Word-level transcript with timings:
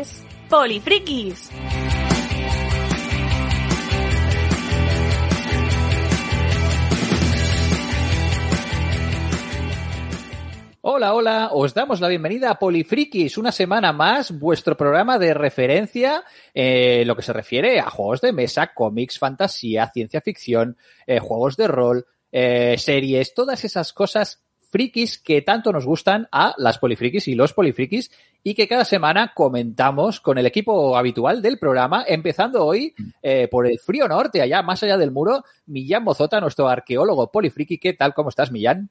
es 0.00 0.24
Polifrikis. 0.48 1.50
Hola, 10.82 11.14
hola, 11.14 11.50
os 11.52 11.74
damos 11.74 12.00
la 12.00 12.08
bienvenida 12.08 12.50
a 12.50 12.58
Polifrikis, 12.58 13.36
una 13.36 13.52
semana 13.52 13.92
más, 13.92 14.38
vuestro 14.38 14.76
programa 14.76 15.18
de 15.18 15.34
referencia 15.34 16.24
en 16.54 17.06
lo 17.06 17.14
que 17.14 17.22
se 17.22 17.34
refiere 17.34 17.78
a 17.78 17.90
juegos 17.90 18.22
de 18.22 18.32
mesa, 18.32 18.72
cómics, 18.74 19.18
fantasía, 19.18 19.90
ciencia 19.92 20.22
ficción, 20.22 20.78
eh, 21.06 21.20
juegos 21.20 21.56
de 21.56 21.68
rol, 21.68 22.06
eh, 22.32 22.76
series, 22.78 23.34
todas 23.34 23.64
esas 23.64 23.92
cosas 23.92 24.42
frikis 24.70 25.18
que 25.18 25.42
tanto 25.42 25.72
nos 25.72 25.84
gustan 25.84 26.28
a 26.32 26.54
las 26.56 26.78
polifrikis 26.78 27.28
y 27.28 27.34
los 27.34 27.52
polifrikis 27.52 28.10
y 28.42 28.54
que 28.54 28.68
cada 28.68 28.84
semana 28.84 29.32
comentamos 29.34 30.20
con 30.20 30.38
el 30.38 30.46
equipo 30.46 30.96
habitual 30.96 31.42
del 31.42 31.58
programa, 31.58 32.04
empezando 32.06 32.64
hoy 32.64 32.94
eh, 33.22 33.48
por 33.50 33.66
el 33.66 33.78
frío 33.78 34.08
norte, 34.08 34.40
allá 34.40 34.62
más 34.62 34.82
allá 34.82 34.96
del 34.96 35.10
muro, 35.10 35.44
Millán 35.66 36.04
Bozota, 36.04 36.40
nuestro 36.40 36.68
arqueólogo 36.68 37.30
polifriki. 37.30 37.78
¿Qué 37.78 37.92
tal? 37.92 38.14
¿Cómo 38.14 38.30
estás, 38.30 38.50
Millán? 38.50 38.88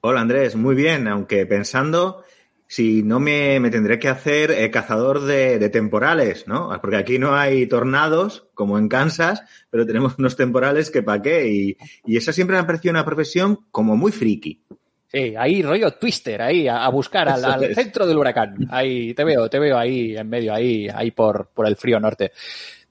Hola 0.00 0.20
Andrés, 0.20 0.56
muy 0.56 0.74
bien, 0.74 1.08
aunque 1.08 1.44
pensando 1.44 2.22
si 2.68 3.02
no 3.02 3.18
me, 3.18 3.58
me 3.60 3.70
tendré 3.70 3.98
que 3.98 4.08
hacer 4.08 4.50
eh, 4.50 4.70
cazador 4.70 5.22
de, 5.22 5.58
de, 5.58 5.70
temporales, 5.70 6.46
¿no? 6.46 6.70
Porque 6.82 6.96
aquí 6.96 7.18
no 7.18 7.34
hay 7.34 7.66
tornados, 7.66 8.46
como 8.52 8.78
en 8.78 8.88
Kansas, 8.88 9.42
pero 9.70 9.86
tenemos 9.86 10.18
unos 10.18 10.36
temporales 10.36 10.90
que 10.90 11.02
pa' 11.02 11.22
qué. 11.22 11.48
Y, 11.48 11.76
y 12.04 12.18
esa 12.18 12.32
siempre 12.34 12.56
me 12.56 12.60
ha 12.60 12.66
parecido 12.66 12.92
una 12.92 13.06
profesión 13.06 13.60
como 13.70 13.96
muy 13.96 14.12
friki. 14.12 14.62
Sí, 15.10 15.34
ahí 15.38 15.62
rollo 15.62 15.92
twister, 15.92 16.42
ahí 16.42 16.68
a, 16.68 16.84
a 16.84 16.88
buscar 16.90 17.28
al, 17.30 17.42
al, 17.42 17.74
centro 17.74 18.06
del 18.06 18.18
huracán. 18.18 18.68
Ahí 18.70 19.14
te 19.14 19.24
veo, 19.24 19.48
te 19.48 19.58
veo 19.58 19.78
ahí 19.78 20.14
en 20.14 20.28
medio, 20.28 20.52
ahí, 20.52 20.86
ahí 20.94 21.10
por, 21.12 21.48
por 21.54 21.66
el 21.66 21.76
frío 21.76 21.98
norte. 21.98 22.32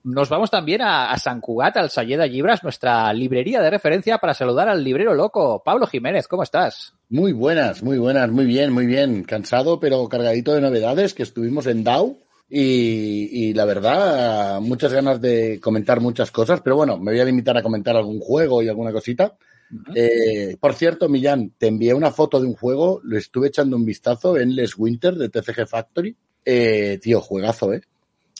Nos 0.02 0.28
vamos 0.28 0.50
también 0.50 0.82
a, 0.82 1.12
a 1.12 1.18
San 1.18 1.40
Cugat, 1.40 1.76
al 1.76 1.90
Sayeda 1.90 2.26
Libras, 2.26 2.64
nuestra 2.64 3.12
librería 3.12 3.60
de 3.60 3.70
referencia 3.70 4.18
para 4.18 4.34
saludar 4.34 4.68
al 4.68 4.82
librero 4.82 5.14
loco. 5.14 5.62
Pablo 5.64 5.86
Jiménez, 5.86 6.26
¿cómo 6.26 6.42
estás? 6.42 6.94
Muy 7.08 7.32
buenas, 7.32 7.82
muy 7.82 7.98
buenas, 7.98 8.30
muy 8.30 8.46
bien, 8.46 8.72
muy 8.72 8.86
bien. 8.86 9.22
Cansado, 9.22 9.78
pero 9.78 10.08
cargadito 10.08 10.54
de 10.54 10.60
novedades, 10.60 11.14
que 11.14 11.22
estuvimos 11.22 11.66
en 11.66 11.84
DAO. 11.84 12.16
Y, 12.50 13.28
y, 13.30 13.52
la 13.52 13.66
verdad, 13.66 14.60
muchas 14.60 14.92
ganas 14.92 15.20
de 15.20 15.60
comentar 15.60 16.00
muchas 16.00 16.30
cosas, 16.30 16.62
pero 16.62 16.76
bueno, 16.76 16.96
me 16.96 17.12
voy 17.12 17.20
a 17.20 17.24
limitar 17.26 17.54
a 17.58 17.62
comentar 17.62 17.94
algún 17.94 18.20
juego 18.20 18.62
y 18.62 18.68
alguna 18.68 18.90
cosita. 18.90 19.36
Uh 19.70 19.74
-huh. 19.74 19.92
eh, 19.94 20.56
por 20.58 20.74
cierto, 20.74 21.08
Millán, 21.08 21.52
te 21.58 21.66
envié 21.66 21.94
una 21.94 22.10
foto 22.10 22.40
de 22.40 22.46
un 22.46 22.54
juego, 22.54 23.00
lo 23.04 23.18
estuve 23.18 23.48
echando 23.48 23.76
un 23.76 23.84
vistazo 23.84 24.36
en 24.36 24.54
Les 24.54 24.76
Winter 24.76 25.14
de 25.14 25.28
TCG 25.28 25.66
Factory. 25.66 26.16
Eh, 26.44 26.98
tío, 27.02 27.20
juegazo, 27.20 27.72
¿eh? 27.74 27.82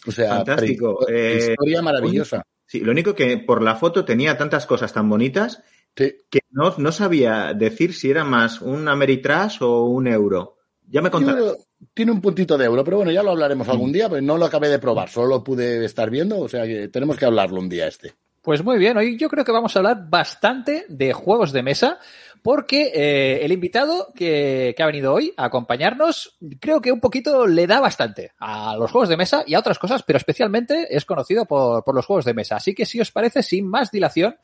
O 0.06 0.10
sea, 0.10 0.36
fantástico. 0.36 1.06
Eh, 1.08 1.50
historia 1.50 1.82
maravillosa. 1.82 2.42
Sí, 2.66 2.80
lo 2.80 2.92
único 2.92 3.14
que 3.14 3.38
por 3.38 3.62
la 3.62 3.76
foto 3.76 4.04
tenía 4.04 4.36
tantas 4.36 4.66
cosas 4.66 4.92
tan 4.92 5.08
bonitas 5.08 5.62
sí. 5.96 6.14
que 6.30 6.40
no, 6.50 6.74
no, 6.78 6.92
sabía 6.92 7.54
decir 7.54 7.94
si 7.94 8.10
era 8.10 8.24
más 8.24 8.60
un 8.60 8.88
Ameritrash 8.88 9.62
o 9.62 9.84
un 9.86 10.06
euro. 10.06 10.56
Ya 10.86 11.02
me 11.02 11.10
contarás. 11.10 11.56
Tiene 11.94 12.12
un 12.12 12.20
puntito 12.20 12.58
de 12.58 12.64
euro, 12.64 12.82
pero 12.82 12.96
bueno, 12.96 13.12
ya 13.12 13.22
lo 13.22 13.30
hablaremos 13.30 13.68
algún 13.68 13.92
día, 13.92 14.08
pero 14.08 14.20
no 14.20 14.36
lo 14.36 14.46
acabé 14.46 14.68
de 14.68 14.80
probar, 14.80 15.08
solo 15.08 15.28
lo 15.28 15.44
pude 15.44 15.84
estar 15.84 16.10
viendo, 16.10 16.40
o 16.40 16.48
sea 16.48 16.66
que 16.66 16.88
tenemos 16.88 17.16
que 17.16 17.24
hablarlo 17.24 17.60
un 17.60 17.68
día 17.68 17.86
este. 17.86 18.14
Pues 18.42 18.64
muy 18.64 18.78
bien, 18.78 18.96
hoy 18.96 19.16
yo 19.18 19.28
creo 19.28 19.44
que 19.44 19.52
vamos 19.52 19.74
a 19.74 19.80
hablar 19.80 20.08
bastante 20.08 20.86
de 20.88 21.12
juegos 21.12 21.52
de 21.52 21.62
mesa, 21.62 21.98
porque 22.42 22.92
eh, 22.94 23.44
el 23.44 23.52
invitado 23.52 24.12
que, 24.14 24.74
ha 24.78 24.86
venido 24.86 25.12
hoy 25.12 25.34
a 25.36 25.46
acompañarnos, 25.46 26.36
creo 26.60 26.80
que 26.80 26.92
un 26.92 27.00
poquito 27.00 27.46
le 27.46 27.66
da 27.66 27.80
bastante 27.80 28.32
a 28.38 28.76
los 28.76 28.90
juegos 28.90 29.08
de 29.08 29.16
mesa 29.16 29.42
y 29.46 29.54
a 29.54 29.58
otras 29.58 29.78
cosas, 29.78 30.02
pero 30.02 30.16
especialmente 30.16 30.94
es 30.96 31.04
conocido 31.04 31.46
por 31.46 31.94
los 31.94 32.06
juegos 32.06 32.24
de 32.24 32.34
mesa. 32.34 32.56
Así 32.56 32.74
que 32.74 32.86
si 32.86 33.00
os 33.00 33.10
parece, 33.10 33.42
sin 33.42 33.68
más 33.68 33.90
dilación, 33.90 34.36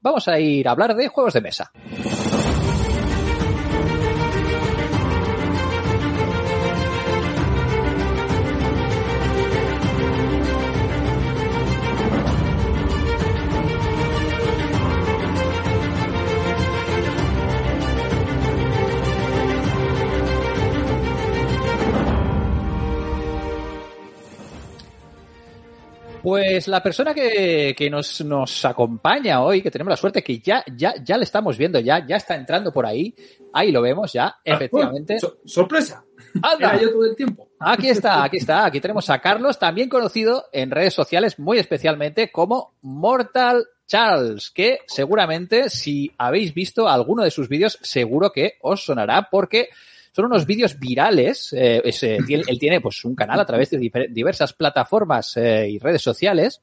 vamos 0.00 0.28
a 0.28 0.38
ir 0.38 0.66
a 0.66 0.72
hablar 0.72 0.94
de 0.96 1.08
juegos 1.08 1.34
de 1.34 1.40
mesa. 1.40 1.72
Pues 26.32 26.66
la 26.66 26.82
persona 26.82 27.12
que, 27.12 27.74
que 27.76 27.90
nos, 27.90 28.24
nos, 28.24 28.64
acompaña 28.64 29.42
hoy, 29.42 29.60
que 29.60 29.70
tenemos 29.70 29.90
la 29.90 29.98
suerte 29.98 30.22
que 30.22 30.38
ya, 30.38 30.64
ya, 30.74 30.94
ya 31.04 31.18
le 31.18 31.24
estamos 31.24 31.58
viendo, 31.58 31.78
ya, 31.78 32.06
ya 32.06 32.16
está 32.16 32.36
entrando 32.36 32.72
por 32.72 32.86
ahí, 32.86 33.14
ahí 33.52 33.70
lo 33.70 33.82
vemos 33.82 34.14
ya, 34.14 34.36
efectivamente. 34.42 35.16
Ah, 35.16 35.18
bueno, 35.20 35.36
so, 35.44 35.48
sorpresa. 35.48 36.06
Anda. 36.42 36.70
Era 36.70 36.80
yo 36.80 36.90
todo 36.92 37.04
el 37.04 37.16
tiempo. 37.16 37.50
Aquí 37.60 37.90
está, 37.90 38.24
aquí 38.24 38.38
está, 38.38 38.64
aquí 38.64 38.80
tenemos 38.80 39.10
a 39.10 39.18
Carlos, 39.18 39.58
también 39.58 39.90
conocido 39.90 40.46
en 40.54 40.70
redes 40.70 40.94
sociales 40.94 41.38
muy 41.38 41.58
especialmente 41.58 42.32
como 42.32 42.76
Mortal 42.80 43.66
Charles, 43.86 44.50
que 44.50 44.78
seguramente 44.86 45.68
si 45.68 46.14
habéis 46.16 46.54
visto 46.54 46.88
alguno 46.88 47.24
de 47.24 47.30
sus 47.30 47.50
vídeos, 47.50 47.78
seguro 47.82 48.32
que 48.32 48.54
os 48.62 48.82
sonará 48.82 49.28
porque 49.30 49.68
son 50.12 50.26
unos 50.26 50.46
vídeos 50.46 50.78
virales. 50.78 51.52
Eh, 51.52 51.82
eh, 51.84 52.18
él 52.28 52.58
tiene 52.58 52.80
pues 52.80 53.04
un 53.04 53.14
canal 53.14 53.40
a 53.40 53.46
través 53.46 53.70
de 53.70 54.08
diversas 54.10 54.52
plataformas 54.52 55.36
eh, 55.36 55.68
y 55.70 55.78
redes 55.78 56.02
sociales 56.02 56.62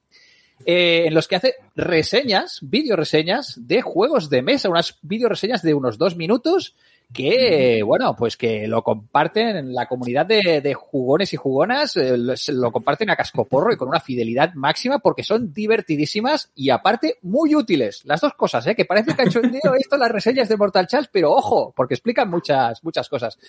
en 0.65 1.13
los 1.13 1.29
que 1.29 1.37
hace 1.37 1.55
reseñas, 1.77 2.59
video 2.61 2.97
reseñas 2.97 3.55
de 3.65 3.81
juegos 3.81 4.29
de 4.29 4.41
mesa, 4.41 4.69
unas 4.69 4.99
video 5.01 5.29
reseñas 5.29 5.61
de 5.61 5.73
unos 5.73 5.97
dos 5.97 6.17
minutos 6.17 6.75
que, 7.11 7.81
bueno, 7.83 8.15
pues 8.15 8.37
que 8.37 8.67
lo 8.67 8.83
comparten 8.83 9.57
en 9.57 9.73
la 9.73 9.87
comunidad 9.87 10.25
de, 10.25 10.61
de 10.61 10.73
jugones 10.73 11.33
y 11.33 11.37
jugonas, 11.37 11.97
eh, 11.97 12.15
lo 12.17 12.71
comparten 12.71 13.09
a 13.09 13.15
cascoporro 13.15 13.73
y 13.73 13.77
con 13.77 13.89
una 13.89 13.99
fidelidad 13.99 14.53
máxima 14.53 14.99
porque 14.99 15.23
son 15.23 15.51
divertidísimas 15.51 16.51
y 16.55 16.69
aparte 16.69 17.17
muy 17.23 17.55
útiles. 17.55 18.05
Las 18.05 18.21
dos 18.21 18.33
cosas, 18.35 18.67
¿eh? 18.67 18.75
Que 18.75 18.85
parece 18.85 19.15
cachondeo 19.15 19.73
esto 19.77 19.97
las 19.97 20.11
reseñas 20.11 20.49
de 20.49 20.57
Mortal 20.57 20.87
Charles, 20.87 21.09
pero 21.11 21.31
ojo, 21.31 21.73
porque 21.75 21.95
explican 21.95 22.29
muchas, 22.29 22.83
muchas 22.83 23.09
cosas. 23.09 23.39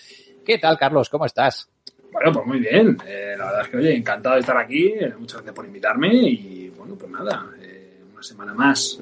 ¿Qué 0.43 0.57
tal, 0.57 0.77
Carlos? 0.77 1.09
¿Cómo 1.09 1.25
estás? 1.25 1.69
Bueno, 2.11 2.31
pues 2.33 2.45
muy 2.45 2.59
bien. 2.59 2.97
Eh, 3.07 3.35
la 3.37 3.45
verdad 3.45 3.61
es 3.61 3.67
que, 3.69 3.77
oye, 3.77 3.95
encantado 3.95 4.35
de 4.35 4.41
estar 4.41 4.57
aquí. 4.57 4.87
Eh, 4.87 5.13
muchas 5.17 5.35
gracias 5.35 5.55
por 5.55 5.65
invitarme 5.65 6.13
y, 6.13 6.69
bueno, 6.75 6.95
pues 6.95 7.11
nada, 7.11 7.47
eh, 7.61 8.01
una 8.11 8.23
semana 8.23 8.53
más 8.53 8.99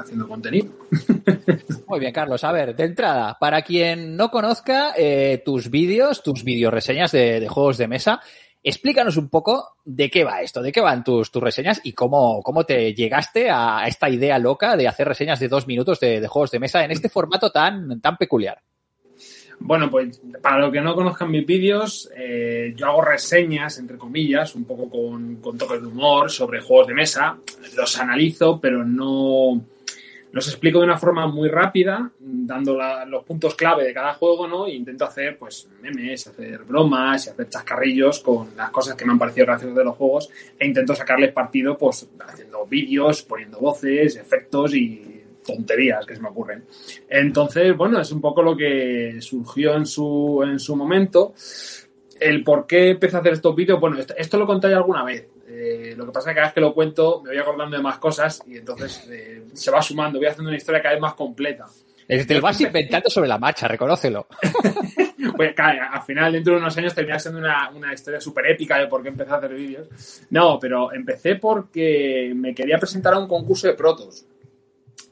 haciendo 0.00 0.28
contenido. 0.28 0.72
Muy 1.86 2.00
bien, 2.00 2.12
Carlos. 2.12 2.42
A 2.44 2.52
ver, 2.52 2.74
de 2.74 2.84
entrada, 2.84 3.36
para 3.38 3.62
quien 3.62 4.16
no 4.16 4.30
conozca 4.30 4.92
eh, 4.96 5.42
tus 5.44 5.70
vídeos, 5.70 6.22
tus 6.22 6.44
videoreseñas 6.44 7.12
de, 7.12 7.40
de, 7.40 7.48
juegos 7.48 7.78
de 7.78 7.88
mesa, 7.88 8.20
explícanos 8.62 9.16
un 9.16 9.28
poco 9.28 9.76
de 9.84 10.10
qué 10.10 10.24
va 10.24 10.42
esto, 10.42 10.62
de 10.62 10.72
qué 10.72 10.80
van 10.80 11.04
tus, 11.04 11.30
tus 11.30 11.42
reseñas 11.42 11.80
y 11.84 11.92
cómo, 11.92 12.42
cómo 12.42 12.64
te 12.64 12.94
llegaste 12.94 13.50
a 13.50 13.86
esta 13.86 14.08
idea 14.10 14.38
loca 14.38 14.76
de 14.76 14.88
hacer 14.88 15.08
reseñas 15.08 15.40
de 15.40 15.48
dos 15.48 15.66
minutos 15.66 16.00
de, 16.00 16.20
de 16.20 16.28
juegos 16.28 16.50
de 16.50 16.58
mesa 16.58 16.84
en 16.84 16.90
este 16.90 17.08
formato 17.08 17.50
tan, 17.50 18.00
tan 18.00 18.16
peculiar. 18.16 18.60
Bueno, 19.62 19.90
pues 19.90 20.20
para 20.40 20.58
los 20.58 20.72
que 20.72 20.80
no 20.80 20.94
conozcan 20.94 21.30
mis 21.30 21.44
vídeos, 21.44 22.10
eh, 22.16 22.72
yo 22.74 22.86
hago 22.86 23.02
reseñas, 23.02 23.78
entre 23.78 23.98
comillas, 23.98 24.54
un 24.54 24.64
poco 24.64 24.88
con, 24.88 25.36
con 25.36 25.58
toques 25.58 25.82
de 25.82 25.86
humor 25.86 26.30
sobre 26.30 26.62
juegos 26.62 26.86
de 26.86 26.94
mesa. 26.94 27.36
Los 27.76 27.98
analizo, 27.98 28.58
pero 28.58 28.84
no, 28.84 29.60
los 30.32 30.46
explico 30.46 30.78
de 30.78 30.84
una 30.84 30.98
forma 30.98 31.26
muy 31.26 31.48
rápida, 31.48 32.10
dando 32.18 32.78
los 33.06 33.24
puntos 33.24 33.54
clave 33.54 33.84
de 33.84 33.92
cada 33.92 34.14
juego, 34.14 34.46
¿no? 34.46 34.66
E 34.66 34.74
intento 34.74 35.04
hacer, 35.04 35.36
pues, 35.36 35.68
memes, 35.82 36.26
hacer 36.26 36.62
bromas 36.64 37.26
y 37.26 37.30
hacer 37.30 37.48
chascarrillos 37.48 38.20
con 38.20 38.48
las 38.56 38.70
cosas 38.70 38.94
que 38.94 39.04
me 39.04 39.12
han 39.12 39.18
parecido 39.18 39.46
graciosas 39.46 39.76
de 39.76 39.84
los 39.84 39.96
juegos 39.96 40.30
e 40.58 40.66
intento 40.66 40.94
sacarles 40.94 41.32
partido, 41.32 41.76
pues, 41.76 42.08
haciendo 42.26 42.64
vídeos, 42.66 43.22
poniendo 43.22 43.58
voces, 43.58 44.16
efectos 44.16 44.74
y 44.74 45.20
tonterías 45.44 46.06
que 46.06 46.14
se 46.14 46.22
me 46.22 46.28
ocurren. 46.28 46.64
Entonces, 47.08 47.76
bueno, 47.76 48.00
es 48.00 48.12
un 48.12 48.20
poco 48.20 48.42
lo 48.42 48.56
que 48.56 49.16
surgió 49.20 49.74
en 49.74 49.86
su, 49.86 50.42
en 50.44 50.58
su 50.60 50.76
momento. 50.76 51.34
El 52.20 52.44
por 52.44 52.66
qué 52.66 52.90
empecé 52.90 53.16
a 53.16 53.20
hacer 53.20 53.32
estos 53.32 53.56
vídeos, 53.56 53.80
bueno, 53.80 53.98
esto, 53.98 54.14
esto 54.16 54.38
lo 54.38 54.46
conté 54.46 54.72
alguna 54.72 55.02
vez. 55.02 55.26
Eh, 55.62 55.94
lo 55.94 56.06
que 56.06 56.12
pasa 56.12 56.30
es 56.30 56.34
que 56.34 56.36
cada 56.36 56.46
vez 56.46 56.54
que 56.54 56.60
lo 56.62 56.72
cuento 56.72 57.20
me 57.22 57.30
voy 57.30 57.38
acordando 57.38 57.76
de 57.76 57.82
más 57.82 57.98
cosas 57.98 58.42
y 58.46 58.56
entonces 58.56 59.06
eh, 59.10 59.42
se 59.52 59.70
va 59.70 59.82
sumando, 59.82 60.18
voy 60.18 60.26
haciendo 60.26 60.48
una 60.48 60.56
historia 60.56 60.80
cada 60.80 60.94
vez 60.94 61.02
más 61.02 61.12
completa. 61.12 61.66
Te 62.06 62.34
lo 62.34 62.40
vas 62.40 62.60
inventando 62.60 63.10
sobre 63.10 63.28
la 63.28 63.38
marcha, 63.38 63.68
reconócelo. 63.68 64.26
pues, 65.36 65.54
claro, 65.54 65.82
al 65.92 66.02
final, 66.02 66.32
dentro 66.32 66.54
de 66.54 66.60
unos 66.60 66.76
años, 66.76 66.94
termina 66.94 67.18
siendo 67.18 67.38
una, 67.38 67.70
una 67.70 67.92
historia 67.92 68.20
súper 68.20 68.46
épica 68.46 68.78
de 68.78 68.88
por 68.88 69.02
qué 69.02 69.10
empecé 69.10 69.30
a 69.30 69.36
hacer 69.36 69.54
vídeos. 69.54 70.22
No, 70.30 70.58
pero 70.58 70.92
empecé 70.92 71.36
porque 71.36 72.32
me 72.34 72.52
quería 72.52 72.78
presentar 72.78 73.14
a 73.14 73.18
un 73.18 73.28
concurso 73.28 73.68
de 73.68 73.74
protos 73.74 74.24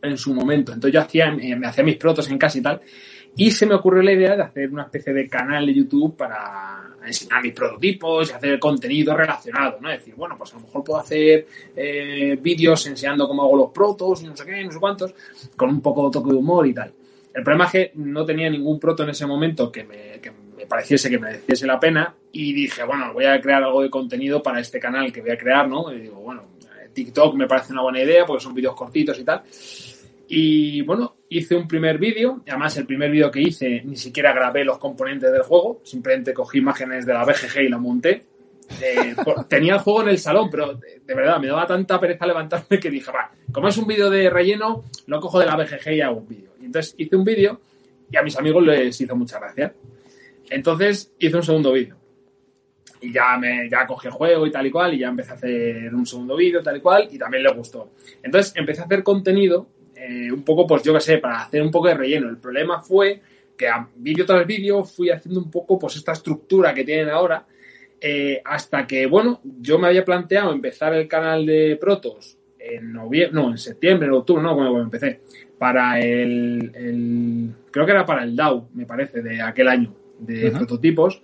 en 0.02 0.16
su 0.16 0.34
momento. 0.34 0.72
Entonces 0.72 0.94
yo 0.94 1.00
hacía, 1.00 1.30
me 1.30 1.66
hacía 1.66 1.84
mis 1.84 1.98
protos 1.98 2.28
en 2.30 2.38
casa 2.38 2.58
y 2.58 2.62
tal. 2.62 2.80
Y 3.36 3.50
se 3.52 3.66
me 3.66 3.74
ocurrió 3.74 4.02
la 4.02 4.12
idea 4.12 4.34
de 4.34 4.42
hacer 4.42 4.70
una 4.70 4.84
especie 4.84 5.12
de 5.12 5.28
canal 5.28 5.66
de 5.66 5.74
YouTube 5.74 6.16
para 6.16 6.88
enseñar 7.08 7.43
mis 7.43 7.52
prototipos 7.52 8.31
y 8.31 8.32
hacer 8.32 8.58
contenido 8.58 9.16
relacionado, 9.16 9.78
¿no? 9.81 9.90
Es 9.90 9.99
decir, 9.99 10.14
bueno, 10.14 10.37
pues 10.37 10.52
a 10.52 10.56
lo 10.56 10.62
mejor 10.62 10.84
puedo 10.84 11.00
hacer 11.00 11.46
eh, 11.76 12.38
vídeos 12.40 12.87
enseñando 12.87 13.26
cómo 13.26 13.43
hago 13.43 13.56
los 13.56 13.70
protos 13.70 14.22
y 14.22 14.26
no 14.26 14.37
sé 14.37 14.44
qué, 14.46 14.64
no 14.64 14.72
sé 14.72 14.78
cuántos, 14.78 15.14
con 15.56 15.70
un 15.70 15.81
poco 15.81 16.06
de 16.06 16.12
toque 16.12 16.31
de 16.31 16.37
humor 16.37 16.66
y 16.66 16.75
tal. 16.75 16.93
El 17.34 17.43
problema 17.43 17.66
es 17.66 17.72
que 17.72 17.93
no 17.96 18.25
tenía 18.25 18.50
ningún 18.50 18.81
proto 18.81 19.02
en 19.02 19.10
ese 19.10 19.26
momento 19.26 19.70
que 19.70 19.84
me, 19.84 20.20
que 20.20 20.32
me 20.56 20.66
pareciese 20.66 21.10
que 21.10 21.19
mereciese 21.19 21.66
la 21.66 21.78
pena 21.78 22.14
y 22.32 22.52
dije, 22.52 22.82
bueno, 22.84 23.12
voy 23.12 23.26
a 23.26 23.40
crear 23.40 23.62
algo 23.62 23.82
de 23.82 23.90
contenido 23.90 24.43
para 24.43 24.60
este 24.60 24.81
canal 24.81 25.12
que 25.12 25.20
voy 25.20 25.31
a 25.31 25.38
crear, 25.38 25.69
¿no? 25.69 25.93
Y 25.93 26.00
digo, 26.00 26.16
bueno, 26.16 26.43
TikTok 26.93 27.34
me 27.34 27.46
parece 27.46 27.72
una 27.72 27.82
buena 27.82 28.02
idea 28.02 28.26
porque 28.26 28.43
son 28.43 28.55
vídeos 28.55 28.75
cortitos 28.75 29.19
y 29.19 29.25
tal. 29.25 29.43
Y 30.28 30.82
bueno, 30.82 31.14
hice 31.30 31.54
un 31.56 31.69
primer 31.69 31.98
vídeo, 31.98 32.42
además 32.46 32.76
el 32.76 32.86
primer 32.86 33.10
vídeo 33.10 33.30
que 33.30 33.40
hice 33.40 33.82
ni 33.84 33.96
siquiera 33.96 34.32
grabé 34.32 34.64
los 34.64 34.78
componentes 34.78 35.30
del 35.30 35.42
juego, 35.42 35.80
simplemente 35.84 36.32
cogí 36.32 36.58
imágenes 36.58 37.06
de 37.06 37.12
la 37.12 37.25
BGG 37.25 37.60
y 37.62 37.69
la 37.69 37.78
monté. 37.78 38.22
Eh, 38.82 39.14
tenía 39.48 39.75
el 39.75 39.80
juego 39.80 40.02
en 40.02 40.08
el 40.08 40.19
salón, 40.19 40.48
pero 40.50 40.75
de, 40.75 41.00
de, 41.04 41.14
verdad 41.14 41.38
me 41.40 41.46
daba 41.46 41.66
tanta 41.66 41.98
pereza 41.98 42.26
levantarme 42.26 42.78
que 42.78 42.90
dije, 42.90 43.10
como 43.52 43.69
es 43.69 43.76
un 43.76 43.86
vídeo 43.86 44.10
de 44.10 44.28
relleno, 44.30 44.84
lo 45.06 45.20
cojo 45.20 45.38
de 45.38 45.46
la 45.46 45.56
BGG 45.56 45.92
y 45.92 46.00
hago 46.00 46.19
un 46.19 46.28
vídeo. 46.28 46.52
Y 46.60 46.66
entonces 46.66 46.94
hice 46.98 47.16
un 47.16 47.25
vídeo 47.25 47.60
y 48.10 48.16
a 48.16 48.22
mis 48.22 48.36
amigos 48.36 48.64
les 48.64 49.00
hizo 49.00 49.16
mucha 49.16 49.38
gracia. 49.38 49.72
Entonces 50.50 51.12
hice 51.19 51.36
un 51.36 51.42
segundo 51.42 51.72
vídeo. 51.72 51.96
Y 53.00 53.12
ya 53.12 53.36
me 53.38 53.69
ya 53.70 53.86
cogí 53.86 54.08
el 54.08 54.12
juego 54.12 54.46
y 54.46 54.50
tal 54.50 54.66
y 54.66 54.70
cual, 54.70 54.94
y 54.94 54.98
ya 54.98 55.08
empecé 55.08 55.31
a 55.31 55.34
hacer 55.34 55.94
un 55.94 56.04
segundo 56.04 56.34
vídeo, 56.36 56.62
tal 56.62 56.78
y 56.78 56.81
cual, 56.81 57.08
y 57.10 57.19
también 57.19 57.44
le 57.44 57.52
gustó. 57.52 57.92
Entonces 58.22 58.52
empecé 58.56 58.81
a 58.81 58.84
hacer 58.84 59.02
contenido 59.02 59.69
eh, 60.08 60.32
un 60.32 60.43
poco, 60.43 60.66
pues 60.66 60.82
yo 60.82 60.94
qué 60.94 61.00
sé, 61.00 61.19
para 61.19 61.43
hacer 61.43 61.60
un 61.60 61.70
poco 61.70 61.88
de 61.88 61.94
relleno. 61.94 62.31
El 62.31 62.38
problema 62.38 62.81
fue 62.81 63.20
que 63.58 63.69
a 63.69 63.87
vídeo 63.96 64.25
tras 64.25 64.46
vídeo 64.46 64.82
fui 64.84 65.10
haciendo 65.10 65.40
un 65.40 65.50
poco 65.50 65.78
pues 65.78 65.96
esta 65.96 66.12
estructura 66.12 66.72
que 66.72 66.84
tienen 66.84 67.10
ahora, 67.10 67.44
eh, 68.00 68.40
hasta 68.44 68.87
que, 68.87 69.06
bueno, 69.06 69.40
yo 69.60 69.78
me 69.78 69.88
había 69.88 70.05
planteado 70.05 70.52
empezar 70.52 70.94
el 70.94 71.08
canal 71.08 71.44
de 71.44 71.76
Protos 71.78 72.38
en 72.58 72.93
noviembre, 72.93 73.38
no, 73.38 73.50
en 73.50 73.58
septiembre, 73.58 74.08
en 74.08 74.14
octubre, 74.14 74.43
no, 74.43 74.55
cuando 74.55 74.81
empecé, 74.81 75.20
para 75.58 76.00
el, 76.00 76.70
el, 76.75 77.50
creo 77.70 77.84
que 77.84 77.93
era 77.93 78.06
para 78.06 78.22
el 78.22 78.34
DAO, 78.34 78.69
me 78.75 78.87
parece, 78.87 79.20
de 79.20 79.43
aquel 79.43 79.69
año, 79.69 79.94
de 80.20 80.49
uh 80.49 80.52
-huh. 80.52 80.56
prototipos. 80.58 81.22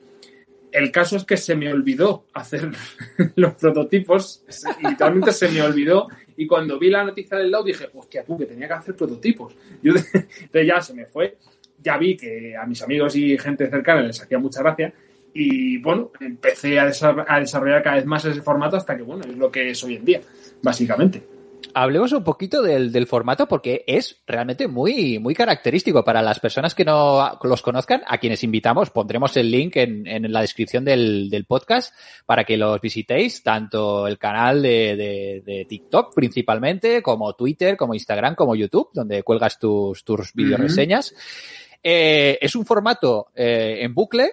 El 0.72 0.90
caso 0.90 1.16
es 1.16 1.25
que 1.25 1.36
se 1.36 1.54
me 1.54 1.72
olvidó 1.72 2.25
hacer 2.34 2.70
los 3.36 3.54
prototipos, 3.54 4.44
literalmente 4.82 5.32
se 5.32 5.48
me 5.48 5.62
olvidó 5.62 6.08
y 6.36 6.46
cuando 6.46 6.78
vi 6.78 6.90
la 6.90 7.04
noticia 7.04 7.38
del 7.38 7.50
DAO 7.50 7.62
dije, 7.62 7.88
hostia, 7.94 8.25
tú, 8.25 8.36
que 8.38 8.46
tenía 8.46 8.66
que 8.66 8.75
hacer 8.75 8.96
prototipos. 8.96 9.54
Yo, 9.82 9.92
entonces 9.92 10.26
ya 10.66 10.81
se 10.81 10.94
me 10.94 11.06
fue. 11.06 11.36
Ya 11.82 11.98
vi 11.98 12.16
que 12.16 12.56
a 12.56 12.66
mis 12.66 12.82
amigos 12.82 13.14
y 13.16 13.36
gente 13.38 13.69
cercana 13.69 14.02
les 14.02 14.20
hacía 14.20 14.38
mucha 14.38 14.60
gracia. 14.60 14.92
Y 15.32 15.78
bueno, 15.78 16.12
empecé 16.20 16.78
a 16.78 16.86
desarrollar 16.86 17.82
cada 17.82 17.96
vez 17.96 18.06
más 18.06 18.25
ese 18.25 18.40
formato 18.40 18.76
hasta 18.76 18.96
que, 18.96 19.02
bueno, 19.02 19.25
es 19.25 19.36
lo 19.36 19.50
que 19.50 19.70
es 19.70 19.82
hoy 19.82 19.96
en 19.96 20.04
día, 20.04 20.20
básicamente 20.62 21.33
hablemos 21.74 22.12
un 22.12 22.24
poquito 22.24 22.62
del, 22.62 22.92
del, 22.92 23.06
formato 23.06 23.46
porque 23.46 23.84
es 23.86 24.22
realmente 24.26 24.68
muy, 24.68 25.18
muy 25.18 25.34
característico 25.34 26.04
para 26.04 26.22
las 26.22 26.40
personas 26.40 26.74
que 26.74 26.84
no 26.84 27.38
los 27.42 27.62
conozcan, 27.62 28.02
a 28.06 28.18
quienes 28.18 28.44
invitamos, 28.44 28.90
pondremos 28.90 29.36
el 29.36 29.50
link 29.50 29.76
en, 29.76 30.06
en 30.06 30.32
la 30.32 30.40
descripción 30.40 30.84
del, 30.84 31.28
del, 31.28 31.44
podcast 31.44 31.94
para 32.24 32.44
que 32.44 32.56
los 32.56 32.80
visitéis, 32.80 33.42
tanto 33.42 34.06
el 34.06 34.18
canal 34.18 34.62
de, 34.62 34.96
de, 34.96 35.42
de, 35.44 35.64
TikTok 35.64 36.14
principalmente, 36.14 37.02
como 37.02 37.34
Twitter, 37.34 37.76
como 37.76 37.94
Instagram, 37.94 38.34
como 38.34 38.54
YouTube, 38.54 38.90
donde 38.94 39.22
cuelgas 39.22 39.58
tus, 39.58 40.04
tus 40.04 40.32
video 40.32 40.56
reseñas. 40.56 41.12
Uh 41.12 41.14
-huh. 41.14 41.78
eh, 41.82 42.38
es 42.40 42.54
un 42.54 42.64
formato 42.64 43.28
eh, 43.34 43.78
en 43.80 43.92
bucle, 43.94 44.30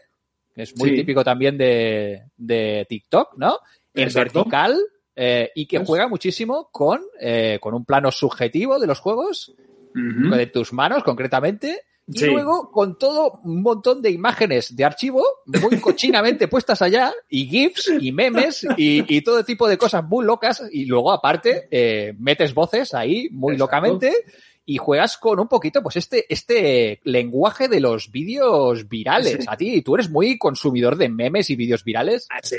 que 0.53 0.63
es 0.63 0.77
muy 0.77 0.89
sí. 0.89 0.95
típico 0.97 1.23
también 1.23 1.57
de, 1.57 2.23
de 2.37 2.85
TikTok, 2.87 3.37
¿no? 3.37 3.59
En 3.93 4.13
vertical, 4.13 4.77
eh, 5.23 5.51
y 5.53 5.67
que 5.67 5.77
juega 5.85 6.07
muchísimo 6.07 6.69
con, 6.71 6.99
eh, 7.19 7.59
con 7.61 7.75
un 7.75 7.85
plano 7.85 8.11
subjetivo 8.11 8.79
de 8.79 8.87
los 8.87 8.99
juegos, 8.99 9.49
uh 9.49 9.99
-huh. 9.99 10.35
de 10.35 10.47
tus 10.47 10.73
manos 10.73 11.03
concretamente, 11.03 11.83
y 12.07 12.17
sí. 12.17 12.25
luego 12.25 12.71
con 12.71 12.97
todo 12.97 13.39
un 13.43 13.61
montón 13.61 14.01
de 14.01 14.09
imágenes 14.09 14.75
de 14.75 14.83
archivo 14.83 15.23
muy 15.45 15.79
cochinamente 15.79 16.47
puestas 16.47 16.81
allá, 16.81 17.13
y 17.29 17.45
GIFs, 17.45 17.91
y 18.01 18.11
memes, 18.11 18.65
y, 18.77 19.15
y, 19.15 19.21
todo 19.21 19.45
tipo 19.45 19.67
de 19.67 19.77
cosas 19.77 20.03
muy 20.03 20.25
locas, 20.25 20.63
y 20.71 20.85
luego 20.85 21.11
aparte 21.11 21.67
eh, 21.69 22.15
metes 22.17 22.55
voces 22.55 22.95
ahí 22.95 23.29
muy 23.29 23.53
Exacto. 23.53 23.75
locamente 23.75 24.13
y 24.65 24.77
juegas 24.77 25.17
con 25.17 25.39
un 25.39 25.47
poquito, 25.47 25.81
pues, 25.81 25.95
este, 25.95 26.25
este 26.31 26.99
lenguaje 27.03 27.67
de 27.67 27.79
los 27.79 28.11
vídeos 28.11 28.87
virales. 28.87 29.37
Sí. 29.39 29.45
A 29.47 29.57
ti, 29.57 29.81
tú 29.81 29.95
eres 29.95 30.09
muy 30.09 30.37
consumidor 30.37 30.95
de 30.95 31.09
memes 31.09 31.49
y 31.49 31.55
vídeos 31.55 31.83
virales. 31.83 32.27
Ah, 32.29 32.39
sí, 32.43 32.57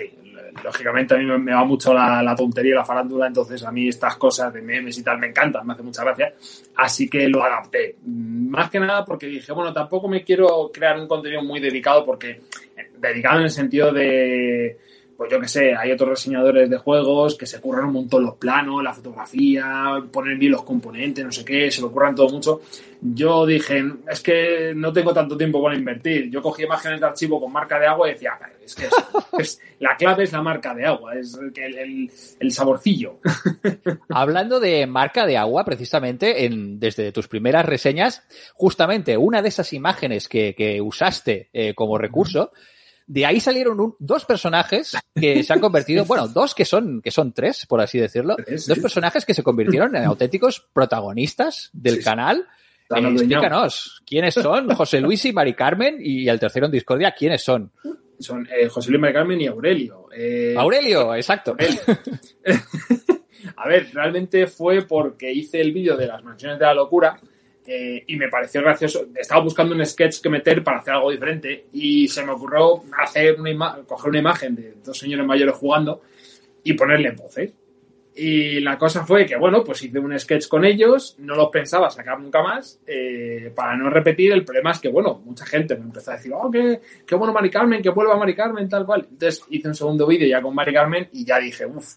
lógicamente 0.65 1.15
a 1.15 1.19
mí 1.19 1.25
me 1.25 1.53
va 1.53 1.65
mucho 1.65 1.95
la, 1.95 2.23
la, 2.23 2.35
tontería 2.35 2.73
y 2.73 2.75
la 2.75 2.85
farándula, 2.85 3.27
entonces 3.27 3.63
a 3.63 3.71
mí 3.71 3.89
estas 3.89 4.17
cosas 4.17 4.53
de 4.53 4.63
memes 4.63 4.99
y 4.99 5.03
tal 5.03 5.19
me 5.19 5.29
encantan, 5.29 5.67
me 5.67 5.73
hace 5.75 5.83
mucha 5.83 6.05
gracia. 6.05 6.35
Así 6.77 7.09
que 7.09 7.29
lo 7.29 7.43
adapté. 7.43 7.97
Más 8.05 8.71
que 8.71 8.81
nada 8.81 9.05
porque 9.05 9.27
dije, 9.27 9.53
bueno, 9.53 9.73
tampoco 9.73 10.09
me 10.09 10.23
quiero 10.23 10.71
crear 10.73 10.99
un 10.99 11.09
contenido 11.09 11.43
muy 11.43 11.61
dedicado 11.61 12.05
porque, 12.05 12.43
dedicado 12.99 13.39
en 13.39 13.45
el 13.45 13.51
sentido 13.51 13.93
de 13.93 14.79
pues 15.17 15.31
yo 15.31 15.41
que 15.41 15.49
sé, 15.49 15.75
hay 15.75 15.93
otros 15.93 16.11
reseñadores 16.11 16.69
de 16.69 16.77
juegos 16.79 17.37
que 17.37 17.47
se 17.47 17.61
curran 17.61 17.87
un 17.87 17.93
montón 17.93 18.25
los 18.25 18.37
planos, 18.37 18.83
la 18.83 18.93
fotografía, 18.93 20.03
ponen 20.11 20.39
bien 20.39 20.53
los 20.53 20.63
componentes, 20.63 21.25
no 21.25 21.33
sé 21.33 21.45
qué, 21.45 21.71
se 21.71 21.81
lo 21.81 21.91
curran 21.93 22.15
todo 22.15 22.29
mucho. 22.29 22.61
Yo 23.01 23.45
dije, 23.45 23.83
es 24.09 24.21
que 24.21 24.73
no 24.77 24.93
tengo 24.93 25.13
tanto 25.13 25.37
tiempo 25.37 25.63
para 25.63 25.75
invertir. 25.75 26.31
Yo 26.31 26.41
cogí 26.41 26.63
imágenes 26.63 27.01
de 27.01 27.07
archivo 27.07 27.41
con 27.41 27.53
marca 27.53 27.79
de 27.79 27.87
agua 27.87 28.09
y 28.09 28.13
decía, 28.13 28.39
es 28.65 28.75
que 28.75 28.87
es, 28.87 28.93
es, 29.39 29.61
la 29.81 29.97
clave 29.97 30.25
es 30.25 30.33
la 30.33 30.41
marca 30.41 30.75
de 30.75 30.87
agua, 30.87 31.15
es 31.15 31.35
el, 31.35 31.79
el, 31.79 32.11
el 32.39 32.53
saborcillo. 32.53 33.19
Hablando 34.09 34.61
de 34.61 34.87
marca 34.87 35.27
de 35.27 35.37
agua, 35.37 35.65
precisamente, 35.65 36.45
en, 36.45 36.79
desde 36.79 37.13
tus 37.13 37.29
primeras 37.29 37.67
reseñas, 37.67 38.23
justamente 38.55 39.17
una 39.17 39.43
de 39.43 39.49
esas 39.49 39.73
imágenes 39.73 40.29
que, 40.29 40.55
que 40.55 40.81
usaste 40.81 41.49
eh, 41.53 41.75
como 41.75 41.99
recurso, 41.99 42.53
de 43.13 43.27
ahí 43.27 43.41
salieron 43.41 43.79
un, 43.79 43.95
dos 43.99 44.25
personajes 44.25 44.97
que 45.15 45.43
se 45.43 45.53
han 45.53 45.61
convertido, 45.61 46.05
bueno, 46.07 46.29
dos 46.29 46.55
que 46.55 46.65
son, 46.65 47.03
que 47.03 47.11
son 47.11 47.33
tres, 47.33 47.67
por 47.67 47.83
así 47.83 47.99
decirlo, 47.99 48.37
dos 48.67 48.79
personajes 48.79 49.27
que 49.27 49.35
se 49.35 49.43
convirtieron 49.43 49.95
en 49.95 50.05
auténticos 50.05 50.67
protagonistas 50.73 51.69
del 51.75 51.97
sí, 51.97 52.03
canal. 52.03 52.47
Eh, 52.89 53.01
explícanos, 53.01 54.03
¿quiénes 54.07 54.35
son? 54.35 54.75
José 54.75 55.01
Luis 55.01 55.25
y 55.27 55.33
Mari 55.33 55.53
Carmen 55.53 55.99
y 56.01 56.27
el 56.27 56.41
tercero 56.41 56.67
en 56.67 56.73
Discordia, 56.73 57.13
¿quiénes 57.13 57.43
son? 57.43 57.71
Son 58.19 58.49
eh, 58.51 58.69
José 58.69 58.91
Luis, 58.91 59.01
Mari 59.03 59.13
Carmen 59.13 59.41
y 59.43 59.47
Aurelio. 59.47 60.07
Eh, 60.17 60.55
Aurelio, 60.57 61.15
exacto. 61.15 61.51
Aurelio. 61.51 61.81
A 63.57 63.69
ver, 63.69 63.91
realmente 63.93 64.47
fue 64.47 64.83
porque 64.83 65.31
hice 65.31 65.61
el 65.61 65.73
vídeo 65.73 65.97
de 65.97 66.07
las 66.07 66.23
mansiones 66.25 66.59
de 66.59 66.65
la 66.65 66.75
locura 66.75 67.21
eh, 67.67 68.05
y 68.07 68.17
me 68.17 68.29
pareció 68.29 68.61
gracioso. 68.61 69.07
Estaba 69.15 69.43
buscando 69.43 69.75
un 69.75 69.85
sketch 69.85 70.21
que 70.21 70.29
meter 70.29 70.65
para 70.65 70.79
hacer 70.79 70.95
algo 70.95 71.11
diferente 71.11 71.67
y 71.73 72.09
se 72.09 72.25
me 72.25 72.33
ocurrió 72.33 72.83
hacer 72.99 73.41
una 73.41 73.83
coger 73.87 74.11
una 74.11 74.19
imagen 74.19 74.55
de 74.55 74.75
dos 74.85 74.99
señores 74.99 75.27
mayores 75.27 75.55
jugando 75.55 76.03
y 76.65 76.73
ponerle 76.75 77.13
voces. 77.13 77.53
Y 78.15 78.61
la 78.61 78.77
cosa 78.77 79.07
fue 79.07 79.25
que, 79.25 79.37
bueno, 79.37 79.65
pues 79.65 79.83
hice 79.83 79.99
un 79.99 80.19
sketch 80.19 80.47
con 80.47 80.67
ellos, 80.67 81.17
no 81.19 81.35
los 81.35 81.49
pensaba 81.49 81.89
sacar 81.89 82.21
nunca 82.21 82.43
más, 82.43 82.79
eh, 82.87 83.51
para 83.55 83.75
no 83.75 83.89
repetir. 83.89 84.33
El 84.33 84.45
problema 84.45 84.73
es 84.73 84.81
que, 84.81 84.89
bueno, 84.89 85.23
mucha 85.25 85.47
gente 85.47 85.77
me 85.77 85.85
empezó 85.85 86.11
a 86.11 86.17
decir, 86.17 86.31
oh, 86.35 86.51
qué, 86.51 86.81
qué 87.07 87.15
bueno 87.15 87.33
Mari 87.33 87.49
Carmen, 87.49 87.81
que 87.81 87.89
vuelva 87.89 88.19
Mari 88.19 88.35
Carmen, 88.35 88.69
tal 88.69 88.85
cual. 88.85 89.07
Entonces 89.11 89.43
hice 89.49 89.69
un 89.69 89.75
segundo 89.75 90.07
vídeo 90.07 90.29
ya 90.29 90.43
con 90.43 90.55
Mari 90.55 90.75
Carmen 90.75 91.09
y 91.13 91.25
ya 91.25 91.39
dije, 91.39 91.65
uff, 91.65 91.95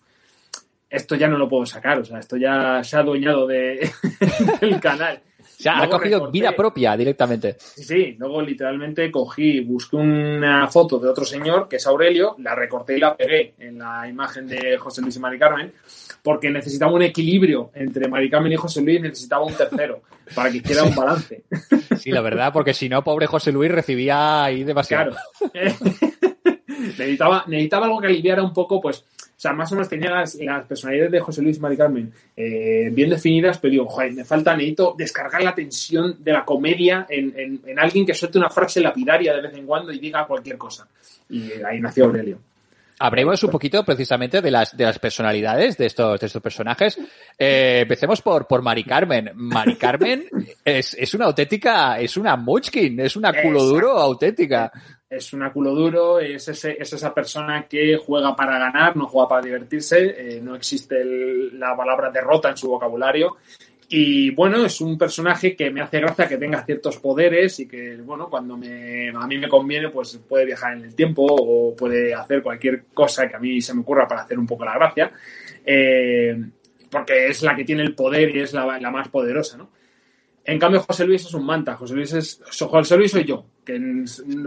esto 0.89 1.15
ya 1.15 1.27
no 1.27 1.37
lo 1.37 1.49
puedo 1.49 1.65
sacar, 1.65 1.99
o 1.99 2.05
sea, 2.05 2.19
esto 2.19 2.37
ya 2.37 2.81
se 2.81 2.95
ha 2.95 2.99
adueñado 2.99 3.45
de, 3.45 3.89
del 4.61 4.79
canal. 4.79 5.21
O 5.57 5.63
sea, 5.63 5.81
ha 5.81 5.89
cogido 5.89 6.19
recorté. 6.19 6.37
vida 6.37 6.55
propia 6.55 6.97
directamente. 6.97 7.55
Sí, 7.59 7.83
sí, 7.83 8.15
luego 8.17 8.41
literalmente 8.41 9.09
cogí, 9.09 9.61
busqué 9.61 9.95
una 9.95 10.67
foto 10.67 10.99
de 10.99 11.09
otro 11.09 11.25
señor, 11.25 11.67
que 11.67 11.77
es 11.77 11.87
Aurelio, 11.87 12.35
la 12.39 12.55
recorté 12.55 12.97
y 12.97 12.99
la 12.99 13.15
pegué 13.15 13.53
en 13.59 13.79
la 13.79 14.07
imagen 14.07 14.47
de 14.47 14.77
José 14.77 15.01
Luis 15.01 15.15
y 15.15 15.19
Mari 15.19 15.39
Carmen, 15.39 15.73
porque 16.21 16.49
necesitaba 16.49 16.91
un 16.91 17.03
equilibrio 17.03 17.71
entre 17.73 18.07
Mari 18.07 18.29
Carmen 18.29 18.51
y 18.51 18.57
José 18.57 18.81
Luis, 18.81 19.01
necesitaba 19.01 19.45
un 19.45 19.53
tercero, 19.53 20.01
para 20.33 20.51
que 20.51 20.57
hiciera 20.57 20.83
un 20.83 20.95
balance. 20.95 21.43
Sí, 21.99 22.11
la 22.11 22.21
verdad, 22.21 22.51
porque 22.51 22.73
si 22.73 22.89
no, 22.89 23.03
pobre 23.03 23.27
José 23.27 23.51
Luis 23.51 23.71
recibía 23.71 24.43
ahí 24.43 24.63
demasiado. 24.63 25.15
Claro. 25.51 25.71
Necesitaba, 26.85 27.43
necesitaba 27.47 27.85
algo 27.85 27.99
que 27.99 28.07
aliviara 28.07 28.43
un 28.43 28.53
poco, 28.53 28.81
pues, 28.81 28.99
o 28.99 29.39
sea, 29.39 29.51
más 29.51 29.71
o 29.71 29.75
menos 29.75 29.89
tenía 29.89 30.11
las, 30.11 30.35
las 30.35 30.65
personalidades 30.65 31.11
de 31.11 31.19
José 31.19 31.41
Luis 31.41 31.57
y 31.57 31.59
Mari 31.59 31.75
Carmen 31.75 32.11
eh, 32.37 32.89
bien 32.91 33.09
definidas, 33.09 33.57
pero 33.57 33.71
digo, 33.71 33.85
joder, 33.85 34.13
me 34.13 34.23
falta, 34.23 34.55
necesito 34.55 34.95
descargar 34.97 35.43
la 35.43 35.53
tensión 35.53 36.15
de 36.23 36.31
la 36.31 36.45
comedia 36.45 37.05
en, 37.09 37.33
en, 37.37 37.61
en, 37.65 37.79
alguien 37.79 38.05
que 38.05 38.13
suelte 38.13 38.37
una 38.37 38.49
frase 38.49 38.79
lapidaria 38.79 39.33
de 39.33 39.41
vez 39.41 39.53
en 39.53 39.65
cuando 39.65 39.91
y 39.91 39.99
diga 39.99 40.25
cualquier 40.25 40.57
cosa. 40.57 40.87
Y 41.29 41.51
ahí 41.63 41.81
nació 41.81 42.05
Aurelio. 42.05 42.39
Hablemos 42.97 43.43
un 43.43 43.51
poquito 43.51 43.83
precisamente 43.83 44.41
de 44.41 44.51
las, 44.51 44.75
de 44.75 44.85
las 44.85 44.99
personalidades 44.99 45.77
de 45.77 45.85
estos, 45.85 46.17
de 46.17 46.27
estos 46.27 46.41
personajes. 46.41 46.97
Eh, 47.37 47.79
empecemos 47.81 48.21
por, 48.21 48.47
por 48.47 48.61
Mari 48.61 48.85
Carmen. 48.85 49.31
Mari 49.35 49.75
Carmen 49.75 50.25
es, 50.63 50.93
es 50.93 51.13
una 51.13 51.25
auténtica, 51.25 51.99
es 51.99 52.15
una 52.15 52.37
Munchkin, 52.37 53.01
es 53.01 53.17
una 53.17 53.33
culo 53.33 53.63
duro 53.65 53.97
auténtica. 53.97 54.71
Es 55.15 55.33
un 55.33 55.49
culo 55.49 55.73
duro, 55.73 56.19
es, 56.19 56.47
ese, 56.47 56.77
es 56.79 56.93
esa 56.93 57.13
persona 57.13 57.67
que 57.67 57.97
juega 57.97 58.35
para 58.35 58.59
ganar, 58.59 58.95
no 58.95 59.07
juega 59.07 59.27
para 59.27 59.41
divertirse, 59.41 60.15
eh, 60.17 60.41
no 60.41 60.55
existe 60.55 61.03
la 61.53 61.75
palabra 61.75 62.09
derrota 62.09 62.49
en 62.49 62.57
su 62.57 62.69
vocabulario. 62.69 63.37
Y 63.87 64.31
bueno, 64.31 64.65
es 64.65 64.81
un 64.81 64.97
personaje 64.97 65.55
que 65.55 65.69
me 65.69 65.81
hace 65.81 65.99
gracia 65.99 66.27
que 66.27 66.37
tenga 66.37 66.65
ciertos 66.65 66.97
poderes 66.97 67.59
y 67.59 67.67
que, 67.67 67.97
bueno, 67.97 68.29
cuando 68.29 68.55
a 68.55 69.27
mí 69.27 69.37
me 69.37 69.47
conviene, 69.47 69.89
pues 69.89 70.19
puede 70.27 70.45
viajar 70.45 70.73
en 70.73 70.85
el 70.85 70.95
tiempo 70.95 71.23
o 71.23 71.75
puede 71.75 72.13
hacer 72.13 72.41
cualquier 72.41 72.85
cosa 72.93 73.29
que 73.29 73.35
a 73.35 73.39
mí 73.39 73.61
se 73.61 73.75
me 73.75 73.81
ocurra 73.81 74.07
para 74.07 74.21
hacer 74.21 74.39
un 74.39 74.47
poco 74.47 74.65
la 74.65 74.73
gracia. 74.73 75.11
Eh, 75.63 76.35
porque 76.89 77.27
es 77.27 77.43
la 77.43 77.55
que 77.55 77.63
tiene 77.63 77.83
el 77.83 77.93
poder 77.93 78.35
y 78.35 78.39
es 78.39 78.53
la, 78.53 78.79
la 78.79 78.91
más 78.91 79.09
poderosa, 79.09 79.57
¿no? 79.57 79.69
En 80.47 80.59
cambio, 80.59 80.81
José 80.81 81.05
Luis 81.05 81.25
es 81.25 81.33
un 81.33 81.45
manta. 81.45 81.75
José 81.75 81.95
Luis 81.95 82.13
es. 82.13 82.41
José 82.59 82.97
Luis 82.97 83.11
soy 83.11 83.23
yo, 83.25 83.45
que 83.65 83.79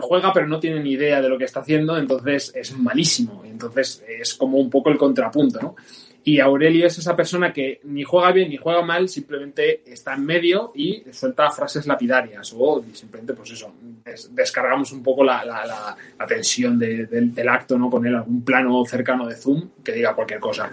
juega 0.00 0.32
pero 0.32 0.46
no 0.46 0.60
tiene 0.60 0.80
ni 0.80 0.92
idea 0.92 1.20
de 1.20 1.28
lo 1.28 1.36
que 1.36 1.44
está 1.44 1.60
haciendo, 1.60 1.96
entonces 1.98 2.52
es 2.54 2.76
malísimo. 2.78 3.42
Entonces 3.44 4.04
es 4.08 4.34
como 4.34 4.58
un 4.58 4.70
poco 4.70 4.90
el 4.90 4.96
contrapunto, 4.98 5.60
¿no? 5.60 5.76
Y 6.24 6.40
Aurelio 6.40 6.86
es 6.86 6.98
esa 6.98 7.16
persona 7.16 7.52
que 7.54 7.80
ni 7.84 8.02
juega 8.04 8.32
bien 8.32 8.50
ni 8.50 8.58
juega 8.58 8.82
mal, 8.82 9.08
simplemente 9.08 9.82
está 9.90 10.14
en 10.14 10.26
medio 10.26 10.72
y 10.74 11.02
suelta 11.10 11.48
frases 11.50 11.86
lapidarias. 11.86 12.54
O 12.56 12.84
simplemente, 12.92 13.32
pues 13.32 13.52
eso, 13.52 13.72
des- 14.04 14.34
descargamos 14.34 14.92
un 14.92 15.02
poco 15.02 15.24
la, 15.24 15.42
la- 15.44 15.96
tensión 16.26 16.78
de- 16.78 17.06
del, 17.06 17.48
acto, 17.48 17.78
¿no? 17.78 17.88
Poner 17.88 18.14
algún 18.14 18.44
plano 18.44 18.84
cercano 18.84 19.26
de 19.26 19.36
Zoom 19.36 19.70
que 19.82 19.92
diga 19.92 20.14
cualquier 20.14 20.38
cosa. 20.40 20.70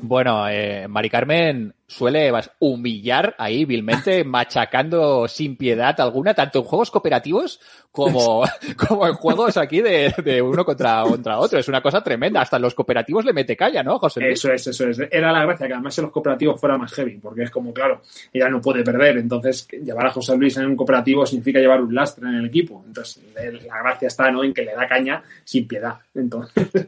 Bueno, 0.00 0.48
eh, 0.48 0.86
Mari 0.88 1.10
Carmen 1.10 1.72
suele 1.86 2.32
humillar 2.58 3.34
ahí 3.38 3.64
vilmente, 3.64 4.24
machacando 4.24 5.28
sin 5.28 5.56
piedad 5.56 5.98
alguna, 6.00 6.34
tanto 6.34 6.60
en 6.60 6.64
juegos 6.64 6.90
cooperativos 6.90 7.60
como, 7.90 8.44
como 8.88 9.06
en 9.06 9.14
juegos 9.14 9.56
aquí 9.56 9.80
de, 9.80 10.12
de 10.22 10.42
uno 10.42 10.64
contra, 10.64 11.02
contra 11.02 11.38
otro. 11.38 11.58
Es 11.58 11.68
una 11.68 11.80
cosa 11.80 12.02
tremenda. 12.02 12.42
Hasta 12.42 12.56
en 12.56 12.62
los 12.62 12.74
cooperativos 12.74 13.24
le 13.24 13.32
mete 13.32 13.56
calla, 13.56 13.82
¿no, 13.82 13.98
José 13.98 14.20
Luis? 14.20 14.38
Eso 14.38 14.52
es, 14.52 14.66
eso 14.66 14.88
es. 14.88 15.00
Era 15.10 15.32
la 15.32 15.44
gracia 15.44 15.66
que 15.66 15.72
además 15.72 15.96
en 15.98 16.04
los 16.04 16.12
cooperativos 16.12 16.60
fuera 16.60 16.76
más 16.76 16.92
heavy, 16.92 17.18
porque 17.18 17.44
es 17.44 17.50
como, 17.50 17.72
claro, 17.72 18.02
ella 18.32 18.48
no 18.48 18.60
puede 18.60 18.82
perder. 18.82 19.18
Entonces, 19.18 19.66
llevar 19.68 20.06
a 20.06 20.10
José 20.10 20.36
Luis 20.36 20.56
en 20.56 20.66
un 20.66 20.76
cooperativo 20.76 21.24
significa 21.24 21.58
llevar 21.58 21.80
un 21.80 21.94
lastre 21.94 22.28
en 22.28 22.34
el 22.34 22.46
equipo. 22.46 22.84
Entonces, 22.86 23.22
la 23.34 23.78
gracia 23.82 24.08
está 24.08 24.30
¿no? 24.30 24.44
en 24.44 24.52
que 24.52 24.62
le 24.62 24.74
da 24.74 24.86
caña 24.86 25.22
sin 25.44 25.66
piedad. 25.66 25.94
Entonces, 26.14 26.68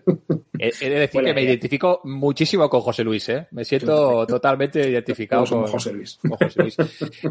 He, 0.58 0.72
he 0.80 0.90
de 0.90 0.98
decir 0.98 1.22
que 1.22 1.34
me 1.34 1.42
identifico 1.42 2.00
muchísimo 2.04 2.68
con 2.68 2.80
José 2.80 3.04
Luis, 3.04 3.28
¿eh? 3.28 3.46
Me 3.52 3.64
siento 3.64 4.26
totalmente 4.26 4.87
identificado 4.88 5.44
con, 5.44 5.66
José 5.66 5.92
Luis. 5.92 6.18
con 6.20 6.32
José 6.38 6.62
Luis. 6.62 6.76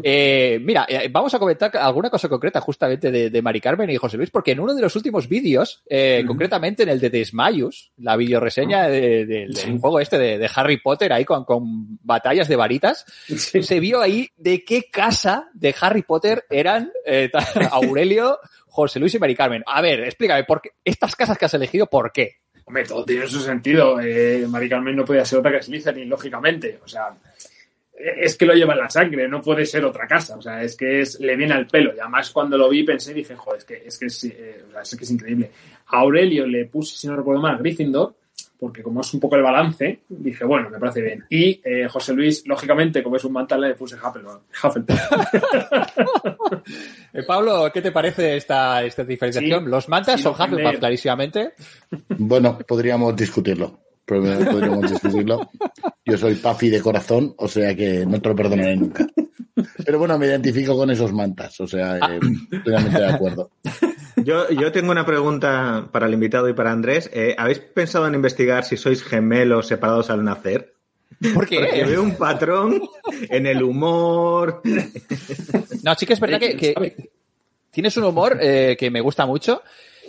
Eh, 0.02 0.58
mira, 0.62 0.86
eh, 0.88 1.08
vamos 1.10 1.32
a 1.34 1.38
comentar 1.38 1.76
alguna 1.76 2.10
cosa 2.10 2.28
concreta 2.28 2.60
justamente 2.60 3.10
de, 3.10 3.30
de 3.30 3.42
Mari 3.42 3.60
Carmen 3.60 3.90
y 3.90 3.96
José 3.96 4.16
Luis, 4.16 4.30
porque 4.30 4.52
en 4.52 4.60
uno 4.60 4.74
de 4.74 4.82
los 4.82 4.94
últimos 4.96 5.28
vídeos, 5.28 5.82
eh, 5.88 6.24
concretamente 6.26 6.82
en 6.82 6.88
el 6.90 7.00
de 7.00 7.10
Desmayus, 7.10 7.92
la 7.98 8.16
videoreseña 8.16 8.88
de- 8.88 9.26
de- 9.26 9.26
del 9.26 9.56
Sí. 9.56 9.78
juego 9.80 10.00
este 10.00 10.18
de, 10.18 10.38
de 10.38 10.50
Harry 10.54 10.78
Potter 10.78 11.12
ahí 11.12 11.24
con, 11.24 11.44
con 11.44 11.98
batallas 12.02 12.48
de 12.48 12.56
varitas, 12.56 13.04
Sí. 13.26 13.62
se 13.62 13.80
vio 13.80 14.00
ahí 14.00 14.28
de 14.36 14.64
qué 14.64 14.84
casa 14.90 15.48
de 15.54 15.74
Harry 15.80 16.02
Potter 16.02 16.44
eran 16.50 16.90
eh, 17.06 17.30
Aurelio, 17.72 18.38
José 18.66 19.00
Luis 19.00 19.14
y 19.14 19.18
Mari 19.18 19.34
Carmen. 19.34 19.62
A 19.66 19.80
ver, 19.82 20.00
explícame, 20.04 20.44
¿por 20.44 20.60
qué? 20.60 20.70
estas 20.84 21.16
casas 21.16 21.36
que 21.38 21.44
has 21.46 21.54
elegido, 21.54 21.86
¿por 21.86 22.12
qué? 22.12 22.36
Hombre, 22.68 22.84
todo 22.84 23.02
tiene 23.02 23.26
su 23.26 23.40
sentido. 23.40 23.98
Eh, 23.98 24.46
no 24.46 25.04
podía 25.06 25.24
ser 25.24 25.38
otra 25.38 25.52
que 25.52 25.62
Slytherin, 25.62 26.06
lógicamente. 26.06 26.78
O 26.84 26.86
sea, 26.86 27.16
es 27.98 28.36
que 28.36 28.44
lo 28.44 28.52
lleva 28.52 28.74
en 28.74 28.80
la 28.80 28.90
sangre, 28.90 29.26
no 29.26 29.40
puede 29.40 29.64
ser 29.64 29.86
otra 29.86 30.06
casa. 30.06 30.36
O 30.36 30.42
sea, 30.42 30.62
es 30.62 30.76
que 30.76 31.00
es, 31.00 31.18
le 31.18 31.34
viene 31.34 31.54
al 31.54 31.66
pelo. 31.66 31.96
Y 31.96 31.98
además, 31.98 32.30
cuando 32.30 32.58
lo 32.58 32.68
vi, 32.68 32.84
pensé, 32.84 33.14
dije, 33.14 33.34
joder, 33.34 33.60
es 33.60 33.64
que 33.64 33.82
es, 33.86 33.98
que 33.98 34.04
es, 34.04 34.24
eh, 34.24 34.64
es, 34.82 34.96
que 34.96 35.04
es 35.04 35.10
increíble. 35.10 35.50
A 35.86 36.00
Aurelio 36.00 36.46
le 36.46 36.66
puse, 36.66 36.94
si 36.94 37.06
no 37.06 37.16
recuerdo 37.16 37.40
mal, 37.40 37.56
Gryffindor, 37.56 38.14
porque 38.58 38.82
como 38.82 39.00
es 39.00 39.14
un 39.14 39.20
poco 39.20 39.36
el 39.36 39.42
balance, 39.42 40.00
dije, 40.08 40.44
bueno, 40.44 40.68
me 40.68 40.78
parece 40.78 41.00
bien. 41.00 41.24
Y 41.30 41.60
eh, 41.64 41.86
José 41.88 42.12
Luis, 42.12 42.42
lógicamente, 42.46 43.02
como 43.02 43.16
es 43.16 43.24
un 43.24 43.32
mantal, 43.32 43.60
le 43.60 43.74
puse 43.74 43.96
Hufflepuff. 43.96 44.40
Hufflepuff. 44.62 44.98
Eh, 47.12 47.22
Pablo, 47.22 47.70
¿qué 47.72 47.80
te 47.80 47.90
parece 47.90 48.36
esta, 48.36 48.82
esta 48.82 49.02
diferenciación? 49.02 49.64
Sí, 49.64 49.70
Los 49.70 49.88
mantas 49.88 50.16
sí, 50.16 50.22
son 50.22 50.34
Hufflepuff, 50.34 50.78
clarísimamente. 50.78 51.54
Bueno, 52.18 52.58
podríamos 52.58 53.16
discutirlo. 53.16 53.80
Pero 54.04 54.22
Podríamos 54.22 54.90
discutirlo. 54.90 55.50
Yo 56.04 56.16
soy 56.16 56.34
Puffy 56.34 56.70
de 56.70 56.80
corazón, 56.80 57.34
o 57.36 57.48
sea 57.48 57.74
que 57.74 58.06
no 58.06 58.20
te 58.20 58.28
lo 58.28 58.36
perdonaré 58.36 58.76
nunca. 58.76 59.06
Pero 59.84 59.98
bueno, 59.98 60.18
me 60.18 60.26
identifico 60.26 60.76
con 60.76 60.90
esos 60.90 61.12
mantas, 61.12 61.60
o 61.60 61.66
sea, 61.66 61.96
eh, 61.96 62.20
plenamente 62.64 62.98
de 62.98 63.06
acuerdo. 63.06 63.50
Yo, 64.24 64.48
yo 64.50 64.72
tengo 64.72 64.90
una 64.90 65.06
pregunta 65.06 65.88
para 65.92 66.06
el 66.06 66.14
invitado 66.14 66.48
y 66.48 66.52
para 66.52 66.72
Andrés. 66.72 67.10
Eh, 67.12 67.34
¿Habéis 67.38 67.58
pensado 67.58 68.06
en 68.06 68.14
investigar 68.14 68.64
si 68.64 68.76
sois 68.76 69.02
gemelos 69.02 69.66
separados 69.66 70.10
al 70.10 70.24
nacer? 70.24 70.74
¿Por 71.20 71.34
Porque 71.34 71.68
qué? 71.72 71.84
veo 71.84 72.02
un 72.02 72.16
patrón 72.16 72.80
en 73.28 73.46
el 73.46 73.62
humor. 73.62 74.62
No, 75.82 75.94
sí 75.94 76.06
que 76.06 76.12
es 76.12 76.20
verdad 76.20 76.38
que, 76.38 76.56
que 76.56 77.10
tienes 77.70 77.96
un 77.96 78.04
humor 78.04 78.38
eh, 78.40 78.76
que 78.78 78.90
me 78.90 79.00
gusta 79.00 79.26
mucho. 79.26 79.62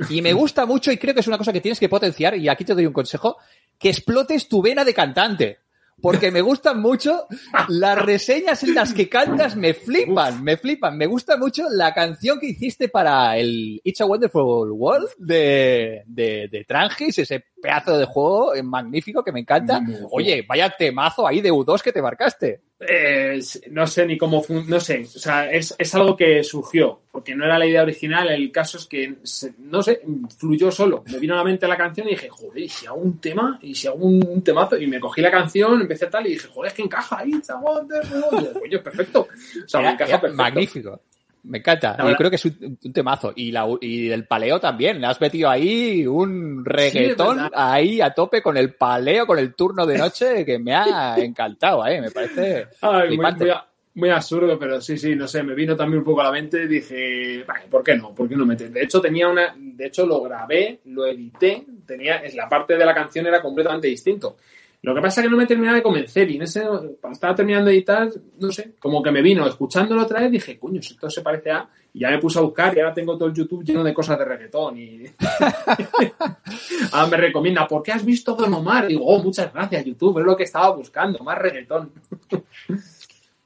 Y 0.09 0.21
me 0.21 0.33
gusta 0.33 0.65
mucho 0.65 0.91
y 0.91 0.97
creo 0.97 1.13
que 1.13 1.19
es 1.19 1.27
una 1.27 1.37
cosa 1.37 1.51
que 1.51 1.59
tienes 1.59 1.79
que 1.79 1.89
potenciar, 1.89 2.35
y 2.37 2.47
aquí 2.47 2.63
te 2.63 2.73
doy 2.73 2.85
un 2.85 2.93
consejo, 2.93 3.37
que 3.77 3.89
explotes 3.89 4.47
tu 4.47 4.61
vena 4.61 4.85
de 4.85 4.93
cantante. 4.93 5.59
Porque 6.01 6.31
me 6.31 6.41
gustan 6.41 6.81
mucho 6.81 7.27
las 7.67 7.97
reseñas 7.97 8.63
en 8.63 8.75
las 8.75 8.93
que 8.93 9.09
cantas, 9.09 9.55
me 9.55 9.73
flipan, 9.73 10.43
me 10.43 10.57
flipan. 10.57 10.97
Me 10.97 11.05
gusta 11.05 11.37
mucho 11.37 11.63
la 11.69 11.93
canción 11.93 12.39
que 12.39 12.47
hiciste 12.47 12.89
para 12.89 13.37
el 13.37 13.81
It's 13.83 14.01
a 14.01 14.05
Wonderful 14.05 14.71
World 14.71 15.09
de, 15.17 16.03
de, 16.07 16.47
de 16.49 16.63
Trangis, 16.65 17.19
ese 17.19 17.45
pedazo 17.61 17.97
de 17.97 18.05
juego 18.05 18.53
magnífico 18.63 19.23
que 19.23 19.31
me 19.31 19.41
encanta. 19.41 19.81
Oye, 20.11 20.45
vaya 20.47 20.69
temazo 20.69 21.27
ahí 21.27 21.41
de 21.41 21.51
U2 21.51 21.81
que 21.81 21.91
te 21.91 22.01
marcaste. 22.01 22.61
Eh, 22.81 23.41
no 23.71 23.85
sé 23.85 24.05
ni 24.05 24.17
cómo 24.17 24.41
no 24.67 24.79
sé, 24.79 25.01
o 25.01 25.19
sea, 25.19 25.51
es, 25.51 25.75
es 25.77 25.95
algo 25.95 26.15
que 26.15 26.41
surgió, 26.45 27.01
porque 27.11 27.35
no 27.35 27.43
era 27.43 27.59
la 27.59 27.65
idea 27.65 27.81
original, 27.83 28.29
el 28.29 28.53
caso 28.53 28.77
es 28.77 28.85
que, 28.85 29.15
se- 29.23 29.53
no 29.57 29.83
sé, 29.83 29.99
fluyó 30.37 30.71
solo, 30.71 31.03
me 31.11 31.19
vino 31.19 31.33
a 31.33 31.37
la 31.39 31.43
mente 31.43 31.67
la 31.67 31.75
canción 31.75 32.07
y 32.07 32.11
dije, 32.11 32.29
joder, 32.29 32.63
¿y 32.63 32.69
si 32.69 32.85
hago 32.87 33.01
un 33.01 33.19
tema? 33.19 33.59
¿Y 33.61 33.75
si 33.75 33.87
hago 33.87 33.97
un, 34.05 34.41
temazo? 34.41 34.77
Y 34.77 34.87
me 34.87 34.97
cogí 34.97 35.19
la 35.19 35.29
canción, 35.29 35.81
empecé 35.81 36.07
tal 36.07 36.25
y 36.27 36.29
dije, 36.29 36.47
joder, 36.47 36.69
es 36.69 36.73
que 36.77 36.83
encaja 36.83 37.19
ahí, 37.19 37.31
digo, 37.31 38.53
Coño, 38.61 38.81
perfecto, 38.81 39.27
o 39.65 39.67
sea, 39.67 39.81
me 39.81 39.89
encaja 39.89 40.21
perfecto. 40.21 40.41
magnífico. 40.41 41.01
Me 41.43 41.59
encanta. 41.59 41.97
Yo 41.97 42.15
creo 42.15 42.29
que 42.29 42.35
es 42.35 42.45
un, 42.45 42.77
un 42.83 42.93
temazo. 42.93 43.33
Y, 43.35 43.51
la, 43.51 43.67
y 43.81 44.09
el 44.09 44.25
paleo 44.25 44.59
también. 44.59 44.99
Le 44.99 45.07
has 45.07 45.19
metido 45.21 45.49
ahí 45.49 46.05
un 46.05 46.63
reggaetón 46.65 47.49
ahí 47.53 48.01
a 48.01 48.11
tope 48.11 48.41
con 48.41 48.57
el 48.57 48.73
paleo, 48.73 49.25
con 49.25 49.39
el 49.39 49.53
turno 49.55 49.85
de 49.85 49.97
noche, 49.97 50.45
que 50.45 50.59
me 50.59 50.73
ha 50.73 51.17
encantado, 51.17 51.85
¿eh? 51.87 52.01
Me 52.01 52.11
parece 52.11 52.67
Ay, 52.81 53.17
muy, 53.17 53.31
muy 53.33 53.51
muy 53.99 54.09
absurdo, 54.09 54.57
pero 54.57 54.81
sí, 54.81 54.97
sí, 54.97 55.15
no 55.15 55.27
sé, 55.27 55.43
me 55.43 55.53
vino 55.53 55.75
también 55.75 55.99
un 55.99 56.05
poco 56.05 56.21
a 56.21 56.25
la 56.25 56.31
mente, 56.31 56.67
dije, 56.67 57.43
vale, 57.45 57.65
¿por 57.69 57.83
qué 57.83 57.95
no? 57.95 58.13
¿Por 58.15 58.29
qué 58.29 58.35
no 58.35 58.45
meter? 58.45 58.71
De 58.71 58.83
hecho, 58.83 59.01
tenía 59.01 59.27
una, 59.27 59.55
de 59.57 59.87
hecho 59.87 60.05
lo 60.05 60.21
grabé, 60.21 60.79
lo 60.85 61.05
edité, 61.05 61.65
tenía, 61.85 62.21
la 62.33 62.47
parte 62.47 62.77
de 62.77 62.85
la 62.85 62.93
canción 62.93 63.27
era 63.27 63.41
completamente 63.41 63.87
distinto. 63.87 64.37
Lo 64.81 64.95
que 64.95 65.01
pasa 65.01 65.19
es 65.19 65.25
que 65.25 65.31
no 65.31 65.37
me 65.37 65.45
terminaba 65.45 65.75
de 65.75 65.83
convencer 65.83 66.31
y 66.31 66.37
en 66.37 66.43
ese, 66.43 66.61
cuando 66.61 67.11
estaba 67.11 67.35
terminando 67.35 67.69
de 67.69 67.75
editar, 67.75 68.09
no 68.39 68.51
sé, 68.51 68.75
como 68.79 69.03
que 69.03 69.11
me 69.11 69.21
vino, 69.21 69.45
escuchándolo 69.45 70.03
otra 70.03 70.21
vez, 70.21 70.31
dije, 70.31 70.57
coño, 70.57 70.81
si 70.81 70.93
esto 70.93 71.09
se 71.09 71.21
parece 71.21 71.51
a... 71.51 71.67
Y 71.91 72.01
ya 72.01 72.11
me 72.11 72.19
puse 72.19 72.37
a 72.37 72.43
buscar 72.43 72.77
y 72.77 72.79
ahora 72.79 72.93
tengo 72.93 73.17
todo 73.17 73.29
el 73.29 73.33
YouTube 73.33 73.63
lleno 73.63 73.83
de 73.83 73.93
cosas 73.93 74.17
de 74.19 74.25
reggaetón 74.25 74.77
y... 74.77 75.03
ahora 76.93 77.07
me 77.07 77.17
recomienda, 77.17 77.67
¿por 77.67 77.83
qué 77.83 77.91
has 77.91 78.05
visto 78.05 78.35
Don 78.35 78.53
Omar? 78.53 78.85
Y 78.85 78.89
digo, 78.89 79.05
oh, 79.05 79.21
muchas 79.21 79.51
gracias, 79.51 79.83
YouTube, 79.83 80.19
es 80.19 80.25
lo 80.25 80.37
que 80.37 80.43
estaba 80.43 80.69
buscando, 80.69 81.19
más 81.23 81.37
reggaetón. 81.37 81.91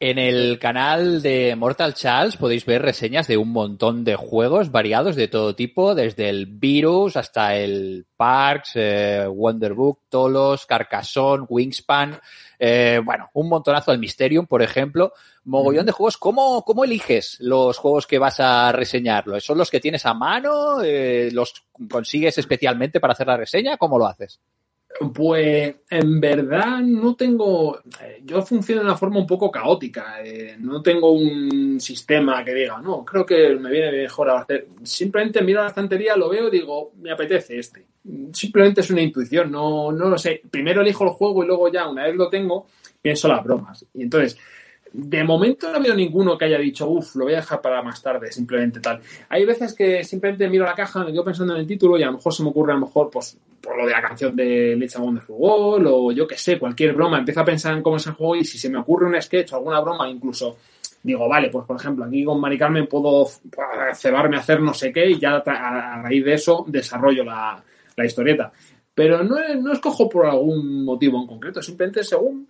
En 0.05 0.17
el 0.17 0.59
canal 0.59 1.21
de 1.21 1.55
Mortal 1.55 1.93
Charles 1.93 2.35
podéis 2.35 2.65
ver 2.65 2.81
reseñas 2.81 3.25
de 3.25 3.37
un 3.37 3.53
montón 3.53 4.03
de 4.03 4.17
juegos 4.17 4.69
variados 4.69 5.15
de 5.15 5.29
todo 5.29 5.55
tipo, 5.55 5.95
desde 5.95 6.27
el 6.27 6.45
Virus 6.45 7.15
hasta 7.15 7.55
el 7.55 8.05
Parks, 8.17 8.71
eh, 8.75 9.25
Wonderbook, 9.29 10.01
Tolos, 10.09 10.65
Carcassonne, 10.65 11.45
Wingspan, 11.47 12.19
eh, 12.59 12.99
bueno, 13.01 13.29
un 13.31 13.47
montonazo 13.47 13.91
del 13.91 14.01
Mysterium, 14.01 14.45
por 14.45 14.61
ejemplo, 14.61 15.13
mogollón 15.45 15.85
de 15.85 15.93
juegos. 15.93 16.17
¿Cómo, 16.17 16.65
¿Cómo 16.65 16.83
eliges 16.83 17.37
los 17.39 17.77
juegos 17.77 18.05
que 18.05 18.19
vas 18.19 18.41
a 18.41 18.73
reseñarlo? 18.73 19.39
¿Son 19.39 19.57
los 19.57 19.71
que 19.71 19.79
tienes 19.79 20.05
a 20.05 20.13
mano? 20.13 20.81
Eh, 20.83 21.29
¿Los 21.31 21.63
consigues 21.89 22.37
especialmente 22.37 22.99
para 22.99 23.13
hacer 23.13 23.27
la 23.27 23.37
reseña? 23.37 23.77
¿Cómo 23.77 23.97
lo 23.97 24.07
haces? 24.07 24.41
Pues 25.13 25.75
en 25.89 26.19
verdad 26.21 26.79
no 26.81 27.15
tengo. 27.15 27.79
eh, 28.01 28.21
Yo 28.23 28.41
funciono 28.43 28.81
de 28.81 28.87
una 28.87 28.97
forma 28.97 29.19
un 29.19 29.27
poco 29.27 29.49
caótica. 29.49 30.23
eh, 30.23 30.55
no 30.59 30.81
tengo 30.81 31.11
un 31.11 31.79
sistema 31.79 32.43
que 32.45 32.53
diga, 32.53 32.79
no, 32.79 33.03
creo 33.03 33.25
que 33.25 33.55
me 33.55 33.71
viene 33.71 33.91
mejor 33.91 34.29
a 34.29 34.39
hacer. 34.39 34.67
Simplemente 34.83 35.41
miro 35.41 35.61
la 35.61 35.69
estantería, 35.69 36.15
lo 36.15 36.29
veo 36.29 36.47
y 36.47 36.51
digo, 36.51 36.91
me 37.01 37.11
apetece 37.11 37.57
este. 37.57 37.85
Simplemente 38.33 38.81
es 38.81 38.89
una 38.91 39.01
intuición, 39.01 39.51
no, 39.51 39.91
no 39.91 40.09
lo 40.09 40.17
sé. 40.17 40.41
Primero 40.49 40.81
elijo 40.81 41.03
el 41.05 41.11
juego 41.11 41.43
y 41.43 41.47
luego 41.47 41.71
ya, 41.71 41.89
una 41.89 42.03
vez 42.03 42.15
lo 42.15 42.29
tengo, 42.29 42.67
pienso 43.01 43.27
las 43.27 43.43
bromas. 43.43 43.85
Y 43.93 44.03
entonces, 44.03 44.37
de 44.93 45.23
momento 45.23 45.67
no 45.67 45.73
ha 45.73 45.77
habido 45.77 45.95
ninguno 45.95 46.37
que 46.37 46.45
haya 46.45 46.59
dicho, 46.59 46.87
uff, 46.87 47.15
lo 47.15 47.25
voy 47.25 47.33
a 47.33 47.37
dejar 47.37 47.61
para 47.61 47.81
más 47.81 48.01
tarde, 48.01 48.31
simplemente 48.31 48.79
tal. 48.79 49.01
Hay 49.27 49.43
veces 49.43 49.73
que 49.73 50.03
simplemente 50.03 50.47
miro 50.47 50.65
la 50.65 50.75
caja, 50.75 51.03
me 51.03 51.11
quedo 51.11 51.25
pensando 51.25 51.55
en 51.55 51.61
el 51.61 51.67
título 51.67 51.97
y 51.97 52.03
a 52.03 52.07
lo 52.07 52.13
mejor 52.13 52.31
se 52.31 52.43
me 52.43 52.49
ocurre 52.49 52.73
a 52.73 52.75
lo 52.75 52.81
mejor, 52.81 53.09
pues, 53.09 53.37
por 53.59 53.75
lo 53.75 53.87
de 53.87 53.91
la 53.91 54.01
canción 54.01 54.35
de 54.35 54.75
Let's 54.75 54.93
de 54.93 55.21
Fútbol 55.21 55.87
o 55.87 56.11
yo 56.11 56.27
que 56.27 56.37
sé, 56.37 56.59
cualquier 56.59 56.93
broma. 56.93 57.17
Empiezo 57.17 57.41
a 57.41 57.45
pensar 57.45 57.73
en 57.75 57.81
cómo 57.81 57.97
es 57.97 58.05
el 58.05 58.13
juego 58.13 58.35
y 58.35 58.45
si 58.45 58.59
se 58.59 58.69
me 58.69 58.77
ocurre 58.77 59.07
un 59.07 59.19
sketch 59.19 59.53
o 59.53 59.55
alguna 59.55 59.79
broma, 59.79 60.07
incluso 60.07 60.57
digo, 61.01 61.27
vale, 61.27 61.49
pues 61.49 61.65
por 61.65 61.75
ejemplo, 61.75 62.05
aquí 62.05 62.23
con 62.23 62.39
Mari 62.39 62.57
Carmen 62.57 62.87
puedo 62.87 63.27
cebarme 63.95 64.37
a 64.37 64.39
hacer 64.39 64.61
no 64.61 64.73
sé 64.73 64.93
qué 64.93 65.09
y 65.09 65.19
ya 65.19 65.37
a 65.37 66.01
raíz 66.03 66.23
de 66.23 66.33
eso 66.33 66.65
desarrollo 66.67 67.23
la 67.23 67.63
historieta. 67.97 68.53
Pero 68.95 69.23
no, 69.23 69.37
no 69.55 69.73
escojo 69.73 70.07
por 70.07 70.25
algún 70.25 70.85
motivo 70.85 71.19
en 71.19 71.27
concreto, 71.27 71.61
simplemente 71.61 72.03
según 72.03 72.47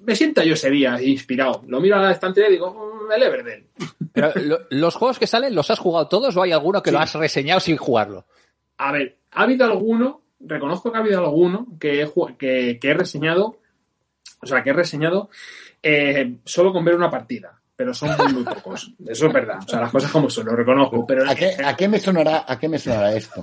me 0.00 0.16
sienta 0.16 0.44
yo 0.44 0.54
ese 0.54 0.70
día 0.70 1.00
inspirado. 1.02 1.62
Lo 1.66 1.80
miro 1.80 1.96
a 1.96 2.02
la 2.02 2.12
estantería 2.12 2.48
y 2.48 2.52
digo, 2.52 2.72
mm, 2.72 3.12
el 3.12 3.22
Everdell. 3.22 3.66
Pero 4.12 4.32
los 4.70 4.94
juegos 4.94 5.18
que 5.18 5.26
salen, 5.26 5.54
¿los 5.54 5.70
has 5.70 5.78
jugado 5.78 6.08
todos 6.08 6.36
o 6.36 6.42
hay 6.42 6.52
alguno 6.52 6.82
que 6.82 6.92
lo 6.92 6.98
has 6.98 7.14
reseñado 7.14 7.60
sin 7.60 7.76
jugarlo? 7.76 8.26
A 8.78 8.92
ver, 8.92 9.18
ha 9.30 9.42
habido 9.42 9.64
alguno, 9.64 10.22
reconozco 10.40 10.90
que 10.90 10.98
ha 10.98 11.00
habido 11.00 11.20
alguno 11.20 11.66
que 11.78 12.02
he, 12.02 12.78
que, 12.78 12.78
he 12.82 12.94
reseñado, 12.94 13.58
o 14.40 14.46
sea, 14.46 14.62
que 14.62 14.70
he 14.70 14.74
reseñado 14.74 15.30
eh, 15.82 16.36
solo 16.44 16.72
con 16.72 16.84
ver 16.84 16.94
una 16.94 17.10
partida 17.10 17.61
pero 17.74 17.94
son 17.94 18.10
muy, 18.32 18.44
pocos. 18.44 18.92
Eso 19.06 19.26
es 19.26 19.32
verdad. 19.32 19.58
O 19.64 19.68
sea, 19.68 19.80
las 19.80 19.90
cosas 19.90 20.10
como 20.10 20.28
son, 20.28 20.46
lo 20.46 20.56
reconozco. 20.56 21.06
Pero... 21.06 21.28
¿A, 21.28 21.34
qué, 21.34 21.56
¿A 21.64 21.76
qué, 21.76 21.88
me 21.88 21.98
sonará, 21.98 22.44
¿A 22.46 22.58
qué 22.58 22.68
me 22.68 22.78
sonará 22.78 23.14
esto? 23.14 23.42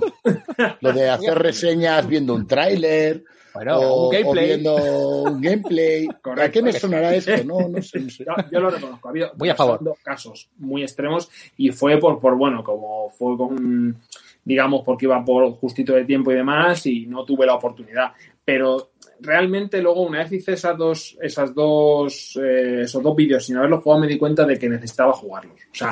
Lo 0.80 0.92
de 0.92 1.10
hacer 1.10 1.38
reseñas 1.38 2.06
viendo 2.06 2.34
un 2.34 2.46
tráiler. 2.46 3.24
o, 3.54 4.06
un 4.06 4.10
gameplay. 4.12 4.46
viendo 4.46 4.76
un 5.24 5.40
gameplay. 5.40 6.08
¿A 6.40 6.48
qué 6.48 6.62
me 6.62 6.72
sonará 6.72 7.14
esto? 7.14 7.44
No, 7.44 7.68
no 7.68 7.82
sé. 7.82 8.06
Yo, 8.50 8.60
lo 8.60 8.70
reconozco. 8.70 9.08
Ha 9.08 9.10
habido 9.10 9.32
muy 9.36 9.50
a 9.50 9.54
favor. 9.54 9.82
dos 9.82 9.98
casos 10.02 10.48
muy 10.58 10.82
extremos 10.82 11.28
y 11.56 11.70
fue 11.70 11.98
por, 11.98 12.20
por, 12.20 12.36
bueno, 12.36 12.62
como 12.62 13.10
fue 13.10 13.36
con, 13.36 13.96
digamos, 14.44 14.82
porque 14.84 15.06
iba 15.06 15.24
por 15.24 15.52
justito 15.52 15.92
de 15.94 16.04
tiempo 16.04 16.32
y 16.32 16.36
demás 16.36 16.86
y 16.86 17.06
no 17.06 17.24
tuve 17.24 17.46
la 17.46 17.54
oportunidad. 17.54 18.12
Pero 18.44 18.92
realmente 19.20 19.80
luego 19.82 20.02
una 20.02 20.20
vez 20.20 20.32
hice 20.32 20.52
esas 20.52 20.76
dos, 20.76 21.18
esas 21.20 21.54
dos, 21.54 22.38
eh, 22.42 22.82
esos 22.82 23.02
dos 23.02 23.14
vídeos 23.14 23.44
sin 23.44 23.56
haberlos 23.56 23.82
jugado 23.82 24.00
me 24.00 24.08
di 24.08 24.18
cuenta 24.18 24.44
de 24.44 24.58
que 24.58 24.68
necesitaba 24.68 25.12
jugarlos. 25.12 25.56
O 25.56 25.74
sea, 25.74 25.90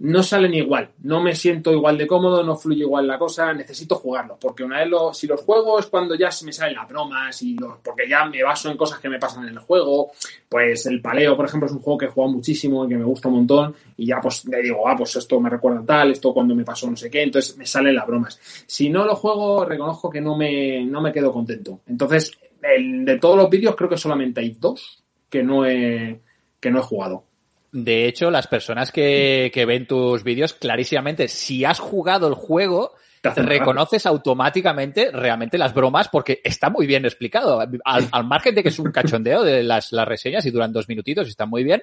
no 0.00 0.22
salen 0.22 0.54
igual, 0.54 0.88
no 1.02 1.22
me 1.22 1.34
siento 1.34 1.72
igual 1.72 1.98
de 1.98 2.06
cómodo, 2.06 2.42
no 2.42 2.56
fluye 2.56 2.80
igual 2.80 3.06
la 3.06 3.18
cosa, 3.18 3.52
necesito 3.52 3.96
jugarlos, 3.96 4.38
porque 4.40 4.64
una 4.64 4.78
vez 4.78 4.88
lo, 4.88 5.12
si 5.12 5.26
los 5.26 5.42
juego 5.42 5.78
es 5.78 5.86
cuando 5.86 6.14
ya 6.14 6.30
se 6.30 6.46
me 6.46 6.54
salen 6.54 6.76
las 6.76 6.88
bromas 6.88 7.42
y 7.42 7.54
porque 7.84 8.08
ya 8.08 8.24
me 8.24 8.42
baso 8.42 8.70
en 8.70 8.78
cosas 8.78 8.98
que 8.98 9.10
me 9.10 9.18
pasan 9.18 9.46
en 9.46 9.50
el 9.50 9.58
juego, 9.58 10.12
pues 10.48 10.86
el 10.86 11.02
paleo, 11.02 11.36
por 11.36 11.44
ejemplo, 11.44 11.66
es 11.66 11.72
un 11.72 11.80
juego 11.80 11.98
que 11.98 12.06
he 12.06 12.08
jugado 12.08 12.32
muchísimo 12.32 12.86
y 12.86 12.88
que 12.88 12.96
me 12.96 13.04
gusta 13.04 13.28
un 13.28 13.34
montón 13.34 13.74
y 13.98 14.06
ya 14.06 14.20
pues 14.22 14.46
le 14.46 14.62
digo, 14.62 14.88
ah, 14.88 14.94
pues 14.96 15.16
esto 15.16 15.38
me 15.38 15.50
recuerda 15.50 15.84
tal, 15.84 16.12
esto 16.12 16.32
cuando 16.32 16.54
me 16.54 16.64
pasó 16.64 16.88
no 16.88 16.96
sé 16.96 17.10
qué, 17.10 17.22
entonces 17.22 17.58
me 17.58 17.66
salen 17.66 17.94
las 17.94 18.06
bromas. 18.06 18.40
Si 18.66 18.88
no 18.88 19.04
lo 19.04 19.14
juego, 19.14 19.66
reconozco 19.66 20.08
que 20.08 20.22
no 20.22 20.34
me, 20.34 20.82
no 20.82 21.02
me 21.02 21.12
quedo 21.12 21.30
contento. 21.30 21.80
Entonces, 21.86 22.32
de 22.62 23.18
todos 23.18 23.36
los 23.36 23.50
vídeos 23.50 23.76
creo 23.76 23.90
que 23.90 23.98
solamente 23.98 24.40
hay 24.40 24.56
dos 24.58 25.04
que 25.28 25.42
no 25.42 25.66
he, 25.66 26.20
que 26.58 26.70
no 26.70 26.78
he 26.78 26.82
jugado. 26.82 27.24
De 27.72 28.06
hecho, 28.06 28.30
las 28.30 28.46
personas 28.46 28.90
que, 28.90 29.64
ven 29.66 29.86
tus 29.86 30.24
vídeos, 30.24 30.54
clarísimamente, 30.54 31.28
si 31.28 31.64
has 31.64 31.78
jugado 31.78 32.26
el 32.26 32.34
juego, 32.34 32.94
reconoces 33.22 34.06
automáticamente 34.06 35.10
realmente 35.12 35.58
las 35.58 35.74
bromas 35.74 36.08
porque 36.08 36.40
está 36.42 36.68
muy 36.68 36.86
bien 36.86 37.04
explicado. 37.04 37.60
Al, 37.84 38.24
margen 38.24 38.54
de 38.54 38.62
que 38.62 38.70
es 38.70 38.78
un 38.78 38.90
cachondeo 38.90 39.44
de 39.44 39.62
las, 39.62 39.92
reseñas 39.92 40.44
y 40.46 40.50
duran 40.50 40.72
dos 40.72 40.88
minutitos 40.88 41.26
y 41.26 41.30
están 41.30 41.48
muy 41.48 41.62
bien, 41.62 41.82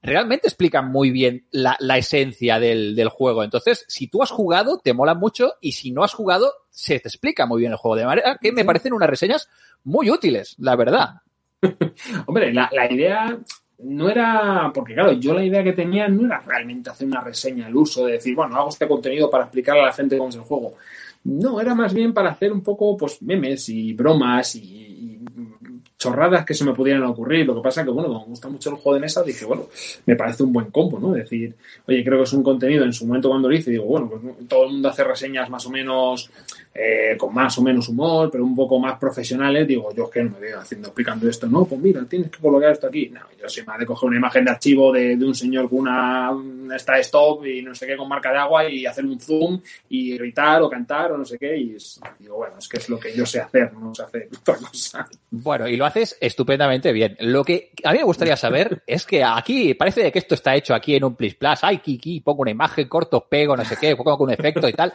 realmente 0.00 0.46
explican 0.46 0.92
muy 0.92 1.10
bien 1.10 1.46
la, 1.50 1.76
esencia 1.98 2.60
del, 2.60 2.94
del, 2.94 3.08
juego. 3.08 3.42
Entonces, 3.42 3.84
si 3.88 4.06
tú 4.06 4.22
has 4.22 4.30
jugado, 4.30 4.78
te 4.78 4.92
mola 4.92 5.14
mucho 5.14 5.54
y 5.60 5.72
si 5.72 5.90
no 5.90 6.04
has 6.04 6.14
jugado, 6.14 6.52
se 6.70 7.00
te 7.00 7.08
explica 7.08 7.46
muy 7.46 7.60
bien 7.60 7.72
el 7.72 7.78
juego. 7.78 7.96
De 7.96 8.06
manera 8.06 8.38
que 8.40 8.52
me 8.52 8.64
parecen 8.64 8.92
unas 8.92 9.10
reseñas 9.10 9.48
muy 9.82 10.08
útiles, 10.08 10.54
la 10.58 10.76
verdad. 10.76 11.14
Hombre, 12.26 12.52
la, 12.52 12.70
la 12.72 12.92
idea 12.92 13.40
no 13.78 14.08
era, 14.08 14.70
porque 14.74 14.94
claro, 14.94 15.12
yo 15.12 15.34
la 15.34 15.44
idea 15.44 15.62
que 15.62 15.72
tenía 15.72 16.08
no 16.08 16.26
era 16.26 16.40
realmente 16.40 16.90
hacer 16.90 17.06
una 17.06 17.20
reseña 17.20 17.66
al 17.66 17.76
uso, 17.76 18.06
de 18.06 18.12
decir, 18.12 18.34
bueno, 18.34 18.56
hago 18.56 18.70
este 18.70 18.88
contenido 18.88 19.30
para 19.30 19.44
explicarle 19.44 19.82
a 19.82 19.86
la 19.86 19.92
gente 19.92 20.16
cómo 20.16 20.30
es 20.30 20.36
el 20.36 20.42
juego. 20.42 20.74
No, 21.24 21.60
era 21.60 21.74
más 21.74 21.92
bien 21.92 22.14
para 22.14 22.30
hacer 22.30 22.52
un 22.52 22.62
poco, 22.62 22.96
pues, 22.96 23.20
memes 23.20 23.68
y 23.68 23.92
bromas 23.92 24.54
y, 24.56 24.95
chorradas 25.98 26.44
que 26.44 26.54
se 26.54 26.64
me 26.64 26.72
pudieran 26.72 27.02
ocurrir. 27.04 27.46
Lo 27.46 27.54
que 27.54 27.62
pasa 27.62 27.84
que, 27.84 27.90
bueno, 27.90 28.08
como 28.08 28.20
me 28.20 28.30
gusta 28.30 28.48
mucho 28.48 28.70
el 28.70 28.76
juego 28.76 28.94
de 28.94 29.00
mesa, 29.00 29.22
dije, 29.22 29.44
bueno, 29.44 29.68
me 30.04 30.16
parece 30.16 30.42
un 30.42 30.52
buen 30.52 30.70
combo, 30.70 30.98
¿no? 30.98 31.12
Decir, 31.12 31.54
oye, 31.86 32.04
creo 32.04 32.18
que 32.18 32.24
es 32.24 32.32
un 32.32 32.42
contenido 32.42 32.84
en 32.84 32.92
su 32.92 33.06
momento 33.06 33.28
cuando 33.28 33.48
lo 33.48 33.54
hice, 33.54 33.70
digo, 33.70 33.84
bueno, 33.84 34.08
pues 34.08 34.48
todo 34.48 34.64
el 34.64 34.72
mundo 34.72 34.88
hace 34.88 35.04
reseñas 35.04 35.48
más 35.48 35.64
o 35.66 35.70
menos 35.70 36.30
eh, 36.78 37.16
con 37.16 37.32
más 37.32 37.56
o 37.56 37.62
menos 37.62 37.88
humor, 37.88 38.28
pero 38.30 38.44
un 38.44 38.54
poco 38.54 38.78
más 38.78 38.98
profesionales, 38.98 39.66
digo, 39.66 39.94
yo 39.94 40.04
es 40.04 40.10
que 40.10 40.22
no 40.22 40.30
me 40.32 40.40
veo 40.40 40.60
haciendo, 40.60 40.88
explicando 40.88 41.28
esto, 41.28 41.46
no, 41.46 41.64
pues 41.64 41.80
mira, 41.80 42.04
tienes 42.04 42.30
que 42.30 42.38
colocar 42.38 42.72
esto 42.72 42.88
aquí. 42.88 43.08
No, 43.08 43.20
yo 43.40 43.48
soy 43.48 43.64
más 43.64 43.78
de 43.78 43.86
coger 43.86 44.08
una 44.08 44.18
imagen 44.18 44.44
de 44.44 44.50
archivo 44.50 44.92
de, 44.92 45.14
un 45.14 45.34
señor 45.34 45.70
con 45.70 45.80
una 45.80 46.32
esta 46.74 46.98
stop 46.98 47.46
y 47.46 47.62
no 47.62 47.74
sé 47.74 47.86
qué 47.86 47.96
con 47.96 48.08
marca 48.08 48.30
de 48.30 48.38
agua 48.38 48.68
y 48.68 48.84
hacer 48.84 49.06
un 49.06 49.18
zoom 49.18 49.60
y 49.88 50.18
gritar 50.18 50.60
o 50.62 50.68
cantar 50.68 51.12
o 51.12 51.18
no 51.18 51.24
sé 51.24 51.38
qué. 51.38 51.56
Y 51.56 51.76
digo, 52.18 52.36
bueno, 52.36 52.56
es 52.58 52.68
que 52.68 52.76
es 52.76 52.88
lo 52.90 52.98
que 52.98 53.14
yo 53.16 53.24
sé 53.24 53.40
hacer, 53.40 53.72
no 53.72 53.94
sé 53.94 54.02
hacer 54.02 54.28
otra 54.40 54.56
cosa. 54.56 55.08
Bueno, 55.30 55.66
y 55.66 55.76
lo 55.78 55.85
haces 55.86 56.18
estupendamente 56.20 56.92
bien. 56.92 57.16
Lo 57.20 57.44
que 57.44 57.70
a 57.84 57.92
mí 57.92 57.98
me 57.98 58.04
gustaría 58.04 58.36
saber 58.36 58.82
es 58.86 59.06
que 59.06 59.24
aquí 59.24 59.74
parece 59.74 60.12
que 60.12 60.18
esto 60.18 60.34
está 60.34 60.54
hecho 60.54 60.74
aquí 60.74 60.96
en 60.96 61.04
un 61.04 61.16
Plus 61.16 61.34
Plus. 61.34 61.58
Ay, 61.62 61.78
Kiki, 61.78 62.20
pongo 62.20 62.42
una 62.42 62.50
imagen, 62.50 62.88
corto, 62.88 63.26
pego, 63.28 63.56
no 63.56 63.64
sé 63.64 63.76
qué, 63.80 63.96
pongo 63.96 64.24
un 64.24 64.32
efecto 64.32 64.68
y 64.68 64.72
tal. 64.72 64.92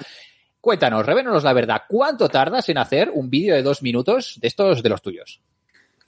Cuéntanos, 0.59 1.05
revélanos 1.05 1.43
la 1.43 1.53
verdad. 1.53 1.81
¿Cuánto 1.89 2.29
tardas 2.29 2.69
en 2.69 2.77
hacer 2.77 3.09
un 3.11 3.29
vídeo 3.29 3.55
de 3.55 3.63
dos 3.63 3.81
minutos 3.81 4.37
de 4.39 4.47
estos 4.47 4.83
de 4.83 4.89
los 4.89 5.01
tuyos? 5.01 5.41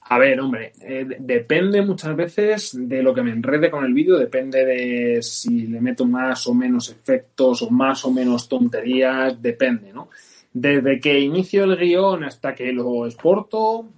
A 0.06 0.18
ver, 0.18 0.38
hombre, 0.38 0.72
eh, 0.82 1.06
depende 1.18 1.80
muchas 1.80 2.14
veces 2.14 2.76
de 2.78 3.02
lo 3.02 3.14
que 3.14 3.22
me 3.22 3.30
enrede 3.30 3.70
con 3.70 3.84
el 3.84 3.94
vídeo, 3.94 4.18
depende 4.18 4.64
de 4.64 5.22
si 5.22 5.66
le 5.66 5.80
meto 5.80 6.04
más 6.04 6.46
o 6.46 6.52
menos 6.52 6.90
efectos 6.90 7.62
o 7.62 7.70
más 7.70 8.04
o 8.04 8.12
menos 8.12 8.46
tonterías, 8.46 9.40
depende, 9.40 9.94
¿no? 9.94 10.10
Desde 10.52 11.00
que 11.00 11.18
inicio 11.18 11.64
el 11.64 11.76
guion 11.76 12.22
hasta 12.22 12.54
que 12.54 12.70
lo 12.70 13.06
exporto, 13.06 13.88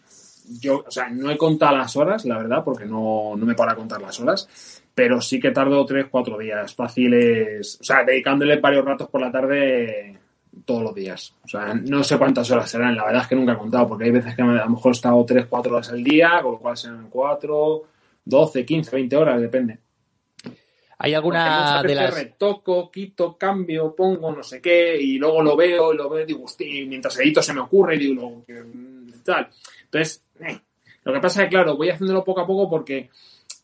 yo, 0.61 0.85
o 0.87 0.91
sea, 0.91 1.09
no 1.09 1.31
he 1.31 1.37
contado 1.37 1.77
las 1.77 1.97
horas, 1.97 2.25
la 2.25 2.39
verdad, 2.39 2.63
porque 2.65 2.85
no, 2.85 3.35
no 3.37 3.47
me 3.47 3.55
para 3.55 3.75
contar 3.75 4.01
las 4.01 4.19
horas, 4.21 4.83
pero 4.95 5.21
sí 5.21 5.41
que 5.41 5.51
tardo 5.51 5.85
tres, 5.85 6.07
cuatro 6.11 6.39
días 6.39 6.75
fáciles, 6.75 7.79
o 7.81 7.85
sea, 7.85 8.05
dedicándole 8.05 8.59
varios 8.61 8.85
ratos 8.85 9.09
por 9.09 9.21
la 9.21 9.31
tarde 9.31 10.19
todos 10.65 10.83
los 10.83 10.95
días. 10.95 11.35
O 11.45 11.49
sea, 11.49 11.75
no 11.75 12.03
sé 12.03 12.19
cuántas 12.19 12.51
horas 12.51 12.71
serán, 12.71 12.97
la 12.97 13.05
verdad 13.05 13.23
es 13.23 13.29
que 13.29 13.37
nunca 13.37 13.53
he 13.53 13.59
contado, 13.59 13.89
porque 13.89 14.05
hay 14.05 14.11
veces 14.11 14.35
que 14.35 14.43
a 14.43 14.47
lo 14.47 14.71
mejor 14.71 14.93
he 14.93 14.97
estado 14.97 15.25
3, 15.25 15.47
4 15.47 15.73
horas 15.73 15.91
al 15.91 16.03
día, 16.03 16.41
con 16.43 16.53
lo 16.53 16.59
cual 16.59 16.77
serán 16.77 17.09
4, 17.11 17.83
12, 18.25 18.65
15, 18.65 18.97
20 18.97 19.17
horas, 19.17 19.41
depende. 19.41 19.79
¿Hay 20.99 21.13
alguna 21.13 21.83
de 21.83 21.95
las...? 21.95 22.15
retoco, 22.15 22.91
quito, 22.91 23.37
cambio, 23.37 23.95
pongo 23.95 24.33
no 24.33 24.43
sé 24.43 24.63
qué, 24.63 24.97
y 24.99 25.19
luego 25.19 25.43
lo 25.43 25.57
veo, 25.57 25.93
y 25.93 25.97
lo 25.97 26.09
veo, 26.09 26.25
digo, 26.25 26.47
y 26.61 26.87
mientras 26.87 27.19
edito 27.19 27.43
se 27.43 27.53
me 27.53 27.61
ocurre, 27.61 27.97
y 27.97 27.99
digo, 27.99 28.45
tal. 29.25 29.51
Entonces, 29.85 30.25
lo 31.05 31.13
que 31.13 31.21
pasa 31.21 31.43
es 31.43 31.47
que, 31.47 31.51
claro, 31.51 31.77
voy 31.77 31.91
haciéndolo 31.91 32.25
poco 32.25 32.41
a 32.41 32.47
poco 32.47 32.69
porque 32.69 33.11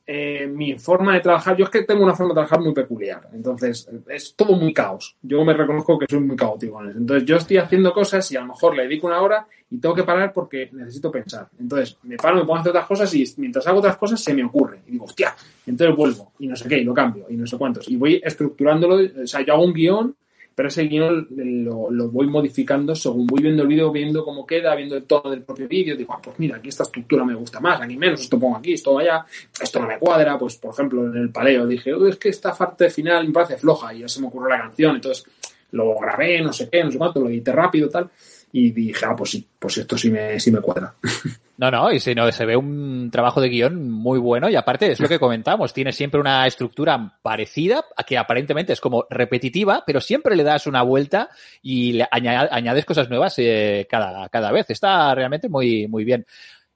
eh, 0.04 0.48
mi 0.48 0.76
forma 0.78 1.14
de 1.14 1.20
trabajar, 1.20 1.56
yo 1.56 1.64
es 1.64 1.70
que 1.70 1.82
tengo 1.82 2.02
una 2.02 2.14
forma 2.14 2.30
de 2.30 2.35
trabajar 2.35 2.61
muy 2.61 2.72
peculiar, 2.72 3.28
entonces 3.32 3.88
es 4.08 4.35
todo 4.35 4.56
muy 4.56 4.74
caos. 4.74 5.16
Yo 5.22 5.44
me 5.44 5.54
reconozco 5.54 5.98
que 5.98 6.06
soy 6.11 6.20
muy 6.20 6.37
caótico. 6.37 6.82
Entonces 6.85 7.24
yo 7.24 7.37
estoy 7.37 7.58
haciendo 7.58 7.92
cosas 7.92 8.30
y 8.32 8.37
a 8.37 8.40
lo 8.40 8.48
mejor 8.48 8.76
le 8.76 8.82
dedico 8.82 9.06
una 9.06 9.20
hora 9.20 9.46
y 9.70 9.78
tengo 9.78 9.94
que 9.94 10.02
parar 10.02 10.32
porque 10.32 10.70
necesito 10.72 11.11
pensar. 11.11 11.48
Entonces 11.58 11.96
me 12.02 12.16
paro, 12.16 12.37
me 12.37 12.40
pongo 12.42 12.56
a 12.56 12.61
hacer 12.61 12.70
otras 12.70 12.87
cosas 12.87 13.14
y 13.14 13.24
mientras 13.37 13.66
hago 13.66 13.78
otras 13.78 13.96
cosas 13.96 14.20
se 14.20 14.35
me 14.35 14.44
ocurre. 14.44 14.82
Y 14.88 14.92
digo, 14.92 15.04
hostia, 15.04 15.35
entonces 15.66 15.96
vuelvo 15.96 16.32
y 16.40 16.48
no 16.48 16.56
sé 16.56 16.68
qué, 16.68 16.78
y 16.78 16.85
lo 16.85 16.94
cambio 16.94 17.26
y 17.28 17.37
no 17.37 17.46
sé 17.46 17.56
cuántos. 17.56 17.88
Y 17.88 17.96
voy 17.96 18.20
estructurándolo, 18.24 18.96
o 19.22 19.26
sea, 19.26 19.42
yo 19.42 19.54
hago 19.54 19.64
un 19.64 19.72
guion 19.72 20.16
pero 20.54 20.68
ese 20.68 20.84
guion 20.84 21.26
lo, 21.30 22.08
voy 22.10 22.26
modificando 22.26 22.94
según 22.94 23.26
voy 23.26 23.42
viendo 23.42 23.62
el 23.62 23.68
vídeo, 23.68 23.90
viendo 23.90 24.24
cómo 24.24 24.46
queda, 24.46 24.74
viendo 24.74 24.96
el 24.96 25.04
tono 25.04 25.30
del 25.30 25.42
propio 25.42 25.68
vídeo, 25.68 25.96
digo, 25.96 26.12
ah, 26.14 26.20
pues 26.22 26.38
mira, 26.38 26.56
aquí 26.56 26.68
esta 26.68 26.82
estructura 26.82 27.24
me 27.24 27.34
gusta 27.34 27.60
más, 27.60 27.80
aquí 27.80 27.96
menos, 27.96 28.20
esto 28.20 28.38
pongo 28.38 28.56
aquí, 28.56 28.74
esto 28.74 28.98
allá, 28.98 29.24
esto 29.60 29.80
no 29.80 29.86
me 29.86 29.98
cuadra, 29.98 30.38
pues 30.38 30.56
por 30.56 30.72
ejemplo 30.72 31.06
en 31.06 31.16
el 31.16 31.30
paleo 31.30 31.66
dije, 31.66 31.92
es 32.08 32.16
que 32.16 32.28
esta 32.28 32.54
parte 32.54 32.90
final 32.90 33.26
me 33.26 33.32
parece 33.32 33.56
floja 33.56 33.94
y 33.94 34.00
ya 34.00 34.08
se 34.08 34.20
me 34.20 34.26
ocurrió 34.26 34.50
la 34.50 34.60
canción, 34.60 34.96
entonces 34.96 35.24
lo 35.72 35.98
grabé, 35.98 36.40
no 36.42 36.52
sé 36.52 36.68
qué, 36.68 36.84
no 36.84 36.90
sé 36.90 36.98
cuánto, 36.98 37.20
lo 37.20 37.28
edité 37.28 37.52
rápido, 37.52 37.88
tal, 37.88 38.10
y 38.52 38.70
dije, 38.70 39.06
ah, 39.06 39.16
pues 39.16 39.30
sí, 39.30 39.46
pues 39.58 39.78
esto 39.78 39.96
sí 39.96 40.10
me, 40.10 40.38
sí 40.38 40.50
me 40.50 40.60
cuadra. 40.60 40.94
No, 41.62 41.70
no, 41.70 41.92
y 41.92 42.01
si 42.01 42.12
no, 42.12 42.33
se 42.33 42.44
ve 42.44 42.57
un 42.57 43.09
trabajo 43.12 43.40
de 43.40 43.48
guion 43.48 43.88
muy 43.88 44.18
bueno 44.18 44.51
y 44.51 44.57
aparte 44.57 44.90
es 44.90 44.98
lo 44.98 45.07
que 45.07 45.20
comentamos, 45.20 45.72
tiene 45.72 45.92
siempre 45.92 46.18
una 46.18 46.44
estructura 46.44 47.20
parecida, 47.22 47.85
que 48.05 48.18
aparentemente 48.18 48.72
es 48.72 48.81
como 48.81 49.07
repetitiva, 49.09 49.85
pero 49.87 50.01
siempre 50.01 50.35
le 50.35 50.42
das 50.42 50.66
una 50.66 50.83
vuelta 50.83 51.31
y 51.62 51.92
le 51.92 52.09
añades 52.11 52.85
cosas 52.85 53.09
nuevas 53.09 53.37
eh, 53.38 53.87
cada, 53.88 54.29
cada 54.29 54.51
vez. 54.51 54.70
Está 54.70 55.14
realmente 55.14 55.48
muy, 55.48 55.87
muy 55.87 56.03
bien. 56.03 56.27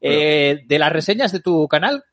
Eh, 0.00 0.62
de 0.64 0.78
las 0.78 0.92
reseñas 0.92 1.32
de 1.32 1.40
tu 1.40 1.66
canal, 1.66 2.04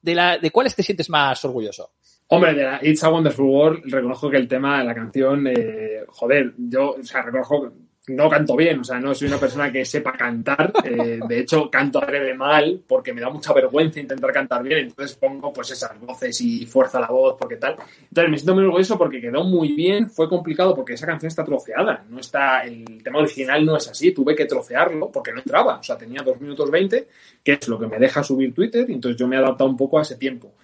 de, 0.00 0.14
la, 0.14 0.38
¿de 0.38 0.52
cuáles 0.52 0.76
te 0.76 0.84
sientes 0.84 1.10
más 1.10 1.44
orgulloso? 1.44 1.90
Hombre, 2.28 2.54
de 2.54 2.62
la 2.62 2.78
It's 2.80 3.02
a 3.02 3.10
Wonderful 3.10 3.46
World, 3.46 3.92
reconozco 3.92 4.30
que 4.30 4.36
el 4.36 4.46
tema 4.46 4.78
de 4.78 4.84
la 4.84 4.94
canción, 4.94 5.48
eh, 5.48 6.04
joder, 6.06 6.54
yo, 6.56 6.92
o 6.92 7.02
sea, 7.02 7.22
reconozco 7.22 7.72
no 8.08 8.28
canto 8.28 8.56
bien, 8.56 8.80
o 8.80 8.84
sea, 8.84 8.98
no 8.98 9.14
soy 9.14 9.28
una 9.28 9.38
persona 9.38 9.70
que 9.70 9.84
sepa 9.84 10.12
cantar. 10.12 10.72
Eh, 10.84 11.20
de 11.28 11.38
hecho, 11.38 11.70
canto 11.70 12.00
breve 12.00 12.34
mal 12.34 12.82
porque 12.86 13.12
me 13.12 13.20
da 13.20 13.30
mucha 13.30 13.52
vergüenza 13.52 14.00
intentar 14.00 14.32
cantar 14.32 14.62
bien. 14.62 14.78
Entonces 14.86 15.16
pongo 15.16 15.52
pues 15.52 15.70
esas 15.70 15.98
voces 16.00 16.40
y 16.40 16.66
fuerza 16.66 16.98
la 16.98 17.08
voz 17.08 17.36
porque 17.38 17.56
tal. 17.56 17.76
Entonces 18.02 18.30
me 18.30 18.38
siento 18.38 18.54
muy 18.54 18.64
orgulloso 18.64 18.98
porque 18.98 19.20
quedó 19.20 19.44
muy 19.44 19.72
bien. 19.74 20.08
Fue 20.10 20.28
complicado 20.28 20.74
porque 20.74 20.94
esa 20.94 21.06
canción 21.06 21.28
está 21.28 21.44
troceada. 21.44 22.04
No 22.08 22.20
está, 22.20 22.62
el 22.62 23.02
tema 23.02 23.18
original 23.18 23.64
no 23.64 23.76
es 23.76 23.88
así. 23.88 24.12
Tuve 24.12 24.34
que 24.34 24.46
trocearlo 24.46 25.10
porque 25.10 25.32
no 25.32 25.38
entraba. 25.38 25.78
O 25.78 25.82
sea, 25.82 25.96
tenía 25.96 26.22
2 26.22 26.40
minutos 26.40 26.70
20, 26.70 27.08
que 27.44 27.52
es 27.52 27.68
lo 27.68 27.78
que 27.78 27.86
me 27.86 27.98
deja 27.98 28.22
subir 28.24 28.54
Twitter. 28.54 28.88
Y 28.88 28.94
entonces 28.94 29.18
yo 29.18 29.28
me 29.28 29.36
he 29.36 29.38
adaptado 29.38 29.68
un 29.68 29.76
poco 29.76 29.98
a 29.98 30.02
ese 30.02 30.16
tiempo. 30.16 30.54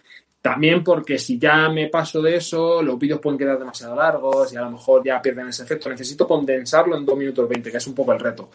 También 0.46 0.84
porque 0.84 1.18
si 1.18 1.40
ya 1.40 1.68
me 1.68 1.88
paso 1.88 2.22
de 2.22 2.36
eso, 2.36 2.80
los 2.80 2.96
vídeos 2.96 3.18
pueden 3.18 3.36
quedar 3.36 3.58
demasiado 3.58 3.96
largos 3.96 4.52
y 4.52 4.56
a 4.56 4.60
lo 4.60 4.70
mejor 4.70 5.02
ya 5.04 5.20
pierden 5.20 5.48
ese 5.48 5.64
efecto. 5.64 5.90
Necesito 5.90 6.24
condensarlo 6.24 6.96
en 6.96 7.04
2 7.04 7.18
minutos 7.18 7.48
20, 7.48 7.68
que 7.68 7.78
es 7.78 7.86
un 7.88 7.96
poco 7.96 8.12
el 8.12 8.20
reto. 8.20 8.48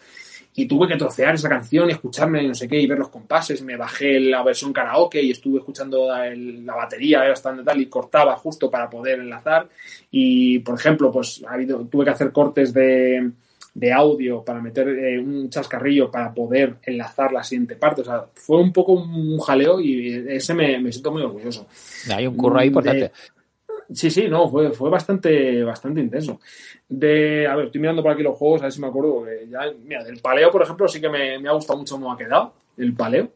Y 0.54 0.64
tuve 0.64 0.88
que 0.88 0.96
trocear 0.96 1.34
esa 1.34 1.50
canción 1.50 1.90
y 1.90 1.92
escucharme 1.92 2.48
no 2.48 2.54
sé 2.54 2.66
qué 2.66 2.80
y 2.80 2.86
ver 2.86 2.98
los 2.98 3.10
compases. 3.10 3.60
Me 3.60 3.76
bajé 3.76 4.18
la 4.20 4.42
versión 4.42 4.72
karaoke 4.72 5.20
y 5.20 5.32
estuve 5.32 5.58
escuchando 5.58 6.08
la 6.08 6.74
batería, 6.74 7.26
era 7.26 7.34
tal, 7.34 7.78
y 7.82 7.86
cortaba 7.90 8.36
justo 8.36 8.70
para 8.70 8.88
poder 8.88 9.20
enlazar. 9.20 9.68
Y, 10.10 10.60
por 10.60 10.78
ejemplo, 10.78 11.12
pues 11.12 11.44
ha 11.46 11.52
habido, 11.52 11.80
tuve 11.90 12.06
que 12.06 12.10
hacer 12.10 12.32
cortes 12.32 12.72
de, 12.72 13.32
de 13.74 13.92
audio 13.92 14.44
para 14.44 14.60
meter 14.60 14.88
eh, 14.88 15.18
un 15.18 15.48
chascarrillo 15.48 16.10
para 16.10 16.32
poder 16.32 16.76
enlazar 16.82 17.32
la 17.32 17.42
siguiente 17.42 17.76
parte. 17.76 18.02
O 18.02 18.04
sea, 18.04 18.26
fue 18.34 18.58
un 18.58 18.72
poco 18.72 18.92
un 18.92 19.38
jaleo 19.38 19.80
y 19.80 20.24
ese 20.28 20.54
me, 20.54 20.92
siento 20.92 21.12
muy 21.12 21.22
orgulloso. 21.22 21.66
Hay 22.14 22.26
un 22.26 22.36
curro 22.36 22.58
ahí 22.58 22.68
importante. 22.68 23.12
Sí, 23.92 24.10
sí, 24.10 24.28
no, 24.28 24.48
fue, 24.48 24.72
fue 24.72 24.90
bastante, 24.90 25.62
bastante 25.64 26.00
intenso. 26.00 26.40
De, 26.88 27.46
a 27.46 27.56
ver, 27.56 27.66
estoy 27.66 27.80
mirando 27.80 28.02
por 28.02 28.12
aquí 28.12 28.22
los 28.22 28.36
juegos, 28.36 28.62
a 28.62 28.64
ver 28.64 28.72
si 28.72 28.80
me 28.80 28.86
acuerdo. 28.86 29.26
ya, 29.48 29.72
mira, 29.84 30.04
del 30.04 30.18
paleo, 30.18 30.50
por 30.50 30.62
ejemplo, 30.62 30.88
sí 30.88 31.00
que 31.00 31.08
me, 31.08 31.38
me 31.38 31.48
ha 31.48 31.52
gustado 31.52 31.78
mucho 31.78 31.96
cómo 31.96 32.12
ha 32.12 32.16
quedado, 32.16 32.54
el 32.76 32.94
paleo. 32.94 33.30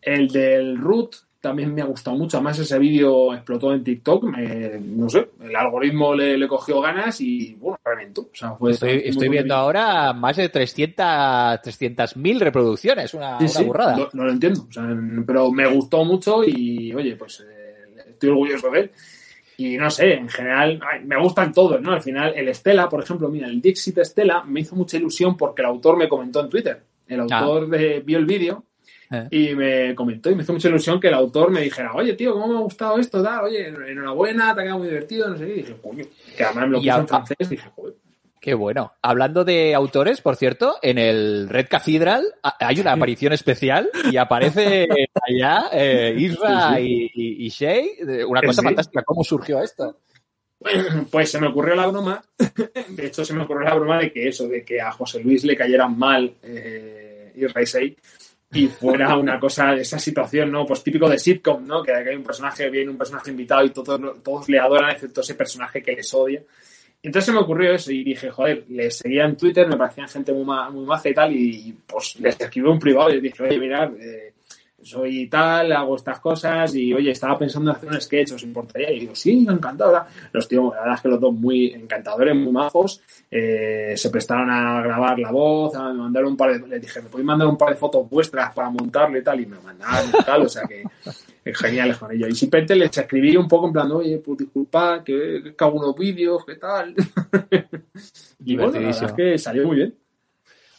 El 0.00 0.28
del 0.28 0.78
root, 0.78 1.16
también 1.40 1.74
me 1.74 1.82
ha 1.82 1.86
gustado 1.86 2.16
mucho. 2.16 2.36
Además, 2.36 2.58
ese 2.58 2.78
vídeo 2.78 3.34
explotó 3.34 3.72
en 3.72 3.82
TikTok. 3.82 4.24
no 4.24 5.08
sé, 5.08 5.30
el 5.42 5.56
algoritmo 5.56 6.14
le, 6.14 6.46
cogió 6.46 6.80
ganas 6.80 7.20
y, 7.20 7.54
bueno, 7.54 7.78
reventó. 7.84 8.22
O 8.22 8.30
sea, 8.32 8.56
estoy, 8.70 9.28
viendo 9.28 9.54
ahora 9.54 10.12
más 10.12 10.36
de 10.36 10.48
300 10.48 11.00
300.000 11.00 12.38
reproducciones. 12.38 13.14
Una, 13.14 13.38
burrada. 13.64 14.08
No, 14.12 14.24
lo 14.24 14.32
entiendo. 14.32 14.66
pero 15.26 15.50
me 15.50 15.66
gustó 15.66 16.04
mucho 16.04 16.44
y, 16.44 16.92
oye, 16.94 17.16
pues 17.16 17.40
eh, 17.40 18.10
estoy 18.10 18.30
orgulloso 18.30 18.70
de 18.70 18.80
él. 18.80 18.90
Y 19.56 19.76
no 19.76 19.90
sé, 19.90 20.14
en 20.14 20.28
general, 20.28 20.80
me 21.04 21.20
gustan 21.20 21.52
todos, 21.52 21.80
¿no? 21.82 21.92
Al 21.92 22.00
final, 22.00 22.32
el 22.34 22.48
Estela, 22.48 22.88
por 22.88 23.02
ejemplo, 23.02 23.28
mira, 23.28 23.46
el 23.46 23.60
Dixit 23.60 23.98
Estela 23.98 24.42
me 24.42 24.60
hizo 24.60 24.74
mucha 24.74 24.96
ilusión 24.96 25.36
porque 25.36 25.60
el 25.60 25.68
autor 25.68 25.98
me 25.98 26.08
comentó 26.08 26.40
en 26.40 26.48
Twitter. 26.48 26.82
El 27.06 27.20
ah. 27.20 27.40
autor 27.40 27.68
de, 27.68 28.00
vio 28.00 28.18
el 28.18 28.24
vídeo 28.24 28.64
eh. 29.10 29.28
Y 29.30 29.54
me 29.54 29.94
comentó 29.94 30.30
y 30.30 30.34
me 30.34 30.42
hizo 30.42 30.52
mucha 30.52 30.68
ilusión 30.68 31.00
que 31.00 31.08
el 31.08 31.14
autor 31.14 31.50
me 31.50 31.62
dijera, 31.62 31.92
oye, 31.94 32.14
tío, 32.14 32.32
¿cómo 32.34 32.48
me 32.48 32.58
ha 32.58 32.62
gustado 32.62 32.98
esto? 32.98 33.22
Da, 33.22 33.42
oye, 33.42 33.68
enhorabuena, 33.68 34.54
te 34.54 34.60
ha 34.60 34.64
quedado 34.64 34.78
muy 34.78 34.88
divertido, 34.88 35.28
no 35.28 35.36
sé 35.36 35.46
qué. 35.46 35.52
Y 35.52 35.56
dije, 35.56 35.76
coño, 35.82 36.04
que 36.36 36.44
además 36.44 36.64
me 36.68 36.72
lo 36.72 36.78
puso 36.78 36.98
en 36.98 37.08
francés, 37.08 37.36
y 37.40 37.48
dije, 37.48 37.70
joder. 37.74 37.94
Qué 38.40 38.54
bueno. 38.54 38.94
Hablando 39.02 39.44
de 39.44 39.74
autores, 39.74 40.22
por 40.22 40.34
cierto, 40.36 40.76
en 40.80 40.96
el 40.96 41.48
Red 41.50 41.66
Cathedral 41.68 42.24
hay 42.42 42.80
una 42.80 42.92
aparición 42.92 43.34
especial 43.34 43.90
y 44.10 44.16
aparece 44.16 44.88
allá 45.28 45.68
eh, 45.72 46.14
Isra 46.16 46.80
y, 46.80 47.10
y, 47.14 47.48
Shay. 47.50 47.98
Una 48.26 48.40
cosa 48.40 48.62
fantástica. 48.62 49.02
¿Cómo 49.02 49.24
surgió 49.24 49.62
esto? 49.62 49.98
Pues 51.10 51.30
se 51.30 51.40
me 51.40 51.48
ocurrió 51.48 51.74
la 51.74 51.86
broma. 51.86 52.22
De 52.88 53.06
hecho, 53.06 53.24
se 53.24 53.34
me 53.34 53.42
ocurrió 53.42 53.68
la 53.68 53.74
broma 53.74 53.98
de 53.98 54.12
que 54.12 54.28
eso, 54.28 54.46
de 54.46 54.62
que 54.62 54.80
a 54.80 54.92
José 54.92 55.20
Luis 55.20 55.42
le 55.44 55.56
cayeran 55.56 55.98
mal 55.98 56.34
eh, 56.42 57.32
Isra 57.34 57.62
y 57.62 57.64
Shay 57.64 57.96
y 58.52 58.66
fuera 58.66 59.16
una 59.16 59.38
cosa, 59.38 59.74
esa 59.74 59.98
situación, 59.98 60.50
¿no? 60.50 60.66
Pues 60.66 60.82
típico 60.82 61.08
de 61.08 61.18
sitcom, 61.18 61.64
¿no? 61.66 61.82
Que 61.82 61.92
hay 61.94 62.16
un 62.16 62.24
personaje, 62.24 62.68
viene 62.68 62.90
un 62.90 62.98
personaje 62.98 63.30
invitado 63.30 63.64
y 63.64 63.70
todos, 63.70 64.22
todos 64.22 64.48
le 64.48 64.58
adoran, 64.58 64.90
excepto 64.90 65.20
ese 65.20 65.34
personaje 65.34 65.82
que 65.82 65.92
les 65.92 66.12
odia. 66.12 66.42
Entonces 67.02 67.26
se 67.26 67.32
me 67.32 67.38
ocurrió 67.38 67.72
eso 67.72 67.92
y 67.92 68.04
dije, 68.04 68.30
joder, 68.30 68.64
les 68.68 68.98
seguía 68.98 69.24
en 69.24 69.36
Twitter, 69.36 69.66
me 69.68 69.76
parecían 69.76 70.08
gente 70.08 70.32
muy, 70.32 70.44
muy 70.44 70.84
maja 70.84 71.08
y 71.08 71.14
tal, 71.14 71.34
y 71.34 71.74
pues 71.86 72.18
les 72.20 72.38
escribí 72.38 72.68
un 72.68 72.78
privado 72.78 73.10
y 73.10 73.14
les 73.14 73.22
dije, 73.22 73.42
oye, 73.42 73.58
mirad, 73.58 73.92
eh, 73.98 74.29
soy 74.82 75.28
tal, 75.28 75.72
hago 75.72 75.96
estas 75.96 76.20
cosas 76.20 76.74
y 76.74 76.92
oye, 76.92 77.10
estaba 77.10 77.38
pensando 77.38 77.70
en 77.70 77.76
hacer 77.76 77.88
un 77.88 78.00
sketch, 78.00 78.32
¿os 78.32 78.42
importaría? 78.42 78.90
Y 78.90 79.00
digo, 79.00 79.14
sí, 79.14 79.46
encantado. 79.48 80.04
Los 80.32 80.48
tíos, 80.48 80.72
la 80.74 80.80
verdad 80.80 80.96
es 80.96 81.00
que 81.02 81.08
los 81.08 81.20
dos 81.20 81.34
muy 81.34 81.66
encantadores, 81.72 82.34
muy 82.34 82.52
majos, 82.52 83.02
eh, 83.30 83.94
se 83.96 84.10
prestaron 84.10 84.50
a 84.50 84.82
grabar 84.82 85.18
la 85.18 85.30
voz, 85.30 85.74
a 85.74 85.92
mandar 85.92 86.24
un 86.24 86.36
par 86.36 86.60
de, 86.60 86.66
les 86.66 86.80
dije, 86.80 87.02
¿me 87.02 87.08
podéis 87.08 87.26
mandar 87.26 87.48
un 87.48 87.58
par 87.58 87.70
de 87.70 87.76
fotos 87.76 88.08
vuestras 88.08 88.54
para 88.54 88.70
montarle 88.70 89.20
y 89.20 89.22
tal? 89.22 89.40
Y 89.40 89.46
me 89.46 89.58
mandaron 89.60 90.10
y 90.10 90.24
tal, 90.24 90.42
o 90.42 90.48
sea 90.48 90.62
que 90.66 90.82
geniales 91.52 91.96
con 91.96 92.12
ello. 92.12 92.26
Y 92.28 92.34
simplemente 92.34 92.76
les 92.76 92.96
escribí 92.96 93.36
un 93.36 93.48
poco 93.48 93.66
en 93.66 93.72
plan, 93.72 93.90
oye, 93.92 94.18
pues 94.18 94.38
disculpa, 94.38 95.02
que, 95.04 95.54
que 95.56 95.64
hago 95.64 95.78
unos 95.78 95.96
vídeos, 95.96 96.44
¿qué 96.44 96.56
tal? 96.56 96.94
y 98.44 98.56
bueno, 98.56 98.72
la 98.72 98.78
verdad 98.80 99.04
es 99.04 99.12
que 99.12 99.38
salió 99.38 99.66
muy 99.66 99.76
bien. 99.76 99.94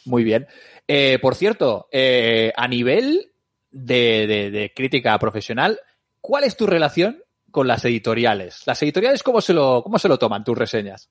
Muy 0.04 0.24
bien. 0.24 0.46
Eh, 0.88 1.18
por 1.20 1.34
cierto, 1.34 1.88
eh, 1.92 2.52
a 2.56 2.66
nivel 2.66 3.31
de, 3.72 4.72
crítica 4.74 5.18
profesional, 5.18 5.78
¿cuál 6.20 6.44
es 6.44 6.56
tu 6.56 6.66
relación 6.66 7.22
con 7.50 7.66
las 7.66 7.84
editoriales? 7.84 8.62
¿Las 8.66 8.82
editoriales 8.82 9.22
cómo 9.22 9.40
se 9.40 9.52
lo, 9.52 9.82
cómo 9.82 9.98
se 9.98 10.08
lo 10.08 10.18
toman 10.18 10.44
tus 10.44 10.56
reseñas? 10.56 11.10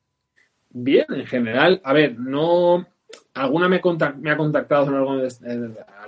Bien, 0.70 1.06
en 1.10 1.26
general, 1.26 1.82
a 1.84 1.94
ver, 1.94 2.18
no. 2.18 2.88
Alguna 3.34 3.68
me, 3.68 3.82
me 4.20 4.32
ha 4.32 4.38
contactado 4.38 4.88
a 4.88 4.92
lo, 4.92 5.18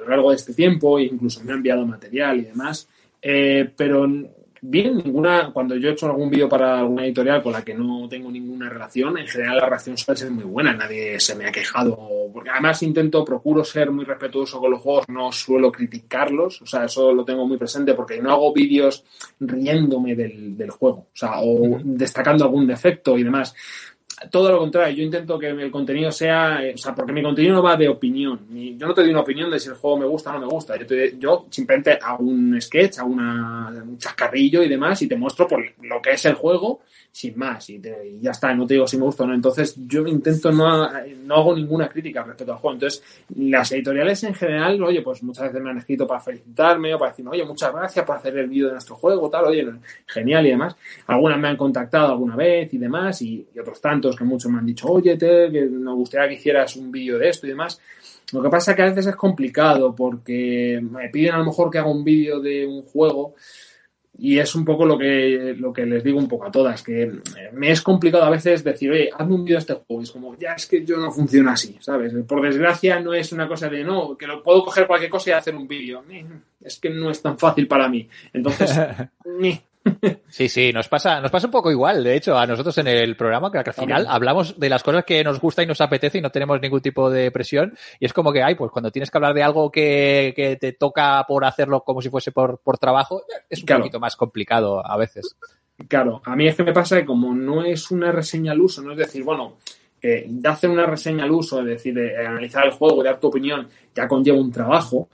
largo 0.08 0.30
de, 0.30 0.36
este 0.36 0.54
tiempo 0.54 1.00
e 1.00 1.04
incluso 1.04 1.44
me 1.44 1.52
ha 1.52 1.56
enviado 1.56 1.86
material 1.86 2.40
y 2.40 2.44
demás, 2.44 2.88
eh, 3.22 3.70
pero 3.76 4.08
bien, 4.66 4.98
ninguna, 4.98 5.52
cuando 5.52 5.76
yo 5.76 5.90
he 5.90 5.92
hecho 5.92 6.06
algún 6.06 6.30
vídeo 6.30 6.48
para 6.48 6.80
alguna 6.80 7.04
editorial 7.04 7.44
con 7.44 7.52
la 7.52 7.64
que 7.64 7.74
no 7.74 8.08
tengo 8.08 8.32
ninguna 8.32 8.70
relación, 8.70 9.18
en 9.18 9.28
general 9.28 9.58
la 9.58 9.66
reacción 9.68 9.98
suele 9.98 10.18
ser 10.18 10.32
muy 10.32 10.46
buena, 10.46 10.74
nadie 10.74 11.20
se 11.20 11.36
me 11.36 11.46
ha 11.46 11.52
quejado, 11.52 12.00
porque 12.32 12.50
además 12.50 12.82
intento, 12.82 13.26
procuro 13.26 13.66
ser 13.66 13.92
muy 13.92 14.06
respetuoso 14.06 14.62
con 14.62 14.72
los 14.72 14.80
juegos, 14.80 15.10
no 15.10 15.34
suelo 15.34 15.70
criticarlos, 15.70 16.62
o 16.62 16.66
sea, 16.66 16.86
eso 16.86 17.14
lo 17.14 17.26
tengo 17.26 17.46
muy 17.46 17.58
presente 17.58 17.94
porque 17.94 18.22
no 18.22 18.32
hago 18.32 18.54
vídeos 18.54 19.04
riéndome 19.42 20.16
del, 20.16 20.56
del 20.56 20.70
juego, 20.70 21.08
o 21.14 21.16
sea, 21.16 21.42
o 21.42 21.80
destacando 21.84 22.46
algún 22.46 22.66
defecto 22.66 23.18
y 23.18 23.24
demás 23.24 23.54
todo 24.30 24.52
lo 24.52 24.60
contrario, 24.60 24.96
yo 24.96 25.04
intento 25.04 25.40
que 25.40 25.48
el 25.48 25.72
contenido 25.72 26.12
sea, 26.12 26.64
eh, 26.64 26.74
o 26.76 26.78
sea, 26.78 26.94
porque 26.94 27.12
mi 27.12 27.22
contenido 27.22 27.56
no 27.56 27.64
va 27.64 27.76
de 27.76 27.90
opinión. 27.90 28.48
Yo 28.78 28.88
no 28.88 28.94
te 28.94 29.02
doy 29.02 29.10
una 29.10 29.22
opinión 29.22 29.50
de 29.50 29.60
si 29.60 29.70
el 29.70 29.76
juego 29.76 29.98
me 29.98 30.06
gusta 30.06 30.32
o 30.32 30.34
no 30.34 30.40
me 30.42 30.48
gusta. 30.48 30.76
Yo, 30.78 30.86
yo 31.18 31.48
simplemente 31.50 31.98
hago 32.02 32.24
un 32.24 32.60
sketch, 32.62 33.00
hago 33.00 33.10
una, 33.10 33.84
un 33.84 33.98
chascarrillo 33.98 34.64
y 34.64 34.70
demás 34.70 35.02
y 35.02 35.08
te 35.08 35.16
muestro 35.16 35.48
por 35.48 35.64
lo 35.82 36.02
que 36.02 36.12
es 36.12 36.26
el 36.26 36.34
juego 36.34 36.82
sin 37.14 37.38
más 37.38 37.70
y, 37.70 37.80
ya 38.20 38.32
está, 38.32 38.56
no 38.56 38.66
te 38.66 38.74
digo 38.74 38.88
si 38.88 38.98
me 38.98 39.04
gusta 39.04 39.24
o 39.24 39.28
no. 39.28 39.36
Entonces 39.36 39.76
yo 39.88 40.06
intento 40.08 40.52
no, 40.52 40.90
no 41.24 41.36
hago 41.36 41.56
ninguna 41.56 41.88
crítica 41.88 42.24
respecto 42.24 42.54
al 42.54 42.58
juego. 42.58 42.74
Entonces 42.74 43.04
las 43.36 43.72
editoriales 43.72 44.24
en 44.24 44.34
general, 44.34 44.82
oye, 44.82 45.04
pues 45.04 45.22
muchas 45.22 45.46
veces 45.46 45.62
me 45.62 45.70
han 45.70 45.78
escrito 45.78 46.08
para 46.08 46.20
felicitarme 46.20 46.96
o 46.96 46.98
para 46.98 47.12
decirme, 47.12 47.32
oye, 47.32 47.46
muchas 47.46 47.72
gracias 47.72 48.04
por 48.04 48.16
hacer 48.16 48.36
el 48.40 48.50
vídeo 48.50 48.66
de 48.66 48.74
nuestro 48.74 48.96
juego, 48.96 49.30
tal, 49.30 49.46
oye, 49.46 49.64
genial 50.08 50.48
y 50.48 50.50
demás. 50.50 50.76
Algunas 51.06 51.38
me 51.38 51.50
han 51.50 51.56
contactado 51.56 52.14
alguna 52.14 52.36
vez 52.36 52.74
y 52.74 52.80
demás 52.80 53.22
y, 53.22 53.46
otros 53.62 53.80
tantos 53.80 54.16
que 54.16 54.24
muchos 54.24 54.52
me 54.52 54.58
han 54.58 54.66
dicho, 54.66 54.88
oye, 54.88 55.16
te, 55.16 55.52
que 55.52 55.68
nos 55.68 55.96
gustaría 55.96 56.30
que 56.30 56.34
hicieras 56.34 56.76
un 56.76 56.92
vídeo 56.92 57.20
de 57.20 57.30
esto 57.30 57.46
y 57.46 57.50
demás. 57.52 57.80
Lo 58.32 58.42
que 58.42 58.50
pasa 58.50 58.72
es 58.72 58.78
que 58.78 58.82
a 58.82 58.86
veces 58.86 59.06
es 59.06 59.16
complicado 59.16 59.94
porque 59.96 60.82
me 60.82 61.10
piden 61.10 61.36
a 61.36 61.38
lo 61.38 61.46
mejor 61.46 61.70
que 61.70 61.78
haga 61.78 61.92
un 61.92 62.04
vídeo 62.04 62.40
de 62.40 62.66
un 62.66 62.82
juego 62.82 63.36
y 64.16 64.38
es 64.38 64.54
un 64.54 64.64
poco 64.64 64.86
lo 64.86 64.98
que, 64.98 65.56
lo 65.58 65.74
que 65.74 65.86
les 65.86 66.04
digo 66.04 66.20
un 66.20 66.28
poco 66.28 66.46
a 66.46 66.52
todas, 66.52 66.84
que 66.84 67.12
me 67.54 67.72
es 67.72 67.82
complicado 67.82 68.24
a 68.24 68.30
veces 68.30 68.64
decir, 68.64 68.92
oye, 68.92 69.10
hazme 69.12 69.34
un 69.34 69.44
vídeo 69.44 69.58
de 69.58 69.62
este 69.62 69.74
juego. 69.74 70.02
Y 70.02 70.04
es 70.04 70.12
como, 70.12 70.38
ya 70.38 70.54
es 70.54 70.68
que 70.68 70.86
yo 70.86 70.98
no 70.98 71.12
funciona 71.12 71.54
así, 71.54 71.78
¿sabes? 71.80 72.14
Por 72.28 72.42
desgracia 72.42 73.00
no 73.00 73.14
es 73.14 73.32
una 73.32 73.48
cosa 73.48 73.70
de, 73.70 73.84
no, 73.84 74.16
que 74.16 74.28
lo 74.28 74.44
puedo 74.44 74.64
coger 74.64 74.86
cualquier 74.86 75.10
cosa 75.10 75.32
y 75.32 75.34
hacer 75.34 75.56
un 75.56 75.68
vídeo. 75.68 76.04
Es 76.62 76.80
que 76.80 76.90
no 76.90 77.10
es 77.10 77.22
tan 77.22 77.40
fácil 77.40 77.68
para 77.68 77.90
mí. 77.90 78.08
Entonces, 78.32 78.80
Sí, 80.30 80.50
sí, 80.50 80.72
nos 80.74 80.88
pasa, 80.88 81.20
nos 81.22 81.30
pasa 81.30 81.48
un 81.48 81.52
poco 81.52 81.70
igual, 81.70 82.04
de 82.04 82.16
hecho, 82.16 82.38
a 82.38 82.48
nosotros 82.48 82.78
en 82.78 82.88
el 82.88 83.16
programa, 83.16 83.52
que 83.52 83.58
al 83.58 83.74
final 83.74 84.06
hablamos 84.08 84.60
de 84.60 84.70
las 84.70 84.82
cosas 84.82 85.04
que 85.04 85.24
nos 85.24 85.40
gusta 85.40 85.62
y 85.62 85.68
nos 85.68 85.82
apetece 85.82 86.18
y 86.18 86.22
no 86.22 86.32
tenemos 86.32 86.60
ningún 86.62 86.82
tipo 86.82 87.10
de 87.10 87.32
presión. 87.32 87.78
Y 88.00 88.06
es 88.06 88.14
como 88.14 88.32
que, 88.32 88.42
ay, 88.42 88.56
pues 88.56 88.72
cuando 88.72 88.92
tienes 88.92 89.12
que 89.12 89.18
hablar 89.18 89.34
de 89.34 89.44
algo 89.44 89.72
que, 89.72 90.34
que 90.36 90.56
te 90.56 90.74
toca 90.74 91.24
por 91.28 91.46
hacerlo 91.46 91.82
como 91.82 92.02
si 92.02 92.10
fuese 92.10 92.32
por, 92.32 92.60
por 92.60 92.78
trabajo, 92.78 93.24
es 93.50 93.60
un 93.62 93.78
poquito 93.78 94.00
más 94.00 94.16
complicado 94.16 94.86
a 94.86 94.98
veces. 94.98 95.36
Claro, 95.88 96.22
a 96.26 96.36
mí 96.36 96.48
es 96.48 96.56
que 96.56 96.64
me 96.64 96.74
pasa 96.74 96.98
que 96.98 97.06
como 97.06 97.34
no 97.34 97.64
es 97.64 97.92
una 97.92 98.12
reseña 98.12 98.54
al 98.54 98.62
uso, 98.62 98.82
no 98.82 98.94
es 98.94 98.98
decir, 98.98 99.24
bueno, 99.24 99.58
eh, 100.02 100.26
de 100.28 100.50
hacer 100.50 100.70
una 100.70 100.86
reseña 100.86 101.24
al 101.26 101.32
uso, 101.32 101.60
es 101.62 101.66
decir, 101.66 101.94
de 101.94 102.26
analizar 102.26 102.66
el 102.66 102.72
juego, 102.72 103.04
de 103.04 103.10
dar 103.10 103.20
tu 103.20 103.28
opinión, 103.28 103.68
ya 103.94 104.08
conlleva 104.08 104.38
un 104.38 104.52
trabajo 104.52 105.10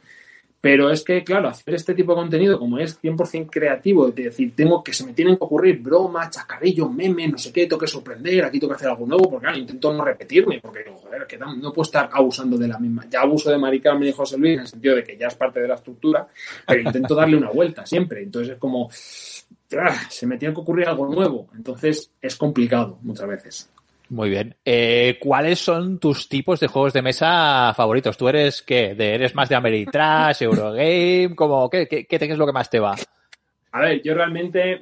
Pero 0.62 0.90
es 0.90 1.04
que, 1.04 1.24
claro, 1.24 1.48
hacer 1.48 1.74
este 1.74 1.94
tipo 1.94 2.12
de 2.12 2.22
contenido, 2.22 2.60
como 2.60 2.80
es 2.80 3.02
100% 3.02 3.50
creativo, 3.50 4.10
es 4.10 4.16
decir, 4.16 4.54
tengo 4.56 4.84
que 4.84 4.92
se 4.92 5.06
me 5.06 5.14
tienen 5.14 5.38
que 5.38 5.44
ocurrir 5.44 5.80
bromas, 5.80 6.32
chacarillos, 6.32 6.92
memes, 6.92 7.32
no 7.32 7.38
sé 7.38 7.54
qué, 7.54 7.66
tengo 7.66 7.80
que 7.80 7.88
sorprender, 7.88 8.44
aquí 8.44 8.60
tengo 8.60 8.72
que 8.72 8.76
hacer 8.76 8.90
algo 8.90 9.06
nuevo, 9.06 9.30
porque 9.30 9.46
claro, 9.46 9.58
intento 9.58 9.94
no 9.94 10.04
repetirme, 10.04 10.60
porque 10.60 10.84
joder, 10.94 11.26
que 11.28 11.38
no, 11.38 11.56
no 11.56 11.72
puedo 11.72 11.86
estar 11.86 12.10
abusando 12.12 12.58
de 12.58 12.68
la 12.68 12.78
misma. 12.78 13.06
Ya 13.10 13.22
abuso 13.22 13.50
de 13.50 13.58
Mari 13.58 13.80
Carmen 13.80 14.10
y 14.10 14.12
José 14.12 14.38
Luis 14.38 14.56
en 14.56 14.60
el 14.62 14.68
sentido 14.68 14.96
de 14.96 15.04
que 15.04 15.18
ya 15.18 15.28
es 15.28 15.36
parte 15.36 15.62
de 15.62 15.68
la 15.68 15.76
estructura, 15.76 16.28
pero 16.68 16.82
intento 16.82 17.16
darle 17.16 17.38
una 17.38 17.52
vuelta 17.52 17.86
siempre. 17.86 18.22
Entonces 18.22 18.54
es 18.54 18.60
como, 18.60 18.90
ah, 19.78 20.10
se 20.10 20.28
me 20.28 20.38
tiene 20.38 20.54
que 20.54 20.62
ocurrir 20.62 20.88
algo 20.88 21.08
nuevo. 21.08 21.48
Entonces 21.56 22.12
es 22.22 22.36
complicado 22.36 23.00
muchas 23.02 23.28
veces. 23.28 23.70
Muy 24.10 24.30
bien. 24.30 24.56
Eh, 24.66 25.18
¿Cuáles 25.20 25.60
son 25.60 26.00
tus 26.00 26.28
tipos 26.28 26.60
de 26.60 26.68
juegos 26.68 26.94
de 26.94 27.04
mesa 27.04 27.74
favoritos? 27.76 28.18
¿Tú 28.18 28.28
eres 28.28 28.64
qué? 28.64 28.96
¿De, 28.96 29.14
¿Eres 29.14 29.36
más 29.36 29.48
de 29.50 29.56
Ameritrash, 29.56 30.42
Eurogame? 30.42 31.36
¿Cómo, 31.36 31.70
qué, 31.70 31.88
qué, 31.88 32.06
qué 32.06 32.16
es 32.16 32.38
lo 32.38 32.48
que 32.48 32.52
más 32.52 32.70
te 32.70 32.80
va? 32.80 32.96
A 33.72 33.82
ver, 33.82 34.02
yo 34.02 34.16
realmente 34.16 34.82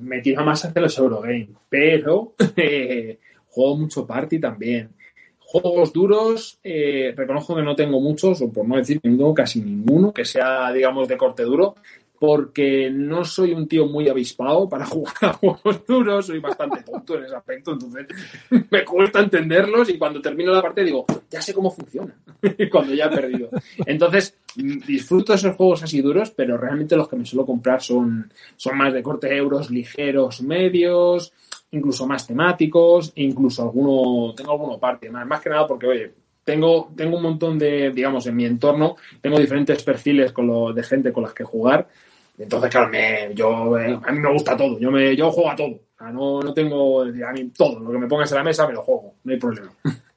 me 0.00 0.22
tiro 0.22 0.42
más 0.42 0.64
hacia 0.64 0.80
los 0.80 0.98
Eurogame, 0.98 1.48
pero 1.68 2.34
eh, 2.56 3.18
juego 3.48 3.76
mucho 3.76 4.06
party 4.06 4.38
también. 4.38 4.90
Juegos 5.38 5.92
duros, 5.92 6.58
eh, 6.64 7.12
reconozco 7.14 7.54
que 7.54 7.62
no 7.62 7.76
tengo 7.76 8.00
muchos, 8.00 8.40
o 8.40 8.50
por 8.50 8.66
no 8.66 8.76
decir 8.76 9.02
que 9.02 9.10
no 9.10 9.18
tengo 9.18 9.34
casi 9.34 9.60
ninguno 9.60 10.14
que 10.14 10.24
sea, 10.24 10.72
digamos, 10.72 11.08
de 11.08 11.18
corte 11.18 11.42
duro, 11.42 11.74
porque 12.22 12.88
no 12.88 13.24
soy 13.24 13.52
un 13.52 13.66
tío 13.66 13.86
muy 13.86 14.08
avispado 14.08 14.68
para 14.68 14.86
jugar 14.86 15.12
a 15.22 15.32
juegos 15.32 15.84
duros, 15.84 16.26
soy 16.26 16.38
bastante 16.38 16.84
tonto 16.84 17.16
en 17.18 17.24
ese 17.24 17.34
aspecto, 17.34 17.72
entonces 17.72 18.06
me 18.70 18.84
cuesta 18.84 19.18
entenderlos 19.18 19.88
y 19.88 19.98
cuando 19.98 20.22
termino 20.22 20.52
la 20.52 20.62
partida 20.62 20.84
digo, 20.84 21.04
ya 21.28 21.42
sé 21.42 21.52
cómo 21.52 21.72
funciona, 21.72 22.14
cuando 22.70 22.94
ya 22.94 23.06
he 23.06 23.10
perdido. 23.10 23.50
Entonces, 23.84 24.38
disfruto 24.54 25.34
esos 25.34 25.56
juegos 25.56 25.82
así 25.82 26.00
duros, 26.00 26.30
pero 26.30 26.56
realmente 26.56 26.94
los 26.94 27.08
que 27.08 27.16
me 27.16 27.26
suelo 27.26 27.44
comprar 27.44 27.82
son, 27.82 28.32
son 28.54 28.78
más 28.78 28.92
de 28.92 29.02
corte 29.02 29.36
euros, 29.36 29.72
ligeros, 29.72 30.42
medios, 30.42 31.32
incluso 31.72 32.06
más 32.06 32.24
temáticos, 32.24 33.10
incluso 33.16 33.64
alguno, 33.64 34.32
tengo 34.36 34.52
alguno 34.52 34.78
parte, 34.78 35.10
más, 35.10 35.26
más 35.26 35.40
que 35.40 35.50
nada 35.50 35.66
porque, 35.66 35.88
oye, 35.88 36.12
tengo, 36.44 36.92
tengo 36.96 37.16
un 37.16 37.22
montón 37.24 37.58
de, 37.58 37.90
digamos, 37.90 38.28
en 38.28 38.36
mi 38.36 38.44
entorno, 38.44 38.94
tengo 39.20 39.40
diferentes 39.40 39.82
perfiles 39.82 40.30
con 40.30 40.46
lo, 40.46 40.72
de 40.72 40.84
gente 40.84 41.12
con 41.12 41.24
las 41.24 41.34
que 41.34 41.42
jugar. 41.42 41.88
Entonces, 42.38 42.70
claro, 42.70 42.88
me, 42.88 43.30
yo, 43.34 43.78
eh, 43.78 43.98
a 44.02 44.12
mí 44.12 44.18
me 44.18 44.32
gusta 44.32 44.56
todo. 44.56 44.78
Yo, 44.78 44.90
me, 44.90 45.14
yo 45.14 45.30
juego 45.30 45.50
a 45.50 45.56
todo. 45.56 45.80
No, 46.12 46.40
no 46.40 46.52
tengo, 46.52 47.02
a 47.02 47.32
mí 47.32 47.50
todo. 47.56 47.78
Lo 47.78 47.92
que 47.92 47.98
me 47.98 48.08
pongas 48.08 48.30
en 48.32 48.38
la 48.38 48.44
mesa 48.44 48.66
me 48.66 48.72
lo 48.72 48.82
juego. 48.82 49.14
No 49.24 49.32
hay 49.32 49.38
problema. 49.38 49.72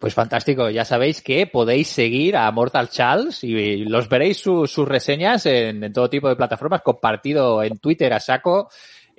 Pues 0.00 0.14
fantástico. 0.14 0.70
Ya 0.70 0.86
sabéis 0.86 1.20
que 1.20 1.46
podéis 1.46 1.88
seguir 1.88 2.34
a 2.34 2.50
Mortal 2.52 2.88
Charles 2.88 3.44
y 3.44 3.84
los 3.84 4.08
veréis 4.08 4.38
su, 4.38 4.66
sus 4.66 4.88
reseñas 4.88 5.44
en, 5.44 5.92
todo 5.92 6.08
tipo 6.08 6.26
de 6.26 6.36
plataformas, 6.36 6.80
compartido 6.80 7.62
en 7.62 7.76
Twitter 7.76 8.10
a 8.14 8.18
saco, 8.18 8.70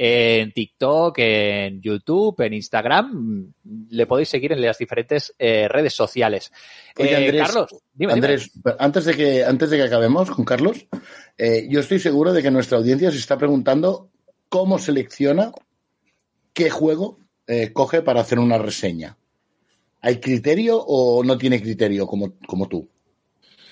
en 0.04 0.52
TikTok, 0.52 1.16
en 1.20 1.80
YouTube, 1.80 2.42
en 2.42 2.56
Instagram. 2.56 3.54
Le 3.92 4.08
podéis 4.08 4.30
seguir 4.30 4.52
en 4.52 4.60
las 4.60 4.80
diferentes 4.80 5.32
eh, 5.38 5.68
redes 5.68 5.94
sociales. 5.94 6.52
Oye, 6.98 7.12
Eh, 7.12 7.16
Andrés, 7.18 7.42
Carlos, 7.46 7.70
dime, 7.94 8.14
Andrés, 8.14 8.52
antes 8.80 9.06
de 9.06 9.14
que 9.14 9.46
antes 9.46 9.70
de 9.70 9.78
que 9.78 9.84
acabemos 9.84 10.32
con 10.32 10.44
Carlos, 10.44 10.88
eh, 11.38 11.68
yo 11.70 11.82
estoy 11.82 12.00
seguro 12.00 12.34
de 12.34 12.42
que 12.42 12.50
nuestra 12.50 12.80
audiencia 12.80 13.12
se 13.12 13.18
está 13.18 13.38
preguntando 13.38 14.10
cómo 14.50 14.80
selecciona 14.80 15.52
qué 16.52 16.72
juego 16.72 17.20
eh, 17.46 17.72
coge 17.72 18.02
para 18.02 18.22
hacer 18.22 18.40
una 18.40 18.58
reseña. 18.58 19.16
¿Hay 20.02 20.20
criterio 20.20 20.80
o 20.84 21.24
no 21.24 21.38
tiene 21.38 21.62
criterio 21.62 22.08
como, 22.08 22.40
como 22.48 22.68
tú? 22.68 22.90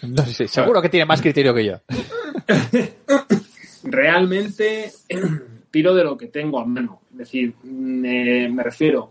dime. 0.03 0.13
No 0.15 0.25
sé, 0.27 0.33
sí, 0.33 0.47
seguro 0.47 0.79
que 0.79 0.89
tiene 0.89 1.07
más 1.07 1.23
criterio 1.23 1.55
que 1.55 1.65
yo. 1.65 1.81
Realmente 3.83 4.91
tiro 5.71 5.93
de 5.95 6.03
lo 6.03 6.17
que 6.17 6.27
tengo 6.27 6.59
a 6.59 6.65
mano. 6.65 7.01
Es 7.11 7.17
decir, 7.17 7.53
me, 7.63 8.49
me 8.49 8.63
refiero, 8.63 9.09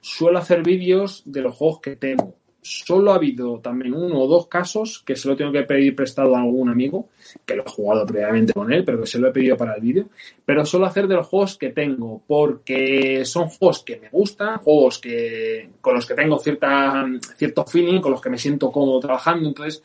suelo 0.00 0.38
hacer 0.38 0.62
vídeos 0.62 1.22
de 1.24 1.42
los 1.42 1.54
juegos 1.54 1.80
que 1.80 1.96
tengo. 1.96 2.34
Solo 2.68 3.12
ha 3.12 3.14
habido 3.14 3.60
también 3.60 3.94
uno 3.94 4.18
o 4.20 4.26
dos 4.26 4.48
casos 4.48 5.00
que 5.06 5.14
se 5.14 5.28
lo 5.28 5.36
tengo 5.36 5.52
que 5.52 5.62
pedir 5.62 5.94
prestado 5.94 6.34
a 6.34 6.40
algún 6.40 6.68
amigo, 6.68 7.10
que 7.44 7.54
lo 7.54 7.62
he 7.64 7.70
jugado 7.70 8.04
previamente 8.04 8.52
con 8.52 8.72
él, 8.72 8.84
pero 8.84 9.00
que 9.00 9.06
se 9.06 9.20
lo 9.20 9.28
he 9.28 9.32
pedido 9.32 9.56
para 9.56 9.74
el 9.74 9.80
vídeo. 9.80 10.08
Pero 10.44 10.66
suelo 10.66 10.86
hacer 10.86 11.06
de 11.06 11.14
los 11.14 11.28
juegos 11.28 11.56
que 11.56 11.70
tengo, 11.70 12.22
porque 12.26 13.24
son 13.24 13.48
juegos 13.50 13.84
que 13.84 14.00
me 14.00 14.08
gustan, 14.08 14.58
juegos 14.58 14.98
que 14.98 15.70
con 15.80 15.94
los 15.94 16.06
que 16.06 16.14
tengo 16.14 16.40
cierta, 16.40 17.06
cierto 17.36 17.64
feeling, 17.64 18.00
con 18.00 18.10
los 18.10 18.20
que 18.20 18.30
me 18.30 18.38
siento 18.38 18.72
cómodo 18.72 18.98
trabajando. 18.98 19.48
Entonces, 19.48 19.84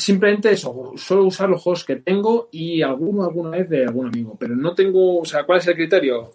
simplemente 0.00 0.50
eso, 0.50 0.92
suelo 0.96 1.24
usar 1.24 1.48
los 1.48 1.62
juegos 1.62 1.84
que 1.84 1.96
tengo 1.96 2.48
y 2.50 2.82
alguno 2.82 3.24
alguna 3.24 3.50
vez 3.50 3.68
de 3.68 3.84
algún 3.84 4.06
amigo, 4.08 4.36
pero 4.38 4.56
no 4.56 4.74
tengo, 4.74 5.18
o 5.20 5.24
sea, 5.24 5.44
¿cuál 5.44 5.58
es 5.58 5.66
el 5.68 5.74
criterio? 5.74 6.32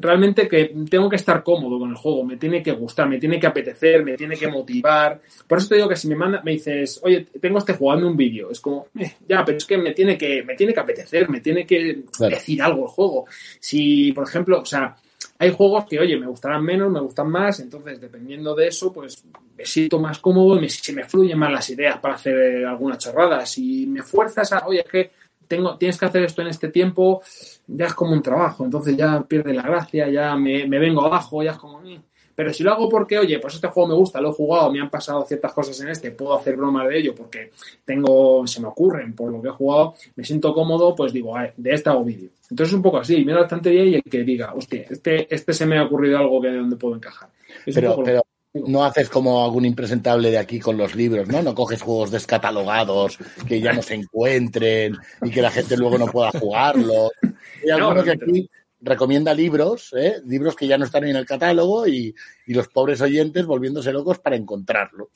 Realmente 0.00 0.46
que 0.46 0.72
tengo 0.88 1.08
que 1.08 1.16
estar 1.16 1.42
cómodo 1.42 1.80
con 1.80 1.90
el 1.90 1.96
juego, 1.96 2.22
me 2.24 2.36
tiene 2.36 2.62
que 2.62 2.70
gustar, 2.70 3.08
me 3.08 3.18
tiene 3.18 3.40
que 3.40 3.48
apetecer, 3.48 4.04
me 4.04 4.16
tiene 4.16 4.36
que 4.36 4.46
motivar. 4.46 5.20
Por 5.48 5.58
eso 5.58 5.68
te 5.68 5.74
digo 5.74 5.88
que 5.88 5.96
si 5.96 6.06
me 6.06 6.14
manda, 6.14 6.40
me 6.44 6.52
dices, 6.52 7.00
oye, 7.02 7.26
tengo 7.40 7.58
este 7.58 7.72
jugando 7.74 8.06
un 8.06 8.16
vídeo, 8.16 8.50
es 8.52 8.60
como, 8.60 8.86
eh, 8.96 9.14
ya, 9.28 9.44
pero 9.44 9.58
es 9.58 9.64
que 9.64 9.76
me 9.76 9.90
tiene 9.92 10.16
que, 10.16 10.44
me 10.44 10.54
tiene 10.54 10.72
que 10.72 10.78
apetecer, 10.80 11.28
me 11.28 11.40
tiene 11.40 11.66
que 11.66 12.04
Claro. 12.16 12.34
decir 12.36 12.62
algo 12.62 12.82
el 12.84 12.88
juego. 12.88 13.26
Si, 13.58 14.12
por 14.12 14.28
ejemplo, 14.28 14.60
o 14.60 14.64
sea, 14.64 14.94
hay 15.38 15.50
juegos 15.52 15.84
que, 15.86 15.98
oye, 15.98 16.16
me 16.16 16.26
gustarán 16.26 16.64
menos, 16.64 16.90
me 16.90 17.00
gustan 17.00 17.28
más, 17.30 17.60
entonces 17.60 18.00
dependiendo 18.00 18.54
de 18.54 18.68
eso, 18.68 18.92
pues 18.92 19.24
me 19.56 19.64
siento 19.64 19.98
más 19.98 20.18
cómodo 20.18 20.56
y 20.56 20.60
me, 20.60 20.68
se 20.68 20.92
me 20.92 21.04
fluyen 21.04 21.38
más 21.38 21.52
las 21.52 21.68
ideas 21.70 21.98
para 21.98 22.14
hacer 22.14 22.64
alguna 22.66 22.96
chorrada. 22.98 23.44
Si 23.46 23.86
me 23.86 24.02
fuerzas 24.02 24.52
a, 24.52 24.66
oye, 24.66 24.80
es 24.80 24.86
que 24.90 25.10
tengo, 25.48 25.76
tienes 25.76 25.98
que 25.98 26.06
hacer 26.06 26.22
esto 26.24 26.40
en 26.42 26.48
este 26.48 26.68
tiempo, 26.68 27.22
ya 27.66 27.86
es 27.86 27.94
como 27.94 28.12
un 28.12 28.22
trabajo, 28.22 28.64
entonces 28.64 28.96
ya 28.96 29.22
pierde 29.22 29.52
la 29.52 29.62
gracia, 29.62 30.08
ya 30.08 30.34
me, 30.36 30.66
me 30.66 30.78
vengo 30.78 31.04
abajo, 31.04 31.42
ya 31.42 31.52
es 31.52 31.58
como... 31.58 31.80
"Mm". 31.80 31.96
Pero 32.34 32.52
si 32.52 32.62
lo 32.62 32.72
hago 32.72 32.88
porque, 32.88 33.18
oye, 33.18 33.38
pues 33.38 33.54
este 33.54 33.68
juego 33.68 33.88
me 33.88 33.94
gusta, 33.94 34.20
lo 34.20 34.30
he 34.30 34.32
jugado, 34.32 34.70
me 34.72 34.80
han 34.80 34.90
pasado 34.90 35.24
ciertas 35.24 35.52
cosas 35.52 35.80
en 35.80 35.88
este, 35.88 36.10
puedo 36.10 36.34
hacer 36.34 36.56
bromas 36.56 36.88
de 36.88 36.98
ello 36.98 37.14
porque 37.14 37.50
tengo, 37.84 38.46
se 38.46 38.60
me 38.60 38.68
ocurren 38.68 39.14
por 39.14 39.30
lo 39.30 39.40
que 39.40 39.48
he 39.48 39.52
jugado, 39.52 39.94
me 40.16 40.24
siento 40.24 40.52
cómodo, 40.52 40.94
pues 40.94 41.12
digo, 41.12 41.36
"Ay, 41.36 41.50
de 41.56 41.74
este 41.74 41.90
hago 41.90 42.04
vídeo. 42.04 42.30
Entonces 42.50 42.74
un 42.74 42.82
poco 42.82 42.98
así, 42.98 43.24
mira 43.24 43.40
bastante 43.40 43.70
bien 43.70 43.88
y 43.88 43.94
el 43.94 44.02
que 44.02 44.22
diga, 44.22 44.52
hostia, 44.54 44.84
este, 44.90 45.32
este 45.34 45.52
se 45.52 45.66
me 45.66 45.78
ha 45.78 45.84
ocurrido 45.84 46.18
algo 46.18 46.40
que 46.40 46.48
de 46.48 46.58
donde 46.58 46.76
puedo 46.76 46.96
encajar. 46.96 47.28
Es 47.66 47.74
Pero, 47.74 48.24
no 48.54 48.84
haces 48.84 49.08
como 49.08 49.44
algún 49.44 49.64
impresentable 49.64 50.30
de 50.30 50.38
aquí 50.38 50.60
con 50.60 50.76
los 50.76 50.94
libros, 50.94 51.26
¿no? 51.28 51.42
No 51.42 51.54
coges 51.54 51.82
juegos 51.82 52.12
descatalogados 52.12 53.18
que 53.48 53.60
ya 53.60 53.72
no 53.72 53.82
se 53.82 53.94
encuentren 53.94 54.96
y 55.22 55.30
que 55.30 55.42
la 55.42 55.50
gente 55.50 55.76
luego 55.76 55.98
no 55.98 56.06
pueda 56.06 56.30
jugarlos. 56.30 57.10
Hay 57.22 57.30
No, 57.78 57.88
alguno 57.88 58.04
que 58.04 58.10
aquí 58.12 58.50
recomienda 58.84 59.32
libros, 59.34 59.92
¿eh? 59.96 60.16
libros 60.26 60.54
que 60.56 60.66
ya 60.66 60.78
no 60.78 60.84
están 60.84 61.04
en 61.04 61.16
el 61.16 61.26
catálogo 61.26 61.86
y, 61.86 62.14
y 62.46 62.54
los 62.54 62.68
pobres 62.68 63.00
oyentes 63.00 63.46
volviéndose 63.46 63.92
locos 63.92 64.18
para 64.18 64.36
encontrarlos. 64.36 65.08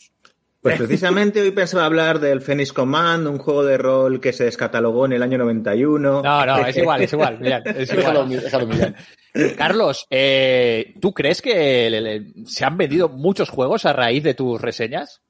Pues 0.61 0.76
precisamente 0.76 1.40
hoy 1.40 1.52
pensaba 1.52 1.85
hablar 1.85 2.18
del 2.18 2.40
Phoenix 2.40 2.72
Command, 2.72 3.28
un 3.28 3.38
juego 3.38 3.64
de 3.64 3.78
rol 3.78 4.20
que 4.20 4.33
se 4.33 4.44
descatalogó 4.44 5.07
en 5.07 5.12
el 5.12 5.22
año 5.22 5.38
91. 5.38 6.22
No, 6.22 6.46
no, 6.46 6.66
es 6.66 6.76
igual, 6.76 7.00
es 7.02 7.12
igual. 7.12 7.38
mirad, 7.40 7.64
es 7.68 7.88
Déjalo, 7.90 8.22
igual. 8.24 8.42
déjalo 8.42 8.66
mirar. 8.66 8.94
Carlos, 9.57 10.07
eh, 10.11 10.94
¿tú 11.00 11.12
crees 11.14 11.40
que 11.42 11.88
le- 11.90 12.00
le- 12.00 12.33
se 12.46 12.64
han 12.64 12.76
vendido 12.76 13.09
muchos 13.09 13.50
juegos 13.50 13.87
a 13.87 13.92
raíz 13.92 14.24
de 14.24 14.35
tus 14.35 14.61
reseñas? 14.61 15.20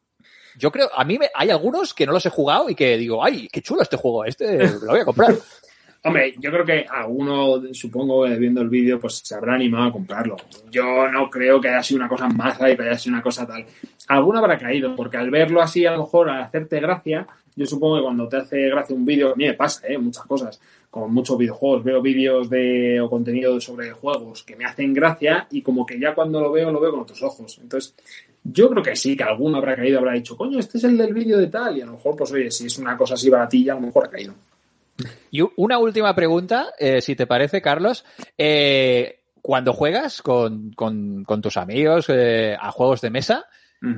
Yo 0.57 0.73
creo, 0.73 0.89
a 0.97 1.05
mí 1.05 1.19
me, 1.19 1.29
hay 1.35 1.51
algunos 1.51 1.93
que 1.95 2.07
no 2.07 2.13
los 2.13 2.25
he 2.27 2.31
jugado 2.31 2.69
y 2.71 2.75
que 2.75 2.97
digo, 2.97 3.23
ay, 3.23 3.49
qué 3.53 3.61
chulo 3.61 3.83
este 3.83 3.97
juego, 3.99 4.25
este 4.25 4.59
lo 4.67 4.87
voy 4.93 5.01
a 5.01 5.05
comprar. 5.05 5.35
Hombre, 6.05 6.35
yo 6.39 6.51
creo 6.53 6.65
que 6.65 6.87
alguno, 6.89 7.61
supongo, 7.73 8.25
que 8.25 8.37
viendo 8.37 8.61
el 8.61 8.69
vídeo, 8.69 9.01
pues 9.01 9.21
se 9.25 9.35
habrá 9.35 9.55
animado 9.55 9.89
a 9.89 9.93
comprarlo. 9.93 10.37
Yo 10.71 11.09
no 11.09 11.29
creo 11.29 11.61
que 11.61 11.69
haya 11.69 11.83
sido 11.83 11.99
una 11.99 12.09
cosa 12.09 12.29
más 12.29 12.57
y 12.57 12.77
que 12.77 12.83
haya 12.83 12.99
sido 12.99 13.15
una 13.15 13.23
cosa 13.23 13.47
tal. 13.47 13.67
Alguno 14.07 14.39
habrá 14.39 14.57
caído, 14.57 14.95
porque 14.95 15.17
al 15.17 15.31
verlo 15.31 15.61
así, 15.61 15.85
a 15.87 15.93
lo 15.93 15.99
mejor, 15.99 16.31
al 16.31 16.43
hacerte 16.43 16.79
gracia, 16.81 17.27
yo 17.57 17.67
supongo 17.67 17.97
que 17.97 18.03
cuando 18.05 18.29
te 18.29 18.37
hace 18.37 18.69
gracia 18.69 18.95
un 18.95 19.05
vídeo, 19.05 19.33
a 19.33 19.35
mí 19.35 19.45
me 19.45 19.55
pasa, 19.55 19.89
¿eh? 19.89 19.99
Muchas 19.99 20.25
cosas. 20.25 20.61
Con 20.89 21.13
muchos 21.13 21.37
videojuegos, 21.37 21.83
veo 21.83 22.01
vídeos 22.01 22.49
de, 22.49 23.01
o 23.01 23.11
contenido 23.11 23.61
sobre 23.61 23.91
juegos 23.91 24.45
que 24.45 24.55
me 24.55 24.65
hacen 24.65 24.95
gracia 24.95 25.49
y 25.51 25.63
como 25.63 25.85
que 25.85 25.99
ya 25.99 26.15
cuando 26.15 26.41
lo 26.41 26.53
veo, 26.53 26.71
lo 26.71 26.79
veo 26.79 26.93
con 26.93 27.01
otros 27.01 27.21
ojos. 27.25 27.59
Entonces, 27.61 27.97
yo 28.45 28.71
creo 28.71 28.83
que 28.85 28.95
sí, 28.95 29.17
que 29.17 29.25
alguno 29.25 29.59
habrá 29.59 29.75
caído, 29.75 29.99
habrá 29.99 30.13
dicho, 30.13 30.37
coño, 30.37 30.61
este 30.61 30.79
es 30.79 30.85
el 30.85 30.97
del 30.97 31.13
vídeo 31.13 31.37
de 31.37 31.49
tal, 31.49 31.77
y 31.77 31.81
a 31.81 31.87
lo 31.87 31.93
mejor, 31.93 32.15
pues 32.15 32.31
oye, 32.31 32.51
si 32.53 32.67
es 32.67 32.79
una 32.79 32.97
cosa 32.97 33.15
así 33.15 33.29
baratilla, 33.29 33.73
a 33.73 33.77
lo 33.77 33.83
mejor 33.83 34.07
ha 34.07 34.11
caído. 34.11 34.35
Y 35.31 35.41
una 35.57 35.79
última 35.79 36.15
pregunta, 36.15 36.69
eh, 36.79 37.01
si 37.01 37.15
te 37.17 37.27
parece, 37.27 37.61
Carlos. 37.63 38.05
Eh, 38.37 39.21
cuando 39.41 39.73
juegas 39.73 40.21
con, 40.23 40.73
con- 40.73 41.25
con 41.25 41.41
tus 41.41 41.57
amigos 41.57 42.07
eh, 42.09 42.57
a 42.61 42.71
juegos 42.73 43.01
de 43.01 43.11
mesa, 43.11 43.47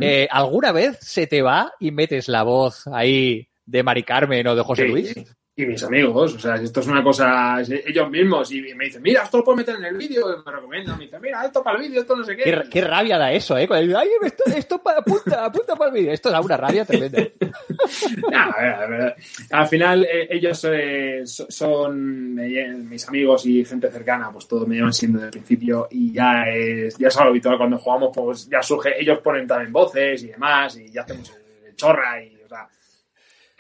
eh, 0.01 0.29
¿alguna 0.31 0.73
vez 0.73 0.99
se 1.01 1.27
te 1.27 1.41
va 1.43 1.73
y 1.81 1.91
metes 1.91 2.29
la 2.29 2.43
voz 2.43 2.87
ahí 2.89 3.49
de 3.65 3.83
Mari 3.83 4.03
Carmen 4.03 4.47
o 4.47 4.55
de 4.55 4.63
José 4.63 4.83
Sí, 4.85 4.89
Luis? 4.91 5.15
Y 5.63 5.67
mis 5.67 5.83
amigos. 5.83 6.35
O 6.35 6.39
sea, 6.39 6.57
esto 6.57 6.81
es 6.81 6.87
una 6.87 7.03
cosa, 7.03 7.61
ellos 7.61 8.11
mismos, 8.11 8.51
y 8.53 8.63
me 8.75 8.87
dicen, 8.87 9.03
mira, 9.03 9.23
esto 9.25 9.39
lo 9.39 9.45
puedo 9.45 9.57
meter 9.57 9.77
en 9.77 9.85
el 9.85 9.97
vídeo, 9.97 10.43
me 10.45 10.53
recomiendan, 10.53 10.99
me 10.99 11.05
dicen, 11.05 11.21
mira, 11.21 11.45
esto 11.45 11.63
para 11.63 11.77
el 11.77 11.83
vídeo, 11.83 12.01
esto 12.01 12.17
no 12.17 12.25
sé 12.25 12.37
qué. 12.37 12.45
Qué, 12.45 12.63
qué 12.71 12.81
rabia 12.81 13.19
da 13.19 13.33
eso, 13.33 13.57
¿eh? 13.59 13.69
Ay, 13.71 14.09
esto, 14.23 14.45
esto 14.55 14.83
para, 14.83 15.01
apunta, 15.01 15.45
apunta 15.45 15.77
para 15.77 15.91
el 15.91 15.95
vídeo. 15.95 16.13
Esto 16.13 16.31
da 16.31 16.41
una 16.41 16.57
rabia 16.57 16.85
tremenda. 16.85 17.19
nah, 18.31 18.51
a 18.51 18.61
ver, 18.61 18.75
a 18.75 18.87
ver. 18.87 19.17
Al 19.51 19.67
final, 19.67 20.05
eh, 20.05 20.29
ellos 20.31 20.67
eh, 20.71 21.23
son 21.25 22.39
eh, 22.39 22.69
mis 22.77 23.09
amigos 23.09 23.47
y 23.47 23.65
gente 23.65 23.91
cercana, 23.91 24.31
pues 24.33 24.47
todos 24.47 24.67
me 24.67 24.77
llevan 24.77 24.93
siendo 24.93 25.19
desde 25.19 25.29
el 25.29 25.33
principio, 25.33 25.89
y 25.91 26.13
ya 26.13 26.45
es, 26.49 26.97
ya 26.99 27.09
es 27.09 27.17
algo 27.17 27.31
habitual 27.31 27.59
cuando 27.59 27.79
jugamos, 27.79 28.11
pues 28.15 28.49
ya 28.49 28.63
surge, 28.63 29.01
ellos 29.01 29.19
ponen 29.19 29.47
también 29.47 29.73
voces 29.73 30.23
y 30.23 30.29
demás, 30.29 30.77
y 30.77 30.91
ya 30.91 31.03
hacemos 31.03 31.33
el 31.67 31.77
chorra 31.77 32.23
y, 32.23 32.40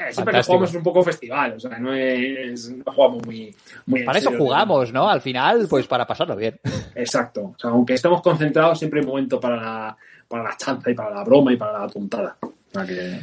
eh, 0.08 0.12
siempre 0.12 0.34
que 0.34 0.42
jugamos 0.42 0.70
es 0.70 0.76
un 0.76 0.82
poco 0.82 1.02
festival, 1.02 1.54
o 1.54 1.60
sea, 1.60 1.78
no 1.78 1.92
es. 1.92 2.70
No 2.70 2.92
jugamos 2.92 3.24
muy. 3.26 3.54
muy 3.86 4.02
para 4.04 4.18
eso 4.18 4.30
jugamos, 4.36 4.92
¿no? 4.92 5.08
Al 5.08 5.20
final, 5.20 5.66
pues 5.68 5.86
para 5.86 6.06
pasarlo 6.06 6.36
bien. 6.36 6.58
Exacto. 6.94 7.54
O 7.54 7.58
sea, 7.58 7.70
aunque 7.70 7.94
estemos 7.94 8.22
concentrados, 8.22 8.78
siempre 8.78 9.00
hay 9.00 9.06
momento 9.06 9.38
para 9.38 9.56
la, 9.56 9.96
para 10.28 10.44
la 10.44 10.56
chanza 10.56 10.90
y 10.90 10.94
para 10.94 11.14
la 11.14 11.24
broma 11.24 11.52
y 11.52 11.56
para 11.56 11.80
la 11.80 11.88
tontada. 11.88 12.36
O 12.40 12.52
sea 12.72 12.86
que. 12.86 13.20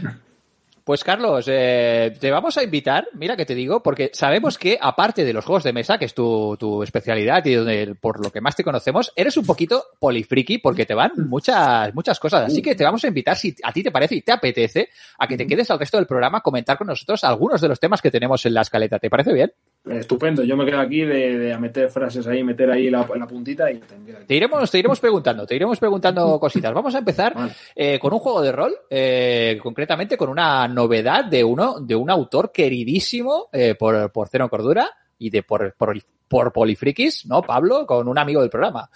Pues 0.87 1.03
Carlos, 1.03 1.43
eh, 1.49 2.15
te 2.17 2.31
vamos 2.31 2.57
a 2.57 2.63
invitar, 2.63 3.09
mira 3.11 3.35
que 3.35 3.45
te 3.45 3.53
digo, 3.53 3.83
porque 3.83 4.09
sabemos 4.13 4.57
que 4.57 4.79
aparte 4.81 5.25
de 5.25 5.33
los 5.33 5.43
juegos 5.43 5.65
de 5.65 5.73
mesa, 5.73 5.97
que 5.97 6.05
es 6.05 6.13
tu, 6.13 6.55
tu 6.57 6.81
especialidad 6.81 7.43
y 7.45 7.55
donde, 7.55 7.93
por 7.99 8.23
lo 8.23 8.31
que 8.31 8.39
más 8.39 8.55
te 8.55 8.63
conocemos, 8.63 9.11
eres 9.13 9.35
un 9.35 9.45
poquito 9.45 9.83
polifriki 9.99 10.59
porque 10.59 10.85
te 10.85 10.93
van 10.93 11.11
muchas, 11.27 11.93
muchas 11.93 12.17
cosas. 12.21 12.45
Así 12.45 12.61
que 12.61 12.73
te 12.73 12.85
vamos 12.85 13.03
a 13.03 13.09
invitar, 13.09 13.35
si 13.35 13.53
a 13.63 13.73
ti 13.73 13.83
te 13.83 13.91
parece 13.91 14.15
y 14.15 14.21
te 14.21 14.31
apetece, 14.31 14.87
a 15.19 15.27
que 15.27 15.35
te 15.35 15.45
quedes 15.45 15.69
al 15.71 15.79
resto 15.79 15.97
del 15.97 16.07
programa 16.07 16.37
a 16.37 16.41
comentar 16.41 16.77
con 16.77 16.87
nosotros 16.87 17.21
algunos 17.25 17.59
de 17.59 17.67
los 17.67 17.81
temas 17.81 18.01
que 18.01 18.09
tenemos 18.09 18.45
en 18.45 18.53
la 18.53 18.61
escaleta. 18.61 18.97
¿Te 18.97 19.09
parece 19.09 19.33
bien? 19.33 19.51
Estupendo, 19.89 20.43
yo 20.43 20.55
me 20.57 20.65
quedo 20.65 20.79
aquí 20.79 21.01
de, 21.01 21.37
de 21.37 21.57
meter 21.57 21.89
frases 21.89 22.25
ahí, 22.27 22.43
meter 22.43 22.69
ahí 22.71 22.89
la, 22.89 23.07
la 23.15 23.27
puntita 23.27 23.71
y 23.71 23.79
te 24.27 24.35
iremos, 24.35 24.69
te 24.69 24.79
iremos 24.79 24.99
preguntando, 24.99 25.45
te 25.45 25.55
iremos 25.55 25.79
preguntando 25.79 26.39
cositas. 26.39 26.73
Vamos 26.73 26.95
a 26.95 26.99
empezar 26.99 27.33
vale. 27.33 27.53
eh, 27.75 27.99
con 27.99 28.13
un 28.13 28.19
juego 28.19 28.41
de 28.41 28.51
rol, 28.51 28.73
eh, 28.89 29.57
concretamente 29.61 30.17
con 30.17 30.29
una 30.29 30.67
novedad 30.67 31.25
de 31.25 31.43
uno, 31.43 31.79
de 31.79 31.95
un 31.95 32.09
autor 32.09 32.51
queridísimo 32.51 33.47
eh, 33.51 33.75
por, 33.75 34.11
por 34.11 34.27
Cero 34.29 34.49
Cordura 34.49 34.89
y 35.17 35.29
de 35.29 35.43
por, 35.43 35.73
por, 35.75 35.97
por 36.27 36.53
Polifrikis, 36.53 37.25
¿no, 37.25 37.41
Pablo? 37.41 37.85
Con 37.85 38.07
un 38.07 38.17
amigo 38.17 38.41
del 38.41 38.49
programa. 38.49 38.89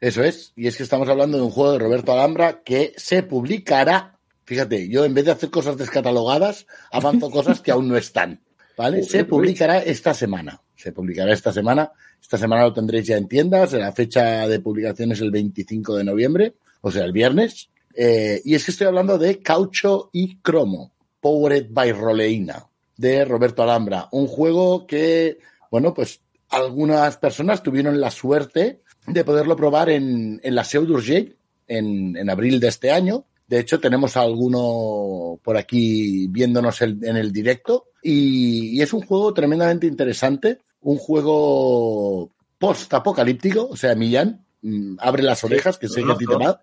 Eso 0.00 0.22
es, 0.22 0.52
y 0.56 0.66
es 0.66 0.76
que 0.76 0.82
estamos 0.82 1.08
hablando 1.08 1.36
de 1.36 1.44
un 1.44 1.50
juego 1.50 1.72
de 1.72 1.78
Roberto 1.78 2.12
Alhambra 2.12 2.62
que 2.62 2.92
se 2.96 3.22
publicará. 3.22 4.18
Fíjate, 4.44 4.88
yo 4.88 5.04
en 5.04 5.14
vez 5.14 5.24
de 5.24 5.30
hacer 5.30 5.50
cosas 5.50 5.76
descatalogadas, 5.76 6.66
avanzo 6.90 7.30
cosas 7.30 7.60
que 7.60 7.70
aún 7.70 7.88
no 7.88 7.96
están. 7.96 8.40
¿Vale? 8.76 9.02
Se 9.02 9.24
publicará 9.24 9.78
esta 9.78 10.14
semana. 10.14 10.60
Se 10.74 10.92
publicará 10.92 11.32
esta 11.32 11.52
semana. 11.52 11.92
Esta 12.20 12.38
semana 12.38 12.64
lo 12.64 12.72
tendréis 12.72 13.06
ya 13.06 13.16
en 13.16 13.28
tiendas. 13.28 13.72
La 13.72 13.92
fecha 13.92 14.48
de 14.48 14.60
publicación 14.60 15.12
es 15.12 15.20
el 15.20 15.30
25 15.30 15.96
de 15.96 16.04
noviembre, 16.04 16.54
o 16.80 16.90
sea, 16.90 17.04
el 17.04 17.12
viernes. 17.12 17.68
Eh, 17.94 18.40
y 18.44 18.54
es 18.54 18.64
que 18.64 18.70
estoy 18.72 18.86
hablando 18.86 19.18
de 19.18 19.40
Caucho 19.40 20.10
y 20.12 20.36
Cromo, 20.38 20.92
Powered 21.20 21.68
by 21.70 21.92
Roleina, 21.92 22.66
de 22.96 23.24
Roberto 23.24 23.62
Alhambra. 23.62 24.08
Un 24.12 24.26
juego 24.26 24.86
que, 24.86 25.38
bueno, 25.70 25.94
pues 25.94 26.20
algunas 26.48 27.16
personas 27.18 27.62
tuvieron 27.62 28.00
la 28.00 28.10
suerte 28.10 28.80
de 29.06 29.24
poderlo 29.24 29.56
probar 29.56 29.90
en, 29.90 30.40
en 30.42 30.54
la 30.54 30.64
Seu 30.64 30.86
d'Urgell 30.86 31.36
en, 31.68 32.16
en 32.16 32.30
abril 32.30 32.60
de 32.60 32.68
este 32.68 32.90
año. 32.90 33.26
De 33.46 33.60
hecho, 33.60 33.78
tenemos 33.78 34.16
a 34.16 34.22
alguno 34.22 35.38
por 35.42 35.56
aquí 35.56 36.26
viéndonos 36.28 36.80
el, 36.82 37.02
en 37.04 37.16
el 37.16 37.32
directo. 37.32 37.88
Y, 38.02 38.78
y, 38.78 38.82
es 38.82 38.92
un 38.92 39.02
juego 39.02 39.32
tremendamente 39.34 39.86
interesante. 39.86 40.60
Un 40.80 40.96
juego 40.96 42.32
post-apocalíptico. 42.58 43.68
O 43.68 43.76
sea, 43.76 43.94
Millán, 43.94 44.44
mmm, 44.62 44.96
abre 44.98 45.22
las 45.22 45.44
orejas, 45.44 45.78
que 45.78 45.88
sé 45.88 46.02
que 46.02 46.12
a 46.12 46.16
ti 46.16 46.26
te 46.26 46.36
va. 46.36 46.60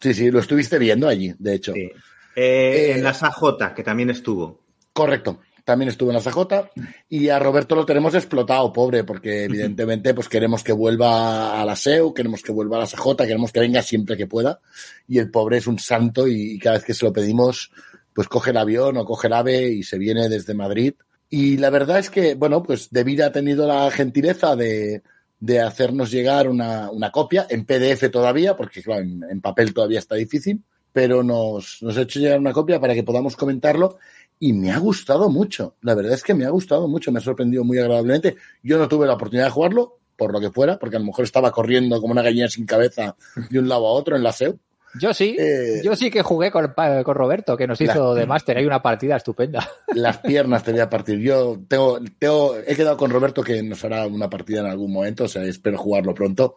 Sí, 0.00 0.14
sí, 0.14 0.30
lo 0.30 0.38
estuviste 0.38 0.78
viendo 0.78 1.08
allí, 1.08 1.34
de 1.38 1.54
hecho. 1.54 1.72
Sí. 1.72 1.80
Eh, 1.80 1.92
eh, 2.36 2.92
en 2.92 3.02
la 3.02 3.12
SAJ, 3.12 3.74
que 3.74 3.82
también 3.82 4.10
estuvo. 4.10 4.60
Correcto. 4.92 5.40
También 5.70 5.90
estuvo 5.90 6.10
en 6.10 6.16
la 6.16 6.20
SAJ. 6.20 6.72
Y 7.08 7.28
a 7.28 7.38
Roberto 7.38 7.76
lo 7.76 7.86
tenemos 7.86 8.12
explotado, 8.16 8.72
pobre, 8.72 9.04
porque 9.04 9.44
evidentemente 9.44 10.14
pues 10.14 10.28
queremos 10.28 10.64
que 10.64 10.72
vuelva 10.72 11.60
a 11.60 11.64
la 11.64 11.76
SEU, 11.76 12.12
queremos 12.12 12.42
que 12.42 12.50
vuelva 12.50 12.76
a 12.76 12.80
la 12.80 12.86
SAJ, 12.86 13.18
queremos 13.18 13.52
que 13.52 13.60
venga 13.60 13.80
siempre 13.80 14.16
que 14.16 14.26
pueda. 14.26 14.58
Y 15.06 15.18
el 15.18 15.30
pobre 15.30 15.58
es 15.58 15.68
un 15.68 15.78
santo 15.78 16.26
y 16.26 16.58
cada 16.58 16.74
vez 16.74 16.84
que 16.84 16.92
se 16.92 17.04
lo 17.04 17.12
pedimos, 17.12 17.70
pues 18.12 18.26
coge 18.26 18.50
el 18.50 18.56
avión 18.56 18.96
o 18.96 19.04
coge 19.04 19.28
el 19.28 19.32
ave 19.32 19.68
y 19.68 19.84
se 19.84 19.96
viene 19.96 20.28
desde 20.28 20.54
Madrid. 20.54 20.94
Y 21.28 21.58
la 21.58 21.70
verdad 21.70 22.00
es 22.00 22.10
que, 22.10 22.34
bueno, 22.34 22.64
pues 22.64 22.88
David 22.90 23.20
ha 23.20 23.30
tenido 23.30 23.64
la 23.64 23.92
gentileza 23.92 24.56
de, 24.56 25.04
de 25.38 25.60
hacernos 25.60 26.10
llegar 26.10 26.48
una, 26.48 26.90
una, 26.90 27.12
copia 27.12 27.46
en 27.48 27.64
PDF 27.64 28.10
todavía, 28.10 28.56
porque 28.56 28.82
claro, 28.82 29.02
en, 29.02 29.22
en 29.22 29.40
papel 29.40 29.72
todavía 29.72 30.00
está 30.00 30.16
difícil, 30.16 30.64
pero 30.92 31.22
nos, 31.22 31.78
nos 31.82 31.96
ha 31.96 32.02
hecho 32.02 32.18
llegar 32.18 32.40
una 32.40 32.52
copia 32.52 32.80
para 32.80 32.94
que 32.94 33.04
podamos 33.04 33.36
comentarlo 33.36 33.98
y 34.40 34.54
me 34.54 34.72
ha 34.72 34.78
gustado 34.78 35.28
mucho. 35.28 35.76
La 35.82 35.94
verdad 35.94 36.14
es 36.14 36.24
que 36.24 36.34
me 36.34 36.46
ha 36.46 36.50
gustado 36.50 36.88
mucho, 36.88 37.12
me 37.12 37.18
ha 37.18 37.22
sorprendido 37.22 37.62
muy 37.62 37.78
agradablemente. 37.78 38.36
Yo 38.62 38.78
no 38.78 38.88
tuve 38.88 39.06
la 39.06 39.12
oportunidad 39.12 39.44
de 39.44 39.50
jugarlo, 39.52 39.98
por 40.16 40.32
lo 40.32 40.40
que 40.40 40.50
fuera, 40.50 40.78
porque 40.78 40.96
a 40.96 40.98
lo 40.98 41.04
mejor 41.04 41.24
estaba 41.24 41.52
corriendo 41.52 42.00
como 42.00 42.12
una 42.12 42.22
gallina 42.22 42.48
sin 42.48 42.66
cabeza 42.66 43.14
de 43.50 43.58
un 43.58 43.68
lado 43.68 43.86
a 43.86 43.92
otro 43.92 44.16
en 44.16 44.22
la 44.22 44.32
SEU. 44.32 44.58
Yo 44.98 45.14
sí, 45.14 45.36
eh, 45.38 45.82
yo 45.84 45.94
sí 45.94 46.10
que 46.10 46.22
jugué 46.22 46.50
con, 46.50 46.74
con 47.04 47.14
Roberto, 47.14 47.56
que 47.56 47.66
nos 47.66 47.80
hizo 47.80 48.14
de 48.14 48.26
máster. 48.26 48.56
Hay 48.56 48.66
una 48.66 48.82
partida 48.82 49.16
estupenda. 49.16 49.68
Las 49.94 50.18
piernas 50.18 50.64
te 50.64 50.72
voy 50.72 50.80
a 50.80 50.90
partir. 50.90 51.20
Yo 51.20 51.60
tengo, 51.68 52.00
tengo, 52.18 52.56
he 52.56 52.74
quedado 52.74 52.96
con 52.96 53.10
Roberto 53.10 53.42
que 53.42 53.62
nos 53.62 53.84
hará 53.84 54.06
una 54.06 54.28
partida 54.28 54.60
en 54.60 54.66
algún 54.66 54.92
momento, 54.92 55.24
o 55.24 55.28
sea, 55.28 55.44
espero 55.44 55.78
jugarlo 55.78 56.12
pronto. 56.12 56.56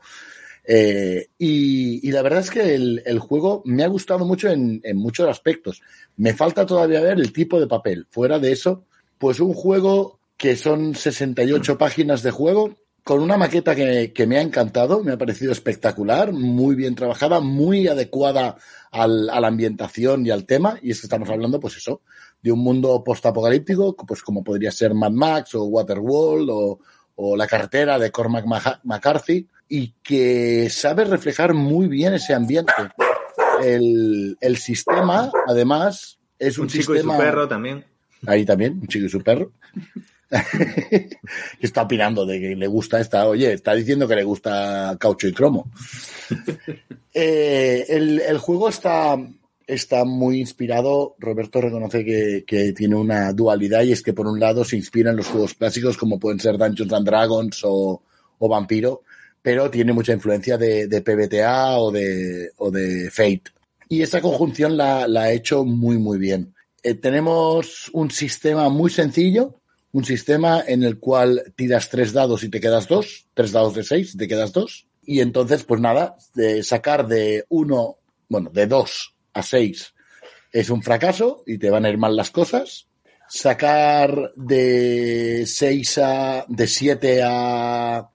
Eh, 0.65 1.27
y, 1.37 2.11
la 2.11 2.21
verdad 2.21 2.39
es 2.39 2.51
que 2.51 2.75
el, 2.75 3.19
juego 3.19 3.61
me 3.65 3.83
ha 3.83 3.87
gustado 3.87 4.25
mucho 4.25 4.49
en, 4.49 4.79
en, 4.83 4.97
muchos 4.97 5.27
aspectos. 5.27 5.81
Me 6.15 6.33
falta 6.33 6.65
todavía 6.65 7.01
ver 7.01 7.19
el 7.19 7.33
tipo 7.33 7.59
de 7.59 7.67
papel. 7.67 8.07
Fuera 8.09 8.39
de 8.39 8.51
eso, 8.51 8.85
pues 9.17 9.39
un 9.39 9.53
juego 9.53 10.19
que 10.37 10.55
son 10.55 10.95
68 10.95 11.77
páginas 11.77 12.23
de 12.23 12.31
juego, 12.31 12.75
con 13.03 13.21
una 13.21 13.37
maqueta 13.37 13.75
que, 13.75 14.13
que 14.13 14.25
me 14.25 14.37
ha 14.37 14.41
encantado, 14.41 15.03
me 15.03 15.11
ha 15.11 15.17
parecido 15.17 15.51
espectacular, 15.51 16.31
muy 16.31 16.75
bien 16.75 16.95
trabajada, 16.95 17.41
muy 17.41 17.87
adecuada 17.87 18.57
al, 18.91 19.29
a 19.29 19.41
la 19.41 19.47
ambientación 19.47 20.25
y 20.25 20.31
al 20.31 20.45
tema. 20.45 20.79
Y 20.81 20.91
es 20.91 21.01
que 21.01 21.07
estamos 21.07 21.29
hablando, 21.29 21.59
pues 21.59 21.75
eso, 21.75 22.01
de 22.41 22.51
un 22.51 22.59
mundo 22.59 23.03
postapocalíptico, 23.03 23.95
pues 23.95 24.21
como 24.21 24.43
podría 24.43 24.71
ser 24.71 24.93
Mad 24.93 25.11
Max 25.11 25.55
o 25.55 25.65
Waterworld 25.65 26.49
o, 26.49 26.79
o 27.15 27.35
La 27.35 27.47
carretera 27.47 27.99
de 27.99 28.11
Cormac 28.11 28.45
McCarthy 28.83 29.47
y 29.67 29.93
que 30.03 30.69
sabe 30.69 31.05
reflejar 31.05 31.53
muy 31.53 31.87
bien 31.87 32.13
ese 32.13 32.33
ambiente. 32.33 32.73
El, 33.63 34.37
el 34.41 34.57
sistema, 34.57 35.31
además, 35.47 36.19
es 36.39 36.57
un, 36.57 36.63
un 36.63 36.69
chico 36.69 36.93
sistema... 36.93 37.13
y 37.13 37.17
su 37.17 37.23
perro 37.23 37.47
también. 37.47 37.85
Ahí 38.25 38.45
también, 38.45 38.79
un 38.81 38.87
chico 38.87 39.05
y 39.05 39.09
su 39.09 39.21
perro. 39.21 39.51
que 40.29 41.09
está 41.61 41.83
opinando 41.83 42.25
de 42.25 42.39
que 42.39 42.55
le 42.55 42.67
gusta 42.67 42.99
esta, 42.99 43.27
oye, 43.27 43.53
está 43.53 43.73
diciendo 43.73 44.07
que 44.07 44.15
le 44.15 44.23
gusta 44.23 44.95
caucho 44.99 45.27
y 45.27 45.33
cromo. 45.33 45.71
eh, 47.13 47.85
el, 47.89 48.19
el, 48.21 48.37
juego 48.37 48.69
está, 48.69 49.17
está 49.67 50.05
muy 50.05 50.39
inspirado. 50.39 51.15
Roberto 51.19 51.61
reconoce 51.61 52.03
que, 52.03 52.43
que, 52.45 52.73
tiene 52.73 52.95
una 52.95 53.33
dualidad 53.33 53.83
y 53.83 53.91
es 53.91 54.01
que 54.01 54.13
por 54.13 54.27
un 54.27 54.39
lado 54.39 54.63
se 54.63 54.77
inspira 54.77 55.11
en 55.11 55.17
los 55.17 55.27
juegos 55.27 55.53
clásicos 55.53 55.97
como 55.97 56.19
pueden 56.19 56.39
ser 56.39 56.57
Dungeons 56.57 56.93
and 56.93 57.05
Dragons 57.05 57.61
o, 57.63 58.01
o 58.39 58.49
Vampiro, 58.49 59.03
pero 59.43 59.69
tiene 59.69 59.93
mucha 59.93 60.13
influencia 60.13 60.57
de, 60.57 60.87
de 60.87 61.01
PBTA 61.01 61.77
o 61.77 61.91
de, 61.91 62.49
o 62.57 62.71
de 62.71 63.11
Fate. 63.11 63.51
Y 63.89 64.01
esa 64.01 64.21
conjunción 64.21 64.75
la, 64.75 65.07
la 65.07 65.23
ha 65.23 65.31
hecho 65.31 65.63
muy, 65.63 65.99
muy 65.99 66.17
bien. 66.17 66.55
Eh, 66.81 66.95
tenemos 66.95 67.91
un 67.93 68.09
sistema 68.09 68.69
muy 68.69 68.89
sencillo, 68.89 69.59
un 69.91 70.05
sistema 70.05 70.63
en 70.65 70.81
el 70.81 70.97
cual 70.97 71.53
tiras 71.55 71.89
tres 71.89 72.13
dados 72.13 72.43
y 72.43 72.49
te 72.49 72.59
quedas 72.59 72.87
dos, 72.87 73.27
tres 73.35 73.51
dados 73.51 73.75
de 73.75 73.83
seis 73.83 74.15
y 74.15 74.17
te 74.17 74.27
quedas 74.27 74.51
dos. 74.51 74.87
Y 75.03 75.19
entonces, 75.19 75.63
pues 75.63 75.79
nada, 75.79 76.15
de 76.33 76.63
sacar 76.63 77.07
de 77.07 77.45
uno, 77.49 77.97
bueno, 78.29 78.49
de 78.51 78.65
dos 78.65 79.13
a 79.33 79.43
seis 79.43 79.93
es 80.53 80.69
un 80.69 80.83
fracaso 80.83 81.43
y 81.45 81.57
te 81.57 81.71
van 81.71 81.85
a 81.85 81.89
ir 81.89 81.97
mal 81.97 82.15
las 82.15 82.31
cosas. 82.31 82.87
Sacar 83.27 84.31
de 84.35 85.45
seis 85.47 85.97
a, 85.97 86.45
de 86.47 86.67
siete 86.67 87.21
a, 87.23 88.07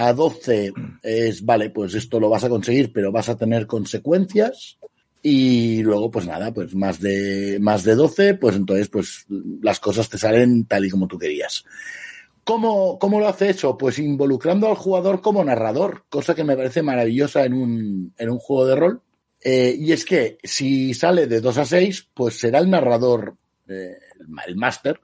a 0.00 0.14
12 0.14 0.72
es, 1.02 1.44
vale, 1.44 1.68
pues 1.68 1.94
esto 1.94 2.18
lo 2.18 2.30
vas 2.30 2.42
a 2.44 2.48
conseguir, 2.48 2.90
pero 2.90 3.12
vas 3.12 3.28
a 3.28 3.36
tener 3.36 3.66
consecuencias. 3.66 4.78
Y 5.22 5.82
luego, 5.82 6.10
pues 6.10 6.26
nada, 6.26 6.54
pues 6.54 6.74
más 6.74 7.00
de, 7.00 7.58
más 7.60 7.84
de 7.84 7.94
12, 7.94 8.34
pues 8.34 8.56
entonces, 8.56 8.88
pues 8.88 9.26
las 9.60 9.78
cosas 9.78 10.08
te 10.08 10.16
salen 10.16 10.64
tal 10.64 10.86
y 10.86 10.90
como 10.90 11.06
tú 11.06 11.18
querías. 11.18 11.64
¿Cómo, 12.44 12.98
¿Cómo 12.98 13.20
lo 13.20 13.28
hace 13.28 13.50
eso? 13.50 13.76
Pues 13.76 13.98
involucrando 13.98 14.68
al 14.68 14.76
jugador 14.76 15.20
como 15.20 15.44
narrador, 15.44 16.04
cosa 16.08 16.34
que 16.34 16.44
me 16.44 16.56
parece 16.56 16.80
maravillosa 16.80 17.44
en 17.44 17.52
un, 17.52 18.14
en 18.16 18.30
un 18.30 18.38
juego 18.38 18.66
de 18.66 18.76
rol. 18.76 19.02
Eh, 19.42 19.76
y 19.78 19.92
es 19.92 20.06
que 20.06 20.38
si 20.42 20.94
sale 20.94 21.26
de 21.26 21.42
2 21.42 21.58
a 21.58 21.64
6, 21.66 22.08
pues 22.14 22.38
será 22.40 22.58
el 22.58 22.70
narrador, 22.70 23.36
eh, 23.68 23.98
el 24.46 24.56
máster, 24.56 24.98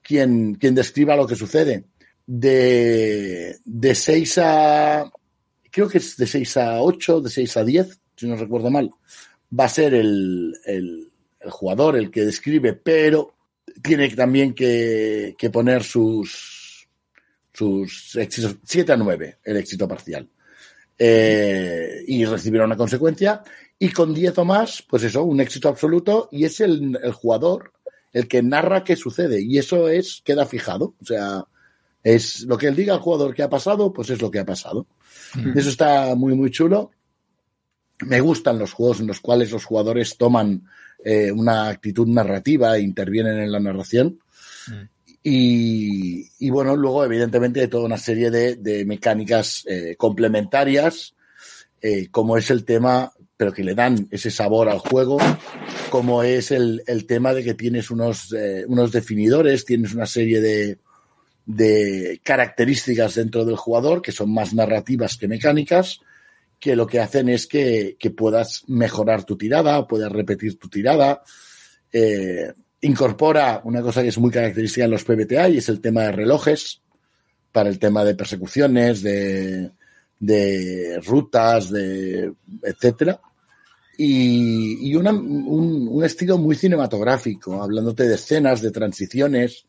quien, 0.00 0.54
quien 0.54 0.74
describa 0.74 1.14
lo 1.16 1.26
que 1.26 1.36
sucede. 1.36 1.84
De, 2.32 3.58
de 3.64 3.94
6 3.94 4.38
a, 4.38 5.10
creo 5.68 5.88
que 5.88 5.98
es 5.98 6.16
de 6.16 6.28
6 6.28 6.56
a 6.58 6.80
8, 6.80 7.22
de 7.22 7.30
6 7.30 7.56
a 7.56 7.64
10, 7.64 8.00
si 8.14 8.28
no 8.28 8.36
recuerdo 8.36 8.70
mal, 8.70 8.88
va 9.58 9.64
a 9.64 9.68
ser 9.68 9.94
el, 9.94 10.54
el, 10.64 11.10
jugador 11.48 11.96
el 11.96 12.10
que 12.10 12.24
describe, 12.24 12.74
pero 12.74 13.34
tiene 13.82 14.08
también 14.10 14.54
que, 14.54 15.34
que 15.36 15.50
poner 15.50 15.82
sus, 15.82 16.88
sus 17.52 18.14
éxitos, 18.14 18.58
7 18.62 18.92
a 18.92 18.96
9, 18.96 19.38
el 19.42 19.56
éxito 19.56 19.88
parcial. 19.88 20.28
Eh, 21.02 22.04
y 22.06 22.24
recibirá 22.26 22.64
una 22.64 22.76
consecuencia. 22.76 23.42
Y 23.78 23.90
con 23.90 24.12
10 24.12 24.38
o 24.38 24.44
más, 24.44 24.84
pues 24.88 25.02
eso, 25.02 25.24
un 25.24 25.40
éxito 25.40 25.68
absoluto, 25.68 26.28
y 26.30 26.44
es 26.44 26.60
el, 26.60 26.96
el 27.02 27.12
jugador 27.12 27.72
el 28.12 28.28
que 28.28 28.42
narra 28.42 28.84
qué 28.84 28.96
sucede, 28.96 29.40
y 29.40 29.58
eso 29.58 29.88
es, 29.88 30.20
queda 30.24 30.44
fijado. 30.44 30.94
O 31.00 31.04
sea, 31.04 31.44
es 32.02 32.42
lo 32.42 32.56
que 32.56 32.68
él 32.68 32.76
diga 32.76 32.94
al 32.94 33.00
jugador 33.00 33.34
que 33.34 33.42
ha 33.42 33.50
pasado, 33.50 33.92
pues 33.92 34.10
es 34.10 34.20
lo 34.20 34.30
que 34.30 34.38
ha 34.38 34.46
pasado. 34.46 34.86
Eso 35.54 35.68
está 35.68 36.14
muy, 36.14 36.34
muy 36.34 36.50
chulo. 36.50 36.90
Me 38.06 38.20
gustan 38.20 38.58
los 38.58 38.72
juegos 38.72 39.00
en 39.00 39.06
los 39.06 39.20
cuales 39.20 39.50
los 39.52 39.64
jugadores 39.64 40.16
toman 40.16 40.64
eh, 41.04 41.30
una 41.30 41.68
actitud 41.68 42.06
narrativa 42.08 42.76
e 42.76 42.82
intervienen 42.82 43.38
en 43.38 43.52
la 43.52 43.60
narración. 43.60 44.18
Y, 45.22 46.30
y, 46.38 46.50
bueno, 46.50 46.76
luego, 46.76 47.04
evidentemente, 47.04 47.60
hay 47.60 47.68
toda 47.68 47.84
una 47.84 47.98
serie 47.98 48.30
de, 48.30 48.56
de 48.56 48.86
mecánicas 48.86 49.64
eh, 49.68 49.94
complementarias, 49.98 51.14
eh, 51.82 52.08
como 52.10 52.38
es 52.38 52.50
el 52.50 52.64
tema, 52.64 53.12
pero 53.36 53.52
que 53.52 53.64
le 53.64 53.74
dan 53.74 54.08
ese 54.10 54.30
sabor 54.30 54.70
al 54.70 54.78
juego, 54.78 55.18
como 55.90 56.22
es 56.22 56.50
el, 56.50 56.82
el 56.86 57.06
tema 57.06 57.34
de 57.34 57.44
que 57.44 57.54
tienes 57.54 57.90
unos, 57.90 58.32
eh, 58.32 58.64
unos 58.66 58.92
definidores, 58.92 59.66
tienes 59.66 59.92
una 59.92 60.06
serie 60.06 60.40
de, 60.40 60.78
de 61.54 62.20
características 62.22 63.16
dentro 63.16 63.44
del 63.44 63.56
jugador 63.56 64.02
que 64.02 64.12
son 64.12 64.32
más 64.32 64.54
narrativas 64.54 65.16
que 65.16 65.28
mecánicas, 65.28 66.00
que 66.58 66.76
lo 66.76 66.86
que 66.86 67.00
hacen 67.00 67.28
es 67.28 67.46
que, 67.46 67.96
que 67.98 68.10
puedas 68.10 68.64
mejorar 68.68 69.24
tu 69.24 69.36
tirada, 69.36 69.86
puedas 69.88 70.12
repetir 70.12 70.58
tu 70.58 70.68
tirada. 70.68 71.22
Eh, 71.92 72.52
incorpora 72.82 73.62
una 73.64 73.82
cosa 73.82 74.02
que 74.02 74.08
es 74.08 74.18
muy 74.18 74.30
característica 74.30 74.84
en 74.84 74.90
los 74.92 75.04
PBTA 75.04 75.48
y 75.48 75.58
es 75.58 75.68
el 75.68 75.80
tema 75.80 76.02
de 76.02 76.12
relojes 76.12 76.80
para 77.50 77.68
el 77.68 77.78
tema 77.78 78.04
de 78.04 78.14
persecuciones, 78.14 79.02
de, 79.02 79.72
de 80.20 81.00
rutas, 81.04 81.70
de 81.70 82.32
etcétera. 82.62 83.20
Y, 83.96 84.88
y 84.88 84.94
una, 84.94 85.10
un, 85.10 85.88
un, 85.90 86.04
estilo 86.04 86.38
muy 86.38 86.54
cinematográfico, 86.54 87.62
hablándote 87.62 88.08
de 88.08 88.14
escenas, 88.14 88.62
de 88.62 88.70
transiciones. 88.70 89.66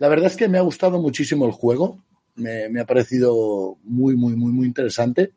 La 0.00 0.08
verdad 0.08 0.26
es 0.26 0.36
que 0.36 0.48
me 0.48 0.58
ha 0.58 0.62
gustado 0.62 0.98
muchísimo 0.98 1.46
el 1.46 1.52
juego. 1.52 2.02
Me, 2.34 2.68
me 2.70 2.80
ha 2.80 2.86
parecido 2.86 3.76
muy, 3.84 4.16
muy, 4.16 4.34
muy, 4.34 4.50
muy 4.50 4.66
interesante. 4.66 5.32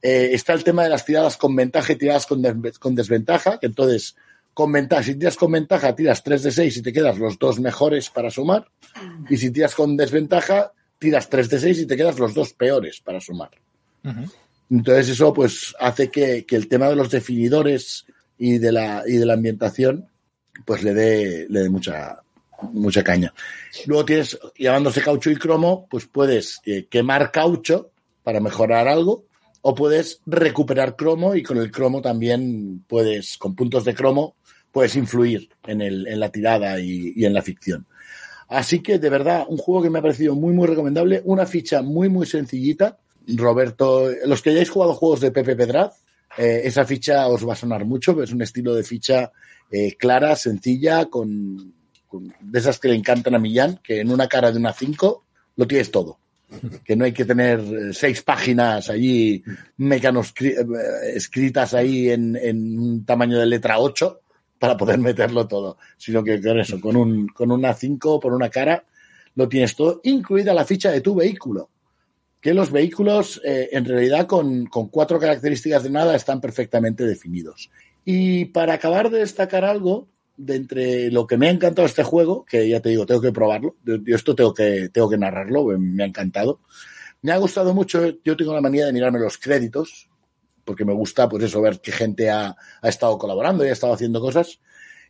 Eh, 0.00 0.30
está 0.32 0.54
el 0.54 0.64
tema 0.64 0.82
de 0.82 0.88
las 0.88 1.04
tiradas 1.04 1.36
con 1.36 1.54
ventaja 1.54 1.92
y 1.92 1.96
tiradas 1.96 2.26
con, 2.26 2.40
des 2.40 2.78
con 2.78 2.94
desventaja, 2.94 3.58
que 3.58 3.66
entonces 3.66 4.16
con 4.54 4.72
ventaja, 4.72 5.02
si 5.02 5.14
tiras 5.14 5.36
con 5.36 5.52
ventaja, 5.52 5.94
tiras 5.94 6.22
3 6.24 6.42
de 6.42 6.50
6 6.50 6.76
y 6.78 6.82
te 6.82 6.92
quedas 6.92 7.18
los 7.18 7.38
dos 7.38 7.60
mejores 7.60 8.08
para 8.10 8.30
sumar. 8.30 8.66
Y 9.28 9.36
si 9.36 9.50
tiras 9.50 9.74
con 9.74 9.96
desventaja, 9.96 10.72
tiras 10.98 11.28
3 11.28 11.50
de 11.50 11.60
6 11.60 11.80
y 11.80 11.86
te 11.86 11.96
quedas 11.96 12.18
los 12.18 12.34
dos 12.34 12.54
peores 12.54 13.00
para 13.00 13.20
sumar. 13.20 13.50
Uh 14.04 14.08
-huh. 14.08 14.32
Entonces 14.70 15.10
eso 15.10 15.32
pues 15.32 15.74
hace 15.78 16.10
que, 16.10 16.46
que, 16.46 16.56
el 16.56 16.68
tema 16.68 16.88
de 16.88 16.96
los 16.96 17.10
definidores 17.10 18.06
y 18.38 18.58
de 18.58 18.72
la, 18.72 19.02
y 19.06 19.16
de 19.16 19.26
la 19.26 19.34
ambientación 19.34 20.08
pues 20.64 20.82
le 20.82 20.94
dé, 20.94 21.46
le 21.48 21.60
dé 21.60 21.70
mucha, 21.70 22.20
mucha 22.62 23.02
caña. 23.02 23.32
Luego 23.86 24.04
tienes, 24.04 24.38
llamándose 24.58 25.00
caucho 25.00 25.30
y 25.30 25.36
cromo, 25.36 25.86
pues 25.90 26.06
puedes 26.06 26.60
eh, 26.64 26.86
quemar 26.90 27.30
caucho 27.30 27.90
para 28.22 28.40
mejorar 28.40 28.88
algo 28.88 29.24
o 29.62 29.74
puedes 29.74 30.20
recuperar 30.26 30.96
cromo 30.96 31.34
y 31.34 31.42
con 31.42 31.58
el 31.58 31.70
cromo 31.70 32.00
también 32.00 32.84
puedes, 32.86 33.38
con 33.38 33.54
puntos 33.54 33.84
de 33.84 33.94
cromo, 33.94 34.36
puedes 34.72 34.96
influir 34.96 35.48
en, 35.66 35.80
el, 35.80 36.06
en 36.06 36.20
la 36.20 36.30
tirada 36.30 36.80
y, 36.80 37.24
en 37.24 37.34
la 37.34 37.42
ficción. 37.42 37.86
Así 38.48 38.80
que, 38.80 38.98
de 38.98 39.10
verdad, 39.10 39.44
un 39.48 39.58
juego 39.58 39.82
que 39.82 39.90
me 39.90 39.98
ha 39.98 40.02
parecido 40.02 40.34
muy, 40.34 40.54
muy 40.54 40.66
recomendable. 40.66 41.20
Una 41.24 41.44
ficha 41.44 41.82
muy, 41.82 42.08
muy 42.08 42.26
sencillita. 42.26 42.98
Roberto, 43.26 44.10
los 44.24 44.40
que 44.40 44.50
hayáis 44.50 44.70
jugado 44.70 44.94
juegos 44.94 45.20
de 45.20 45.30
Pepe 45.30 45.54
Pedraz, 45.54 46.02
eh, 46.38 46.62
esa 46.64 46.86
ficha 46.86 47.28
os 47.28 47.46
va 47.46 47.52
a 47.52 47.56
sonar 47.56 47.84
mucho. 47.84 48.22
Es 48.22 48.32
un 48.32 48.40
estilo 48.40 48.74
de 48.74 48.84
ficha 48.84 49.32
eh, 49.70 49.96
clara, 49.98 50.34
sencilla, 50.34 51.06
con, 51.06 51.74
de 52.10 52.58
esas 52.58 52.78
que 52.78 52.88
le 52.88 52.94
encantan 52.94 53.34
a 53.34 53.38
Millán, 53.38 53.80
que 53.82 54.00
en 54.00 54.10
una 54.10 54.28
cara 54.28 54.50
de 54.50 54.58
una 54.58 54.72
5 54.72 55.24
lo 55.56 55.66
tienes 55.66 55.90
todo. 55.90 56.18
Que 56.84 56.96
no 56.96 57.04
hay 57.04 57.12
que 57.12 57.26
tener 57.26 57.92
seis 57.92 58.22
páginas 58.22 58.88
allí 58.88 59.44
escritas 61.14 61.74
ahí 61.74 62.08
en, 62.08 62.36
en 62.36 62.78
un 62.78 63.04
tamaño 63.04 63.38
de 63.38 63.44
letra 63.44 63.78
8 63.78 64.20
para 64.58 64.76
poder 64.76 64.98
meterlo 64.98 65.46
todo, 65.46 65.76
sino 65.96 66.24
que 66.24 66.40
con 66.40 66.58
eso, 66.58 66.80
con, 66.80 66.96
un, 66.96 67.28
con 67.28 67.50
una 67.50 67.74
5 67.74 68.20
por 68.20 68.32
una 68.32 68.48
cara, 68.48 68.84
lo 69.34 69.48
tienes 69.48 69.76
todo, 69.76 70.00
incluida 70.04 70.54
la 70.54 70.64
ficha 70.64 70.90
de 70.90 71.00
tu 71.00 71.14
vehículo. 71.14 71.70
Que 72.40 72.54
los 72.54 72.70
vehículos, 72.70 73.40
eh, 73.44 73.68
en 73.72 73.84
realidad, 73.84 74.26
con, 74.26 74.66
con, 74.66 74.88
cuatro 74.88 75.18
características 75.18 75.82
de 75.82 75.90
nada, 75.90 76.14
están 76.14 76.40
perfectamente 76.40 77.04
definidos. 77.04 77.68
Y 78.04 78.46
para 78.46 78.74
acabar 78.74 79.10
de 79.10 79.18
destacar 79.18 79.64
algo, 79.64 80.08
de 80.38 80.54
entre 80.54 81.10
lo 81.10 81.26
que 81.26 81.36
me 81.36 81.48
ha 81.48 81.50
encantado 81.50 81.84
este 81.84 82.04
juego, 82.04 82.44
que 82.44 82.68
ya 82.68 82.80
te 82.80 82.88
digo, 82.88 83.04
tengo 83.04 83.20
que 83.20 83.32
probarlo, 83.32 83.76
yo 83.84 84.14
esto 84.14 84.34
tengo 84.34 84.54
que, 84.54 84.88
tengo 84.88 85.10
que 85.10 85.18
narrarlo, 85.18 85.66
me 85.78 86.04
ha 86.04 86.06
encantado. 86.06 86.60
Me 87.20 87.32
ha 87.32 87.36
gustado 87.38 87.74
mucho, 87.74 88.14
yo 88.24 88.36
tengo 88.36 88.54
la 88.54 88.60
manía 88.60 88.86
de 88.86 88.92
mirarme 88.92 89.18
los 89.18 89.36
créditos, 89.36 90.08
porque 90.64 90.84
me 90.84 90.92
gusta, 90.92 91.28
pues 91.28 91.42
eso, 91.42 91.60
ver 91.60 91.80
qué 91.80 91.90
gente 91.90 92.30
ha, 92.30 92.56
ha 92.80 92.88
estado 92.88 93.18
colaborando 93.18 93.64
y 93.64 93.68
ha 93.68 93.72
estado 93.72 93.92
haciendo 93.92 94.20
cosas. 94.20 94.60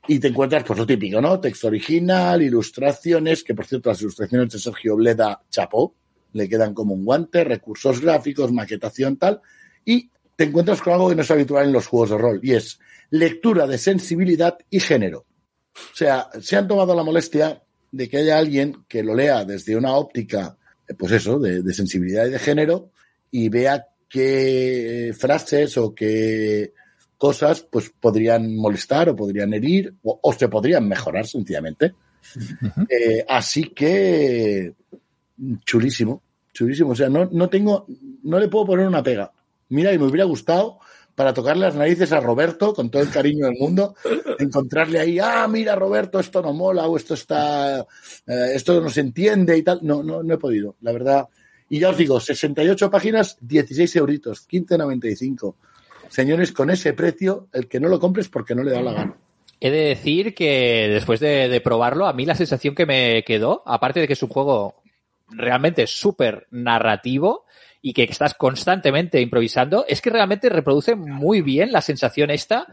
Y 0.07 0.19
te 0.19 0.29
encuentras, 0.29 0.65
pues 0.65 0.79
lo 0.79 0.87
típico, 0.87 1.21
¿no? 1.21 1.39
Texto 1.39 1.67
original, 1.67 2.41
ilustraciones, 2.41 3.45
que 3.45 3.55
por 3.55 3.67
cierto, 3.67 3.91
las 3.91 4.01
ilustraciones 4.01 4.51
de 4.51 4.59
Sergio 4.59 4.97
Bleda 4.97 5.43
chapó, 5.51 5.95
le 6.33 6.49
quedan 6.49 6.73
como 6.73 6.95
un 6.95 7.05
guante, 7.05 7.45
recursos 7.45 8.01
gráficos, 8.01 8.51
maquetación, 8.51 9.19
tal. 9.19 9.43
Y 9.85 10.11
te 10.39 10.45
encuentras 10.45 10.81
con 10.81 10.93
algo 10.93 11.09
que 11.09 11.17
no 11.17 11.23
es 11.23 11.31
habitual 11.33 11.67
en 11.67 11.73
los 11.73 11.89
juegos 11.89 12.11
de 12.11 12.19
rol, 12.19 12.39
y 12.45 12.55
es 12.55 12.79
lectura 13.11 13.67
de 13.67 13.77
sensibilidad 13.77 14.57
y 14.71 14.79
género. 14.79 15.27
O 15.75 15.97
sea, 15.97 16.29
se 16.41 16.55
han 16.55 16.69
tomado 16.69 16.95
la 16.95 17.03
molestia 17.03 17.61
de 17.91 18.09
que 18.09 18.19
haya 18.19 18.39
alguien 18.39 18.85
que 18.87 19.03
lo 19.03 19.17
lea 19.17 19.45
desde 19.45 19.75
una 19.75 19.95
óptica, 19.97 20.57
pues 20.97 21.11
eso, 21.11 21.41
de, 21.41 21.63
de 21.65 21.75
sensibilidad 21.75 22.25
y 22.27 22.31
de 22.31 22.39
género, 22.39 22.93
y 23.33 23.49
vea 23.49 23.89
qué 24.09 25.13
frases 25.19 25.77
o 25.77 25.93
qué 25.93 26.73
cosas 27.17 27.63
pues 27.63 27.91
podrían 27.91 28.55
molestar 28.55 29.09
o 29.09 29.17
podrían 29.17 29.53
herir 29.53 29.93
o, 30.05 30.21
o 30.23 30.33
se 30.33 30.49
podrían 30.49 30.87
mejorar 30.87 31.27
sencillamente. 31.27 31.95
Uh 32.37 32.39
-huh. 32.39 32.87
eh, 32.89 33.25
así 33.29 33.71
que 33.71 34.73
chulísimo, 35.65 36.23
chulísimo. 36.53 36.91
O 36.91 36.95
sea, 36.95 37.09
no, 37.09 37.29
no 37.33 37.49
tengo, 37.49 37.87
no 38.23 38.39
le 38.39 38.47
puedo 38.47 38.67
poner 38.67 38.87
una 38.87 39.03
pega. 39.03 39.33
Mira, 39.69 39.93
y 39.93 39.99
me 39.99 40.05
hubiera 40.05 40.25
gustado 40.25 40.79
para 41.19 41.35
tocarle 41.35 41.67
las 41.67 41.75
narices 41.75 42.13
a 42.13 42.21
Roberto 42.21 42.73
con 42.73 42.91
todo 42.91 43.03
el 43.03 43.11
cariño 43.11 43.47
del 43.47 43.57
mundo, 43.59 43.97
encontrarle 44.39 45.01
ahí, 45.01 45.19
ah, 45.19 45.49
mira 45.49 45.75
Roberto, 45.75 46.21
esto 46.21 46.41
no 46.41 46.53
mola 46.53 46.87
o 46.87 46.97
esto 46.97 47.15
está, 47.15 47.81
eh, 47.81 48.53
esto 48.55 48.81
no 48.81 48.89
se 48.89 49.01
entiende 49.01 49.59
y 49.59 49.65
tal. 49.65 49.81
No, 49.83 50.05
no, 50.05 50.23
no 50.23 50.35
he 50.35 50.39
podido, 50.39 50.77
la 50.81 50.93
verdad. 50.93 51.29
Y 51.69 51.81
ya 51.81 51.91
os 51.91 51.97
digo, 51.97 52.21
68 52.21 52.89
páginas, 52.89 53.37
16 53.41 53.97
euritos, 53.97 54.49
15,95. 54.49 55.57
Señores, 56.09 56.53
con 56.53 56.71
ese 56.71 56.93
precio, 56.93 57.49
el 57.53 57.67
que 57.67 57.81
no 57.81 57.89
lo 57.89 57.99
compres 57.99 58.29
porque 58.29 58.55
no 58.55 58.63
le 58.63 58.71
da 58.71 58.81
la 58.81 58.93
gana. 58.93 59.17
He 59.59 59.71
de 59.73 59.87
decir 59.87 60.37
que 60.37 60.89
después 60.89 61.19
de, 61.19 61.49
de 61.49 61.61
probarlo, 61.61 62.07
a 62.07 62.13
mí 62.13 62.27
la 62.27 62.37
sensación 62.37 62.77
que 62.77 62.87
me 62.87 63.25
quedó, 63.25 63.65
aparte 63.67 63.99
de 63.99 64.07
que 64.07 64.13
es 64.13 64.23
un 64.23 64.29
juego 64.29 64.77
realmente 65.31 65.87
súper 65.89 66.47
narrativo 66.53 67.45
y 67.81 67.93
que 67.93 68.05
estás 68.05 68.35
constantemente 68.35 69.21
improvisando, 69.21 69.85
es 69.89 70.01
que 70.01 70.11
realmente 70.11 70.49
reproduce 70.49 70.97
muy 70.97 71.43
bien 71.43 71.73
la 71.73 71.81
sensación 71.81 72.31
esta 72.31 72.67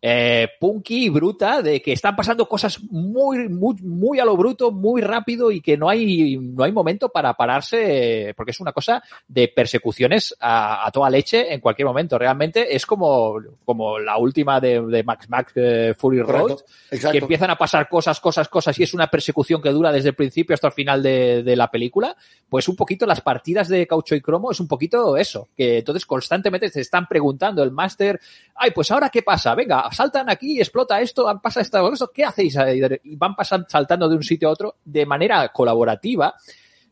eh, 0.00 0.48
punky 0.60 1.06
y 1.06 1.08
bruta 1.08 1.60
de 1.62 1.82
que 1.82 1.92
están 1.92 2.14
pasando 2.14 2.48
cosas 2.48 2.80
muy, 2.90 3.48
muy, 3.48 3.74
muy 3.82 4.20
a 4.20 4.24
lo 4.24 4.36
bruto, 4.36 4.70
muy 4.70 5.00
rápido 5.00 5.50
y 5.50 5.60
que 5.60 5.76
no 5.76 5.88
hay, 5.88 6.36
no 6.36 6.64
hay 6.64 6.72
momento 6.72 7.08
para 7.08 7.34
pararse, 7.34 8.32
porque 8.36 8.52
es 8.52 8.60
una 8.60 8.72
cosa 8.72 9.02
de 9.26 9.48
persecuciones 9.48 10.36
a, 10.38 10.86
a 10.86 10.90
toda 10.90 11.10
leche 11.10 11.52
en 11.52 11.60
cualquier 11.60 11.86
momento. 11.86 12.18
Realmente 12.18 12.74
es 12.74 12.86
como, 12.86 13.34
como 13.64 13.98
la 13.98 14.18
última 14.18 14.60
de, 14.60 14.80
de 14.82 15.02
Max 15.02 15.28
Max 15.28 15.52
eh, 15.56 15.94
Fury 15.96 16.22
Road, 16.22 16.60
que 16.90 17.18
empiezan 17.18 17.50
a 17.50 17.56
pasar 17.56 17.88
cosas, 17.88 18.20
cosas, 18.20 18.48
cosas 18.48 18.78
y 18.78 18.84
es 18.84 18.94
una 18.94 19.08
persecución 19.08 19.60
que 19.60 19.70
dura 19.70 19.90
desde 19.90 20.10
el 20.10 20.14
principio 20.14 20.54
hasta 20.54 20.68
el 20.68 20.72
final 20.72 21.02
de, 21.02 21.42
de 21.42 21.56
la 21.56 21.70
película. 21.70 22.16
Pues 22.48 22.68
un 22.68 22.76
poquito 22.76 23.04
las 23.04 23.20
partidas 23.20 23.68
de 23.68 23.86
Caucho 23.86 24.14
y 24.14 24.20
Cromo 24.20 24.52
es 24.52 24.60
un 24.60 24.68
poquito 24.68 25.16
eso, 25.16 25.48
que 25.56 25.78
entonces 25.78 26.06
constantemente 26.06 26.70
se 26.70 26.80
están 26.80 27.06
preguntando 27.06 27.62
el 27.62 27.70
máster, 27.70 28.20
ay, 28.54 28.70
pues 28.70 28.90
ahora 28.90 29.10
qué 29.10 29.22
pasa, 29.22 29.54
venga, 29.54 29.87
saltan 29.92 30.28
aquí, 30.30 30.58
explota 30.58 31.00
esto, 31.00 31.24
pasa 31.42 31.60
esto, 31.60 31.92
esto, 31.92 32.10
¿qué 32.12 32.24
hacéis? 32.24 32.56
Y 33.04 33.16
van 33.16 33.34
pasando, 33.34 33.66
saltando 33.68 34.08
de 34.08 34.16
un 34.16 34.22
sitio 34.22 34.48
a 34.48 34.52
otro 34.52 34.76
de 34.84 35.06
manera 35.06 35.48
colaborativa 35.48 36.34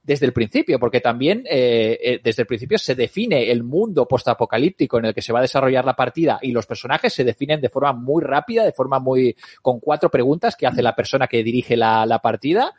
desde 0.03 0.27
el 0.27 0.33
principio, 0.33 0.79
porque 0.79 1.01
también 1.01 1.43
eh, 1.51 1.99
eh, 2.01 2.21
desde 2.23 2.43
el 2.43 2.47
principio 2.47 2.79
se 2.79 2.95
define 2.95 3.51
el 3.51 3.65
mundo 3.65 4.07
postapocalíptico 4.07 4.99
en 4.99 5.07
el 5.07 5.15
que 5.15 5.21
se 5.21 5.33
va 5.33 5.41
a 5.41 5.43
desarrollar 5.43 5.85
la 5.85 5.97
partida 5.97 6.39
y 6.43 6.53
los 6.53 6.65
personajes 6.65 7.13
se 7.13 7.25
definen 7.25 7.61
de 7.61 7.69
forma 7.69 7.93
muy 7.93 8.23
rápida, 8.23 8.65
de 8.65 8.71
forma 8.73 9.01
muy 9.01 9.35
con 9.63 9.81
cuatro 9.81 10.09
preguntas 10.09 10.55
que 10.55 10.67
hace 10.69 10.81
la 10.81 10.95
persona 10.95 11.27
que 11.27 11.43
dirige 11.43 11.77
la, 11.77 12.07
la 12.07 12.21
partida 12.21 12.73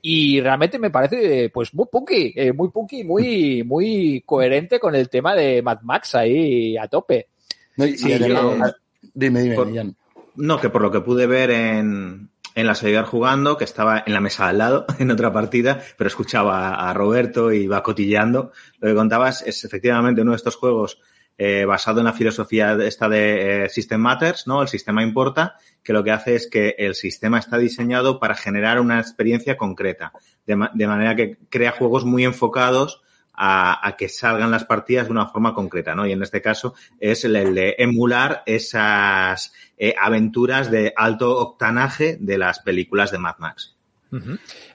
y 0.00 0.40
realmente 0.40 0.78
me 0.78 0.88
parece 0.88 1.50
pues 1.50 1.74
muy 1.74 1.84
punky, 1.84 2.32
eh, 2.34 2.54
muy 2.54 2.70
punky, 2.70 3.04
muy 3.04 3.62
muy 3.62 4.22
coherente 4.24 4.80
con 4.80 4.94
el 4.94 5.10
tema 5.10 5.34
de 5.34 5.60
Mad 5.60 5.80
Max 5.82 6.14
ahí 6.14 6.78
a 6.78 6.88
tope. 6.88 7.28
No, 7.76 7.84
y 7.84 7.94
además- 8.14 8.28
yo- 8.28 8.74
dime, 9.20 9.42
dime, 9.42 9.54
Por-. 9.54 9.94
No, 10.36 10.60
que 10.60 10.70
por 10.70 10.82
lo 10.82 10.90
que 10.90 11.00
pude 11.00 11.26
ver 11.26 11.50
en, 11.50 12.30
en 12.54 12.66
la 12.66 12.74
seguidor 12.74 13.04
jugando, 13.04 13.56
que 13.56 13.64
estaba 13.64 14.02
en 14.06 14.12
la 14.12 14.20
mesa 14.20 14.48
al 14.48 14.58
lado, 14.58 14.86
en 14.98 15.10
otra 15.10 15.32
partida, 15.32 15.80
pero 15.96 16.08
escuchaba 16.08 16.74
a 16.88 16.92
Roberto 16.94 17.52
y 17.52 17.62
iba 17.64 17.82
cotilleando. 17.82 18.52
Lo 18.80 18.88
que 18.88 18.94
contabas 18.94 19.42
es 19.42 19.64
efectivamente 19.64 20.22
uno 20.22 20.32
de 20.32 20.36
estos 20.36 20.56
juegos 20.56 21.00
eh, 21.38 21.64
basado 21.64 22.00
en 22.00 22.06
la 22.06 22.12
filosofía 22.12 22.74
esta 22.82 23.08
de 23.08 23.64
eh, 23.64 23.68
System 23.70 24.00
Matters, 24.00 24.46
¿no? 24.46 24.60
El 24.62 24.68
sistema 24.68 25.02
importa, 25.02 25.56
que 25.82 25.92
lo 25.94 26.04
que 26.04 26.10
hace 26.10 26.34
es 26.34 26.48
que 26.50 26.74
el 26.78 26.94
sistema 26.94 27.38
está 27.38 27.56
diseñado 27.56 28.20
para 28.20 28.34
generar 28.34 28.78
una 28.80 29.00
experiencia 29.00 29.56
concreta, 29.56 30.12
de, 30.46 30.56
ma- 30.56 30.70
de 30.74 30.86
manera 30.86 31.16
que 31.16 31.38
crea 31.48 31.72
juegos 31.72 32.04
muy 32.04 32.24
enfocados 32.24 33.00
a, 33.42 33.88
a 33.88 33.96
que 33.96 34.10
salgan 34.10 34.50
las 34.50 34.66
partidas 34.66 35.06
de 35.06 35.12
una 35.12 35.26
forma 35.26 35.54
concreta, 35.54 35.94
¿no? 35.94 36.06
Y 36.06 36.12
en 36.12 36.22
este 36.22 36.42
caso 36.42 36.74
es 37.00 37.24
el, 37.24 37.36
el 37.36 37.54
de 37.54 37.74
emular 37.78 38.42
esas 38.44 39.54
eh, 39.78 39.94
aventuras 39.98 40.70
de 40.70 40.92
alto 40.94 41.38
octanaje 41.38 42.18
de 42.20 42.36
las 42.36 42.58
películas 42.58 43.10
de 43.10 43.18
Mad 43.18 43.36
Max. 43.38 43.78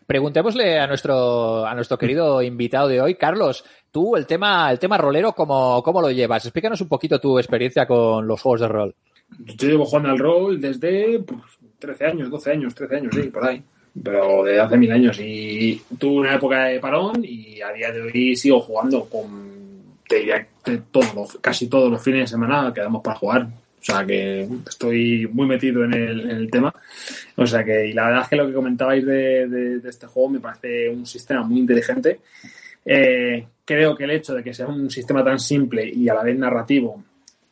Preguntémosle 0.08 0.80
a 0.80 0.88
nuestro, 0.88 1.64
a 1.66 1.76
nuestro 1.76 1.98
querido 2.00 2.42
invitado 2.42 2.88
de 2.88 3.02
hoy, 3.02 3.16
Carlos, 3.16 3.64
tú 3.92 4.16
el 4.16 4.26
tema, 4.26 4.72
el 4.72 4.80
tema 4.80 4.98
rolero, 4.98 5.34
¿cómo, 5.34 5.84
cómo 5.84 6.02
lo 6.02 6.10
llevas? 6.10 6.46
Explícanos 6.46 6.82
un 6.82 6.88
poquito 6.88 7.20
tu 7.20 7.38
experiencia 7.38 7.86
con 7.86 8.26
los 8.26 8.42
juegos 8.42 8.62
de 8.62 8.68
rol. 8.68 8.96
Yo 9.40 9.68
llevo 9.68 9.86
jugando 9.86 10.10
al 10.10 10.18
rol 10.18 10.60
desde 10.60 11.20
pues, 11.20 11.40
13 11.78 12.06
años, 12.06 12.30
12 12.32 12.52
años, 12.52 12.74
13 12.74 12.96
años, 12.96 13.14
sí, 13.14 13.24
por 13.30 13.46
ahí. 13.46 13.64
Pero 14.04 14.44
de 14.44 14.60
hace 14.60 14.78
mil 14.78 14.92
años. 14.92 15.20
Y 15.20 15.82
tuve 15.98 16.20
una 16.22 16.36
época 16.36 16.66
de 16.66 16.80
parón 16.80 17.24
y 17.24 17.62
a 17.62 17.72
día 17.72 17.92
de 17.92 18.02
hoy 18.02 18.36
sigo 18.36 18.60
jugando 18.60 19.06
con, 19.06 19.52
te 20.08 20.18
diría, 20.18 20.46
todos 20.92 21.38
casi 21.42 21.68
todos 21.68 21.90
los 21.92 22.04
fines 22.04 22.22
de 22.22 22.28
semana 22.28 22.74
quedamos 22.74 23.02
para 23.02 23.18
jugar. 23.18 23.44
O 23.80 23.84
sea 23.86 24.04
que 24.06 24.48
estoy 24.68 25.28
muy 25.32 25.48
metido 25.48 25.86
en 25.86 25.94
el, 25.94 26.50
tema. 26.52 26.74
O 27.36 27.46
sea 27.46 27.64
que, 27.64 27.88
y 27.88 27.94
la 27.94 28.08
verdad 28.08 28.24
es 28.24 28.30
que 28.30 28.36
lo 28.36 28.48
que 28.48 28.54
comentabais 28.54 29.06
de, 29.06 29.48
de- 29.48 29.80
de 29.80 29.90
este 29.90 30.08
juego 30.08 30.30
me 30.30 30.40
parece 30.40 30.90
un 30.90 31.06
sistema 31.06 31.44
muy 31.44 31.60
inteligente. 31.60 32.20
Eh, 32.84 33.46
creo 33.64 33.96
que 33.96 34.04
el 34.06 34.12
hecho 34.12 34.34
de 34.34 34.44
que 34.44 34.54
sea 34.54 34.68
un 34.68 34.90
sistema 34.90 35.24
tan 35.24 35.40
simple 35.40 35.88
y 35.88 36.10
a 36.10 36.16
la 36.16 36.24
vez 36.24 36.38
narrativo 36.38 37.04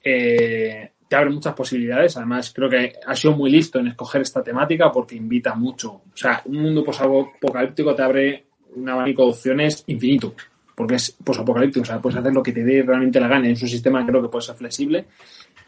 eh, 0.03 0.89
te 1.13 1.17
abre 1.17 1.29
muchas 1.29 1.53
posibilidades. 1.53 2.17
Además, 2.17 2.51
creo 2.55 2.67
que 2.67 2.93
ha 3.05 3.15
sido 3.15 3.35
muy 3.35 3.51
listo 3.51 3.77
en 3.77 3.85
escoger 3.85 4.23
esta 4.23 4.41
temática 4.41 4.91
porque 4.91 5.15
invita 5.15 5.53
mucho. 5.53 5.91
O 5.91 6.15
sea, 6.15 6.41
un 6.45 6.59
mundo 6.59 6.83
posapocalíptico 6.83 7.93
te 7.93 8.01
abre 8.01 8.45
un 8.75 8.89
abanico 8.89 9.23
de 9.23 9.29
opciones 9.29 9.83
infinito. 9.85 10.33
Porque 10.73 10.95
es 10.95 11.11
posapocalíptico. 11.23 11.83
O 11.83 11.85
sea, 11.85 12.01
puedes 12.01 12.17
hacer 12.17 12.33
lo 12.33 12.41
que 12.41 12.51
te 12.51 12.63
dé 12.63 12.81
realmente 12.81 13.19
la 13.19 13.27
gana. 13.27 13.47
Es 13.47 13.61
un 13.61 13.67
sistema 13.67 13.99
que 14.01 14.07
creo 14.09 14.23
que 14.23 14.29
puede 14.29 14.41
ser 14.43 14.55
flexible. 14.55 15.05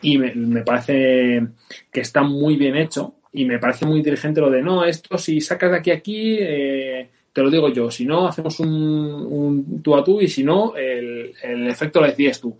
Y 0.02 0.18
me, 0.18 0.64
parece 0.64 1.46
que 1.92 2.02
está 2.02 2.24
muy 2.24 2.56
bien 2.56 2.76
hecho. 2.76 3.18
Y 3.32 3.46
me 3.46 3.60
parece 3.60 3.86
muy 3.86 4.00
inteligente 4.00 4.42
lo 4.42 4.50
de 4.50 4.64
no, 4.64 4.84
esto 4.84 5.16
si 5.20 5.42
sacas 5.42 5.70
de 5.70 5.78
aquí 5.78 5.92
a 5.92 5.94
aquí. 5.94 6.38
eh, 6.40 7.10
te 7.32 7.44
lo 7.44 7.52
digo 7.52 7.70
yo, 7.70 7.92
si 7.92 8.06
no, 8.06 8.28
hacemos 8.28 8.60
un, 8.62 9.82
tú 9.84 9.94
a 9.94 10.04
tú 10.04 10.22
y 10.22 10.28
si 10.28 10.42
no, 10.42 10.74
el, 10.76 11.34
el 11.44 11.68
efecto 11.68 12.00
lo 12.02 12.08
decides 12.08 12.42
tú. 12.42 12.58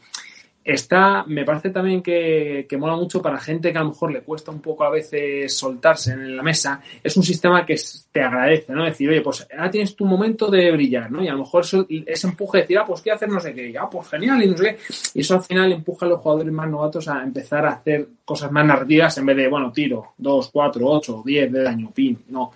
Está, 0.66 1.24
me 1.28 1.46
parece 1.46 1.70
también 1.70 2.02
que, 2.02 2.66
que 2.68 2.76
mola 2.76 2.96
mucho 2.96 3.22
para 3.22 3.40
gente 3.40 3.72
que 3.72 3.78
a 3.78 3.84
lo 3.84 3.90
mejor 3.90 4.12
le 4.12 4.22
cuesta 4.22 4.50
un 4.50 4.62
poco 4.62 4.84
a 4.84 4.90
veces 4.90 5.56
soltarse 5.56 6.14
en 6.14 6.36
la 6.36 6.42
mesa. 6.42 6.82
Es 7.04 7.16
un 7.16 7.22
sistema 7.22 7.64
que 7.64 7.80
te 8.12 8.20
agradece, 8.20 8.74
¿no? 8.74 8.84
Decir, 8.84 9.08
oye, 9.12 9.22
pues 9.22 9.48
ahora 9.52 9.70
tienes 9.70 9.96
tu 9.96 10.06
momento 10.06 10.50
de 10.50 10.72
brillar, 10.72 11.12
¿no? 11.12 11.24
Y 11.24 11.28
a 11.28 11.34
lo 11.34 11.40
mejor 11.40 11.64
eso, 11.64 11.86
ese 11.88 12.28
empuje 12.28 12.58
de 12.58 12.62
decir, 12.64 12.80
ah, 12.80 12.86
pues 12.86 13.02
quiero 13.02 13.16
hacer 13.16 13.30
no 13.30 13.40
sé 13.40 13.54
qué, 13.54 13.70
y, 13.70 13.76
ah, 13.76 13.88
pues 13.88 14.08
genial, 14.08 14.42
y 14.42 14.48
no 14.48 14.58
sé 14.58 14.64
qué. 14.64 14.78
Y 15.14 15.22
eso 15.22 15.36
al 15.36 15.44
final 15.44 15.72
empuja 15.72 16.08
a 16.08 16.10
los 16.10 16.20
jugadores 16.20 16.52
más 16.52 16.68
novatos 16.68 17.08
a 17.10 17.22
empezar 17.22 17.64
a 17.68 17.74
hacer 17.74 18.08
cosas 18.26 18.52
más 18.52 18.66
narrativas 18.66 19.16
en 19.20 19.26
vez 19.28 19.38
de, 19.38 19.48
bueno, 19.48 19.72
tiro, 19.72 20.14
2, 20.18 20.50
4, 20.52 20.84
8, 20.84 21.22
10 21.24 21.52
de 21.52 21.62
daño, 21.62 21.92
pin, 21.94 22.24
no 22.30 22.52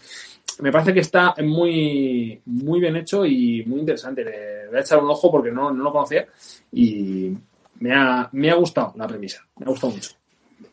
me 0.62 0.72
parece 0.72 0.94
que 0.94 1.00
está 1.00 1.34
muy, 1.42 2.42
muy 2.46 2.80
bien 2.80 2.96
hecho 2.98 3.26
y 3.26 3.64
muy 3.66 3.80
interesante. 3.80 4.24
Le 4.26 4.68
voy 4.68 4.78
a 4.78 4.82
echar 4.82 5.02
un 5.02 5.10
ojo 5.10 5.32
porque 5.32 5.52
no, 5.52 5.72
no 5.72 5.84
lo 5.84 5.92
conocía 5.92 6.26
y 6.72 7.34
me 7.80 7.94
ha, 7.94 8.30
me 8.32 8.50
ha 8.52 8.56
gustado 8.56 8.94
la 8.96 9.08
premisa. 9.08 9.46
Me 9.58 9.66
ha 9.66 9.70
gustado 9.70 9.94
mucho. 9.94 10.12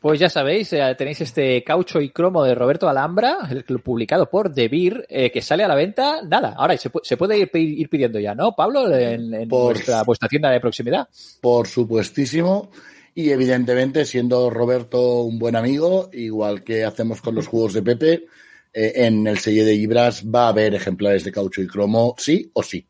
Pues 0.00 0.18
ya 0.20 0.28
sabéis, 0.28 0.72
eh, 0.72 0.94
tenéis 0.98 1.20
este 1.20 1.62
caucho 1.64 2.00
y 2.00 2.10
cromo 2.10 2.42
de 2.44 2.54
Roberto 2.54 2.88
Alhambra, 2.88 3.38
el, 3.50 3.64
el 3.66 3.78
publicado 3.80 4.28
por 4.28 4.52
Beer, 4.52 5.06
eh, 5.08 5.30
que 5.30 5.40
sale 5.40 5.62
a 5.64 5.68
la 5.68 5.74
venta. 5.76 6.22
Nada, 6.22 6.54
ahora 6.56 6.76
se, 6.76 6.90
pu- 6.90 7.00
se 7.02 7.16
puede 7.16 7.38
ir, 7.38 7.50
ir 7.54 7.88
pidiendo 7.88 8.18
ya, 8.18 8.34
¿no, 8.34 8.54
Pablo? 8.54 8.92
En, 8.94 9.32
en 9.32 9.48
Por- 9.48 9.74
vuestra, 9.74 10.02
vuestra 10.02 10.28
tienda 10.28 10.50
de 10.50 10.60
proximidad. 10.60 11.08
Por 11.40 11.66
supuestísimo. 11.68 12.70
Y 13.14 13.30
evidentemente, 13.30 14.04
siendo 14.04 14.50
Roberto 14.50 15.22
un 15.22 15.38
buen 15.38 15.56
amigo, 15.56 16.10
igual 16.12 16.62
que 16.62 16.84
hacemos 16.84 17.22
con 17.22 17.34
los 17.34 17.46
juegos 17.46 17.72
de 17.72 17.82
Pepe, 17.82 18.26
eh, 18.74 18.92
en 18.96 19.26
el 19.26 19.38
sello 19.38 19.64
de 19.64 19.74
Ibras 19.74 20.24
va 20.26 20.46
a 20.46 20.48
haber 20.48 20.74
ejemplares 20.74 21.24
de 21.24 21.32
caucho 21.32 21.62
y 21.62 21.66
cromo, 21.66 22.14
sí 22.18 22.50
o 22.52 22.62
sí. 22.62 22.86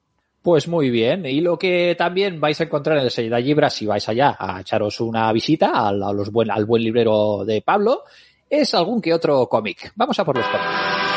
Pues 0.46 0.68
muy 0.68 0.90
bien. 0.90 1.26
Y 1.26 1.40
lo 1.40 1.58
que 1.58 1.96
también 1.98 2.40
vais 2.40 2.60
a 2.60 2.62
encontrar 2.62 2.98
en 2.98 3.02
el 3.06 3.10
sello 3.10 3.34
de 3.34 3.42
Libra, 3.42 3.68
si 3.68 3.84
vais 3.84 4.08
allá 4.08 4.36
a 4.38 4.60
echaros 4.60 5.00
una 5.00 5.32
visita 5.32 5.88
al, 5.88 6.00
a 6.00 6.12
los 6.12 6.30
al 6.48 6.64
buen 6.64 6.84
librero 6.84 7.44
de 7.44 7.62
Pablo, 7.62 8.04
es 8.48 8.72
algún 8.72 9.02
que 9.02 9.12
otro 9.12 9.48
cómic. 9.48 9.92
Vamos 9.96 10.16
a 10.20 10.24
por 10.24 10.36
los 10.36 10.46
cómics. 10.46 11.15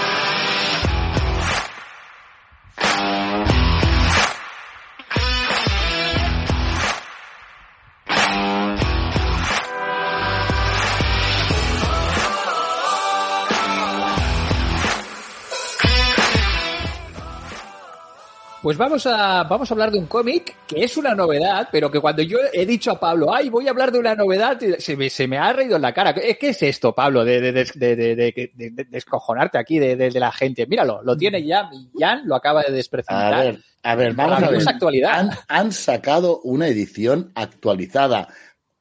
Pues 18.62 18.76
vamos 18.78 19.06
a, 19.08 19.44
vamos 19.44 19.72
a 19.72 19.74
hablar 19.74 19.90
de 19.90 20.00
un 20.00 20.08
cómic 20.08 20.54
que 20.68 20.84
es 20.84 20.98
una 20.98 21.16
novedad, 21.16 21.70
pero 21.72 21.90
que 21.90 22.02
cuando 22.02 22.22
yo 22.24 22.40
he 22.52 22.66
dicho 22.66 22.92
a 22.92 23.00
Pablo, 23.00 23.34
ay, 23.34 23.50
voy 23.50 23.68
a 23.68 23.70
hablar 23.70 23.90
de 23.90 24.00
una 24.00 24.16
novedad, 24.16 24.60
se 24.80 24.98
me, 24.98 25.10
se 25.10 25.30
me 25.30 25.38
ha 25.38 25.54
reído 25.54 25.78
en 25.78 25.82
la 25.82 25.94
cara. 25.94 26.14
¿Qué, 26.14 26.38
es 26.42 26.62
esto, 26.64 26.94
Pablo? 26.94 27.24
De, 27.24 27.40
de, 27.40 27.54
de, 27.54 27.64
de, 27.74 27.96
de, 27.96 28.16
de- 28.16 28.52
de- 28.54 28.70
de 28.72 28.84
descojonarte 28.84 29.58
aquí 29.58 29.80
de, 29.80 30.12
la 30.12 30.32
gente. 30.34 30.68
Míralo, 30.68 31.02
lo 31.04 31.16
tiene 31.16 31.42
ya, 31.46 31.70
Jan 31.98 32.24
lo 32.28 32.36
acaba 32.36 32.62
de 32.64 32.68
A 32.68 32.72
desprecintar. 32.72 33.46
ver, 33.46 33.60
a 33.82 33.96
ver, 33.96 34.14
vamos 34.14 34.44
a 34.44 34.50
ver. 34.50 34.62
Actualidad. 34.68 35.12
Han, 35.18 35.30
han 35.48 35.72
sacado 35.72 36.42
una 36.42 36.68
edición 36.68 37.32
actualizada, 37.36 38.28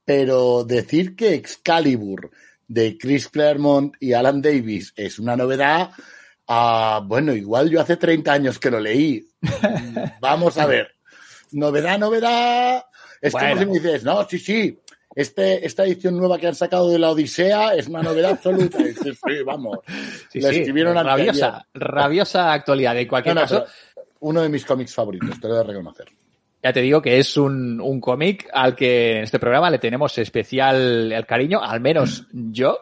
pero 0.05 0.65
decir 0.65 1.15
que 1.15 1.35
Excalibur 1.35 2.33
de 2.67 2.99
Chris 2.99 3.29
Claremont 3.29 3.95
y 4.01 4.13
Alan 4.13 4.43
Davis 4.43 4.93
es 4.97 5.21
una 5.21 5.37
novedad, 5.37 5.91
ah, 6.49 7.01
bueno, 7.05 7.33
igual 7.33 7.71
yo 7.71 7.81
hace 7.81 7.97
30 7.97 8.33
años 8.33 8.59
que 8.59 8.71
lo 8.71 8.81
leí. 8.81 9.27
Vamos 10.21 10.59
a 10.59 10.67
ver. 10.67 10.89
Novedad, 11.53 11.99
novedad. 11.99 12.85
Es 13.21 13.33
Bueno. 13.33 13.49
como 13.49 13.61
si 13.61 13.67
me 13.67 13.73
dices, 13.75 14.05
no, 14.05 14.27
sí, 14.29 14.39
sí. 14.39 14.79
Este, 15.15 15.67
esta 15.67 15.85
edición 15.85 16.17
nueva 16.17 16.39
que 16.39 16.47
han 16.47 16.55
sacado 16.55 16.91
de 16.91 16.99
la 16.99 17.11
Odisea 17.11 17.75
es 17.75 17.89
una 17.89 18.03
novedad 18.03 18.33
absoluta. 18.33 18.79
Dices, 18.79 19.19
sí, 19.27 19.43
vamos. 19.45 19.79
Sí, 20.31 20.41
sí, 20.41 20.47
escribieron 20.47 20.95
rabiosa, 20.95 21.67
rabiosa 21.75 22.53
actualidad. 22.53 22.97
En 22.97 23.09
cualquier 23.09 23.35
No, 23.35 23.41
no, 23.41 23.47
caso, 23.49 23.67
uno 24.21 24.43
de 24.43 24.49
mis 24.49 24.65
cómics 24.65 24.95
favoritos, 24.95 25.41
te 25.41 25.49
lo 25.49 25.55
he 25.55 25.59
de 25.59 25.65
reconocer. 25.65 26.07
Ya 26.63 26.73
te 26.73 26.81
digo 26.83 27.01
que 27.01 27.19
es 27.19 27.37
un, 27.37 27.81
un 27.81 28.01
cómic 28.01 28.49
al 28.53 28.77
que 28.77 29.19
en 29.19 29.23
este 29.25 29.39
programa 29.39 29.71
le 29.71 29.79
tenemos 29.79 30.17
especial 30.19 31.11
el 31.13 31.27
cariño, 31.27 31.63
al 31.63 31.81
menos 31.81 32.27
yo. 32.33 32.79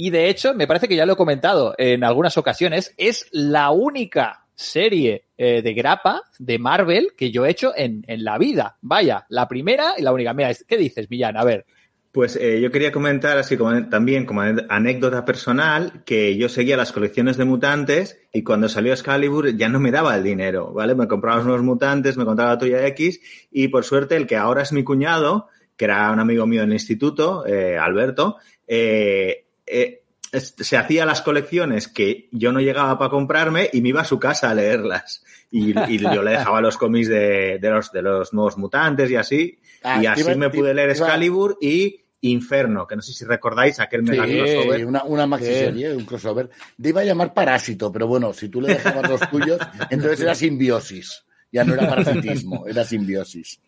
Y 0.00 0.10
de 0.10 0.28
hecho, 0.28 0.54
me 0.54 0.68
parece 0.68 0.86
que 0.86 0.94
ya 0.94 1.04
lo 1.06 1.14
he 1.14 1.16
comentado 1.16 1.74
en 1.76 2.04
algunas 2.04 2.38
ocasiones, 2.38 2.94
es 2.98 3.26
la 3.32 3.72
única 3.72 4.46
serie 4.54 5.24
eh, 5.36 5.60
de 5.60 5.74
grapa 5.74 6.22
de 6.38 6.56
Marvel 6.60 7.14
que 7.16 7.32
yo 7.32 7.44
he 7.44 7.50
hecho 7.50 7.72
en, 7.74 8.04
en 8.06 8.22
la 8.22 8.38
vida. 8.38 8.76
Vaya, 8.80 9.26
la 9.28 9.48
primera 9.48 9.94
y 9.98 10.02
la 10.02 10.12
única. 10.12 10.32
Mira, 10.34 10.52
¿qué 10.68 10.76
dices, 10.76 11.10
Millán? 11.10 11.36
A 11.36 11.42
ver. 11.42 11.66
Pues 12.12 12.36
eh, 12.36 12.60
yo 12.60 12.70
quería 12.70 12.92
comentar 12.92 13.38
así 13.38 13.56
como 13.56 13.88
también 13.88 14.24
como 14.24 14.42
anécdota 14.68 15.24
personal 15.24 16.04
que 16.06 16.36
yo 16.36 16.48
seguía 16.48 16.76
las 16.76 16.92
colecciones 16.92 17.36
de 17.36 17.46
mutantes 17.46 18.20
y 18.32 18.44
cuando 18.44 18.68
salió 18.68 18.92
Excalibur 18.92 19.56
ya 19.56 19.68
no 19.68 19.80
me 19.80 19.90
daba 19.90 20.14
el 20.14 20.22
dinero, 20.22 20.72
¿vale? 20.72 20.94
Me 20.94 21.08
compraba 21.08 21.42
unos 21.42 21.62
mutantes, 21.62 22.16
me 22.16 22.24
compraba 22.24 22.52
la 22.52 22.58
tuya 22.58 22.86
X 22.86 23.20
y 23.50 23.66
por 23.66 23.82
suerte 23.82 24.14
el 24.14 24.28
que 24.28 24.36
ahora 24.36 24.62
es 24.62 24.72
mi 24.72 24.84
cuñado 24.84 25.48
que 25.78 25.84
era 25.84 26.10
un 26.10 26.18
amigo 26.18 26.44
mío 26.44 26.62
en 26.62 26.70
el 26.70 26.74
instituto, 26.74 27.46
eh, 27.46 27.78
Alberto, 27.78 28.36
eh, 28.66 29.46
eh, 29.70 30.02
se 30.32 30.76
hacía 30.76 31.06
las 31.06 31.22
colecciones 31.22 31.88
que 31.88 32.28
yo 32.32 32.52
no 32.52 32.60
llegaba 32.60 32.98
para 32.98 33.10
comprarme 33.10 33.70
y 33.72 33.80
me 33.80 33.90
iba 33.90 34.02
a 34.02 34.04
su 34.04 34.18
casa 34.18 34.50
a 34.50 34.54
leerlas. 34.54 35.24
Y, 35.50 35.70
y 35.90 35.98
yo 35.98 36.22
le 36.22 36.32
dejaba 36.32 36.60
los 36.60 36.76
cómics 36.76 37.08
de, 37.08 37.58
de, 37.58 37.70
los, 37.70 37.90
de 37.92 38.02
los 38.02 38.34
nuevos 38.34 38.58
mutantes 38.58 39.10
y 39.10 39.16
así. 39.16 39.58
Ah, 39.82 40.02
y 40.02 40.06
así 40.06 40.20
iba- 40.20 40.34
me 40.34 40.50
pude 40.50 40.74
leer 40.74 40.90
iba- 40.94 41.06
Excalibur 41.06 41.56
y 41.60 42.04
Inferno, 42.20 42.86
que 42.86 42.96
no 42.96 43.00
sé 43.02 43.12
si 43.14 43.24
recordáis 43.24 43.78
aquel 43.80 44.02
mega 44.02 44.26
Sí, 44.26 44.36
crossover. 44.36 44.76
Sí, 44.80 44.84
una, 44.84 45.04
una 45.04 45.26
maxiserie, 45.26 45.94
un 45.94 46.04
crossover. 46.04 46.50
Te 46.82 46.88
iba 46.90 47.00
a 47.00 47.04
llamar 47.04 47.32
parásito, 47.32 47.90
pero 47.92 48.06
bueno, 48.08 48.32
si 48.34 48.48
tú 48.48 48.60
le 48.60 48.74
dejabas 48.74 49.08
los 49.08 49.30
tuyos, 49.30 49.60
entonces 49.88 50.20
era 50.22 50.34
simbiosis. 50.34 51.24
Ya 51.50 51.64
no 51.64 51.72
era 51.74 51.88
parasitismo, 51.88 52.66
era 52.68 52.84
simbiosis. 52.84 53.60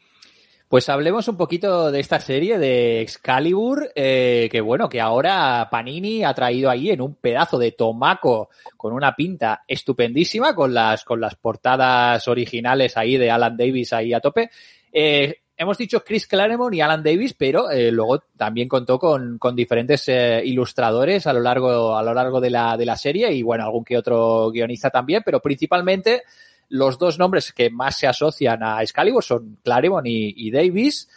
Pues 0.71 0.89
hablemos 0.89 1.27
un 1.27 1.37
poquito 1.37 1.91
de 1.91 1.99
esta 1.99 2.21
serie 2.21 2.57
de 2.57 3.01
Excalibur, 3.01 3.91
eh, 3.97 4.49
que 4.53 4.61
bueno, 4.61 4.89
que 4.89 5.01
ahora 5.01 5.67
Panini 5.69 6.23
ha 6.23 6.33
traído 6.33 6.71
ahí 6.71 6.91
en 6.91 7.01
un 7.01 7.17
pedazo 7.17 7.59
de 7.59 7.73
tomaco 7.73 8.51
con 8.77 8.93
una 8.93 9.17
pinta 9.17 9.65
estupendísima, 9.67 10.55
con 10.55 10.73
las, 10.73 11.03
con 11.03 11.21
las 11.21 11.35
portadas 11.35 12.29
originales 12.29 12.97
ahí 12.97 13.17
de 13.17 13.33
Alan 13.33 13.57
Davis 13.57 13.93
ahí 13.93 14.13
a 14.13 14.21
tope. 14.21 14.49
Eh, 14.93 15.39
hemos 15.57 15.77
dicho 15.77 16.05
Chris 16.05 16.29
Claremont 16.29 16.73
y 16.73 16.81
Alan 16.81 17.03
Davis, 17.03 17.35
pero 17.35 17.69
eh, 17.69 17.91
luego 17.91 18.21
también 18.37 18.69
contó 18.69 18.97
con, 18.97 19.39
con 19.39 19.57
diferentes 19.57 20.07
eh, 20.07 20.41
ilustradores 20.45 21.27
a 21.27 21.33
lo 21.33 21.41
largo, 21.41 21.97
a 21.97 22.03
lo 22.05 22.15
largo 22.15 22.41
de 22.41 22.51
la, 22.51 22.77
de 22.77 22.87
la 22.87 22.97
serie 22.97 23.33
y 23.33 23.43
bueno, 23.43 23.65
algún 23.65 23.85
que 23.85 23.99
otro 23.99 24.53
guionista 24.53 24.89
también, 24.89 25.23
pero 25.25 25.41
principalmente 25.41 26.23
los 26.71 26.99
dos 26.99 27.19
nombres 27.19 27.53
que 27.53 27.69
más 27.69 27.99
se 27.99 28.07
asocian 28.07 28.63
a 28.63 28.83
Excalibur 28.83 29.23
son 29.23 29.59
Claremont 29.63 30.07
y, 30.07 30.33
y 30.37 30.51
Davis, 30.51 31.09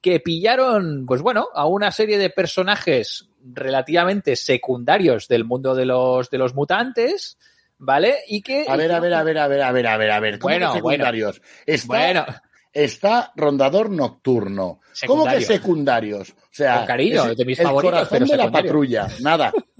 que 0.00 0.20
pillaron, 0.20 1.06
pues 1.06 1.22
bueno, 1.22 1.48
a 1.54 1.66
una 1.66 1.92
serie 1.92 2.18
de 2.18 2.30
personajes 2.30 3.28
relativamente 3.42 4.36
secundarios 4.36 5.28
del 5.28 5.44
mundo 5.44 5.74
de 5.74 5.86
los, 5.86 6.30
de 6.30 6.38
los 6.38 6.54
mutantes, 6.54 7.38
¿vale? 7.78 8.16
Y 8.28 8.42
que... 8.42 8.66
A 8.68 8.76
ver, 8.76 8.92
a 8.92 9.00
ver, 9.00 9.14
a 9.14 9.22
ver, 9.22 9.38
a 9.38 9.48
ver, 9.48 9.62
a 9.62 9.72
ver, 9.72 9.86
a 9.86 9.96
ver, 9.96 10.10
a 10.10 10.20
ver. 10.20 10.38
¿Cómo 10.38 10.52
Bueno, 10.52 10.72
secundarios? 10.72 11.42
Está, 11.66 11.86
Bueno, 11.86 12.26
está 12.72 13.32
Rondador 13.36 13.90
Nocturno. 13.90 14.80
¿Cómo 15.06 15.26
que 15.26 15.40
Secundarios. 15.40 16.30
O 16.30 16.34
sea, 16.50 16.78
Con 16.78 16.86
cariño, 16.86 17.24
es 17.26 17.36
de 17.36 17.44
mis 17.44 17.58
el 17.58 17.66
favoritos, 17.66 18.08
corazón 18.08 18.18
pero 18.18 18.30
de 18.30 18.36
la 18.36 18.50
patrulla. 18.50 19.08
Nada. 19.20 19.52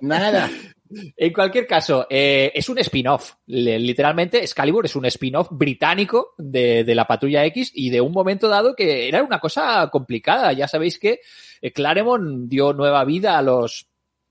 Nada. 0.00 0.50
En 1.16 1.32
cualquier 1.32 1.66
caso, 1.66 2.06
eh, 2.08 2.50
es 2.54 2.68
un 2.68 2.78
spin-off. 2.78 3.34
Literalmente, 3.46 4.38
Excalibur 4.38 4.86
es 4.86 4.96
un 4.96 5.04
spin-off 5.06 5.48
británico 5.50 6.34
de, 6.38 6.84
la 6.94 7.06
Patrulla 7.06 7.44
X 7.46 7.72
y 7.74 7.90
de 7.90 8.00
un 8.00 8.12
momento 8.12 8.48
dado 8.48 8.74
que 8.74 9.08
era 9.08 9.22
una 9.22 9.38
cosa 9.38 9.88
complicada. 9.90 10.52
Ya 10.52 10.66
sabéis 10.66 10.98
que 10.98 11.20
eh, 11.60 11.72
Claremont 11.72 12.48
dio 12.48 12.72
nueva 12.72 13.04
vida 13.04 13.38
a 13.38 13.42
los 13.42 13.88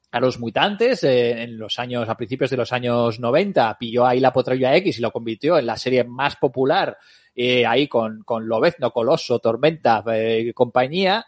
a 0.09 0.21
los 0.21 0.39
mutantes 0.39 1.03
eh, 1.03 1.43
en 1.43 1.57
los 1.59 1.79
años, 1.79 2.07
a 2.07 2.15
principios 2.15 2.49
de 2.49 2.57
los 2.57 2.71
años 2.71 3.19
90, 3.19 3.77
pilló 3.77 4.05
ahí 4.05 4.21
la 4.21 4.31
Patrulla 4.31 4.73
X 4.77 4.97
y 4.97 5.01
lo 5.01 5.11
convirtió 5.11 5.57
en 5.59 5.65
la 5.65 5.75
serie 5.75 6.05
más 6.05 6.37
popular, 6.37 6.97
eh, 7.35 7.65
ahí 7.65 7.89
con, 7.89 8.23
con 8.23 8.47
Lobezno, 8.47 8.91
Coloso, 8.91 9.39
Tormenta, 9.39 10.03
compañía. 10.55 11.25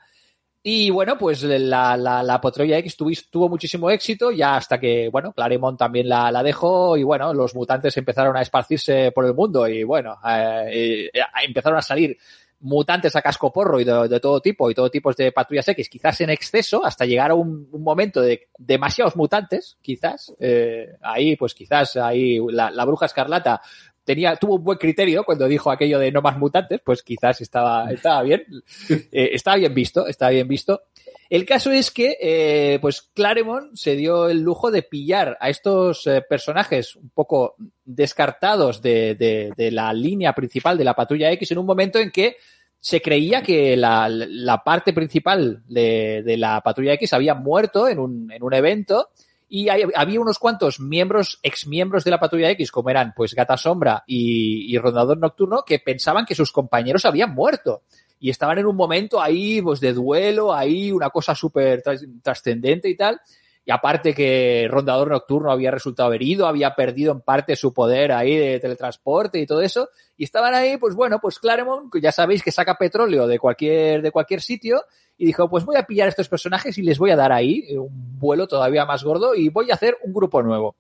Y 0.62 0.90
bueno, 0.90 1.18
pues 1.18 1.44
la, 1.44 1.96
la, 1.96 2.22
la 2.22 2.42
X 2.44 2.98
tuvo, 2.98 3.12
tuvo 3.32 3.48
muchísimo 3.48 3.90
éxito, 3.90 4.30
ya 4.32 4.58
hasta 4.58 4.78
que, 4.78 5.08
bueno, 5.10 5.32
Claremont 5.32 5.80
también 5.80 6.10
la, 6.10 6.32
la 6.32 6.44
dejó 6.44 6.98
y 6.98 7.04
bueno, 7.04 7.34
los 7.34 7.56
mutantes 7.56 7.96
empezaron 7.96 8.36
a 8.36 8.42
esparcirse 8.42 9.14
por 9.14 9.26
el 9.26 9.34
mundo 9.34 9.68
y 9.70 9.84
bueno, 9.86 10.18
eh, 10.28 11.10
eh, 11.14 11.22
empezaron 11.46 11.80
a 11.80 11.82
salir 11.82 12.18
mutantes 12.62 13.16
a 13.16 13.22
casco 13.22 13.54
porro 13.54 13.80
y 13.80 13.84
de, 13.84 14.08
de, 14.08 14.20
todo 14.20 14.42
tipo 14.42 14.70
y 14.70 14.74
todo 14.74 14.90
tipo 14.90 15.14
de 15.14 15.32
patrullas 15.32 15.68
X, 15.70 15.88
quizás 15.90 16.20
en 16.22 16.30
exceso, 16.30 16.86
hasta 16.86 17.06
llegar 17.06 17.32
a 17.32 17.36
un, 17.36 17.70
un 17.72 17.84
momento 17.84 18.22
de 18.22 18.50
demasiados 18.58 19.16
mutantes, 19.16 19.78
quizás. 19.82 20.34
Eh, 20.40 20.90
ahí, 21.02 21.36
pues 21.36 21.54
quizás 21.54 21.96
ahí 21.96 22.38
la, 22.52 22.70
la 22.70 22.86
bruja 22.86 23.06
escarlata 23.06 23.62
tenía, 24.10 24.36
tuvo 24.38 24.56
un 24.56 24.64
buen 24.64 24.80
criterio 24.80 25.24
cuando 25.24 25.48
dijo 25.48 25.70
aquello 25.70 26.00
de 26.00 26.12
no 26.12 26.24
más 26.24 26.36
mutantes, 26.36 26.82
pues 26.84 27.04
quizás 27.04 27.42
estaba, 27.42 27.92
estaba 27.92 28.24
bien, 28.24 28.44
eh, 28.90 29.30
estaba 29.34 29.58
bien 29.58 29.72
visto, 29.72 30.08
estaba 30.08 30.32
bien 30.32 30.48
visto. 30.48 30.82
El 31.30 31.46
caso 31.46 31.70
es 31.72 31.92
que, 31.92 32.18
eh, 32.20 32.80
pues 32.82 33.04
Claremont 33.14 33.76
se 33.76 33.96
dio 33.96 34.28
el 34.28 34.42
lujo 34.42 34.72
de 34.72 34.82
pillar 34.82 35.38
a 35.40 35.52
estos 35.52 36.08
eh, 36.08 36.24
personajes 36.28 36.96
un 36.96 37.12
poco 37.12 37.54
descartados 37.86 38.82
de, 38.82 39.14
de, 39.14 39.54
de, 39.56 39.70
la 39.70 39.94
línea 39.94 40.34
principal 40.34 40.76
de 40.76 40.86
la 40.86 40.96
patrulla 40.96 41.32
X 41.34 41.52
en 41.52 41.60
un 41.60 41.68
momento 41.68 42.00
en 42.00 42.10
que 42.10 42.38
se 42.80 43.04
creía 43.04 43.44
que 43.44 43.78
la, 43.78 44.10
la 44.10 44.64
parte 44.64 44.92
principal 44.92 45.62
de, 45.68 46.24
de, 46.26 46.36
la 46.36 46.62
patrulla 46.62 46.94
X 46.94 47.14
había 47.14 47.36
muerto 47.36 47.88
en 47.88 48.00
un, 48.00 48.32
en 48.32 48.42
un 48.42 48.54
evento 48.56 49.10
y 49.50 49.70
hay, 49.70 49.84
había 49.96 50.22
unos 50.22 50.38
cuantos 50.38 50.80
miembros, 50.80 51.40
exmiembros 51.42 52.04
de 52.04 52.12
la 52.12 52.20
patrulla 52.20 52.52
X, 52.52 52.72
como 52.72 52.92
eran 52.92 53.14
pues 53.16 53.34
Gata 53.34 53.58
Sombra 53.58 54.04
y, 54.06 54.74
y 54.74 54.78
Rondador 54.78 55.18
Nocturno, 55.18 55.64
que 55.66 55.80
pensaban 55.80 56.26
que 56.26 56.36
sus 56.36 56.52
compañeros 56.52 57.04
habían 57.06 57.34
muerto 57.34 57.82
y 58.20 58.30
estaban 58.30 58.60
en 58.60 58.68
un 58.68 58.76
momento 58.76 59.22
ahí 59.22 59.62
pues 59.62 59.80
de 59.80 59.94
duelo, 59.94 60.54
ahí 60.54 60.92
una 60.92 61.10
cosa 61.10 61.34
súper 61.34 61.82
trascendente 62.22 62.90
y 62.90 62.96
tal. 62.96 63.20
Y 63.66 63.72
aparte 63.72 64.14
que 64.14 64.68
Rondador 64.70 65.10
Nocturno 65.10 65.52
había 65.52 65.72
resultado 65.72 66.12
herido, 66.14 66.48
había 66.48 66.74
perdido 66.76 67.12
en 67.12 67.22
parte 67.22 67.56
su 67.56 67.74
poder 67.74 68.12
ahí 68.12 68.36
de 68.36 68.60
teletransporte 68.60 69.40
y 69.40 69.46
todo 69.46 69.62
eso. 69.62 69.90
Y 70.18 70.24
estaban 70.24 70.54
ahí, 70.56 70.78
pues 70.78 70.96
bueno, 70.96 71.20
pues 71.20 71.40
Claremont, 71.40 71.94
ya 72.02 72.12
sabéis 72.12 72.42
que 72.42 72.52
saca 72.52 72.78
petróleo 72.78 73.28
de 73.28 73.38
cualquier, 73.38 74.02
de 74.02 74.12
cualquier 74.12 74.42
sitio, 74.42 74.84
y 75.20 75.26
dijo, 75.26 75.50
pues 75.50 75.66
voy 75.66 75.76
a 75.76 75.84
pillar 75.84 76.06
a 76.06 76.10
estos 76.10 76.30
personajes 76.30 76.78
y 76.78 76.82
les 76.82 76.98
voy 76.98 77.12
a 77.12 77.18
dar 77.18 77.34
ahí 77.34 77.76
un 77.76 78.18
vuelo 78.18 78.48
todavía 78.48 78.86
más 78.86 79.04
gordo 79.04 79.36
y 79.36 79.50
voy 79.50 79.70
a 79.70 79.74
hacer 79.74 79.98
un 80.02 80.14
grupo 80.14 80.42
nuevo. 80.42 80.78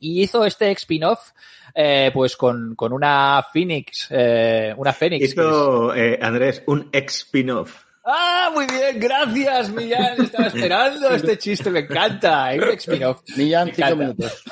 Y 0.00 0.20
hizo 0.20 0.44
este 0.44 0.72
spin-off, 0.72 1.30
eh, 1.72 2.10
pues 2.12 2.36
con, 2.36 2.74
con 2.74 2.92
una 2.92 3.46
Phoenix, 3.52 4.08
eh, 4.10 4.74
una 4.76 4.92
Phoenix. 4.92 5.30
Hizo, 5.30 5.94
eh, 5.94 6.18
Andrés, 6.20 6.60
un 6.66 6.88
ex-spin-off. 6.92 7.84
Ah, 8.04 8.50
muy 8.52 8.66
bien, 8.66 8.98
gracias, 8.98 9.70
Millán. 9.70 10.22
Estaba 10.22 10.46
esperando 10.48 11.10
este 11.10 11.38
chiste, 11.38 11.70
me 11.70 11.80
encanta. 11.80 12.52
¿eh? 12.52 12.58
Un 12.60 12.70
spin-off. 12.70 13.20
Millán, 13.36 13.70
cinco 13.72 13.94
minutos. 13.94 14.44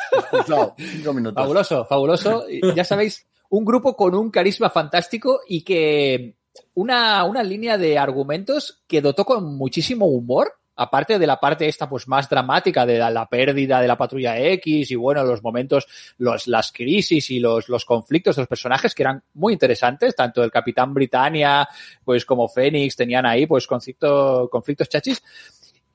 Cinco 0.77 1.13
minutos. 1.13 1.43
Fabuloso, 1.43 1.85
fabuloso. 1.85 2.47
Ya 2.77 2.85
sabéis, 2.85 3.27
un 3.49 3.65
grupo 3.65 3.97
con 3.97 4.15
un 4.15 4.31
carisma 4.31 4.71
fantástico 4.71 5.41
y 5.49 5.65
que 5.65 6.37
una, 6.75 7.25
una 7.25 7.43
línea 7.43 7.79
de 7.79 7.99
argumentos 7.99 8.83
que 8.87 9.01
dotó 9.01 9.25
con 9.25 9.57
muchísimo 9.57 10.07
humor. 10.07 10.53
Aparte 10.79 11.19
de 11.19 11.27
la 11.27 11.41
parte 11.41 11.67
esta 11.67 11.89
pues 11.89 12.07
más 12.07 12.29
dramática 12.29 12.85
de 12.85 12.99
la, 12.99 13.27
pérdida 13.27 13.81
de 13.81 13.89
la 13.89 13.97
patrulla 13.97 14.39
X 14.39 14.91
y 14.91 14.95
bueno, 14.95 15.25
los 15.25 15.43
momentos, 15.43 15.87
los, 16.19 16.47
las 16.49 16.71
crisis 16.71 17.31
y 17.31 17.41
los, 17.41 17.71
los 17.71 17.87
conflictos 17.87 18.37
de 18.37 18.43
los 18.43 18.49
personajes 18.49 18.95
que 18.95 19.03
eran 19.03 19.23
muy 19.33 19.55
interesantes, 19.55 20.15
tanto 20.15 20.45
el 20.45 20.51
Capitán 20.51 20.93
Britannia 20.93 21.67
pues 22.05 22.27
como 22.27 22.47
Fénix 22.47 22.95
tenían 22.95 23.25
ahí 23.25 23.47
pues 23.47 23.67
conflicto, 23.67 24.51
conflictos 24.53 24.91
chachis. 24.91 25.23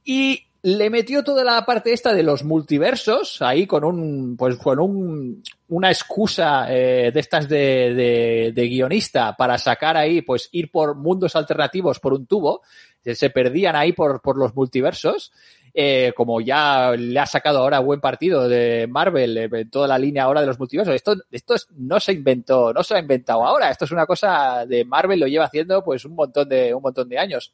Y 0.03 0.47
le 0.63 0.89
metió 0.91 1.23
toda 1.23 1.43
la 1.43 1.65
parte 1.65 1.91
esta 1.91 2.13
de 2.13 2.21
los 2.21 2.43
multiversos 2.43 3.41
ahí 3.41 3.65
con 3.65 3.83
un 3.83 4.35
pues 4.37 4.57
con 4.57 4.79
un 4.79 5.43
una 5.69 5.89
excusa 5.89 6.67
eh, 6.69 7.11
de 7.11 7.19
estas 7.19 7.49
de, 7.49 7.93
de, 7.95 8.51
de, 8.53 8.67
guionista 8.67 9.35
para 9.35 9.57
sacar 9.57 9.97
ahí 9.97 10.21
pues 10.21 10.49
ir 10.51 10.69
por 10.69 10.95
mundos 10.95 11.35
alternativos 11.35 11.99
por 11.99 12.13
un 12.13 12.27
tubo. 12.27 12.61
Se 13.03 13.31
perdían 13.31 13.75
ahí 13.75 13.93
por, 13.93 14.21
por 14.21 14.37
los 14.37 14.53
multiversos. 14.53 15.31
Eh, 15.73 16.11
como 16.17 16.41
ya 16.41 16.91
le 16.97 17.17
ha 17.17 17.25
sacado 17.25 17.59
ahora 17.59 17.79
buen 17.79 18.01
partido 18.01 18.49
de 18.49 18.87
Marvel 18.89 19.37
eh, 19.37 19.65
toda 19.71 19.87
la 19.87 19.97
línea 19.97 20.23
ahora 20.23 20.41
de 20.41 20.47
los 20.47 20.59
multiversos. 20.59 20.93
Esto 20.93 21.15
esto 21.31 21.55
es, 21.55 21.67
no 21.77 21.99
se 22.01 22.11
inventó 22.11 22.73
no 22.73 22.83
se 22.83 22.95
ha 22.95 22.99
inventado 22.99 23.45
ahora. 23.45 23.71
Esto 23.71 23.85
es 23.85 23.91
una 23.91 24.05
cosa 24.05 24.65
de 24.67 24.83
Marvel 24.83 25.21
lo 25.21 25.27
lleva 25.27 25.45
haciendo 25.45 25.81
pues 25.83 26.03
un 26.03 26.13
montón 26.13 26.49
de 26.49 26.73
un 26.73 26.81
montón 26.81 27.07
de 27.07 27.17
años 27.17 27.53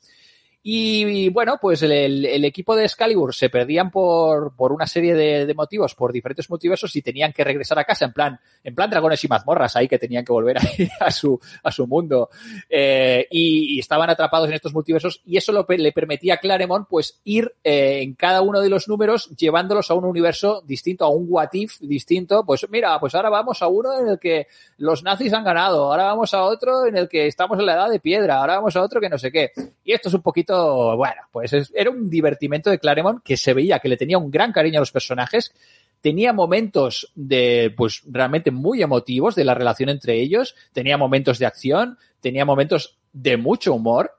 y, 0.69 1.29
bueno, 1.29 1.59
pues 1.61 1.81
el, 1.81 2.43
equipo 2.43 2.75
de 2.75 2.83
Excalibur 2.83 3.33
se 3.33 3.49
perdían 3.49 3.89
por, 3.89 4.53
por 4.53 4.73
una 4.73 4.85
serie 4.85 5.15
de, 5.15 5.53
motivos, 5.53 5.95
por 5.95 6.11
diferentes 6.11 6.49
multiversos 6.49 6.93
y 6.97 7.01
tenían 7.01 7.31
que 7.31 7.45
regresar 7.45 7.79
a 7.79 7.85
casa 7.85 8.03
en 8.03 8.11
plan, 8.11 8.37
en 8.65 8.75
plan 8.75 8.89
dragones 8.89 9.23
y 9.23 9.29
mazmorras 9.29 9.77
ahí 9.77 9.87
que 9.87 9.97
tenían 9.97 10.25
que 10.25 10.33
volver 10.33 10.57
a 10.99 11.09
su, 11.09 11.39
a 11.63 11.71
su 11.71 11.87
mundo. 11.87 12.29
Eh, 12.67 13.25
y, 13.31 13.77
y, 13.77 13.79
estaban 13.79 14.09
atrapados 14.09 14.49
en 14.49 14.55
estos 14.55 14.73
multiversos 14.73 15.21
y 15.23 15.37
eso 15.37 15.53
lo, 15.53 15.65
le 15.69 15.93
permitía 15.93 16.33
a 16.33 16.37
Claremont 16.37 16.85
pues 16.89 17.21
ir 17.23 17.55
eh, 17.63 18.01
en 18.01 18.15
cada 18.15 18.41
uno 18.41 18.59
de 18.59 18.67
los 18.67 18.89
números 18.89 19.29
llevándolos 19.37 19.89
a 19.89 19.93
un 19.93 20.03
universo 20.03 20.61
distinto, 20.67 21.05
a 21.05 21.09
un 21.09 21.27
what 21.29 21.47
if 21.53 21.79
distinto. 21.79 22.43
Pues 22.45 22.67
mira, 22.69 22.99
pues 22.99 23.15
ahora 23.15 23.29
vamos 23.29 23.61
a 23.61 23.67
uno 23.67 23.97
en 23.97 24.09
el 24.09 24.19
que 24.19 24.47
los 24.75 25.01
nazis 25.01 25.31
han 25.31 25.45
ganado, 25.45 25.85
ahora 25.85 26.07
vamos 26.07 26.33
a 26.33 26.43
otro 26.43 26.85
en 26.85 26.97
el 26.97 27.07
que 27.07 27.27
estamos 27.27 27.57
en 27.57 27.67
la 27.67 27.75
edad 27.75 27.89
de 27.89 28.01
piedra, 28.01 28.41
ahora 28.41 28.57
vamos 28.57 28.75
a 28.75 28.81
otro 28.81 28.99
que 28.99 29.07
no 29.07 29.17
sé 29.17 29.31
qué. 29.31 29.51
Y 29.85 29.93
esto 29.93 30.09
es 30.09 30.13
un 30.13 30.21
poquito 30.21 30.56
bueno, 30.95 31.21
pues 31.31 31.53
es, 31.53 31.71
era 31.75 31.89
un 31.89 32.09
divertimento 32.09 32.69
de 32.69 32.79
Claremont 32.79 33.23
que 33.23 33.37
se 33.37 33.53
veía 33.53 33.79
que 33.79 33.89
le 33.89 33.97
tenía 33.97 34.17
un 34.17 34.31
gran 34.31 34.51
cariño 34.51 34.79
a 34.79 34.81
los 34.81 34.91
personajes, 34.91 35.53
tenía 36.01 36.33
momentos 36.33 37.11
de, 37.15 37.73
pues 37.75 38.01
realmente 38.05 38.51
muy 38.51 38.81
emotivos 38.81 39.35
de 39.35 39.45
la 39.45 39.53
relación 39.53 39.89
entre 39.89 40.19
ellos, 40.19 40.55
tenía 40.73 40.97
momentos 40.97 41.39
de 41.39 41.45
acción, 41.45 41.97
tenía 42.21 42.45
momentos 42.45 42.97
de 43.13 43.37
mucho 43.37 43.73
humor. 43.73 44.11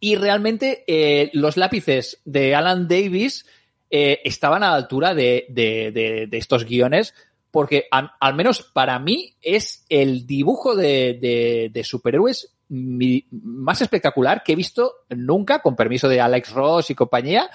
y 0.00 0.16
realmente 0.16 0.84
eh, 0.86 1.30
los 1.32 1.56
lápices 1.56 2.20
de 2.26 2.54
Alan 2.54 2.86
Davis 2.86 3.46
eh, 3.90 4.20
estaban 4.24 4.62
a 4.62 4.70
la 4.70 4.76
altura 4.76 5.14
de, 5.14 6.28
estos 6.32 6.64
guiones 6.64 7.14
porque 7.50 7.86
al 7.90 8.34
menos 8.34 8.62
para 8.62 8.98
mí 8.98 9.34
es 9.40 9.86
el 9.88 10.26
dibujo 10.26 10.74
de 10.74 11.82
superhéroes 11.84 12.53
mi, 12.68 13.26
más 13.30 13.80
espectacular 13.80 14.42
que 14.42 14.52
he 14.52 14.56
visto 14.56 14.92
nunca, 15.10 15.60
con 15.60 15.76
permiso 15.76 16.08
de 16.08 16.20
Alex 16.20 16.52
Ross 16.52 16.90
y 16.90 16.94
compañía, 16.94 17.50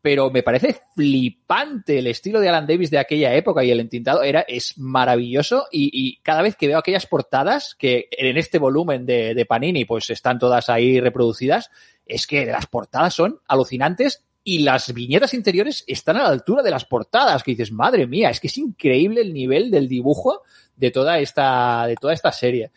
pero 0.00 0.30
me 0.30 0.42
parece 0.42 0.80
flipante 0.94 1.98
el 1.98 2.06
estilo 2.06 2.40
de 2.40 2.48
Alan 2.48 2.66
Davis 2.66 2.90
de 2.90 2.98
aquella 2.98 3.34
época 3.34 3.64
y 3.64 3.70
el 3.70 3.80
entintado 3.80 4.22
era, 4.22 4.42
es 4.42 4.78
maravilloso 4.78 5.66
y, 5.72 5.90
y 5.92 6.16
cada 6.22 6.42
vez 6.42 6.56
que 6.56 6.68
veo 6.68 6.78
aquellas 6.78 7.06
portadas 7.06 7.74
que 7.74 8.08
en 8.12 8.36
este 8.36 8.58
volumen 8.58 9.06
de, 9.06 9.34
de 9.34 9.46
Panini 9.46 9.84
pues 9.84 10.08
están 10.10 10.38
todas 10.38 10.68
ahí 10.68 11.00
reproducidas, 11.00 11.70
es 12.06 12.26
que 12.26 12.46
las 12.46 12.66
portadas 12.66 13.14
son 13.14 13.40
alucinantes 13.48 14.24
y 14.44 14.60
las 14.60 14.94
viñetas 14.94 15.34
interiores 15.34 15.84
están 15.86 16.16
a 16.16 16.22
la 16.22 16.30
altura 16.30 16.62
de 16.62 16.70
las 16.70 16.86
portadas, 16.86 17.42
que 17.42 17.50
dices, 17.50 17.70
madre 17.70 18.06
mía, 18.06 18.30
es 18.30 18.40
que 18.40 18.46
es 18.46 18.56
increíble 18.56 19.20
el 19.20 19.34
nivel 19.34 19.70
del 19.70 19.88
dibujo 19.88 20.42
de 20.74 20.90
toda 20.90 21.18
esta, 21.18 21.86
de 21.86 21.96
toda 21.96 22.14
esta 22.14 22.32
serie. 22.32 22.70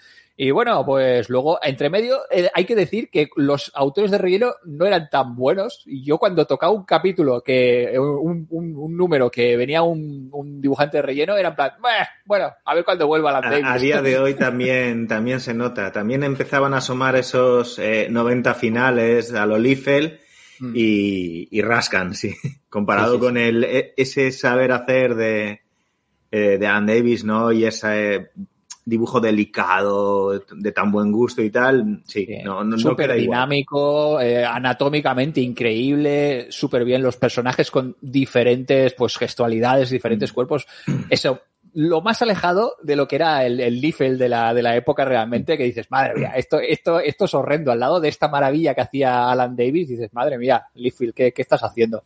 Y 0.43 0.49
bueno, 0.49 0.83
pues 0.83 1.29
luego, 1.29 1.59
entre 1.61 1.91
medio, 1.91 2.21
eh, 2.31 2.49
hay 2.55 2.65
que 2.65 2.73
decir 2.73 3.11
que 3.11 3.29
los 3.35 3.71
autores 3.75 4.09
de 4.09 4.17
relleno 4.17 4.55
no 4.65 4.87
eran 4.87 5.07
tan 5.07 5.35
buenos. 5.35 5.83
Y 5.85 6.03
yo 6.03 6.17
cuando 6.17 6.47
tocaba 6.47 6.73
un 6.73 6.83
capítulo, 6.83 7.43
que 7.43 7.93
un, 7.99 8.47
un, 8.49 8.75
un 8.75 8.97
número 8.97 9.29
que 9.29 9.55
venía 9.55 9.83
un, 9.83 10.29
un, 10.31 10.59
dibujante 10.59 10.97
de 10.97 11.03
relleno, 11.03 11.37
era 11.37 11.49
en 11.49 11.55
plan, 11.55 11.73
bueno, 12.25 12.51
a 12.65 12.73
ver 12.73 12.83
cuándo 12.83 13.05
vuelva 13.05 13.31
la 13.31 13.37
a, 13.37 13.73
a, 13.73 13.77
día 13.77 14.01
de 14.01 14.17
hoy 14.17 14.33
también, 14.39 15.07
también 15.07 15.41
se 15.41 15.53
nota. 15.53 15.91
También 15.91 16.23
empezaban 16.23 16.73
a 16.73 16.77
asomar 16.77 17.15
esos 17.17 17.77
eh, 17.77 18.07
90 18.09 18.55
finales 18.55 19.35
a 19.35 19.45
lo 19.45 19.59
Liefeld 19.59 20.17
mm. 20.59 20.73
y, 20.73 21.49
y, 21.51 21.61
rascan, 21.61 22.15
sí. 22.15 22.33
Comparado 22.67 23.11
sí, 23.11 23.17
sí, 23.19 23.25
con 23.25 23.37
el, 23.37 23.63
e, 23.63 23.93
ese 23.95 24.31
saber 24.31 24.71
hacer 24.71 25.13
de, 25.13 25.61
eh, 26.31 26.57
de 26.57 26.65
Ann 26.65 26.87
Davis, 26.87 27.23
¿no? 27.23 27.51
Y 27.51 27.65
esa 27.65 27.95
dibujo 28.85 29.19
delicado, 29.19 30.39
de 30.39 30.71
tan 30.71 30.91
buen 30.91 31.11
gusto 31.11 31.41
y 31.41 31.49
tal, 31.49 32.01
sí, 32.05 32.25
sí. 32.25 32.37
no, 32.43 32.63
no, 32.63 32.77
Súper 32.77 33.09
no 33.09 33.15
dinámico, 33.15 34.19
eh, 34.19 34.43
anatómicamente 34.43 35.41
increíble, 35.41 36.47
súper 36.49 36.83
bien 36.83 37.03
los 37.03 37.17
personajes 37.17 37.69
con 37.69 37.95
diferentes 38.01 38.93
pues 38.93 39.17
gestualidades, 39.17 39.89
diferentes 39.89 40.31
mm. 40.31 40.33
cuerpos. 40.33 40.67
Eso, 41.09 41.41
lo 41.73 42.01
más 42.01 42.21
alejado 42.21 42.75
de 42.81 42.95
lo 42.95 43.07
que 43.07 43.15
era 43.15 43.45
el, 43.45 43.59
el 43.59 43.79
Liefeld 43.79 44.19
de 44.19 44.29
la, 44.29 44.53
de 44.53 44.63
la 44.63 44.75
época 44.75 45.05
realmente, 45.05 45.57
que 45.57 45.63
dices, 45.63 45.89
madre 45.89 46.15
mía, 46.15 46.33
esto, 46.35 46.59
esto, 46.59 46.99
esto 46.99 47.25
es 47.25 47.33
horrendo. 47.33 47.71
Al 47.71 47.79
lado 47.79 47.99
de 47.99 48.09
esta 48.09 48.27
maravilla 48.27 48.73
que 48.73 48.81
hacía 48.81 49.29
Alan 49.29 49.55
Davis, 49.55 49.89
dices, 49.89 50.11
madre 50.13 50.37
mía, 50.37 50.65
Liefeld, 50.73 51.13
¿qué, 51.13 51.31
qué 51.31 51.41
estás 51.41 51.63
haciendo? 51.63 52.03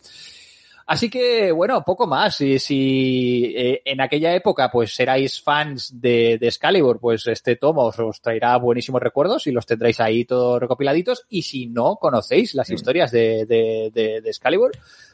Así 0.88 1.09
que, 1.09 1.51
bueno, 1.51 1.83
poco 1.83 2.05
más. 2.05 2.36
Si, 2.36 2.59
si 2.59 3.53
eh, 3.55 3.81
en 3.86 4.01
aquella 4.01 4.36
época 4.36 4.69
pues 4.71 4.99
erais 4.99 5.41
fans 5.41 5.99
de, 5.99 6.38
de 6.38 6.47
Excalibur, 6.47 6.99
pues 6.99 7.25
este 7.25 7.55
tomo 7.55 7.86
os, 7.86 7.97
os, 7.97 8.21
traerá 8.21 8.55
buenísimos 8.57 9.01
recuerdos 9.01 9.47
y 9.47 9.51
los 9.51 9.65
tendréis 9.65 9.99
ahí 9.99 10.25
todos 10.25 10.59
recopiladitos. 10.59 11.25
Y 11.27 11.41
si 11.41 11.65
no 11.65 11.95
conocéis 11.95 12.53
las 12.53 12.69
historias 12.69 13.11
de, 13.11 13.45
de, 13.47 13.91
de, 13.91 14.21
de 14.21 14.29
Excalibur, 14.29 14.73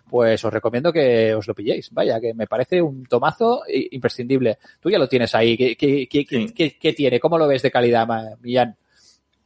pues 0.09 0.43
os 0.43 0.51
recomiendo 0.51 0.91
que 0.91 1.33
os 1.33 1.47
lo 1.47 1.55
pilléis. 1.55 1.89
Vaya, 1.91 2.19
que 2.19 2.33
me 2.33 2.47
parece 2.47 2.81
un 2.81 3.05
tomazo 3.05 3.63
imprescindible. 3.69 4.57
Tú 4.81 4.89
ya 4.89 4.99
lo 4.99 5.07
tienes 5.07 5.33
ahí. 5.35 5.55
¿Qué, 5.55 5.77
qué, 5.77 6.05
qué, 6.09 6.25
sí. 6.27 6.53
qué, 6.53 6.77
qué 6.77 6.91
tiene? 6.91 7.17
¿Cómo 7.17 7.37
lo 7.37 7.47
ves 7.47 7.61
de 7.61 7.71
calidad, 7.71 8.05
Millán? 8.41 8.75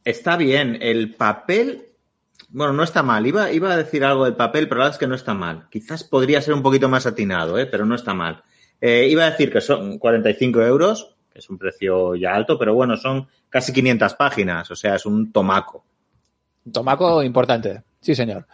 Está 0.04 0.36
bien. 0.36 0.76
El 0.80 1.14
papel 1.14 1.86
bueno, 2.48 2.72
no 2.72 2.82
está 2.82 3.02
mal. 3.02 3.26
Iba, 3.26 3.50
iba 3.52 3.72
a 3.72 3.76
decir 3.76 4.04
algo 4.04 4.24
del 4.24 4.36
papel, 4.36 4.68
pero 4.68 4.78
la 4.78 4.84
verdad 4.84 4.96
es 4.96 5.00
que 5.00 5.06
no 5.06 5.14
está 5.14 5.34
mal. 5.34 5.66
Quizás 5.70 6.04
podría 6.04 6.40
ser 6.40 6.54
un 6.54 6.62
poquito 6.62 6.88
más 6.88 7.06
atinado, 7.06 7.58
¿eh? 7.58 7.66
pero 7.66 7.84
no 7.84 7.94
está 7.94 8.14
mal. 8.14 8.42
Eh, 8.80 9.08
iba 9.10 9.24
a 9.24 9.30
decir 9.30 9.52
que 9.52 9.60
son 9.60 9.98
45 9.98 10.62
euros, 10.62 11.16
que 11.32 11.38
es 11.38 11.50
un 11.50 11.58
precio 11.58 12.14
ya 12.14 12.34
alto, 12.34 12.58
pero 12.58 12.74
bueno, 12.74 12.96
son 12.96 13.26
casi 13.48 13.72
500 13.72 14.14
páginas, 14.14 14.70
o 14.70 14.76
sea, 14.76 14.96
es 14.96 15.06
un 15.06 15.32
tomaco. 15.32 15.84
Tomaco 16.70 17.22
importante, 17.22 17.82
sí, 18.00 18.14
señor. 18.14 18.46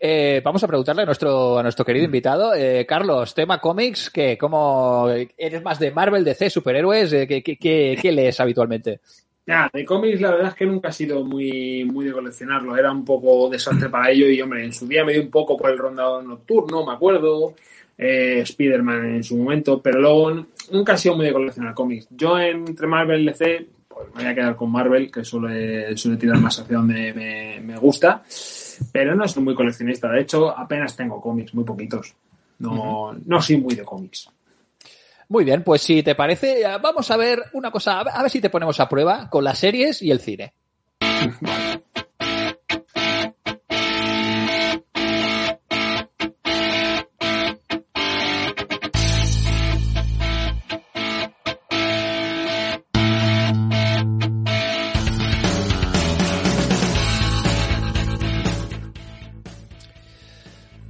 Eh, 0.00 0.42
vamos 0.44 0.62
a 0.62 0.66
preguntarle 0.66 1.02
a 1.02 1.06
nuestro, 1.06 1.58
a 1.58 1.62
nuestro 1.62 1.84
querido 1.84 2.04
invitado. 2.04 2.54
Eh, 2.54 2.84
Carlos, 2.86 3.34
tema 3.34 3.60
cómics, 3.60 4.10
¿qué? 4.10 4.36
¿Cómo 4.36 5.08
eres 5.08 5.62
más 5.62 5.78
de 5.78 5.92
Marvel, 5.92 6.24
DC, 6.24 6.50
superhéroes? 6.50 7.10
¿qué, 7.10 7.42
qué, 7.42 7.56
qué, 7.56 7.98
qué 8.00 8.12
lees 8.12 8.38
habitualmente? 8.40 9.00
Ya, 9.46 9.70
de 9.72 9.84
cómics 9.84 10.20
la 10.22 10.30
verdad 10.30 10.48
es 10.48 10.54
que 10.54 10.64
nunca 10.64 10.88
ha 10.88 10.92
sido 10.92 11.22
muy, 11.22 11.84
muy 11.84 12.06
de 12.06 12.12
coleccionarlo. 12.12 12.76
Era 12.76 12.90
un 12.90 13.04
poco 13.04 13.50
desastre 13.50 13.90
para 13.90 14.10
ello 14.10 14.26
y, 14.26 14.40
hombre, 14.40 14.64
en 14.64 14.72
su 14.72 14.86
día 14.86 15.04
me 15.04 15.12
dio 15.12 15.22
un 15.22 15.30
poco 15.30 15.56
por 15.56 15.70
el 15.70 15.78
rondador 15.78 16.24
nocturno, 16.24 16.86
me 16.86 16.92
acuerdo. 16.92 17.54
Eh, 17.96 18.40
Spider-Man 18.40 19.16
en 19.16 19.24
su 19.24 19.36
momento, 19.36 19.80
pero 19.80 20.00
luego 20.00 20.46
nunca 20.72 20.94
ha 20.94 20.96
sido 20.96 21.16
muy 21.16 21.26
de 21.26 21.32
coleccionar 21.32 21.74
cómics. 21.74 22.08
Yo 22.10 22.38
entre 22.40 22.88
Marvel 22.88 23.22
y 23.22 23.26
DC, 23.26 23.66
pues 23.86 24.08
me 24.14 24.22
voy 24.22 24.32
a 24.32 24.34
quedar 24.34 24.56
con 24.56 24.72
Marvel, 24.72 25.12
que 25.12 25.24
suele, 25.24 25.96
suele 25.96 26.16
tirar 26.16 26.38
más 26.40 26.58
hacia 26.58 26.76
donde 26.76 27.12
me, 27.12 27.60
me, 27.60 27.78
gusta, 27.78 28.24
pero 28.90 29.14
no 29.14 29.28
soy 29.28 29.44
muy 29.44 29.54
coleccionista. 29.54 30.10
De 30.10 30.22
hecho, 30.22 30.58
apenas 30.58 30.96
tengo 30.96 31.20
cómics, 31.20 31.54
muy 31.54 31.64
poquitos. 31.64 32.14
No, 32.58 32.72
uh 32.72 33.12
-huh. 33.12 33.22
no 33.26 33.40
soy 33.40 33.58
muy 33.58 33.76
de 33.76 33.84
cómics. 33.84 34.28
Muy 35.28 35.44
bien, 35.44 35.62
pues 35.62 35.82
si 35.82 36.02
te 36.02 36.14
parece, 36.14 36.62
vamos 36.80 37.10
a 37.10 37.16
ver 37.16 37.42
una 37.52 37.70
cosa, 37.70 38.00
a 38.00 38.22
ver 38.22 38.30
si 38.30 38.40
te 38.40 38.50
ponemos 38.50 38.78
a 38.80 38.88
prueba 38.88 39.28
con 39.30 39.44
las 39.44 39.58
series 39.58 40.02
y 40.02 40.10
el 40.10 40.20
cine. 40.20 40.54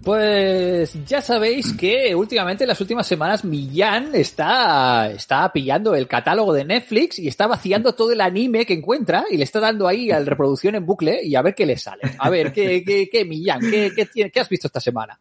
Pues 0.05 1.03
ya 1.07 1.23
sabéis 1.23 1.73
que 1.73 2.15
últimamente 2.15 2.65
en 2.65 2.69
las 2.69 2.81
últimas 2.81 3.07
semanas 3.07 3.43
Millán 3.43 4.15
está, 4.15 5.11
está 5.11 5.51
pillando 5.51 5.95
el 5.95 6.07
catálogo 6.07 6.53
de 6.53 6.67
Netflix 6.67 7.19
y 7.19 7.27
está 7.27 7.47
vaciando 7.47 7.95
todo 7.95 8.13
el 8.13 8.21
anime 8.21 8.67
que 8.67 8.75
encuentra 8.75 9.25
y 9.31 9.39
le 9.39 9.45
está 9.45 9.61
dando 9.61 9.89
ahí 9.89 10.11
a 10.11 10.21
la 10.21 10.27
reproducción 10.27 10.75
en 10.75 10.85
bucle 10.85 11.25
y 11.25 11.35
a 11.37 11.43
ver 11.43 11.55
qué 11.55 11.65
le 11.65 11.79
sale. 11.79 12.03
A 12.19 12.29
ver, 12.29 12.53
¿qué, 12.53 12.85
qué, 12.85 13.09
qué 13.11 13.25
Millán? 13.25 13.61
¿Qué, 13.61 13.93
qué, 13.97 14.31
qué 14.31 14.41
has 14.41 14.49
visto 14.51 14.67
esta 14.67 14.81
semana? 14.81 15.19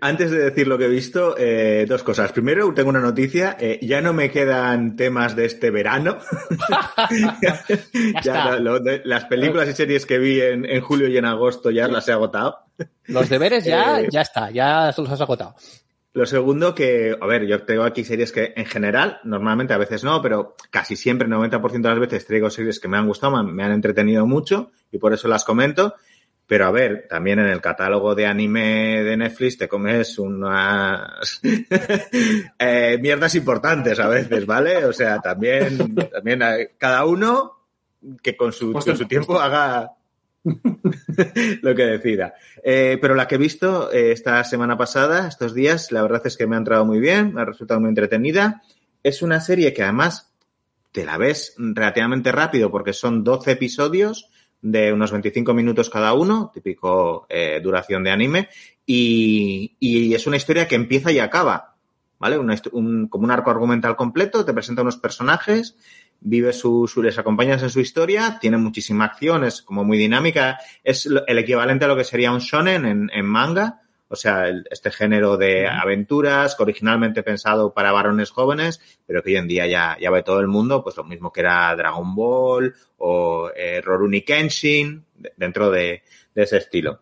Antes 0.00 0.30
de 0.30 0.38
decir 0.38 0.68
lo 0.68 0.78
que 0.78 0.84
he 0.84 0.88
visto, 0.88 1.34
eh, 1.36 1.86
dos 1.88 2.02
cosas. 2.02 2.30
Primero, 2.30 2.72
tengo 2.72 2.90
una 2.90 3.00
noticia. 3.00 3.56
Eh, 3.58 3.80
ya 3.82 4.00
no 4.00 4.12
me 4.12 4.30
quedan 4.30 4.94
temas 4.94 5.34
de 5.34 5.46
este 5.46 5.70
verano. 5.70 6.18
ya, 7.42 7.64
ya 8.22 8.50
lo, 8.52 8.60
lo, 8.60 8.80
de, 8.80 9.02
las 9.04 9.24
películas 9.24 9.68
y 9.68 9.72
series 9.72 10.06
que 10.06 10.18
vi 10.18 10.40
en, 10.40 10.64
en, 10.64 10.80
julio 10.82 11.08
y 11.08 11.16
en 11.16 11.24
agosto 11.24 11.70
ya 11.70 11.88
las 11.88 12.06
he 12.08 12.12
agotado. 12.12 12.58
Los 13.06 13.28
deberes 13.28 13.64
ya, 13.64 14.00
eh, 14.02 14.08
ya 14.10 14.20
está, 14.20 14.50
ya 14.50 14.94
los 14.96 15.10
has 15.10 15.20
agotado. 15.20 15.56
Lo 16.14 16.26
segundo 16.26 16.74
que, 16.74 17.16
a 17.18 17.26
ver, 17.26 17.46
yo 17.46 17.62
tengo 17.64 17.84
aquí 17.84 18.04
series 18.04 18.32
que 18.32 18.52
en 18.54 18.66
general, 18.66 19.18
normalmente 19.24 19.72
a 19.72 19.78
veces 19.78 20.04
no, 20.04 20.20
pero 20.20 20.56
casi 20.70 20.94
siempre, 20.94 21.26
90% 21.26 21.70
de 21.70 21.88
las 21.88 21.98
veces 21.98 22.26
traigo 22.26 22.50
series 22.50 22.78
que 22.78 22.88
me 22.88 22.98
han 22.98 23.06
gustado, 23.06 23.42
me 23.42 23.64
han 23.64 23.72
entretenido 23.72 24.26
mucho 24.26 24.70
y 24.92 24.98
por 24.98 25.14
eso 25.14 25.26
las 25.26 25.44
comento. 25.44 25.94
Pero 26.46 26.66
a 26.66 26.70
ver, 26.70 27.06
también 27.08 27.38
en 27.38 27.46
el 27.46 27.60
catálogo 27.60 28.14
de 28.14 28.26
anime 28.26 29.02
de 29.02 29.16
Netflix 29.16 29.58
te 29.58 29.68
comes 29.68 30.18
unas 30.18 31.40
eh, 32.58 32.98
mierdas 33.00 33.34
importantes 33.34 33.98
a 33.98 34.08
veces, 34.08 34.44
¿vale? 34.44 34.84
O 34.84 34.92
sea, 34.92 35.20
también, 35.20 35.94
también 35.94 36.40
cada 36.78 37.04
uno 37.06 37.58
que 38.22 38.36
con 38.36 38.52
su, 38.52 38.72
con 38.72 38.96
su 38.96 39.06
tiempo 39.06 39.40
haga 39.40 39.92
lo 41.62 41.74
que 41.74 41.82
decida. 41.84 42.34
Eh, 42.62 42.98
pero 43.00 43.14
la 43.14 43.26
que 43.26 43.36
he 43.36 43.38
visto 43.38 43.92
eh, 43.92 44.12
esta 44.12 44.42
semana 44.44 44.76
pasada, 44.76 45.28
estos 45.28 45.54
días, 45.54 45.92
la 45.92 46.02
verdad 46.02 46.22
es 46.24 46.36
que 46.36 46.46
me 46.46 46.56
ha 46.56 46.58
entrado 46.58 46.84
muy 46.84 46.98
bien, 46.98 47.32
me 47.32 47.42
ha 47.42 47.44
resultado 47.44 47.80
muy 47.80 47.88
entretenida. 47.88 48.62
Es 49.02 49.22
una 49.22 49.40
serie 49.40 49.72
que 49.72 49.82
además 49.82 50.32
te 50.90 51.04
la 51.04 51.16
ves 51.16 51.54
relativamente 51.56 52.32
rápido 52.32 52.70
porque 52.70 52.92
son 52.92 53.24
12 53.24 53.52
episodios 53.52 54.30
de 54.62 54.92
unos 54.92 55.10
25 55.10 55.52
minutos 55.52 55.90
cada 55.90 56.14
uno, 56.14 56.50
típico 56.54 57.26
eh, 57.28 57.60
duración 57.62 58.04
de 58.04 58.10
anime, 58.12 58.48
y, 58.86 59.76
y, 59.78 60.14
es 60.14 60.26
una 60.26 60.36
historia 60.36 60.66
que 60.66 60.76
empieza 60.76 61.12
y 61.12 61.18
acaba, 61.18 61.74
¿vale? 62.18 62.38
Una, 62.38 62.56
un, 62.72 63.08
como 63.08 63.24
un 63.24 63.30
arco 63.32 63.50
argumental 63.50 63.96
completo, 63.96 64.44
te 64.44 64.54
presenta 64.54 64.82
unos 64.82 64.96
personajes, 64.96 65.76
vive 66.20 66.52
su, 66.52 66.86
su, 66.86 67.02
les 67.02 67.18
acompañas 67.18 67.62
en 67.62 67.70
su 67.70 67.80
historia, 67.80 68.38
tiene 68.40 68.56
muchísima 68.56 69.04
acción, 69.04 69.44
es 69.44 69.62
como 69.62 69.84
muy 69.84 69.98
dinámica, 69.98 70.58
es 70.84 71.06
el 71.06 71.38
equivalente 71.38 71.84
a 71.84 71.88
lo 71.88 71.96
que 71.96 72.04
sería 72.04 72.32
un 72.32 72.38
shonen 72.38 72.86
en, 72.86 73.10
en 73.12 73.26
manga, 73.26 73.81
O 74.12 74.16
sea, 74.16 74.46
el- 74.48 74.64
este 74.70 74.90
género 74.90 75.36
de 75.36 75.66
aventuras 75.66 76.54
que 76.54 76.62
originalmente 76.62 77.22
pensado 77.22 77.72
para 77.72 77.92
varones 77.92 78.30
jóvenes, 78.30 78.80
pero 79.06 79.22
que 79.22 79.30
hoy 79.30 79.36
en 79.36 79.48
día 79.48 79.66
ya, 79.66 79.96
ya 80.00 80.10
ve 80.10 80.22
todo 80.22 80.40
el 80.40 80.48
mundo, 80.48 80.82
pues 80.84 80.96
lo 80.96 81.04
mismo 81.04 81.32
que 81.32 81.40
era 81.40 81.74
Dragon 81.74 82.14
Ball 82.14 82.74
o 82.98 83.50
eh, 83.56 83.80
Rurouni 83.80 84.22
Kenshin, 84.22 85.04
de- 85.14 85.32
dentro 85.36 85.70
de, 85.70 86.02
de 86.34 86.42
ese 86.42 86.58
estilo. 86.58 87.00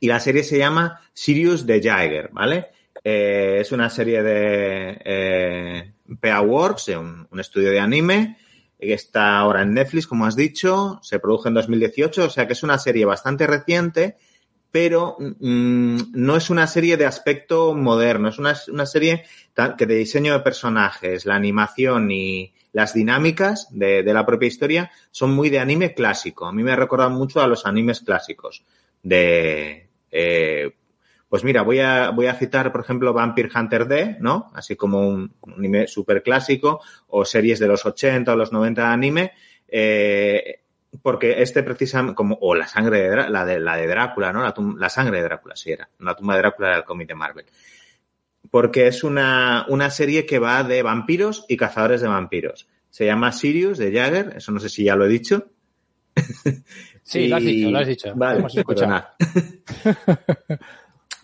Y 0.00 0.06
la 0.08 0.20
serie 0.20 0.44
se 0.44 0.58
llama 0.58 1.00
Sirius 1.12 1.66
the 1.66 1.80
Jaeger, 1.80 2.28
¿vale? 2.32 2.68
Eh, 3.02 3.58
es 3.60 3.72
una 3.72 3.88
serie 3.90 4.22
de 4.22 5.00
eh, 5.04 5.92
PA 6.20 6.40
Works, 6.42 6.86
de 6.86 6.96
un, 6.98 7.26
un 7.30 7.40
estudio 7.40 7.70
de 7.70 7.80
anime, 7.80 8.36
que 8.78 8.92
está 8.92 9.38
ahora 9.38 9.62
en 9.62 9.74
Netflix, 9.74 10.06
como 10.06 10.26
has 10.26 10.36
dicho, 10.36 11.00
se 11.02 11.18
produjo 11.18 11.48
en 11.48 11.54
2018, 11.54 12.26
o 12.26 12.30
sea 12.30 12.46
que 12.46 12.52
es 12.52 12.62
una 12.62 12.78
serie 12.78 13.04
bastante 13.06 13.46
reciente, 13.46 14.16
pero 14.70 15.16
mm, 15.18 15.98
no 16.12 16.36
es 16.36 16.50
una 16.50 16.66
serie 16.66 16.96
de 16.96 17.06
aspecto 17.06 17.74
moderno, 17.74 18.28
es 18.28 18.38
una, 18.38 18.54
una 18.68 18.86
serie 18.86 19.24
que 19.76 19.86
de 19.86 19.94
diseño 19.94 20.32
de 20.34 20.40
personajes, 20.40 21.26
la 21.26 21.34
animación 21.34 22.10
y 22.10 22.52
las 22.72 22.94
dinámicas 22.94 23.68
de, 23.70 24.02
de 24.02 24.14
la 24.14 24.26
propia 24.26 24.46
historia 24.46 24.90
son 25.10 25.32
muy 25.32 25.50
de 25.50 25.58
anime 25.58 25.94
clásico. 25.94 26.46
A 26.46 26.52
mí 26.52 26.62
me 26.62 26.76
recuerdan 26.76 27.12
mucho 27.12 27.40
a 27.40 27.46
los 27.46 27.66
animes 27.66 28.00
clásicos 28.00 28.64
de... 29.02 29.88
eh, 30.10 30.70
pues 31.28 31.44
mira, 31.44 31.62
voy 31.62 31.80
a, 31.80 32.10
voy 32.10 32.26
a 32.26 32.34
citar, 32.34 32.72
por 32.72 32.80
ejemplo, 32.80 33.12
Vampire 33.12 33.50
Hunter 33.54 33.86
D, 33.86 34.16
¿no? 34.20 34.50
Así 34.54 34.76
como 34.76 35.06
un, 35.06 35.34
un 35.42 35.52
anime 35.54 35.86
súper 35.86 36.22
clásico, 36.22 36.80
o 37.08 37.24
series 37.24 37.58
de 37.58 37.68
los 37.68 37.84
80 37.84 38.32
o 38.32 38.36
los 38.36 38.50
90 38.50 38.80
de 38.80 38.88
anime, 38.88 39.32
eh, 39.68 40.60
porque 41.02 41.42
este 41.42 41.62
precisamente, 41.62 42.14
como, 42.14 42.38
o 42.40 42.54
la 42.54 42.66
sangre 42.66 43.00
de, 43.02 43.10
Drá- 43.10 43.28
la 43.28 43.44
de, 43.44 43.60
la 43.60 43.76
de 43.76 43.86
Drácula, 43.86 44.32
¿no? 44.32 44.42
La, 44.42 44.54
la 44.78 44.88
sangre 44.88 45.18
de 45.18 45.24
Drácula, 45.24 45.54
sí 45.56 45.70
era. 45.72 45.88
La 46.00 46.14
tumba 46.14 46.34
de 46.34 46.40
Drácula 46.40 46.68
era 46.68 46.76
el 46.78 46.84
cómic 46.84 47.08
de 47.08 47.14
Marvel. 47.14 47.44
Porque 48.50 48.86
es 48.86 49.04
una, 49.04 49.66
una 49.68 49.90
serie 49.90 50.24
que 50.24 50.38
va 50.38 50.64
de 50.64 50.82
vampiros 50.82 51.44
y 51.48 51.56
cazadores 51.56 52.00
de 52.00 52.08
vampiros. 52.08 52.68
Se 52.90 53.04
llama 53.04 53.32
Sirius 53.32 53.76
de 53.78 53.92
Jagger, 53.92 54.32
eso 54.36 54.50
no 54.52 54.60
sé 54.60 54.68
si 54.70 54.84
ya 54.84 54.96
lo 54.96 55.04
he 55.04 55.08
dicho. 55.08 55.48
Sí, 57.02 57.26
lo 57.26 57.36
has 57.36 57.42
dicho, 57.44 57.70
lo 57.70 57.78
has 57.78 57.86
dicho. 57.86 58.12
Vale, 58.14 58.40
Hemos 58.40 58.54
escuchado. 58.54 59.06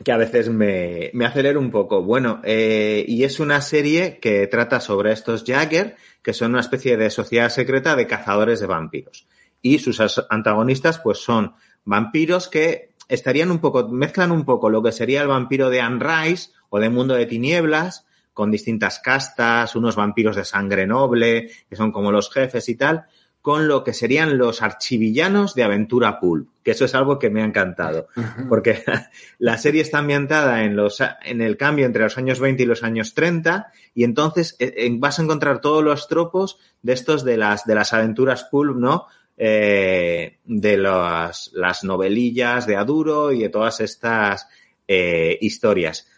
que 0.05 0.13
a 0.13 0.17
veces 0.17 0.49
me, 0.49 1.11
me 1.13 1.27
acelero 1.27 1.61
un 1.61 1.71
poco. 1.71 2.03
Bueno, 2.03 2.41
eh, 2.45 3.05
y 3.07 3.25
es 3.25 3.39
una 3.39 3.61
serie 3.61 4.19
que 4.19 4.47
trata 4.47 4.81
sobre 4.81 5.13
estos 5.13 5.45
Jagger, 5.47 5.97
que 6.23 6.33
son 6.33 6.53
una 6.53 6.61
especie 6.61 6.97
de 6.97 7.11
sociedad 7.11 7.49
secreta 7.51 7.97
de 7.97 8.07
cazadores 8.07 8.61
de 8.61 8.67
vampiros. 8.67 9.27
Y 9.65 9.79
sus 9.79 9.99
as- 9.99 10.27
antagonistas, 10.29 10.99
pues 10.99 11.19
son 11.25 11.55
vampiros 11.87 12.49
que 12.49 12.91
estarían 13.09 13.51
un 13.51 13.61
poco, 13.61 13.89
mezclan 13.89 14.31
un 14.31 14.45
poco 14.45 14.69
lo 14.69 14.83
que 14.83 14.93
sería 14.93 15.23
el 15.23 15.29
vampiro 15.29 15.71
de 15.71 15.81
Anne 15.81 16.05
Rice 16.05 16.51
o 16.69 16.79
de 16.79 16.91
Mundo 16.91 17.15
de 17.15 17.25
Tinieblas, 17.25 18.07
con 18.35 18.51
distintas 18.51 18.99
castas, 18.99 19.75
unos 19.75 19.97
vampiros 19.97 20.37
de 20.37 20.45
sangre 20.45 20.87
noble, 20.87 21.51
que 21.71 21.77
son 21.77 21.93
como 21.93 22.13
los 22.13 22.31
jefes 22.31 22.69
y 22.69 22.75
tal, 22.75 23.07
con 23.41 23.67
lo 23.67 23.85
que 23.85 23.95
serían 23.95 24.37
los 24.37 24.61
archivillanos 24.61 25.55
de 25.55 25.65
Aventura 25.65 26.21
Pulp, 26.21 26.51
que 26.63 26.73
eso 26.73 26.85
es 26.85 26.95
algo 26.95 27.19
que 27.19 27.31
me 27.31 27.41
ha 27.41 27.47
encantado, 27.47 28.09
porque 28.51 28.83
la 29.39 29.57
serie 29.57 29.81
está 29.81 29.99
ambientada 29.99 30.65
en, 30.65 30.77
los, 30.77 31.03
en 31.25 31.41
el 31.41 31.57
cambio 31.57 31.87
entre 31.87 32.03
los 32.03 32.19
años 32.19 32.39
20 32.39 32.63
y 32.63 32.67
los 32.67 32.83
años 32.83 33.15
30, 33.15 33.69
y 33.95 34.05
entonces 34.05 34.57
eh, 34.59 34.75
eh, 34.77 34.91
vas 34.99 35.19
a 35.19 35.23
encontrar 35.23 35.63
todos 35.63 35.83
los 35.83 36.07
tropos 36.07 36.59
de 36.83 36.93
estos 36.93 37.25
de 37.25 37.39
las, 37.39 37.65
de 37.65 37.75
las 37.75 37.95
aventuras 37.95 38.45
Pulp, 38.45 38.77
¿no? 38.77 39.07
Eh, 39.37 40.39
de 40.45 40.77
las, 40.77 41.51
las 41.55 41.83
novelillas 41.83 42.69
de 42.69 42.77
Aduro 42.77 43.33
y 43.33 43.41
de 43.41 43.49
todas 43.49 43.81
estas 43.81 44.47
eh, 44.87 45.37
historias 45.41 46.09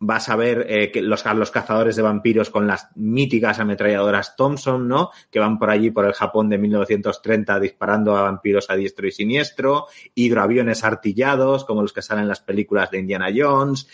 vas 0.00 0.28
a 0.30 0.34
ver 0.34 0.66
eh, 0.68 0.90
que 0.90 1.00
los, 1.00 1.24
los 1.26 1.50
cazadores 1.52 1.94
de 1.94 2.02
vampiros 2.02 2.50
con 2.50 2.66
las 2.66 2.88
míticas 2.96 3.60
ametralladoras 3.60 4.34
Thompson, 4.34 4.88
¿no? 4.88 5.10
Que 5.30 5.38
van 5.38 5.58
por 5.58 5.70
allí, 5.70 5.90
por 5.90 6.06
el 6.06 6.14
Japón 6.14 6.48
de 6.48 6.58
1930, 6.58 7.60
disparando 7.60 8.16
a 8.16 8.22
vampiros 8.22 8.68
a 8.70 8.76
diestro 8.76 9.06
y 9.06 9.12
siniestro, 9.12 9.86
hidroaviones 10.14 10.82
artillados, 10.84 11.66
como 11.66 11.82
los 11.82 11.92
que 11.92 12.02
salen 12.02 12.22
en 12.22 12.28
las 12.28 12.40
películas 12.40 12.90
de 12.90 12.98
Indiana 12.98 13.28
Jones, 13.32 13.86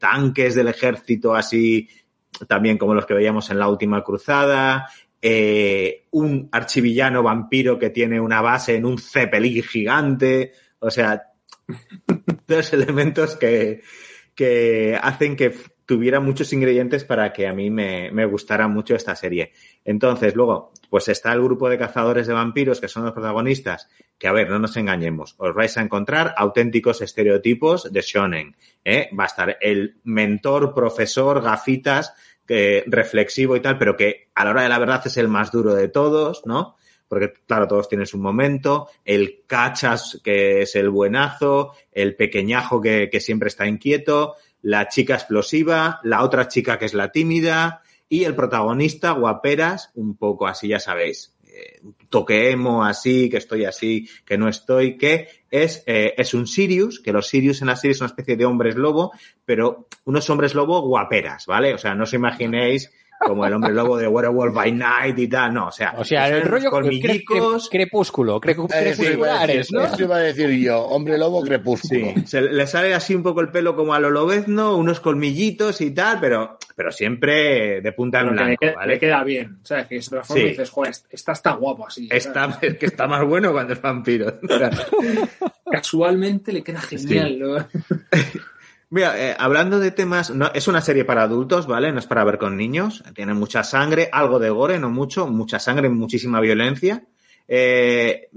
tanques 0.00 0.56
del 0.56 0.66
ejército 0.66 1.36
así, 1.36 1.88
también 2.48 2.76
como 2.76 2.94
los 2.94 3.06
que 3.06 3.14
veíamos 3.14 3.48
en 3.50 3.60
la 3.60 3.68
última 3.68 4.02
cruzada, 4.02 4.88
eh, 5.28 6.06
un 6.12 6.48
archivillano 6.52 7.20
vampiro 7.20 7.80
que 7.80 7.90
tiene 7.90 8.20
una 8.20 8.40
base 8.40 8.76
en 8.76 8.84
un 8.84 8.96
cepelín 8.96 9.60
gigante, 9.60 10.52
o 10.78 10.88
sea, 10.88 11.32
dos 12.46 12.72
elementos 12.72 13.34
que, 13.34 13.82
que 14.36 14.96
hacen 15.02 15.34
que 15.34 15.52
tuviera 15.84 16.20
muchos 16.20 16.52
ingredientes 16.52 17.04
para 17.04 17.32
que 17.32 17.48
a 17.48 17.52
mí 17.52 17.70
me, 17.70 18.12
me, 18.12 18.24
gustara 18.24 18.68
mucho 18.68 18.94
esta 18.94 19.16
serie. 19.16 19.50
Entonces, 19.84 20.36
luego, 20.36 20.70
pues 20.90 21.08
está 21.08 21.32
el 21.32 21.42
grupo 21.42 21.68
de 21.68 21.78
cazadores 21.78 22.28
de 22.28 22.32
vampiros, 22.32 22.80
que 22.80 22.86
son 22.86 23.02
los 23.02 23.12
protagonistas, 23.12 23.88
que 24.18 24.28
a 24.28 24.32
ver, 24.32 24.48
no 24.48 24.60
nos 24.60 24.76
engañemos, 24.76 25.34
os 25.38 25.56
vais 25.56 25.76
a 25.76 25.82
encontrar 25.82 26.34
auténticos 26.36 27.02
estereotipos 27.02 27.92
de 27.92 28.00
shonen. 28.00 28.56
¿eh? 28.84 29.10
Va 29.18 29.24
a 29.24 29.26
estar 29.26 29.58
el 29.60 29.96
mentor, 30.04 30.72
profesor, 30.72 31.42
gafitas, 31.42 32.14
que, 32.46 32.84
reflexivo 32.86 33.56
y 33.56 33.60
tal, 33.60 33.78
pero 33.78 33.96
que 33.96 34.28
a 34.34 34.44
la 34.44 34.50
hora 34.50 34.62
de 34.62 34.68
la 34.68 34.78
verdad 34.78 35.02
es 35.04 35.16
el 35.16 35.28
más 35.28 35.50
duro 35.50 35.74
de 35.74 35.88
todos, 35.88 36.42
¿no? 36.46 36.76
porque 37.08 37.32
claro, 37.46 37.68
todos 37.68 37.88
tienen 37.88 38.06
su 38.06 38.18
momento, 38.18 38.88
el 39.04 39.44
cachas 39.46 40.20
que 40.24 40.62
es 40.62 40.74
el 40.74 40.90
buenazo, 40.90 41.72
el 41.92 42.16
pequeñajo 42.16 42.80
que, 42.80 43.08
que, 43.10 43.20
siempre 43.20 43.48
está 43.48 43.66
inquieto, 43.66 44.34
la 44.62 44.88
chica 44.88 45.14
explosiva, 45.14 46.00
la 46.02 46.24
otra 46.24 46.48
chica 46.48 46.78
que 46.78 46.86
es 46.86 46.94
la 46.94 47.12
tímida. 47.12 47.82
Y 48.08 48.24
el 48.24 48.34
protagonista 48.34 49.12
guaperas, 49.12 49.90
un 49.94 50.16
poco 50.16 50.46
así, 50.46 50.68
ya 50.68 50.78
sabéis, 50.78 51.35
eh, 51.56 51.80
toque 52.10 52.50
emo 52.50 52.84
así, 52.84 53.30
que 53.30 53.38
estoy 53.38 53.64
así, 53.64 54.08
que 54.24 54.36
no 54.36 54.48
estoy, 54.48 54.98
que 54.98 55.28
es, 55.50 55.82
eh, 55.86 56.14
es 56.18 56.34
un 56.34 56.46
Sirius, 56.46 57.00
que 57.00 57.12
los 57.12 57.28
Sirius 57.28 57.62
en 57.62 57.68
la 57.68 57.76
serie 57.76 57.94
son 57.94 58.04
una 58.04 58.12
especie 58.12 58.36
de 58.36 58.44
hombres 58.44 58.76
lobo, 58.76 59.12
pero 59.44 59.88
unos 60.04 60.28
hombres 60.28 60.54
lobo 60.54 60.82
guaperas, 60.82 61.46
¿vale? 61.46 61.72
O 61.72 61.78
sea, 61.78 61.94
no 61.94 62.04
os 62.04 62.12
imaginéis 62.12 62.92
como 63.18 63.46
el 63.46 63.52
hombre 63.54 63.72
lobo 63.72 63.96
de 63.96 64.06
Werewolf 64.06 64.54
by 64.54 64.72
Night 64.72 65.18
y 65.18 65.28
tal, 65.28 65.54
no, 65.54 65.68
o 65.68 65.72
sea, 65.72 65.94
o 65.96 66.04
sea, 66.04 66.28
el 66.28 66.42
rollo 66.42 66.70
colmillicos, 66.70 67.68
cre 67.68 67.80
crepúsculo, 67.80 68.40
cre 68.40 68.54
crepusculares, 68.56 69.72
¿no? 69.72 69.84
Eso 69.84 70.02
iba 70.02 70.16
a 70.16 70.20
decir 70.20 70.50
yo, 70.50 70.82
hombre 70.82 71.18
lobo 71.18 71.42
crepúsculo. 71.42 72.12
Sí, 72.16 72.26
se 72.26 72.42
le 72.42 72.66
sale 72.66 72.94
así 72.94 73.14
un 73.14 73.22
poco 73.22 73.40
el 73.40 73.48
pelo 73.48 73.74
como 73.76 73.94
a 73.94 74.00
lo 74.00 74.10
lobezno, 74.10 74.76
unos 74.76 75.00
colmillitos 75.00 75.80
y 75.80 75.92
tal, 75.92 76.20
pero, 76.20 76.58
pero 76.74 76.92
siempre 76.92 77.80
de 77.80 77.92
punta 77.92 78.20
en 78.20 78.30
blanco, 78.32 78.50
le 78.50 78.56
queda, 78.56 78.74
¿vale? 78.74 78.94
Le 78.94 79.00
queda 79.00 79.24
bien, 79.24 79.58
o 79.62 79.66
sea, 79.66 79.86
que 79.88 80.02
se 80.02 80.10
transforma 80.10 80.40
Sí. 80.42 80.46
y 80.46 80.50
dices, 80.50 80.70
joder, 80.70 80.94
esta 81.10 81.32
está 81.32 81.52
guapo 81.52 81.86
así. 81.86 82.08
Está, 82.10 82.58
es 82.60 82.76
que 82.78 82.86
está 82.86 83.06
más 83.06 83.24
bueno 83.24 83.52
cuando 83.52 83.72
es 83.72 83.80
vampiro. 83.80 84.34
Casualmente 85.70 86.52
le 86.52 86.62
queda 86.62 86.80
genial, 86.80 87.38
¿no? 87.38 87.56
Mira, 88.88 89.30
eh, 89.30 89.36
hablando 89.38 89.80
de 89.80 89.90
temas, 89.90 90.30
no, 90.30 90.50
es 90.54 90.68
una 90.68 90.80
serie 90.80 91.04
para 91.04 91.24
adultos, 91.24 91.66
¿vale? 91.66 91.90
No 91.92 91.98
es 91.98 92.06
para 92.06 92.24
ver 92.24 92.38
con 92.38 92.56
niños. 92.56 93.02
Tiene 93.14 93.34
mucha 93.34 93.64
sangre, 93.64 94.08
algo 94.12 94.38
de 94.38 94.50
gore, 94.50 94.78
no 94.78 94.90
mucho, 94.90 95.26
mucha 95.26 95.58
sangre, 95.58 95.88
muchísima 95.88 96.40
violencia. 96.40 97.04
Eh, 97.48 98.28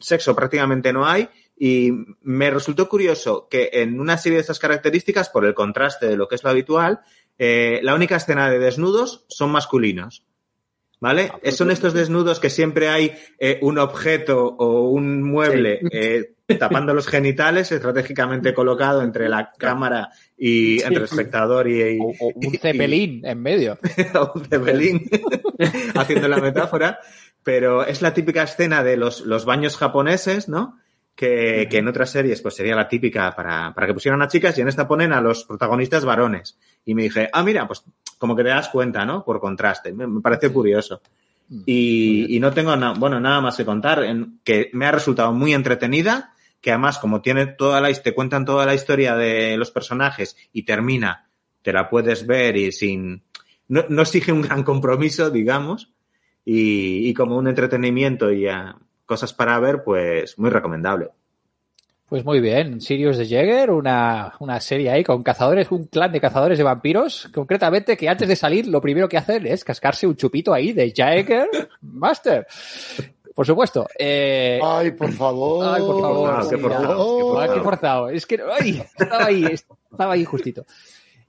sexo 0.00 0.34
prácticamente 0.34 0.92
no 0.92 1.06
hay. 1.06 1.28
Y 1.58 1.92
me 2.22 2.50
resultó 2.50 2.88
curioso 2.88 3.48
que 3.50 3.68
en 3.72 4.00
una 4.00 4.16
serie 4.16 4.36
de 4.36 4.42
estas 4.42 4.58
características, 4.58 5.28
por 5.28 5.44
el 5.44 5.54
contraste 5.54 6.06
de 6.06 6.16
lo 6.16 6.26
que 6.28 6.36
es 6.36 6.44
lo 6.44 6.50
habitual, 6.50 7.00
eh, 7.38 7.80
la 7.82 7.94
única 7.94 8.16
escena 8.16 8.48
de 8.50 8.58
desnudos 8.58 9.24
son 9.28 9.50
masculinos. 9.50 10.24
¿Vale? 11.00 11.30
Ah, 11.32 11.38
pues 11.40 11.56
Son 11.56 11.70
estos 11.70 11.94
desnudos 11.94 12.40
que 12.40 12.50
siempre 12.50 12.88
hay 12.88 13.12
eh, 13.38 13.58
un 13.62 13.78
objeto 13.78 14.46
o 14.58 14.88
un 14.88 15.22
mueble 15.22 15.78
Sí. 15.80 15.88
eh, 15.92 16.34
tapando 16.58 16.94
los 16.94 17.06
genitales, 17.08 17.70
estratégicamente 17.72 18.54
colocado 18.54 19.02
entre 19.02 19.28
la 19.28 19.52
cámara 19.58 20.10
y 20.36 20.78
Sí. 20.78 20.84
entre 20.84 20.98
el 20.98 21.04
espectador 21.04 21.68
y, 21.68 21.98
O, 22.00 22.12
o 22.20 22.32
un 22.34 22.52
cepelín 22.58 23.24
en 23.26 23.42
medio. 23.42 23.78
un 24.34 24.44
cepelín, 24.44 25.08
haciendo 25.94 26.28
la 26.28 26.38
metáfora. 26.38 26.98
Pero 27.42 27.84
es 27.84 28.02
la 28.02 28.12
típica 28.14 28.42
escena 28.42 28.82
de 28.82 28.96
los, 28.96 29.20
los 29.22 29.44
baños 29.44 29.76
japoneses, 29.76 30.48
¿no? 30.48 30.78
Que, 31.14 31.66
que 31.68 31.78
en 31.78 31.88
otras 31.88 32.10
series 32.10 32.40
pues 32.42 32.54
sería 32.54 32.76
la 32.76 32.88
típica 32.88 33.34
para, 33.34 33.74
para 33.74 33.86
que 33.88 33.94
pusieran 33.94 34.22
a 34.22 34.28
chicas 34.28 34.56
y 34.56 34.60
en 34.60 34.68
esta 34.68 34.86
ponen 34.86 35.12
a 35.12 35.20
los 35.20 35.44
protagonistas 35.44 36.04
varones. 36.04 36.58
Y 36.84 36.94
me 36.94 37.02
dije, 37.04 37.28
ah, 37.32 37.42
mira, 37.42 37.66
pues 37.66 37.82
como 38.18 38.36
que 38.36 38.42
te 38.44 38.50
das 38.50 38.68
cuenta, 38.68 39.04
¿no? 39.04 39.24
Por 39.24 39.40
contraste. 39.40 39.92
Me, 39.92 40.06
me 40.06 40.20
pareció 40.20 40.52
curioso. 40.52 41.00
Y, 41.66 42.36
y 42.36 42.40
no 42.40 42.52
tengo 42.52 42.76
na- 42.76 42.92
bueno, 42.92 43.18
nada 43.18 43.40
más 43.40 43.56
que 43.56 43.64
contar, 43.64 44.04
en, 44.04 44.38
que 44.44 44.70
me 44.74 44.86
ha 44.86 44.92
resultado 44.92 45.32
muy 45.32 45.54
entretenida, 45.54 46.34
que 46.60 46.70
además 46.70 46.98
como 46.98 47.20
tiene 47.20 47.46
toda 47.46 47.80
la, 47.80 47.92
te 47.92 48.14
cuentan 48.14 48.44
toda 48.44 48.66
la 48.66 48.74
historia 48.74 49.14
de 49.14 49.56
los 49.56 49.70
personajes 49.70 50.36
y 50.52 50.62
termina, 50.64 51.30
te 51.62 51.72
la 51.72 51.88
puedes 51.88 52.26
ver 52.26 52.56
y 52.56 52.72
sin, 52.72 53.22
no, 53.68 54.02
exige 54.02 54.32
un 54.32 54.42
gran 54.42 54.62
compromiso, 54.62 55.30
digamos, 55.30 55.92
y, 56.44 57.08
y 57.08 57.14
como 57.14 57.36
un 57.36 57.48
entretenimiento 57.48 58.32
y 58.32 58.48
ah, 58.48 58.76
cosas 59.06 59.32
para 59.32 59.58
ver, 59.60 59.82
pues 59.84 60.38
muy 60.38 60.50
recomendable. 60.50 61.10
Pues 62.08 62.24
muy 62.24 62.40
bien, 62.40 62.80
Sirius 62.80 63.18
de 63.18 63.26
Jäger, 63.26 63.70
una, 63.70 64.32
una 64.40 64.58
serie 64.60 64.88
ahí 64.88 65.04
con 65.04 65.22
cazadores, 65.22 65.70
un 65.70 65.84
clan 65.84 66.10
de 66.10 66.22
cazadores 66.22 66.56
de 66.56 66.64
vampiros, 66.64 67.28
concretamente 67.34 67.98
que 67.98 68.08
antes 68.08 68.26
de 68.26 68.34
salir 68.34 68.66
lo 68.66 68.80
primero 68.80 69.10
que 69.10 69.18
hacen 69.18 69.46
es 69.46 69.62
cascarse 69.62 70.06
un 70.06 70.16
chupito 70.16 70.54
ahí 70.54 70.72
de 70.72 70.90
Jäger 70.90 71.48
Master. 71.82 72.46
Por 73.38 73.46
supuesto. 73.46 73.86
Eh, 73.96 74.58
Ay, 74.60 74.90
por 74.90 75.12
favor. 75.12 75.64
Ay, 75.72 75.80
por 75.80 76.00
favor. 76.00 76.30
Ah, 76.32 76.40
qué 76.50 76.56
sí, 76.56 76.60
forzado, 76.60 76.88
ah, 76.90 76.90
qué 76.90 76.98
forzado. 76.98 77.38
ah, 77.40 77.54
qué 77.54 77.60
forzado. 77.60 78.08
Es 78.08 78.26
que, 78.26 78.40
ay, 78.58 78.82
estaba 78.98 79.26
ahí, 79.26 79.44
estaba 79.92 80.12
ahí 80.14 80.24
justito. 80.24 80.66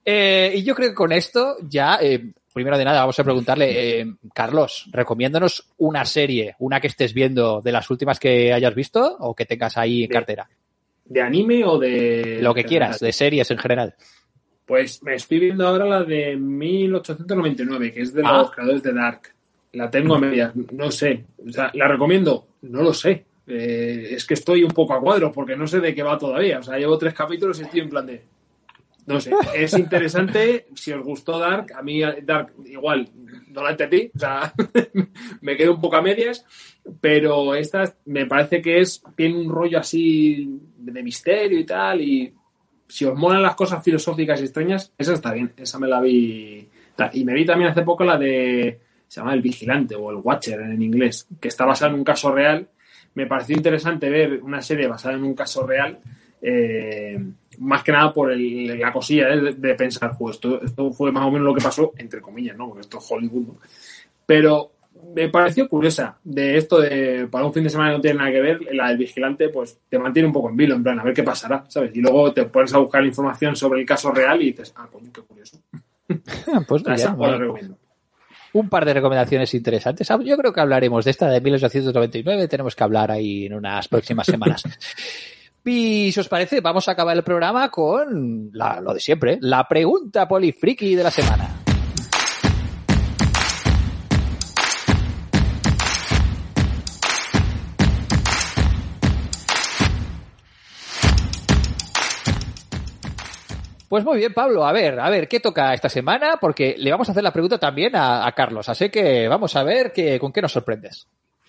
Eh, 0.04 0.54
y 0.56 0.64
yo 0.64 0.74
creo 0.74 0.90
que 0.90 0.96
con 0.96 1.12
esto 1.12 1.58
ya, 1.62 2.00
eh, 2.02 2.32
primero 2.52 2.80
de 2.80 2.86
nada, 2.86 3.02
vamos 3.02 3.20
a 3.20 3.24
preguntarle, 3.24 4.00
eh, 4.00 4.08
Carlos, 4.34 4.90
recomiéndanos 4.92 5.70
una 5.78 6.04
serie, 6.04 6.56
una 6.58 6.82
que 6.82 6.88
estés 6.88 7.14
viendo 7.14 7.62
de 7.62 7.72
las 7.74 7.88
últimas 7.92 8.20
que 8.20 8.54
hayas 8.54 8.74
visto 8.74 9.16
o 9.20 9.36
que 9.36 9.46
tengas 9.46 9.78
ahí 9.78 10.06
en 10.06 10.10
cartera. 10.10 10.50
¿De 11.06 11.22
anime 11.22 11.64
o 11.64 11.78
de...? 11.78 12.40
Lo 12.42 12.56
que 12.56 12.64
quieras, 12.64 13.00
de 13.00 13.12
series 13.14 13.52
en 13.52 13.60
general. 13.60 13.94
Pues 14.66 15.04
me 15.04 15.14
estoy 15.14 15.38
viendo 15.42 15.68
ahora 15.68 15.86
la 15.86 16.04
de 16.04 16.36
1899, 16.38 17.92
que 17.94 18.02
es 18.02 18.14
de 18.16 18.24
Ah. 18.26 18.38
los 18.40 18.50
creadores 18.50 18.82
de 18.82 18.94
Dark. 18.96 19.36
La 19.74 19.90
tengo 19.90 20.16
a 20.16 20.20
medias, 20.20 20.54
no 20.56 20.92
sé. 20.92 21.26
¿la 21.74 21.88
recomiendo? 21.88 22.48
No 22.64 22.82
lo 22.82 22.94
sé. 22.94 23.26
Eh, 23.48 24.10
es 24.12 24.26
que 24.26 24.36
estoy 24.36 24.64
un 24.64 24.72
poco 24.72 24.94
a 24.94 25.02
cuadro 25.02 25.32
porque 25.32 25.56
no 25.56 25.68
sé 25.68 25.80
de 25.80 25.94
qué 25.96 26.04
va 26.04 26.18
todavía. 26.18 26.60
O 26.60 26.64
sea, 26.64 26.78
llevo 26.78 26.98
tres 26.98 27.14
capítulos 27.14 27.60
y 27.60 27.64
estoy 27.64 27.82
en 27.82 27.90
plan 27.90 28.06
de... 28.06 28.24
No 29.08 29.20
sé, 29.20 29.32
es 29.56 29.74
interesante. 29.74 30.68
Si 30.76 30.92
os 30.92 31.04
gustó 31.04 31.40
Dark, 31.40 31.74
a 31.76 31.82
mí 31.82 32.02
Dark 32.22 32.54
igual 32.66 33.10
no 33.48 33.64
la 33.64 33.72
entendí. 33.72 34.12
O 34.16 34.20
sea, 34.20 34.54
me 35.42 35.58
quedo 35.58 35.74
un 35.74 35.82
poco 35.82 35.96
a 35.96 36.02
medias. 36.04 36.46
Pero 37.02 37.56
esta 37.56 37.92
me 38.06 38.28
parece 38.28 38.62
que 38.62 38.82
es 38.82 39.02
tiene 39.16 39.40
un 39.40 39.50
rollo 39.50 39.80
así 39.80 40.60
de 40.78 41.02
misterio 41.02 41.60
y 41.60 41.66
tal. 41.66 42.02
Y 42.02 42.34
si 42.88 43.06
os 43.06 43.18
molan 43.18 43.42
las 43.42 43.56
cosas 43.56 43.84
filosóficas 43.84 44.40
y 44.42 44.44
extrañas, 44.44 44.94
esa 44.96 45.14
está 45.14 45.34
bien. 45.34 45.54
Esa 45.58 45.80
me 45.80 45.88
la 45.88 46.02
vi. 46.02 46.70
Y 47.14 47.24
me 47.26 47.34
vi 47.34 47.46
también 47.46 47.72
hace 47.72 47.82
poco 47.82 48.04
la 48.04 48.16
de. 48.16 48.80
Se 49.10 49.20
llama 49.20 49.34
El 49.34 49.42
Vigilante 49.42 49.96
o 49.96 50.10
El 50.12 50.18
Watcher 50.24 50.62
en 50.62 50.82
inglés, 50.82 51.28
que 51.42 51.50
está 51.50 51.66
basada 51.66 51.92
en 51.92 51.98
un 51.98 52.06
caso 52.06 52.32
real. 52.34 52.66
Me 53.16 53.26
pareció 53.28 53.58
interesante 53.58 54.10
ver 54.10 54.40
una 54.42 54.62
serie 54.62 54.88
basada 54.88 55.16
en 55.16 55.24
un 55.26 55.34
caso 55.36 55.68
real. 55.68 56.00
eh, 56.42 57.20
más 57.58 57.84
que 57.84 57.92
nada 57.92 58.14
por 58.14 58.32
el- 58.32 58.80
la 58.80 58.94
cosilla 58.94 59.28
de, 59.28 59.52
de 59.56 59.76
pensar, 59.76 60.16
pues 60.18 60.36
esto, 60.38 60.62
esto 60.64 60.94
fue 60.94 61.12
más 61.12 61.26
o 61.26 61.32
menos 61.32 61.46
lo 61.46 61.54
que 61.54 61.62
pasó, 61.62 61.92
entre 61.98 62.22
comillas, 62.22 62.56
¿no? 62.56 62.68
Porque 62.70 62.80
esto 62.82 62.98
es 63.00 63.06
Hollywood. 63.12 63.48
¿no? 63.48 63.56
Pero 64.26 64.72
me 65.14 65.28
pareció 65.28 65.68
curiosa 65.68 66.18
de 66.24 66.56
esto 66.56 66.80
de 66.80 67.28
para 67.30 67.46
un 67.46 67.52
fin 67.54 67.64
de 67.66 67.70
semana 67.70 67.90
que 67.92 67.96
no 67.98 68.02
tiene 68.02 68.20
nada 68.20 68.32
que 68.32 68.40
ver, 68.40 68.60
la 68.74 68.88
del 68.88 68.98
vigilante, 69.00 69.50
pues 69.50 69.80
te 69.90 70.00
mantiene 70.00 70.28
un 70.28 70.34
poco 70.34 70.50
en 70.50 70.56
vilo, 70.56 70.76
en 70.76 70.84
plan, 70.84 70.98
a 71.00 71.04
ver 71.04 71.14
qué 71.14 71.24
pasará, 71.24 71.66
¿sabes? 71.68 71.92
Y 71.94 72.00
luego 72.00 72.32
te 72.32 72.46
pones 72.46 72.74
a 72.74 72.78
buscar 72.78 73.04
información 73.06 73.56
sobre 73.58 73.82
el 73.82 73.86
caso 73.86 74.12
real 74.12 74.42
y 74.42 74.52
dices, 74.52 74.74
ah, 74.78 74.88
coño, 74.90 75.12
qué 75.14 75.22
curioso. 75.22 75.60
Pues 76.68 76.86
muy 76.86 76.94
Esa 76.96 77.14
bueno, 77.16 77.38
recomiendo. 77.38 77.78
Un 78.54 78.70
par 78.70 78.86
de 78.86 78.94
recomendaciones 78.94 79.54
interesantes. 79.54 80.10
Ah, 80.12 80.20
Yo 80.24 80.38
creo 80.38 80.52
que 80.54 80.62
hablaremos 80.62 81.06
de 81.06 81.12
esta 81.12 81.30
de 81.30 81.42
1899. 81.42 82.48
Tenemos 82.48 82.76
que 82.76 82.84
hablar 82.84 83.12
ahí 83.12 83.46
en 83.46 83.54
unas 83.54 83.88
próximas 83.88 84.26
semanas. 84.28 84.64
Y 85.66 86.12
si 86.12 86.20
os 86.20 86.28
parece, 86.28 86.62
vamos 86.62 86.88
a 86.88 86.94
acabar 86.94 87.16
el 87.16 87.22
programa 87.24 87.70
con 87.70 88.50
la- 88.54 88.82
lo 88.82 88.92
de 88.94 89.00
siempre, 89.00 89.38
la 89.42 89.68
pregunta 89.68 90.28
polifriki 90.28 90.96
de 90.96 91.04
la 91.04 91.12
semana. 91.12 91.48
Pues 103.90 104.06
muy 104.06 104.20
bien, 104.20 104.34
Pablo. 104.36 104.66
A 104.66 104.72
ver, 104.72 105.00
a 105.00 105.10
ver, 105.10 105.28
¿qué 105.28 105.40
toca 105.40 105.74
esta 105.74 105.90
semana? 105.90 106.38
Porque 106.40 106.76
le 106.78 106.92
vamos 106.92 107.10
a 107.10 107.12
hacer 107.12 107.24
la 107.24 107.34
pregunta 107.34 107.58
también 107.58 107.96
a, 107.96 108.28
a 108.28 108.32
Carlos. 108.34 108.70
Así 108.70 108.90
que 108.90 109.28
vamos 109.28 109.56
a 109.56 109.64
ver 109.64 109.92
que, 109.92 110.20
con 110.20 110.32
qué 110.32 110.44
nos 110.44 110.52
sorprendes. 110.52 111.08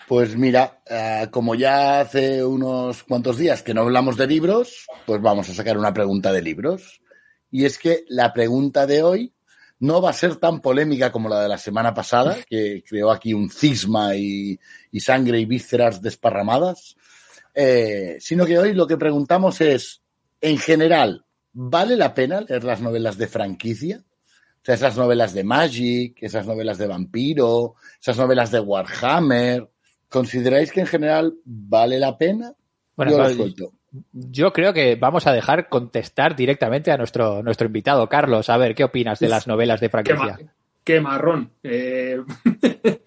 Pues 0.09 0.35
mira, 0.37 0.81
eh, 0.87 1.29
como 1.31 1.55
ya 1.55 2.01
hace 2.01 2.43
unos 2.43 3.05
cuantos 3.05 3.37
días 3.37 3.63
que 3.63 3.75
no 3.75 3.83
hablamos 3.83 4.17
de 4.17 4.27
libros, 4.27 4.87
pues 5.05 5.21
vamos 5.21 5.51
a 5.51 5.55
sacar 5.55 5.77
una 5.77 5.93
pregunta 5.93 6.33
de 6.33 6.41
libros. 6.41 7.03
Y 7.51 7.67
es 7.67 7.79
que 7.79 8.05
la 8.09 8.33
pregunta 8.33 8.87
de 8.87 9.03
hoy 9.03 9.35
no 9.79 10.01
va 10.01 10.11
a 10.11 10.15
ser 10.15 10.37
tan 10.37 10.61
polémica 10.61 11.13
como 11.13 11.29
la 11.29 11.43
de 11.43 11.49
la 11.49 11.59
semana 11.59 11.93
pasada, 11.93 12.39
que 12.49 12.83
creó 12.89 13.11
aquí 13.11 13.35
un 13.35 13.51
cisma 13.51 14.17
y, 14.17 14.59
y 14.91 15.01
sangre 15.01 15.39
y 15.39 15.45
vísceras 15.45 16.01
desparramadas, 16.01 16.97
eh, 17.55 18.17
sino 18.19 18.47
que 18.47 18.59
hoy 18.59 18.73
lo 18.73 18.87
que 18.87 18.97
preguntamos 18.97 19.61
es, 19.61 20.03
en 20.41 20.59
general, 20.59 21.25
¿vale 21.53 21.97
la 21.97 22.15
pena 22.15 22.41
leer 22.41 22.65
las 22.65 22.81
novelas 22.81 23.19
de 23.19 23.27
franquicia? 23.27 24.03
O 24.03 24.65
sea, 24.65 24.75
esas 24.75 24.97
novelas 24.97 25.33
de 25.33 25.45
Magic, 25.45 26.19
esas 26.21 26.47
novelas 26.47 26.77
de 26.79 26.87
vampiro, 26.87 27.77
esas 28.01 28.19
novelas 28.19 28.51
de 28.51 28.61
Warhammer. 28.61 29.69
¿Consideráis 30.09 30.71
que 30.73 30.81
en 30.81 30.87
general 30.87 31.35
vale 31.45 31.99
la 31.99 32.19
pena? 32.19 32.53
Bueno, 32.97 33.13
Yo 33.13 33.19
lo 33.19 33.31
suelto. 33.31 33.73
Yo 34.13 34.53
creo 34.53 34.73
que 34.73 34.95
vamos 34.97 35.27
a 35.27 35.33
dejar 35.33 35.69
contestar 35.69 36.37
directamente 36.37 36.93
a 36.93 36.97
nuestro, 36.97 37.43
nuestro 37.43 37.67
invitado, 37.67 38.09
Carlos. 38.09 38.49
A 38.51 38.57
ver, 38.57 38.75
¿qué 38.75 38.85
opinas 38.85 39.19
de 39.19 39.29
las 39.29 39.47
novelas 39.47 39.81
de 39.81 39.87
Qué, 39.89 39.91
franquicia? 39.91 40.39
qué 40.85 41.01
marrón. 41.01 41.51
Eh, 41.63 42.19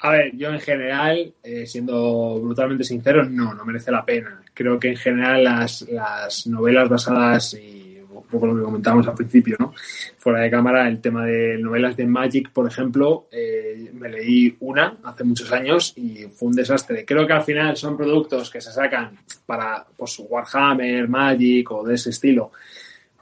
a 0.00 0.10
ver, 0.10 0.36
yo 0.36 0.50
en 0.50 0.60
general, 0.60 1.34
eh, 1.42 1.66
siendo 1.66 2.38
brutalmente 2.40 2.84
sincero, 2.84 3.24
no, 3.24 3.52
no 3.54 3.64
merece 3.64 3.90
la 3.90 4.04
pena. 4.04 4.40
Creo 4.54 4.78
que 4.78 4.90
en 4.90 4.96
general 4.96 5.42
las, 5.42 5.82
las 5.82 6.46
novelas 6.46 6.88
basadas, 6.88 7.54
y 7.54 7.98
un 8.08 8.22
poco 8.24 8.46
lo 8.46 8.56
que 8.56 8.62
comentábamos 8.62 9.08
al 9.08 9.14
principio, 9.14 9.56
¿no? 9.58 9.74
Fuera 10.18 10.40
de 10.40 10.50
cámara, 10.50 10.88
el 10.88 11.00
tema 11.00 11.24
de 11.24 11.58
novelas 11.58 11.96
de 11.96 12.06
Magic, 12.06 12.50
por 12.52 12.68
ejemplo, 12.68 13.26
eh, 13.32 13.90
me 13.92 14.08
leí 14.08 14.56
una 14.60 14.98
hace 15.02 15.24
muchos 15.24 15.50
años 15.52 15.92
y 15.96 16.26
fue 16.32 16.48
un 16.48 16.54
desastre. 16.54 17.04
Creo 17.04 17.26
que 17.26 17.32
al 17.32 17.42
final 17.42 17.76
son 17.76 17.96
productos 17.96 18.50
que 18.50 18.60
se 18.60 18.70
sacan 18.70 19.18
para 19.46 19.84
pues, 19.96 20.20
Warhammer, 20.20 21.08
Magic 21.08 21.70
o 21.72 21.82
de 21.82 21.94
ese 21.94 22.10
estilo 22.10 22.52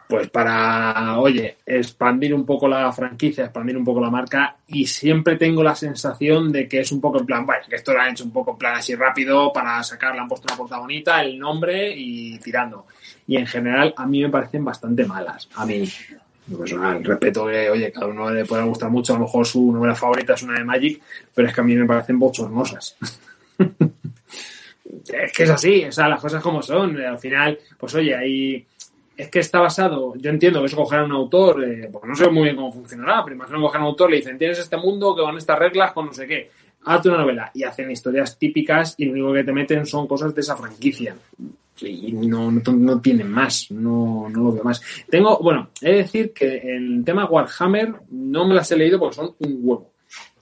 pues 0.08 0.30
para, 0.30 1.18
oye, 1.18 1.58
expandir 1.66 2.32
un 2.32 2.46
poco 2.46 2.68
la 2.68 2.92
franquicia, 2.92 3.44
expandir 3.44 3.76
un 3.76 3.84
poco 3.84 4.00
la 4.00 4.10
marca 4.10 4.56
y 4.68 4.86
siempre 4.86 5.36
tengo 5.36 5.62
la 5.62 5.74
sensación 5.74 6.52
de 6.52 6.68
que 6.68 6.80
es 6.80 6.92
un 6.92 7.00
poco 7.00 7.18
en 7.18 7.26
plan, 7.26 7.44
vaya, 7.44 7.66
que 7.68 7.76
esto 7.76 7.92
lo 7.92 8.00
han 8.00 8.12
hecho 8.12 8.24
un 8.24 8.32
poco 8.32 8.52
en 8.52 8.58
plan 8.58 8.76
así 8.76 8.94
rápido 8.94 9.52
para 9.52 9.82
sacar, 9.82 10.14
le 10.14 10.20
han 10.20 10.28
puesto 10.28 10.46
una 10.48 10.56
portada 10.56 10.80
bonita, 10.80 11.20
el 11.22 11.38
nombre 11.38 11.92
y 11.96 12.38
tirando. 12.38 12.86
Y 13.26 13.36
en 13.36 13.46
general 13.46 13.94
a 13.96 14.06
mí 14.06 14.22
me 14.22 14.30
parecen 14.30 14.64
bastante 14.64 15.04
malas, 15.04 15.48
a 15.56 15.66
mí. 15.66 15.84
personal, 16.56 17.02
respeto 17.02 17.46
que, 17.46 17.68
oye, 17.70 17.90
cada 17.90 18.06
uno 18.06 18.30
le 18.30 18.44
pueda 18.44 18.62
gustar 18.62 18.90
mucho, 18.90 19.14
a 19.14 19.18
lo 19.18 19.24
mejor 19.24 19.44
su 19.44 19.72
novela 19.72 19.96
favorita 19.96 20.34
es 20.34 20.42
una 20.42 20.58
de 20.58 20.64
Magic, 20.64 21.02
pero 21.34 21.48
es 21.48 21.54
que 21.54 21.60
a 21.60 21.64
mí 21.64 21.74
me 21.74 21.86
parecen 21.86 22.18
bochornosas. 22.18 22.96
es 25.12 25.32
que 25.32 25.42
es 25.42 25.50
así, 25.50 25.84
o 25.84 25.90
sea, 25.90 26.08
las 26.08 26.20
cosas 26.20 26.40
como 26.40 26.62
son. 26.62 26.96
Al 27.00 27.18
final, 27.18 27.58
pues 27.76 27.94
oye, 27.96 28.14
ahí 28.14 28.66
es 29.16 29.30
que 29.30 29.38
está 29.38 29.60
basado, 29.60 30.14
yo 30.16 30.30
entiendo 30.30 30.60
que 30.60 30.66
es 30.66 30.74
coger 30.74 31.00
a 31.00 31.04
un 31.04 31.12
autor, 31.12 31.64
eh, 31.64 31.88
porque 31.90 32.08
no 32.08 32.14
sé 32.14 32.28
muy 32.28 32.44
bien 32.44 32.56
cómo 32.56 32.72
funcionará, 32.72 33.22
pero 33.24 33.36
imagino 33.36 33.62
coger 33.62 33.80
a 33.80 33.84
un 33.84 33.88
autor, 33.88 34.10
le 34.10 34.16
dicen, 34.16 34.36
tienes 34.36 34.58
este 34.58 34.76
mundo 34.76 35.16
que 35.16 35.22
con 35.22 35.36
estas 35.36 35.58
reglas, 35.58 35.92
con 35.92 36.06
no 36.06 36.12
sé 36.12 36.26
qué, 36.26 36.50
hazte 36.84 37.08
una 37.08 37.18
novela, 37.18 37.50
y 37.54 37.64
hacen 37.64 37.90
historias 37.90 38.38
típicas 38.38 38.94
y 38.98 39.06
lo 39.06 39.12
único 39.12 39.32
que 39.32 39.44
te 39.44 39.52
meten 39.52 39.86
son 39.86 40.06
cosas 40.06 40.34
de 40.34 40.40
esa 40.40 40.56
franquicia. 40.56 41.16
Y 41.80 42.12
no, 42.12 42.50
no, 42.50 42.62
no 42.72 43.00
tienen 43.00 43.30
más, 43.30 43.70
no, 43.70 44.28
no 44.30 44.44
lo 44.44 44.52
veo 44.52 44.64
más. 44.64 44.80
Tengo, 45.10 45.38
bueno, 45.38 45.70
he 45.82 45.90
de 45.90 45.96
decir 45.98 46.32
que 46.32 46.56
el 46.74 47.04
tema 47.04 47.26
Warhammer 47.26 47.94
no 48.10 48.46
me 48.46 48.54
las 48.54 48.70
he 48.72 48.76
leído 48.76 48.98
porque 48.98 49.16
son 49.16 49.34
un 49.40 49.58
huevo. 49.62 49.92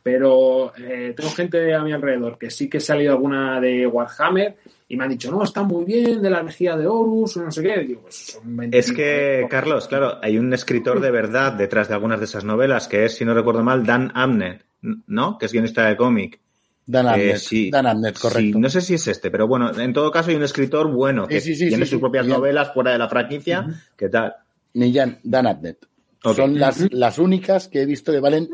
Pero 0.02 0.72
eh, 0.76 1.14
tengo 1.16 1.30
gente 1.30 1.74
a 1.74 1.82
mi 1.82 1.92
alrededor 1.92 2.38
que 2.38 2.50
sí 2.50 2.68
que 2.68 2.78
se 2.78 2.92
ha 2.92 2.96
leído 2.96 3.14
alguna 3.14 3.60
de 3.60 3.86
Warhammer 3.86 4.56
y 4.94 4.96
me 4.96 5.04
han 5.04 5.10
dicho, 5.10 5.30
no, 5.30 5.42
está 5.42 5.62
muy 5.62 5.84
bien, 5.84 6.22
de 6.22 6.30
la 6.30 6.40
energía 6.40 6.76
de 6.76 6.86
Horus, 6.86 7.36
o 7.36 7.42
no 7.44 7.50
sé 7.50 7.62
qué. 7.62 7.80
Digo, 7.80 8.02
pues 8.02 8.14
son 8.14 8.56
20 8.56 8.78
Es 8.78 8.92
que, 8.92 9.46
Carlos, 9.50 9.88
claro, 9.88 10.18
hay 10.22 10.38
un 10.38 10.52
escritor 10.54 11.00
de 11.00 11.10
verdad 11.10 11.52
detrás 11.52 11.88
de 11.88 11.94
algunas 11.94 12.18
de 12.20 12.24
esas 12.26 12.44
novelas, 12.44 12.88
que 12.88 13.04
es, 13.04 13.16
si 13.16 13.24
no 13.24 13.34
recuerdo 13.34 13.62
mal, 13.62 13.84
Dan 13.84 14.12
Abnett, 14.14 14.64
¿no? 15.06 15.36
Que 15.36 15.46
es 15.46 15.52
guionista 15.52 15.86
de 15.86 15.96
cómic. 15.96 16.40
Dan 16.86 17.06
Eh, 17.06 17.10
Abnett, 17.10 17.36
sí. 17.38 17.70
Dan 17.70 17.86
Abnett, 17.86 18.18
correcto. 18.18 18.56
Sí, 18.56 18.60
no 18.60 18.68
sé 18.68 18.80
si 18.80 18.94
es 18.94 19.06
este, 19.08 19.30
pero 19.30 19.48
bueno, 19.48 19.76
en 19.78 19.92
todo 19.92 20.10
caso 20.10 20.30
hay 20.30 20.36
un 20.36 20.42
escritor 20.42 20.90
bueno 20.92 21.26
que 21.26 21.40
Sí, 21.40 21.54
sí, 21.54 21.64
sí, 21.64 21.68
tiene 21.68 21.84
sí, 21.84 21.90
sus 21.90 21.98
sí, 21.98 22.00
propias 22.00 22.26
novelas 22.26 22.72
fuera 22.72 22.92
de 22.92 22.98
la 22.98 23.08
franquicia. 23.08 23.66
¿Qué 23.96 24.08
tal? 24.08 24.34
Millán, 24.74 25.18
Dan 25.22 25.46
Abnett. 25.46 25.86
Son 26.34 26.58
las, 26.58 26.92
las 26.92 27.18
únicas 27.18 27.68
que 27.68 27.82
he 27.82 27.86
visto 27.86 28.10
que 28.12 28.20
valen 28.20 28.48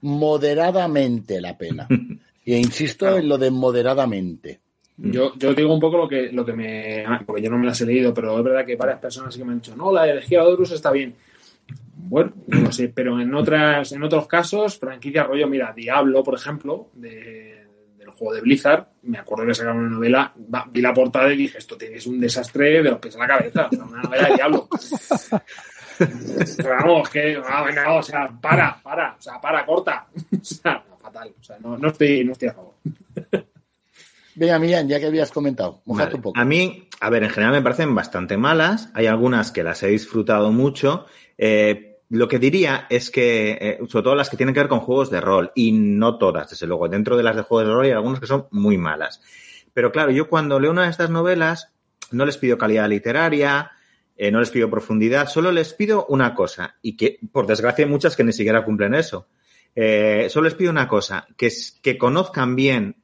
moderadamente 0.00 1.40
la 1.40 1.56
pena. 1.58 1.86
Y 2.44 2.54
insisto 2.56 3.16
en 3.16 3.28
lo 3.28 3.38
de 3.38 3.50
moderadamente. 3.50 4.60
Yo, 5.02 5.32
yo 5.38 5.54
digo 5.54 5.72
un 5.72 5.80
poco 5.80 5.96
lo 5.96 6.08
que, 6.08 6.30
lo 6.32 6.44
que 6.44 6.52
me. 6.52 7.04
Porque 7.26 7.40
yo 7.42 7.50
no 7.50 7.58
me 7.58 7.66
las 7.66 7.80
he 7.80 7.86
leído, 7.86 8.12
pero 8.12 8.36
es 8.38 8.44
verdad 8.44 8.66
que 8.66 8.76
varias 8.76 8.98
personas 8.98 9.32
sí 9.32 9.40
que 9.40 9.46
me 9.46 9.52
han 9.52 9.60
dicho, 9.60 9.74
no, 9.76 9.90
la 9.92 10.08
energía 10.08 10.40
de 10.40 10.46
Horus 10.52 10.72
está 10.72 10.90
bien. 10.90 11.14
Bueno, 11.96 12.32
no 12.48 12.72
sé, 12.72 12.88
pero 12.94 13.20
en 13.20 13.32
otras, 13.34 13.92
en 13.92 14.02
otros 14.02 14.26
casos, 14.26 14.78
franquicia 14.78 15.22
rollo, 15.24 15.46
mira, 15.48 15.72
Diablo, 15.74 16.22
por 16.24 16.34
ejemplo, 16.34 16.88
de- 16.94 17.66
del 17.98 18.10
juego 18.10 18.34
de 18.34 18.40
Blizzard, 18.40 18.86
me 19.02 19.18
acuerdo 19.18 19.46
que 19.46 19.54
sacaron 19.54 19.80
una 19.80 19.90
novela, 19.90 20.32
vi 20.72 20.80
la 20.80 20.92
portada 20.94 21.32
y 21.32 21.36
dije, 21.36 21.58
esto 21.58 21.76
es 21.80 22.06
un 22.06 22.18
desastre 22.18 22.82
de 22.82 22.90
los 22.90 22.98
pies 22.98 23.14
a 23.16 23.20
la 23.20 23.26
cabeza, 23.28 23.68
o 23.70 23.74
sea, 23.76 23.84
una 23.84 24.02
novela 24.02 24.28
de 24.28 24.34
diablo. 24.34 24.68
Pero 26.56 26.70
vamos, 26.70 27.08
que, 27.10 27.38
ah, 27.46 27.94
o 27.94 28.02
sea, 28.02 28.28
para, 28.40 28.76
para, 28.82 29.14
o 29.18 29.20
sea, 29.22 29.40
para, 29.40 29.64
corta. 29.66 30.06
O 30.40 30.44
sea, 30.44 30.82
fatal, 30.98 31.32
o 31.38 31.42
sea, 31.42 31.58
no, 31.60 31.76
no, 31.78 31.88
estoy, 31.88 32.24
no 32.24 32.32
estoy 32.32 32.48
a 32.48 32.54
favor. 32.54 32.74
Venga, 34.34 34.58
Millán, 34.58 34.88
ya 34.88 35.00
que 35.00 35.06
habías 35.06 35.30
comentado, 35.30 35.82
mojate 35.84 36.06
Vale. 36.06 36.16
un 36.16 36.22
poco. 36.22 36.38
A 36.38 36.44
mí, 36.44 36.88
a 37.00 37.10
ver, 37.10 37.24
en 37.24 37.30
general 37.30 37.54
me 37.54 37.62
parecen 37.62 37.94
bastante 37.94 38.36
malas. 38.36 38.90
Hay 38.94 39.06
algunas 39.06 39.50
que 39.50 39.62
las 39.62 39.82
he 39.82 39.88
disfrutado 39.88 40.52
mucho. 40.52 41.06
Eh, 41.36 41.98
lo 42.10 42.26
que 42.28 42.38
diría 42.38 42.86
es 42.90 43.10
que, 43.10 43.52
eh, 43.60 43.78
sobre 43.88 44.02
todo 44.02 44.14
las 44.14 44.30
que 44.30 44.36
tienen 44.36 44.54
que 44.54 44.60
ver 44.60 44.68
con 44.68 44.80
juegos 44.80 45.10
de 45.10 45.20
rol, 45.20 45.52
y 45.54 45.72
no 45.72 46.18
todas, 46.18 46.50
desde 46.50 46.66
luego. 46.66 46.88
Dentro 46.88 47.16
de 47.16 47.22
las 47.22 47.36
de 47.36 47.42
juegos 47.42 47.66
de 47.66 47.72
rol 47.72 47.84
hay 47.84 47.92
algunas 47.92 48.20
que 48.20 48.26
son 48.26 48.48
muy 48.50 48.78
malas. 48.78 49.20
Pero 49.72 49.92
claro, 49.92 50.10
yo 50.10 50.28
cuando 50.28 50.58
leo 50.58 50.72
una 50.72 50.84
de 50.84 50.90
estas 50.90 51.10
novelas, 51.10 51.72
no 52.10 52.26
les 52.26 52.36
pido 52.36 52.58
calidad 52.58 52.88
literaria, 52.88 53.70
eh, 54.16 54.30
no 54.30 54.40
les 54.40 54.50
pido 54.50 54.68
profundidad, 54.68 55.28
solo 55.28 55.52
les 55.52 55.72
pido 55.72 56.06
una 56.08 56.34
cosa, 56.34 56.76
y 56.82 56.96
que, 56.96 57.18
por 57.32 57.46
desgracia, 57.46 57.84
hay 57.84 57.90
muchas 57.90 58.16
que 58.16 58.24
ni 58.24 58.32
siquiera 58.32 58.64
cumplen 58.64 58.94
eso. 58.94 59.28
Eh, 59.74 60.26
solo 60.30 60.44
les 60.44 60.54
pido 60.54 60.70
una 60.70 60.88
cosa, 60.88 61.28
que 61.36 61.46
es 61.46 61.78
que 61.80 61.96
conozcan 61.96 62.56
bien 62.56 62.99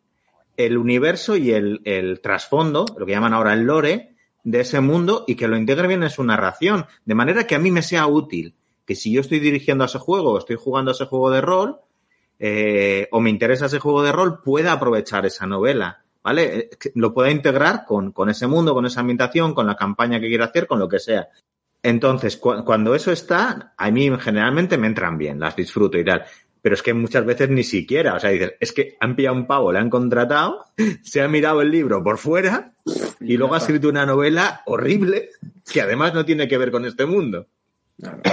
el 0.57 0.77
universo 0.79 1.37
y 1.37 1.53
el, 1.53 1.81
el 1.85 2.21
trasfondo, 2.21 2.87
lo 2.99 3.07
que 3.07 3.13
llaman 3.13 3.33
ahora 3.35 3.53
el 3.55 3.65
lore, 3.65 4.15
de 4.45 4.61
ese 4.61 4.81
mundo 4.81 5.25
y 5.27 5.35
que 5.35 5.49
lo 5.49 5.57
integre 5.57 5.89
bien 5.89 6.03
en 6.03 6.11
su 6.11 6.23
narración, 6.23 6.87
de 7.05 7.15
manera 7.15 7.47
que 7.47 7.55
a 7.57 7.59
mí 7.59 7.71
me 7.71 7.83
sea 7.83 8.07
útil. 8.07 8.55
Que 8.85 8.95
si 8.95 9.13
yo 9.13 9.21
estoy 9.21 9.41
dirigiendo 9.41 9.83
a 9.83 9.89
ese 9.89 9.99
juego 9.99 10.33
o 10.33 10.39
estoy 10.39 10.57
jugando 10.57 10.91
a 10.91 10.95
ese 10.95 11.07
juego 11.07 11.31
de 11.31 11.41
rol, 11.41 11.81
eh, 12.39 13.09
o 13.11 13.21
me 13.21 13.31
interesa 13.31 13.67
ese 13.67 13.79
juego 13.79 14.03
de 14.03 14.13
rol, 14.13 14.41
pueda 14.43 14.73
aprovechar 14.73 15.27
esa 15.27 15.47
novela, 15.47 16.05
¿vale? 16.23 16.59
Eh, 16.59 16.71
Lo 16.95 17.13
pueda 17.13 17.31
integrar 17.31 17.85
con, 17.85 18.13
con 18.13 18.29
ese 18.31 18.47
mundo, 18.47 18.75
con 18.75 18.87
esa 18.87 19.01
ambientación, 19.01 19.55
con 19.55 19.67
la 19.67 19.75
campaña 19.77 20.21
que 20.21 20.29
quiera 20.29 20.45
hacer, 20.47 20.67
con 20.67 20.79
lo 20.79 20.89
que 20.89 20.99
sea. 21.01 21.29
Entonces, 21.83 22.37
cu- 22.37 22.65
cuando 22.65 22.95
eso 22.95 23.11
está, 23.13 23.75
a 23.77 23.91
mí 23.91 24.11
generalmente 24.19 24.77
me 24.79 24.87
entran 24.87 25.19
bien, 25.19 25.41
las 25.41 25.57
disfruto 25.57 25.99
y 25.99 26.05
tal. 26.05 26.25
Pero 26.67 26.75
es 26.75 26.83
que 26.83 26.95
muchas 26.95 27.25
veces 27.25 27.49
ni 27.49 27.63
siquiera, 27.63 28.15
o 28.17 28.19
sea, 28.19 28.31
dices, 28.31 28.55
es 28.59 28.73
que 28.73 28.97
han 28.99 29.15
pillado 29.15 29.37
un 29.37 29.47
pavo, 29.47 29.71
le 29.71 29.79
han 29.79 29.89
contratado, 29.89 30.65
se 31.05 31.23
ha 31.23 31.29
mirado 31.29 31.63
el 31.63 31.71
libro 31.71 32.03
por 32.03 32.19
fuera 32.19 32.73
y 33.21 33.37
luego 33.37 33.55
ha 33.55 33.59
escrito 33.59 33.89
una 33.89 34.05
novela 34.05 34.63
horrible 34.67 35.29
que 35.73 35.81
además 35.81 36.13
no 36.13 36.25
tiene 36.25 36.49
que 36.49 36.59
ver 36.59 36.73
con 36.73 36.85
este 36.85 37.07
mundo. 37.07 37.47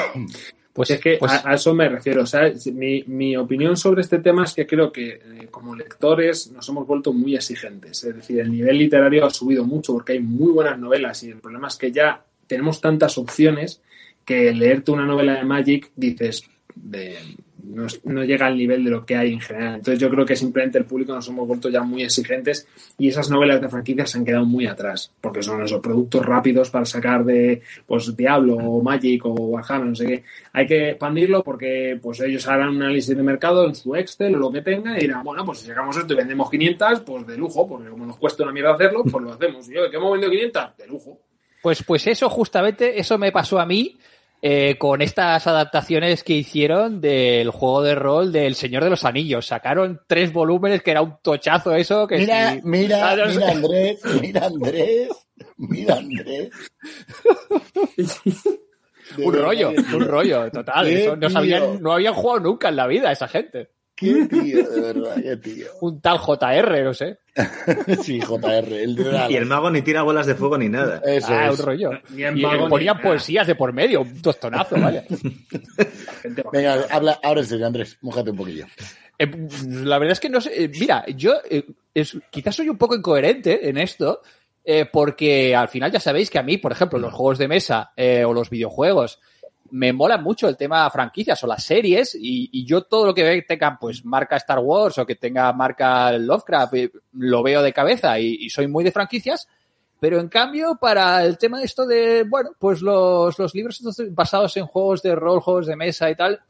Pues, 0.74 0.90
es 0.90 1.00
que 1.00 1.18
pues- 1.20 1.32
a, 1.32 1.52
a 1.52 1.54
eso 1.54 1.76
me 1.76 1.88
refiero. 1.88 2.24
O 2.24 2.26
sea, 2.26 2.52
mi, 2.74 3.04
mi 3.06 3.38
opinión 3.38 3.78
sobre 3.78 4.02
este 4.02 4.18
tema 4.18 4.46
es 4.46 4.56
que 4.56 4.66
creo 4.66 4.92
que 4.92 5.10
eh, 5.10 5.48
como 5.52 5.76
lectores 5.76 6.50
nos 6.52 6.68
hemos 6.70 6.88
vuelto 6.88 7.14
muy 7.14 7.36
exigentes. 7.36 8.04
Es 8.04 8.16
decir, 8.16 8.40
el 8.40 8.52
nivel 8.52 8.80
literario 8.80 9.28
ha 9.28 9.30
subido 9.30 9.64
mucho 9.66 9.94
porque 9.94 10.14
hay 10.14 10.22
muy 10.22 10.52
buenas 10.52 10.80
novelas 10.80 11.22
y 11.22 11.30
el 11.30 11.38
problema 11.38 11.68
es 11.68 11.76
que 11.76 11.92
ya 11.92 12.26
tenemos 12.48 12.82
tantas 12.82 13.20
opciones 13.20 13.84
que 14.26 14.52
leerte 14.56 14.90
una 14.90 15.06
novela 15.06 15.36
de 15.36 15.44
Magic 15.44 15.92
dices, 15.96 16.42
de- 16.74 17.20
no, 17.64 18.24
llega 18.24 18.48
al 18.48 18.58
nivel 18.58 18.84
de 18.84 18.92
lo 18.92 19.06
que 19.06 19.16
hay 19.16 19.34
en 19.34 19.40
general. 19.40 19.76
Entonces 19.76 20.00
yo 20.00 20.10
creo 20.10 20.26
que 20.26 20.36
simplemente 20.36 20.78
el 20.78 20.86
público 20.86 21.14
nos 21.14 21.28
hemos 21.28 21.48
vuelto 21.48 21.70
ya 21.70 21.82
muy 21.82 22.04
exigentes 22.04 22.68
y 22.98 23.08
esas 23.08 23.30
novelas 23.30 23.62
de 23.62 23.70
franquicias 23.70 24.12
se 24.12 24.18
han 24.18 24.26
quedado 24.26 24.46
muy 24.46 24.68
atrás 24.68 25.12
porque 25.22 25.42
son 25.42 25.64
esos 25.64 25.80
productos 25.82 26.26
rápidos 26.26 26.70
para 26.70 26.86
sacar 26.86 27.24
de 27.24 27.62
pues 27.86 28.16
Diablo 28.16 28.56
o 28.56 28.82
Magic 28.84 29.26
o 29.26 29.32
Warhammer, 29.34 29.88
no 29.88 29.96
sé 29.96 30.06
qué. 30.06 30.24
Hay 30.52 30.68
que 30.68 30.90
expandirlo 30.90 31.44
porque 31.44 31.98
pues 32.02 32.20
ellos 32.20 32.48
harán 32.48 32.70
un 32.70 32.82
análisis 32.82 33.16
de 33.16 33.24
mercado 33.24 33.66
en 33.66 33.76
su 33.76 33.96
Excel 33.96 34.36
o 34.36 34.40
lo 34.40 34.52
que 34.52 34.62
tengan 34.62 34.98
y 34.98 35.02
dirán, 35.02 35.24
bueno, 35.24 35.46
pues 35.46 35.60
si 35.60 35.68
sacamos 35.68 35.96
esto 35.98 36.14
y 36.14 36.18
vendemos 36.18 36.50
500, 36.50 37.02
pues 37.02 37.26
de 37.26 37.38
lujo, 37.38 37.68
porque 37.68 37.90
como 37.90 38.06
nos 38.06 38.18
cuesta 38.18 38.44
una 38.44 38.52
mierda 38.52 38.74
hacerlo, 38.74 39.04
pues 39.04 39.24
lo 39.24 39.32
hacemos. 39.32 39.70
Y 39.70 39.76
yo, 39.76 39.90
¿qué 39.90 39.98
hemos 39.98 40.12
vendido 40.12 40.32
500? 40.32 40.78
De 40.78 40.88
lujo. 40.88 41.20
Pues, 41.62 41.82
pues 41.82 42.06
eso, 42.08 42.30
justamente, 42.30 43.00
eso 43.00 43.18
me 43.18 43.32
pasó 43.32 43.58
a 43.58 43.66
mí 43.66 43.98
eh, 44.46 44.78
con 44.78 45.02
estas 45.02 45.48
adaptaciones 45.48 46.22
que 46.22 46.34
hicieron 46.34 47.00
del 47.00 47.50
juego 47.50 47.82
de 47.82 47.96
rol 47.96 48.34
del 48.34 48.56
Señor 48.56 48.84
de 48.84 48.90
los 48.90 49.06
Anillos. 49.06 49.48
Sacaron 49.48 50.02
tres 50.06 50.34
volúmenes 50.34 50.84
que 50.84 50.92
era 50.92 51.02
un 51.02 51.16
tochazo 51.22 51.74
eso. 51.74 52.06
Que 52.08 52.18
Mira, 52.18 52.52
sí. 52.52 52.60
mira, 52.66 53.12
Ah, 53.14 53.26
mira 53.26 53.52
Andrés, 53.52 54.02
mira 54.22 54.46
Andrés, 54.46 55.10
mira 55.56 55.96
Andrés. 55.96 56.50
Un 59.18 59.34
rollo, 59.34 59.70
un 59.70 60.08
rollo, 60.08 60.50
total. 60.50 60.88
Eso 60.88 61.16
no, 61.16 61.30
sabían, 61.30 61.82
no 61.82 61.92
habían 61.94 62.14
jugado 62.14 62.40
nunca 62.40 62.70
en 62.70 62.78
la 62.78 62.88
vida 62.88 63.12
esa 63.12 63.28
gente. 63.28 63.70
Qué 64.04 64.28
tío, 64.28 64.70
de 64.70 64.82
verdad, 64.82 65.16
qué 65.22 65.38
tío. 65.38 65.68
Un 65.82 66.02
tal 66.02 66.18
JR, 66.18 66.84
no 66.84 66.94
sé. 66.94 67.20
Sí, 68.04 68.20
JR, 68.22 68.84
el 68.84 68.96
de 68.96 69.04
la- 69.12 69.32
Y 69.32 69.36
el 69.36 69.46
mago 69.46 69.72
ni 69.72 69.82
tira 69.82 70.02
bolas 70.04 70.26
de 70.28 70.36
fuego 70.36 70.58
ni 70.58 70.70
nada. 70.70 71.02
Eso 71.06 71.28
ah, 71.32 71.48
es. 71.48 71.60
un 71.60 71.66
rollo. 71.66 71.92
Ni 72.10 72.24
Y 72.24 72.46
ni 72.46 72.94
poesías 73.02 73.48
de 73.48 73.56
por 73.56 73.74
medio, 73.74 74.02
un 74.02 74.22
tostonazo, 74.22 74.76
vaya. 74.80 75.04
Venga, 76.52 76.86
habla, 76.92 77.20
ahora 77.24 77.42
en 77.42 77.48
serio, 77.48 77.66
Andrés, 77.68 77.98
mójate 78.02 78.32
un 78.32 78.38
poquillo. 78.38 78.66
Eh, 79.18 79.32
la 79.70 80.00
verdad 80.00 80.14
es 80.14 80.20
que 80.20 80.30
no 80.30 80.42
sé. 80.42 80.64
eh, 80.64 80.72
mira, 80.80 81.06
yo 81.08 81.34
eh, 81.50 81.66
es- 81.94 82.18
quizás 82.30 82.56
soy 82.56 82.70
un 82.70 82.78
poco 82.78 82.96
incoherente 82.96 83.70
en 83.70 83.78
esto, 83.78 84.22
eh, 84.64 84.86
porque 84.92 85.56
al 85.56 85.68
final 85.70 85.92
ya 85.92 86.00
sabéis 86.00 86.30
que 86.30 86.40
a 86.40 86.44
mí, 86.44 86.58
por 86.58 86.72
ejemplo, 86.72 87.00
los 87.00 87.14
juegos 87.14 87.38
de 87.38 87.48
mesa 87.48 87.92
eh, 87.96 88.24
o 88.26 88.34
los 88.34 88.50
videojuegos 88.50 89.20
me 89.74 89.92
mola 89.92 90.20
mucho 90.20 90.48
el 90.48 90.56
tema 90.56 90.88
franquicias 90.92 91.44
o 91.44 91.48
las 91.48 91.64
series 91.64 92.14
y, 92.14 92.48
y 92.52 92.64
yo 92.64 92.84
todo 92.84 93.08
lo 93.08 93.14
que 93.14 93.42
tenga 93.42 93.76
pues 93.80 94.06
marca 94.06 94.36
Star 94.36 94.60
Wars 94.60 95.00
o 95.00 95.06
que 95.06 95.16
tenga 95.16 95.52
marca 95.52 96.12
Lovecraft 96.12 96.74
eh, 96.76 96.92
lo 97.14 97.42
veo 97.42 97.64
de 97.64 97.74
cabeza 97.74 98.20
y, 98.20 98.36
y 98.40 98.50
soy 98.52 98.68
muy 98.68 98.84
de 98.84 98.92
franquicias. 98.92 99.48
Pero 100.00 100.20
en 100.20 100.28
cambio, 100.28 100.78
para 100.80 101.26
el 101.26 101.40
tema 101.40 101.58
de 101.58 101.66
esto 101.66 101.88
de, 101.88 102.24
bueno, 102.24 102.52
pues 102.60 102.82
los, 102.82 103.40
los 103.40 103.56
libros 103.56 103.82
basados 104.12 104.56
en 104.58 104.68
juegos 104.68 105.02
de 105.02 105.16
rol, 105.16 105.40
juegos 105.40 105.66
de 105.66 105.76
mesa 105.76 106.08
y 106.10 106.16
tal, 106.16 106.42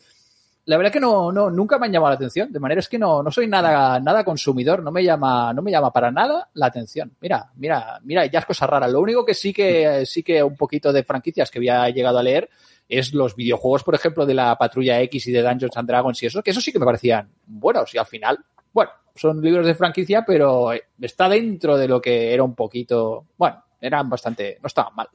la 0.66 0.76
verdad 0.76 0.92
que 0.92 1.00
no, 1.00 1.32
no, 1.32 1.50
nunca 1.50 1.78
me 1.78 1.86
han 1.86 1.94
llamado 1.94 2.10
la 2.10 2.16
atención. 2.16 2.52
De 2.52 2.60
manera 2.60 2.80
es 2.80 2.90
que 2.90 3.00
no, 3.00 3.24
no 3.24 3.32
soy 3.32 3.48
nada, 3.48 4.00
nada 4.02 4.26
consumidor, 4.26 4.84
no 4.84 4.92
me 4.92 5.04
llama, 5.04 5.54
no 5.54 5.62
me 5.62 5.72
llama 5.72 5.94
para 5.94 6.12
nada 6.12 6.50
la 6.56 6.66
atención. 6.66 7.14
Mira, 7.22 7.52
mira, 7.56 8.00
mira, 8.04 8.26
ya 8.26 8.40
es 8.40 8.46
cosa 8.46 8.68
rara. 8.68 8.88
Lo 8.88 9.00
único 9.00 9.24
que 9.24 9.34
sí 9.34 9.54
que, 9.54 10.06
sí 10.06 10.24
que 10.24 10.44
un 10.44 10.58
poquito 10.58 10.92
de 10.92 11.04
franquicias 11.04 11.50
que 11.50 11.60
había 11.60 11.88
llegado 11.90 12.18
a 12.18 12.24
leer 12.24 12.50
es 12.88 13.14
los 13.14 13.36
videojuegos, 13.36 13.84
por 13.84 13.96
ejemplo, 13.96 14.26
de 14.26 14.34
la 14.34 14.56
Patrulla 14.58 15.02
X 15.02 15.28
y 15.28 15.32
de 15.32 15.42
Dungeons 15.42 15.78
and 15.78 15.88
Dragons 15.88 16.22
y 16.24 16.26
eso, 16.28 16.44
que 16.44 16.52
eso 16.52 16.62
sí 16.62 16.72
que 16.72 16.80
me 16.80 16.86
parecían 16.86 17.30
buenos 17.46 17.94
y 17.94 17.98
al 17.98 18.06
final, 18.06 18.38
bueno, 18.72 18.92
son 19.16 19.42
libros 19.42 19.66
de 19.66 19.76
franquicia, 19.76 20.24
pero 20.26 20.72
está 21.00 21.30
dentro 21.30 21.78
de 21.78 21.88
lo 21.88 22.02
que 22.02 22.34
era 22.34 22.44
un 22.44 22.56
poquito, 22.56 23.28
bueno, 23.38 23.64
eran 23.80 24.10
bastante, 24.10 24.58
no 24.62 24.68
estaban 24.68 24.96
mal. 24.96 25.08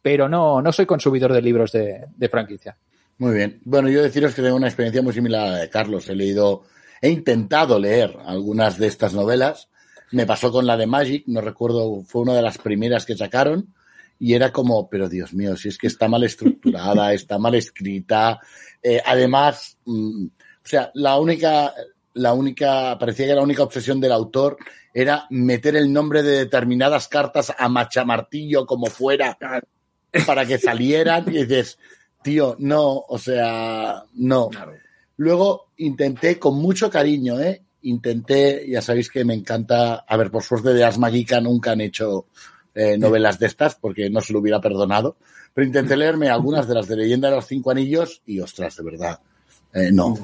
Pero 0.00 0.28
no, 0.28 0.60
no 0.60 0.72
soy 0.72 0.86
consumidor 0.86 1.32
de 1.32 1.42
libros 1.42 1.72
de, 1.72 2.06
de 2.14 2.28
franquicia. 2.28 2.76
Muy 3.18 3.34
bien. 3.34 3.60
Bueno, 3.64 3.88
yo 3.88 4.02
deciros 4.02 4.34
que 4.34 4.42
tengo 4.42 4.56
una 4.56 4.66
experiencia 4.66 5.02
muy 5.02 5.12
similar 5.12 5.46
a 5.46 5.50
la 5.50 5.58
de 5.58 5.70
Carlos. 5.70 6.08
He 6.08 6.14
leído, 6.14 6.64
he 7.00 7.10
intentado 7.10 7.78
leer 7.78 8.16
algunas 8.26 8.78
de 8.78 8.88
estas 8.88 9.14
novelas. 9.14 9.68
Me 10.10 10.26
pasó 10.26 10.52
con 10.52 10.66
la 10.66 10.76
de 10.76 10.86
Magic, 10.86 11.24
no 11.26 11.40
recuerdo, 11.40 12.02
fue 12.04 12.22
una 12.22 12.34
de 12.34 12.42
las 12.42 12.58
primeras 12.58 13.06
que 13.06 13.16
sacaron. 13.16 13.74
Y 14.24 14.32
era 14.32 14.50
como, 14.50 14.88
pero 14.88 15.06
Dios 15.06 15.34
mío, 15.34 15.54
si 15.54 15.68
es 15.68 15.76
que 15.76 15.86
está 15.86 16.08
mal 16.08 16.24
estructurada, 16.24 17.12
está 17.12 17.38
mal 17.38 17.54
escrita. 17.56 18.40
Eh, 18.82 18.98
además, 19.04 19.76
mm, 19.84 20.24
o 20.24 20.66
sea, 20.66 20.90
la 20.94 21.18
única, 21.18 21.74
la 22.14 22.32
única, 22.32 22.96
parecía 22.98 23.26
que 23.26 23.34
la 23.34 23.42
única 23.42 23.64
obsesión 23.64 24.00
del 24.00 24.12
autor 24.12 24.56
era 24.94 25.26
meter 25.28 25.76
el 25.76 25.92
nombre 25.92 26.22
de 26.22 26.38
determinadas 26.38 27.06
cartas 27.08 27.52
a 27.58 27.68
machamartillo 27.68 28.64
como 28.64 28.86
fuera 28.86 29.36
para 30.26 30.46
que 30.46 30.56
salieran 30.58 31.26
y 31.28 31.44
dices, 31.44 31.78
tío, 32.22 32.56
no, 32.60 33.04
o 33.06 33.18
sea, 33.18 34.04
no. 34.14 34.48
claro. 34.48 34.72
Luego 35.18 35.66
intenté 35.76 36.38
con 36.38 36.56
mucho 36.56 36.88
cariño, 36.88 37.38
¿eh? 37.40 37.62
Intenté, 37.82 38.64
ya 38.70 38.80
sabéis 38.80 39.10
que 39.10 39.22
me 39.22 39.34
encanta, 39.34 39.96
a 39.96 40.16
ver, 40.16 40.30
por 40.30 40.42
suerte 40.42 40.72
de 40.72 40.82
Asma 40.82 41.10
Geeka 41.10 41.42
nunca 41.42 41.72
han 41.72 41.82
hecho 41.82 42.28
eh, 42.74 42.98
novelas 42.98 43.38
de 43.38 43.46
estas 43.46 43.74
porque 43.74 44.10
no 44.10 44.20
se 44.20 44.32
lo 44.32 44.40
hubiera 44.40 44.60
perdonado, 44.60 45.16
pero 45.52 45.66
intenté 45.66 45.96
leerme 45.96 46.28
algunas 46.28 46.66
de 46.66 46.74
las 46.74 46.88
de 46.88 46.96
Leyenda 46.96 47.30
de 47.30 47.36
los 47.36 47.46
Cinco 47.46 47.70
Anillos 47.70 48.22
y 48.26 48.40
ostras, 48.40 48.76
de 48.76 48.82
verdad, 48.84 49.20
eh, 49.72 49.90
no, 49.92 50.18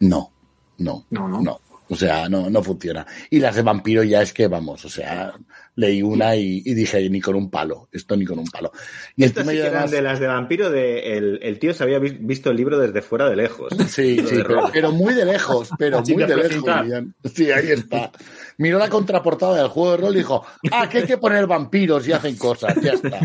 no, 0.00 0.30
no, 0.78 1.06
No, 1.10 1.28
no. 1.28 1.40
no. 1.40 1.60
O 1.86 1.96
sea, 1.96 2.28
no, 2.30 2.48
no 2.48 2.62
funciona. 2.62 3.06
Y 3.28 3.40
las 3.40 3.56
de 3.56 3.62
vampiro 3.62 4.02
ya 4.02 4.22
es 4.22 4.32
que, 4.32 4.48
vamos, 4.48 4.84
o 4.86 4.88
sea, 4.88 5.34
leí 5.76 6.02
una 6.02 6.36
y, 6.36 6.62
y 6.64 6.74
dije, 6.74 7.08
ni 7.10 7.20
con 7.20 7.34
un 7.34 7.50
palo, 7.50 7.88
esto 7.90 8.16
ni 8.16 8.24
con 8.24 8.38
un 8.38 8.46
palo. 8.46 8.70
Y 9.16 9.24
encima 9.24 9.46
sí 9.50 9.56
que 9.58 9.60
eran 9.62 9.74
además- 9.74 9.90
de 9.90 10.02
las 10.02 10.20
de 10.20 10.26
vampiro, 10.28 10.70
de 10.70 11.16
el, 11.16 11.40
el 11.42 11.58
tío 11.58 11.74
se 11.74 11.82
había 11.82 11.98
vi- 11.98 12.16
visto 12.20 12.50
el 12.50 12.56
libro 12.56 12.78
desde 12.78 13.02
fuera 13.02 13.28
de 13.28 13.36
lejos. 13.36 13.72
Sí, 13.88 14.18
sí, 14.26 14.36
pero, 14.72 14.92
muy 14.92 15.14
de 15.14 15.24
lejos, 15.24 15.70
pero 15.78 16.00
muy 16.02 16.24
de 16.24 16.36
lejos. 16.36 16.64
Sí, 17.34 17.50
ahí 17.50 17.70
está. 17.72 18.12
Miró 18.58 18.78
la 18.78 18.88
contraportada 18.88 19.56
del 19.56 19.68
juego 19.68 19.90
de 19.92 19.96
rol 19.96 20.14
y 20.14 20.18
dijo, 20.18 20.44
ah, 20.70 20.88
que 20.88 20.98
hay 20.98 21.06
que 21.06 21.18
poner 21.18 21.46
vampiros 21.46 22.06
y 22.06 22.12
hacen 22.12 22.36
cosas, 22.36 22.74
ya 22.80 22.92
está. 22.92 23.18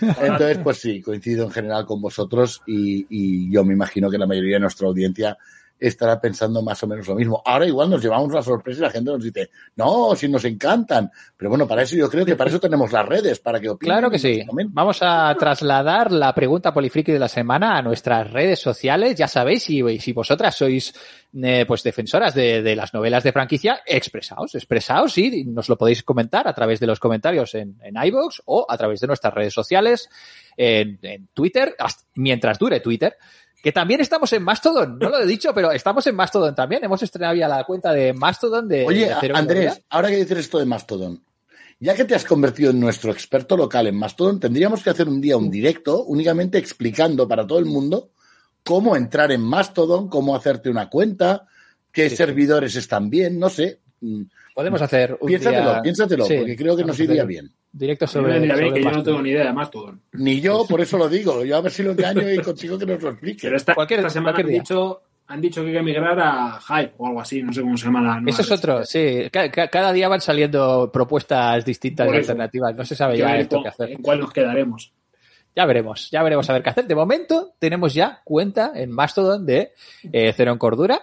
Entonces, 0.00 0.58
pues 0.62 0.78
sí, 0.78 1.00
coincido 1.00 1.44
en 1.44 1.50
general 1.50 1.86
con 1.86 2.00
vosotros 2.02 2.60
y, 2.66 3.06
y 3.08 3.50
yo 3.50 3.64
me 3.64 3.72
imagino 3.72 4.10
que 4.10 4.18
la 4.18 4.26
mayoría 4.26 4.56
de 4.56 4.60
nuestra 4.60 4.86
audiencia 4.88 5.36
estará 5.78 6.20
pensando 6.20 6.62
más 6.62 6.82
o 6.82 6.86
menos 6.86 7.06
lo 7.08 7.14
mismo. 7.14 7.42
Ahora 7.44 7.66
igual 7.66 7.90
nos 7.90 8.02
llevamos 8.02 8.32
la 8.32 8.42
sorpresa 8.42 8.78
y 8.78 8.82
la 8.82 8.90
gente 8.90 9.10
nos 9.10 9.22
dice, 9.22 9.50
no, 9.76 10.14
si 10.14 10.28
nos 10.28 10.44
encantan. 10.44 11.10
Pero 11.36 11.50
bueno, 11.50 11.66
para 11.66 11.82
eso 11.82 11.96
yo 11.96 12.08
creo 12.08 12.24
que 12.24 12.36
para 12.36 12.50
eso 12.50 12.60
tenemos 12.60 12.92
las 12.92 13.06
redes, 13.06 13.40
para 13.40 13.60
que 13.60 13.68
opinen. 13.68 13.92
Claro 13.92 14.10
que 14.10 14.18
sí. 14.18 14.42
Vamos 14.68 14.98
a 15.02 15.34
trasladar 15.38 16.12
la 16.12 16.34
pregunta 16.34 16.72
polifriki 16.72 17.12
de 17.12 17.18
la 17.18 17.28
semana 17.28 17.76
a 17.76 17.82
nuestras 17.82 18.30
redes 18.30 18.60
sociales. 18.60 19.14
Ya 19.16 19.28
sabéis, 19.28 19.64
si, 19.64 19.98
si 19.98 20.12
vosotras 20.12 20.54
sois 20.54 20.94
eh, 21.42 21.64
pues 21.66 21.82
defensoras 21.82 22.34
de, 22.34 22.62
de, 22.62 22.76
las 22.76 22.94
novelas 22.94 23.24
de 23.24 23.32
franquicia, 23.32 23.82
expresaos, 23.84 24.54
expresaos 24.54 25.18
y 25.18 25.44
nos 25.44 25.68
lo 25.68 25.76
podéis 25.76 26.02
comentar 26.02 26.46
a 26.46 26.54
través 26.54 26.78
de 26.80 26.86
los 26.86 27.00
comentarios 27.00 27.54
en, 27.54 27.76
en 27.82 27.96
iVoox 27.96 28.42
o 28.46 28.66
a 28.68 28.78
través 28.78 29.00
de 29.00 29.08
nuestras 29.08 29.34
redes 29.34 29.52
sociales, 29.52 30.08
en, 30.56 30.98
en 31.02 31.28
Twitter, 31.34 31.74
hasta, 31.78 32.04
mientras 32.14 32.58
dure 32.58 32.80
Twitter 32.80 33.16
que 33.64 33.72
también 33.72 34.02
estamos 34.02 34.30
en 34.34 34.42
Mastodon, 34.42 34.98
no 34.98 35.08
lo 35.08 35.20
he 35.20 35.26
dicho, 35.26 35.54
pero 35.54 35.72
estamos 35.72 36.06
en 36.06 36.14
Mastodon 36.14 36.54
también. 36.54 36.84
Hemos 36.84 37.02
estrenado 37.02 37.34
ya 37.34 37.48
la 37.48 37.64
cuenta 37.64 37.94
de 37.94 38.12
Mastodon 38.12 38.68
de. 38.68 38.84
Oye, 38.84 39.06
de 39.06 39.32
Andrés, 39.32 39.80
ahora 39.88 40.10
que 40.10 40.16
dices 40.16 40.36
esto 40.36 40.58
de 40.58 40.66
Mastodon, 40.66 41.24
ya 41.80 41.94
que 41.94 42.04
te 42.04 42.14
has 42.14 42.26
convertido 42.26 42.72
en 42.72 42.78
nuestro 42.78 43.10
experto 43.10 43.56
local 43.56 43.86
en 43.86 43.96
Mastodon, 43.96 44.38
tendríamos 44.38 44.82
que 44.82 44.90
hacer 44.90 45.08
un 45.08 45.18
día 45.18 45.38
un 45.38 45.50
directo 45.50 46.04
únicamente 46.04 46.58
explicando 46.58 47.26
para 47.26 47.46
todo 47.46 47.58
el 47.58 47.64
mundo 47.64 48.10
cómo 48.62 48.96
entrar 48.96 49.32
en 49.32 49.40
Mastodon, 49.40 50.10
cómo 50.10 50.36
hacerte 50.36 50.68
una 50.68 50.90
cuenta, 50.90 51.46
qué 51.90 52.10
sí, 52.10 52.16
servidores 52.16 52.72
sí. 52.72 52.80
están 52.80 53.08
bien, 53.08 53.38
no 53.38 53.48
sé. 53.48 53.80
Podemos 54.54 54.80
hacer 54.80 55.16
un 55.20 55.26
piénsatelo, 55.26 55.70
día... 55.72 55.82
piénsatelo, 55.82 56.24
sí, 56.26 56.36
porque 56.38 56.56
creo 56.56 56.76
que 56.76 56.84
nos 56.84 56.98
iría 57.00 57.24
bien. 57.24 57.50
Directo 57.72 58.06
sobre, 58.06 58.34
sobre 58.48 58.72
que 58.72 58.82
yo 58.84 58.90
no 58.92 59.02
tengo 59.02 59.20
ni 59.22 59.30
idea 59.30 59.46
de 59.46 59.52
Mastodon. 59.52 60.00
Ni 60.12 60.40
yo, 60.40 60.64
por 60.68 60.80
eso 60.80 60.96
lo 60.96 61.08
digo. 61.08 61.44
Yo 61.44 61.56
a 61.56 61.60
ver 61.60 61.72
si 61.72 61.82
lo 61.82 61.90
engaño 61.90 62.30
y 62.30 62.38
consigo 62.38 62.78
que 62.78 62.86
nos 62.86 63.02
lo 63.02 63.10
explique. 63.10 63.40
Pero 63.42 63.56
esta, 63.56 63.74
Cualquier- 63.74 63.98
esta 64.00 64.10
semana 64.10 64.32
cualquier 64.36 64.56
han 64.56 64.62
dicho, 64.62 65.02
han 65.26 65.40
dicho 65.40 65.62
que 65.62 65.68
hay 65.70 65.74
que 65.74 65.82
migrar 65.82 66.16
a 66.20 66.60
Hype 66.60 66.92
o 66.98 67.06
algo 67.08 67.20
así, 67.20 67.42
no 67.42 67.52
sé 67.52 67.62
cómo 67.62 67.76
se 67.76 67.86
llama 67.86 68.00
la 68.00 68.20
nueva 68.20 68.30
Eso 68.30 68.42
es 68.42 68.50
otro, 68.52 68.84
sí. 68.84 69.28
Ca- 69.32 69.50
ca- 69.50 69.66
Cada 69.66 69.92
día 69.92 70.06
van 70.08 70.20
saliendo 70.20 70.88
propuestas 70.92 71.64
distintas 71.64 72.06
y 72.12 72.16
alternativas. 72.16 72.76
No 72.76 72.84
se 72.84 72.94
sabe 72.94 73.14
que 73.14 73.20
ya 73.20 73.36
esto 73.38 73.60
qué 73.60 73.68
hacer. 73.70 73.90
en 73.90 74.02
cuál 74.02 74.20
nos 74.20 74.32
quedaremos. 74.32 74.92
Ya 75.56 75.66
veremos, 75.66 76.10
ya 76.12 76.22
veremos 76.22 76.48
a 76.50 76.52
ver 76.52 76.62
qué 76.62 76.70
hacer. 76.70 76.86
De 76.86 76.94
momento 76.94 77.54
tenemos 77.58 77.92
ya 77.94 78.20
cuenta 78.24 78.70
en 78.74 78.90
Mastodon 78.92 79.44
de 79.46 79.72
eh, 80.12 80.32
Cero 80.36 80.52
en 80.52 80.58
Cordura. 80.58 81.00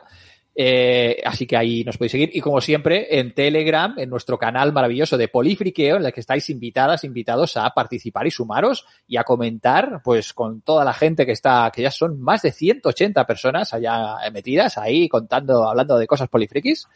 Eh, 0.63 1.19
así 1.25 1.47
que 1.47 1.57
ahí 1.57 1.83
nos 1.83 1.97
podéis 1.97 2.11
seguir. 2.11 2.29
Y 2.33 2.39
como 2.39 2.61
siempre, 2.61 3.17
en 3.17 3.33
Telegram, 3.33 3.97
en 3.97 4.11
nuestro 4.11 4.37
canal 4.37 4.71
maravilloso 4.71 5.17
de 5.17 5.27
Polifriqueo, 5.27 5.95
en 5.95 6.05
el 6.05 6.13
que 6.13 6.19
estáis 6.19 6.51
invitadas, 6.51 7.03
invitados 7.03 7.57
a 7.57 7.67
participar 7.71 8.27
y 8.27 8.31
sumaros 8.31 8.85
y 9.07 9.17
a 9.17 9.23
comentar, 9.23 10.01
pues 10.03 10.33
con 10.33 10.61
toda 10.61 10.85
la 10.85 10.93
gente 10.93 11.25
que 11.25 11.31
está, 11.31 11.71
que 11.73 11.81
ya 11.81 11.89
son 11.89 12.21
más 12.21 12.43
de 12.43 12.51
180 12.51 13.25
personas 13.25 13.73
allá 13.73 14.17
metidas 14.31 14.77
ahí 14.77 15.09
contando, 15.09 15.67
hablando 15.67 15.97
de 15.97 16.05
cosas 16.05 16.29
polifriquis. 16.29 16.87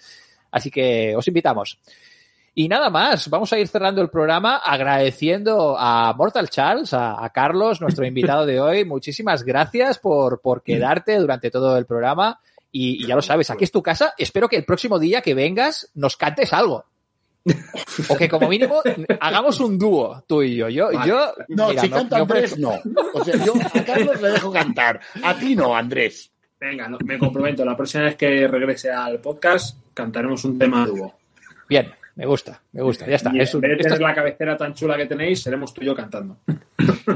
Así 0.51 0.69
que 0.69 1.15
os 1.15 1.27
invitamos. 1.27 1.79
Y 2.53 2.67
nada 2.67 2.91
más, 2.91 3.31
vamos 3.31 3.51
a 3.51 3.57
ir 3.57 3.67
cerrando 3.67 3.99
el 3.99 4.11
programa 4.11 4.57
agradeciendo 4.57 5.75
a 5.75 6.13
Mortal 6.13 6.51
Charles, 6.51 6.93
a, 6.93 7.25
a 7.25 7.31
Carlos, 7.31 7.81
nuestro 7.81 8.05
invitado 8.05 8.45
de 8.45 8.61
hoy. 8.61 8.85
Muchísimas 8.85 9.41
gracias 9.41 9.97
por, 9.97 10.39
por 10.39 10.61
quedarte 10.61 11.17
durante 11.17 11.49
todo 11.49 11.75
el 11.79 11.87
programa. 11.87 12.39
Y, 12.77 13.03
y 13.05 13.07
ya 13.07 13.15
lo 13.15 13.21
sabes, 13.21 13.49
aquí 13.49 13.63
es 13.63 13.71
tu 13.71 13.81
casa. 13.81 14.13
Espero 14.17 14.49
que 14.49 14.57
el 14.57 14.65
próximo 14.65 14.99
día 14.99 15.21
que 15.21 15.33
vengas 15.33 15.89
nos 15.93 16.17
cantes 16.17 16.51
algo. 16.51 16.83
O 18.09 18.17
que 18.17 18.27
como 18.27 18.49
mínimo 18.49 18.81
hagamos 19.21 19.61
un 19.61 19.77
dúo, 19.77 20.23
tú 20.27 20.43
y 20.43 20.55
yo. 20.57 20.67
Yo, 20.67 20.89
Vale. 20.91 21.07
yo 21.09 21.33
No, 21.49 21.69
mira, 21.69 21.81
si 21.83 21.87
no- 21.89 21.95
canta 21.95 22.17
Andrés, 22.17 22.57
no. 22.57 22.73
O 23.13 23.23
sea, 23.23 23.35
yo 23.45 23.53
a 23.73 23.83
Carlos 23.85 24.21
le 24.21 24.27
dejo 24.29 24.51
cantar. 24.51 24.99
A 25.23 25.37
ti 25.37 25.55
no, 25.55 25.73
Andrés. 25.73 26.29
Venga, 26.59 26.89
no, 26.89 26.97
me 27.05 27.17
comprometo. 27.17 27.63
La 27.63 27.77
próxima 27.77 28.03
vez 28.05 28.15
que 28.17 28.45
regrese 28.47 28.91
al 28.91 29.21
podcast, 29.21 29.77
cantaremos 29.93 30.43
un 30.43 30.59
tema 30.59 30.85
dúo. 30.85 31.13
Bien, 31.69 31.93
me 32.15 32.25
gusta, 32.25 32.61
me 32.71 32.81
gusta. 32.81 33.05
Ya 33.07 33.15
está. 33.17 33.31
Y 33.33 33.39
Es 33.41 33.51
en 33.51 33.57
un- 33.57 33.61
vez 33.61 33.69
de 33.71 33.75
esto 33.81 33.93
tener 33.95 34.01
la 34.01 34.15
cabecera 34.15 34.55
tan 34.57 34.73
chula 34.73 34.95
que 34.97 35.05
tenéis, 35.05 35.41
seremos 35.43 35.73
tú 35.73 35.81
y 35.81 35.85
yo 35.85 35.95
cantando. 35.95 36.37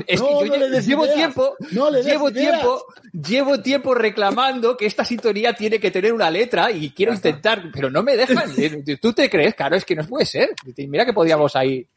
Es 0.08 0.20
No, 0.22 0.40
que 0.40 0.48
yo 0.50 0.58
no 0.58 0.68
le 0.68 0.82
llevo 0.82 1.06
ideas. 1.06 1.18
tiempo, 1.18 1.56
No 1.72 1.90
le 1.90 2.04
llevo 2.04 2.30
ideas. 2.30 2.60
tiempo, 2.60 2.86
llevo 3.14 3.62
tiempo 3.62 3.94
reclamando 3.96 4.76
que 4.76 4.86
esta 4.86 5.06
sintonía 5.06 5.54
tiene 5.54 5.80
que 5.80 5.92
tener 5.92 6.12
una 6.14 6.30
letra 6.30 6.72
y 6.72 6.90
quiero 6.92 7.14
intentar, 7.14 7.64
pero 7.74 7.90
no 7.90 8.04
me 8.04 8.16
dejan. 8.18 8.50
Eh, 8.60 8.98
¿Tú 9.02 9.14
te 9.14 9.30
crees? 9.30 9.56
Claro, 9.56 9.76
es 9.78 9.86
que 9.86 9.96
no 9.96 10.04
puede 10.06 10.26
ser. 10.26 10.50
Mira 10.78 11.06
que 11.06 11.14
podíamos 11.14 11.56
ahí. 11.56 11.88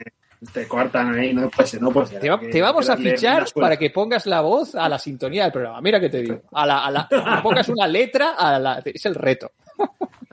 Te 0.52 0.66
cortan 0.66 1.14
ahí, 1.14 1.32
no 1.32 1.48
puede 1.48 1.68
ser, 1.68 1.80
no 1.82 1.90
puede 1.92 2.06
ser. 2.08 2.20
Te, 2.20 2.28
va- 2.30 2.40
Que- 2.40 2.48
te 2.48 2.60
vamos 2.60 2.88
a 2.90 2.96
fichar 2.96 3.44
para 3.54 3.76
que 3.76 3.90
pongas 3.90 4.26
la 4.26 4.40
voz 4.40 4.74
a 4.74 4.88
la 4.88 4.98
sintonía 4.98 5.44
del 5.44 5.52
programa. 5.52 5.80
Mira 5.80 6.00
que 6.00 6.08
te 6.08 6.18
digo. 6.22 6.42
A 6.52 6.66
la, 6.66 6.84
a 6.84 6.90
la, 6.90 7.40
pongas 7.42 7.68
una 7.68 7.86
letra 7.86 8.34
a 8.36 8.58
la, 8.58 8.82
es 8.84 9.06
el 9.06 9.14
reto. 9.14 9.52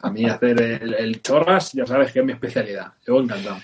A 0.01 0.11
mí 0.11 0.25
hacer 0.25 0.61
el, 0.61 0.93
el 0.93 1.21
chorras, 1.21 1.73
ya 1.73 1.85
sabes 1.85 2.11
que 2.11 2.19
es 2.19 2.25
mi 2.25 2.31
especialidad. 2.31 2.93
Yo 3.05 3.19
encantado. 3.19 3.57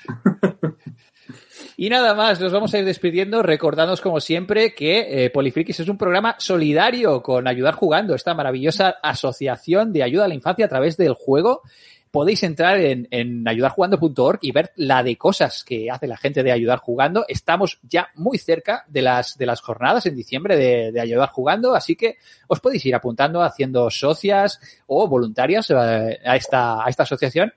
Y 1.78 1.90
nada 1.90 2.14
más, 2.14 2.40
nos 2.40 2.54
vamos 2.54 2.74
a 2.74 2.80
ir 2.80 2.86
despidiendo, 2.86 3.44
recordándonos 3.44 4.00
como 4.00 4.22
siempre 4.22 4.74
que 4.74 5.26
eh, 5.26 5.32
es 5.34 5.90
un 5.90 5.98
programa 5.98 6.36
solidario 6.40 7.22
con 7.22 7.48
Ayudar 7.48 7.74
Jugando, 7.74 8.16
esta 8.16 8.34
maravillosa 8.34 8.96
asociación 9.04 9.92
de 9.92 10.04
ayuda 10.04 10.26
a 10.26 10.28
la 10.30 10.36
infancia 10.36 10.66
a 10.66 10.70
través 10.70 10.96
del 10.96 11.14
juego. 11.14 11.64
Podéis 12.16 12.44
entrar 12.44 12.78
en, 12.80 13.10
en 13.12 13.46
ayudarjugando.org 13.46 14.40
y 14.42 14.54
ver 14.54 14.72
la 14.78 15.04
de 15.04 15.18
cosas 15.18 15.66
que 15.66 15.92
hace 15.92 16.08
la 16.08 16.16
gente 16.16 16.44
de 16.44 16.54
Ayudar 16.54 16.80
Jugando. 16.80 17.26
Estamos 17.28 17.78
ya 17.84 18.08
muy 18.16 18.38
cerca 18.38 18.86
de 18.88 19.02
las, 19.02 19.38
de 19.38 19.46
las 19.46 19.60
jornadas 19.60 20.06
en 20.06 20.16
diciembre 20.16 20.56
de, 20.56 20.98
Ayudar 21.02 21.28
Jugando, 21.28 21.76
así 21.76 21.98
que 21.98 22.16
os 22.48 22.62
podéis 22.62 22.86
ir 22.86 22.96
apuntando 22.96 23.42
haciendo 23.42 23.90
socias 23.90 24.62
o 24.88 25.10
voluntarias 25.10 25.70
eh, 25.72 26.22
a, 26.24 26.38
esta, 26.38 26.86
a 26.86 26.88
esta 26.88 27.04
asociación 27.04 27.52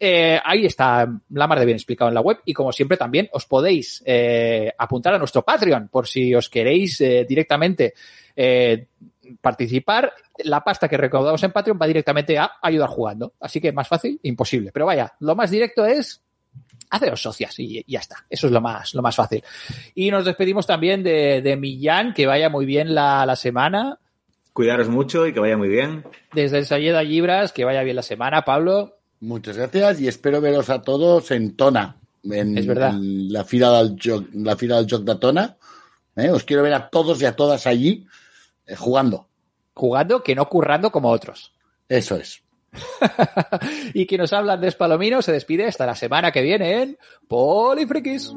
eh, 0.00 0.40
ahí 0.42 0.64
está 0.64 1.06
la 1.28 1.46
mar 1.46 1.58
de 1.58 1.66
bien 1.66 1.76
explicado 1.76 2.08
en 2.08 2.14
la 2.14 2.22
web 2.22 2.38
y 2.46 2.54
como 2.54 2.72
siempre 2.72 2.96
también 2.96 3.28
os 3.32 3.44
podéis 3.44 4.02
eh, 4.06 4.72
apuntar 4.78 5.12
a 5.12 5.18
nuestro 5.18 5.42
Patreon 5.42 5.88
por 5.88 6.06
si 6.06 6.34
os 6.34 6.48
queréis 6.48 6.96
directamente 7.28 7.92
participar. 9.40 10.12
La 10.44 10.62
pasta 10.62 10.88
que 10.88 10.96
recaudamos 10.96 11.42
en 11.42 11.52
Patreon 11.52 11.78
va 11.80 11.86
directamente 11.86 12.38
a 12.38 12.52
ayudar 12.62 12.88
jugando. 12.88 13.34
Así 13.40 13.60
que 13.60 13.72
más 13.72 13.88
fácil, 13.88 14.18
imposible. 14.22 14.70
Pero 14.72 14.86
vaya, 14.86 15.14
lo 15.20 15.34
más 15.36 15.50
directo 15.50 15.84
es 15.84 16.22
haceros 16.90 17.20
socias 17.20 17.58
y, 17.58 17.78
y 17.86 17.92
ya 17.92 18.00
está. 18.00 18.24
Eso 18.28 18.46
es 18.46 18.52
lo 18.52 18.60
más, 18.60 18.94
lo 18.94 19.02
más 19.02 19.16
fácil. 19.16 19.42
Y 19.94 20.10
nos 20.10 20.24
despedimos 20.24 20.66
también 20.66 21.02
de, 21.02 21.42
de 21.42 21.56
Millán, 21.56 22.14
que 22.14 22.26
vaya 22.26 22.48
muy 22.48 22.66
bien 22.66 22.94
la, 22.94 23.26
la 23.26 23.36
semana. 23.36 23.98
Cuidaros 24.52 24.88
mucho 24.88 25.26
y 25.26 25.32
que 25.32 25.40
vaya 25.40 25.56
muy 25.56 25.68
bien. 25.68 26.04
Desde 26.32 26.58
el 26.58 26.66
Sayeda 26.66 27.02
Libras, 27.02 27.52
que 27.52 27.64
vaya 27.64 27.82
bien 27.82 27.96
la 27.96 28.02
semana, 28.02 28.42
Pablo. 28.42 28.96
Muchas 29.20 29.56
gracias 29.56 30.00
y 30.00 30.08
espero 30.08 30.40
veros 30.40 30.70
a 30.70 30.82
todos 30.82 31.30
en 31.30 31.56
Tona. 31.56 31.96
En, 32.24 32.58
Es 32.58 32.66
verdad. 32.66 32.90
en 32.90 33.32
la 33.32 33.44
fira 33.44 33.70
del 33.82 33.96
Joc, 34.02 34.26
la 34.34 34.54
del 34.54 34.86
Joc 34.90 35.02
de 35.04 35.14
Tona. 35.16 35.56
¿eh? 36.16 36.30
Os 36.30 36.44
quiero 36.44 36.62
ver 36.62 36.74
a 36.74 36.88
todos 36.88 37.20
y 37.22 37.24
a 37.26 37.36
todas 37.36 37.66
allí 37.66 38.06
jugando. 38.76 39.28
Jugando, 39.74 40.22
que 40.22 40.34
no 40.34 40.48
currando 40.48 40.90
como 40.90 41.10
otros. 41.10 41.54
Eso 41.88 42.16
es. 42.16 42.42
y 43.94 44.06
quien 44.06 44.20
nos 44.20 44.32
habla 44.32 44.54
Andrés 44.54 44.74
Palomino 44.74 45.22
se 45.22 45.32
despide 45.32 45.66
hasta 45.66 45.86
la 45.86 45.94
semana 45.94 46.32
que 46.32 46.42
viene 46.42 46.82
en 46.82 46.98
Polifrikis. 47.28 48.34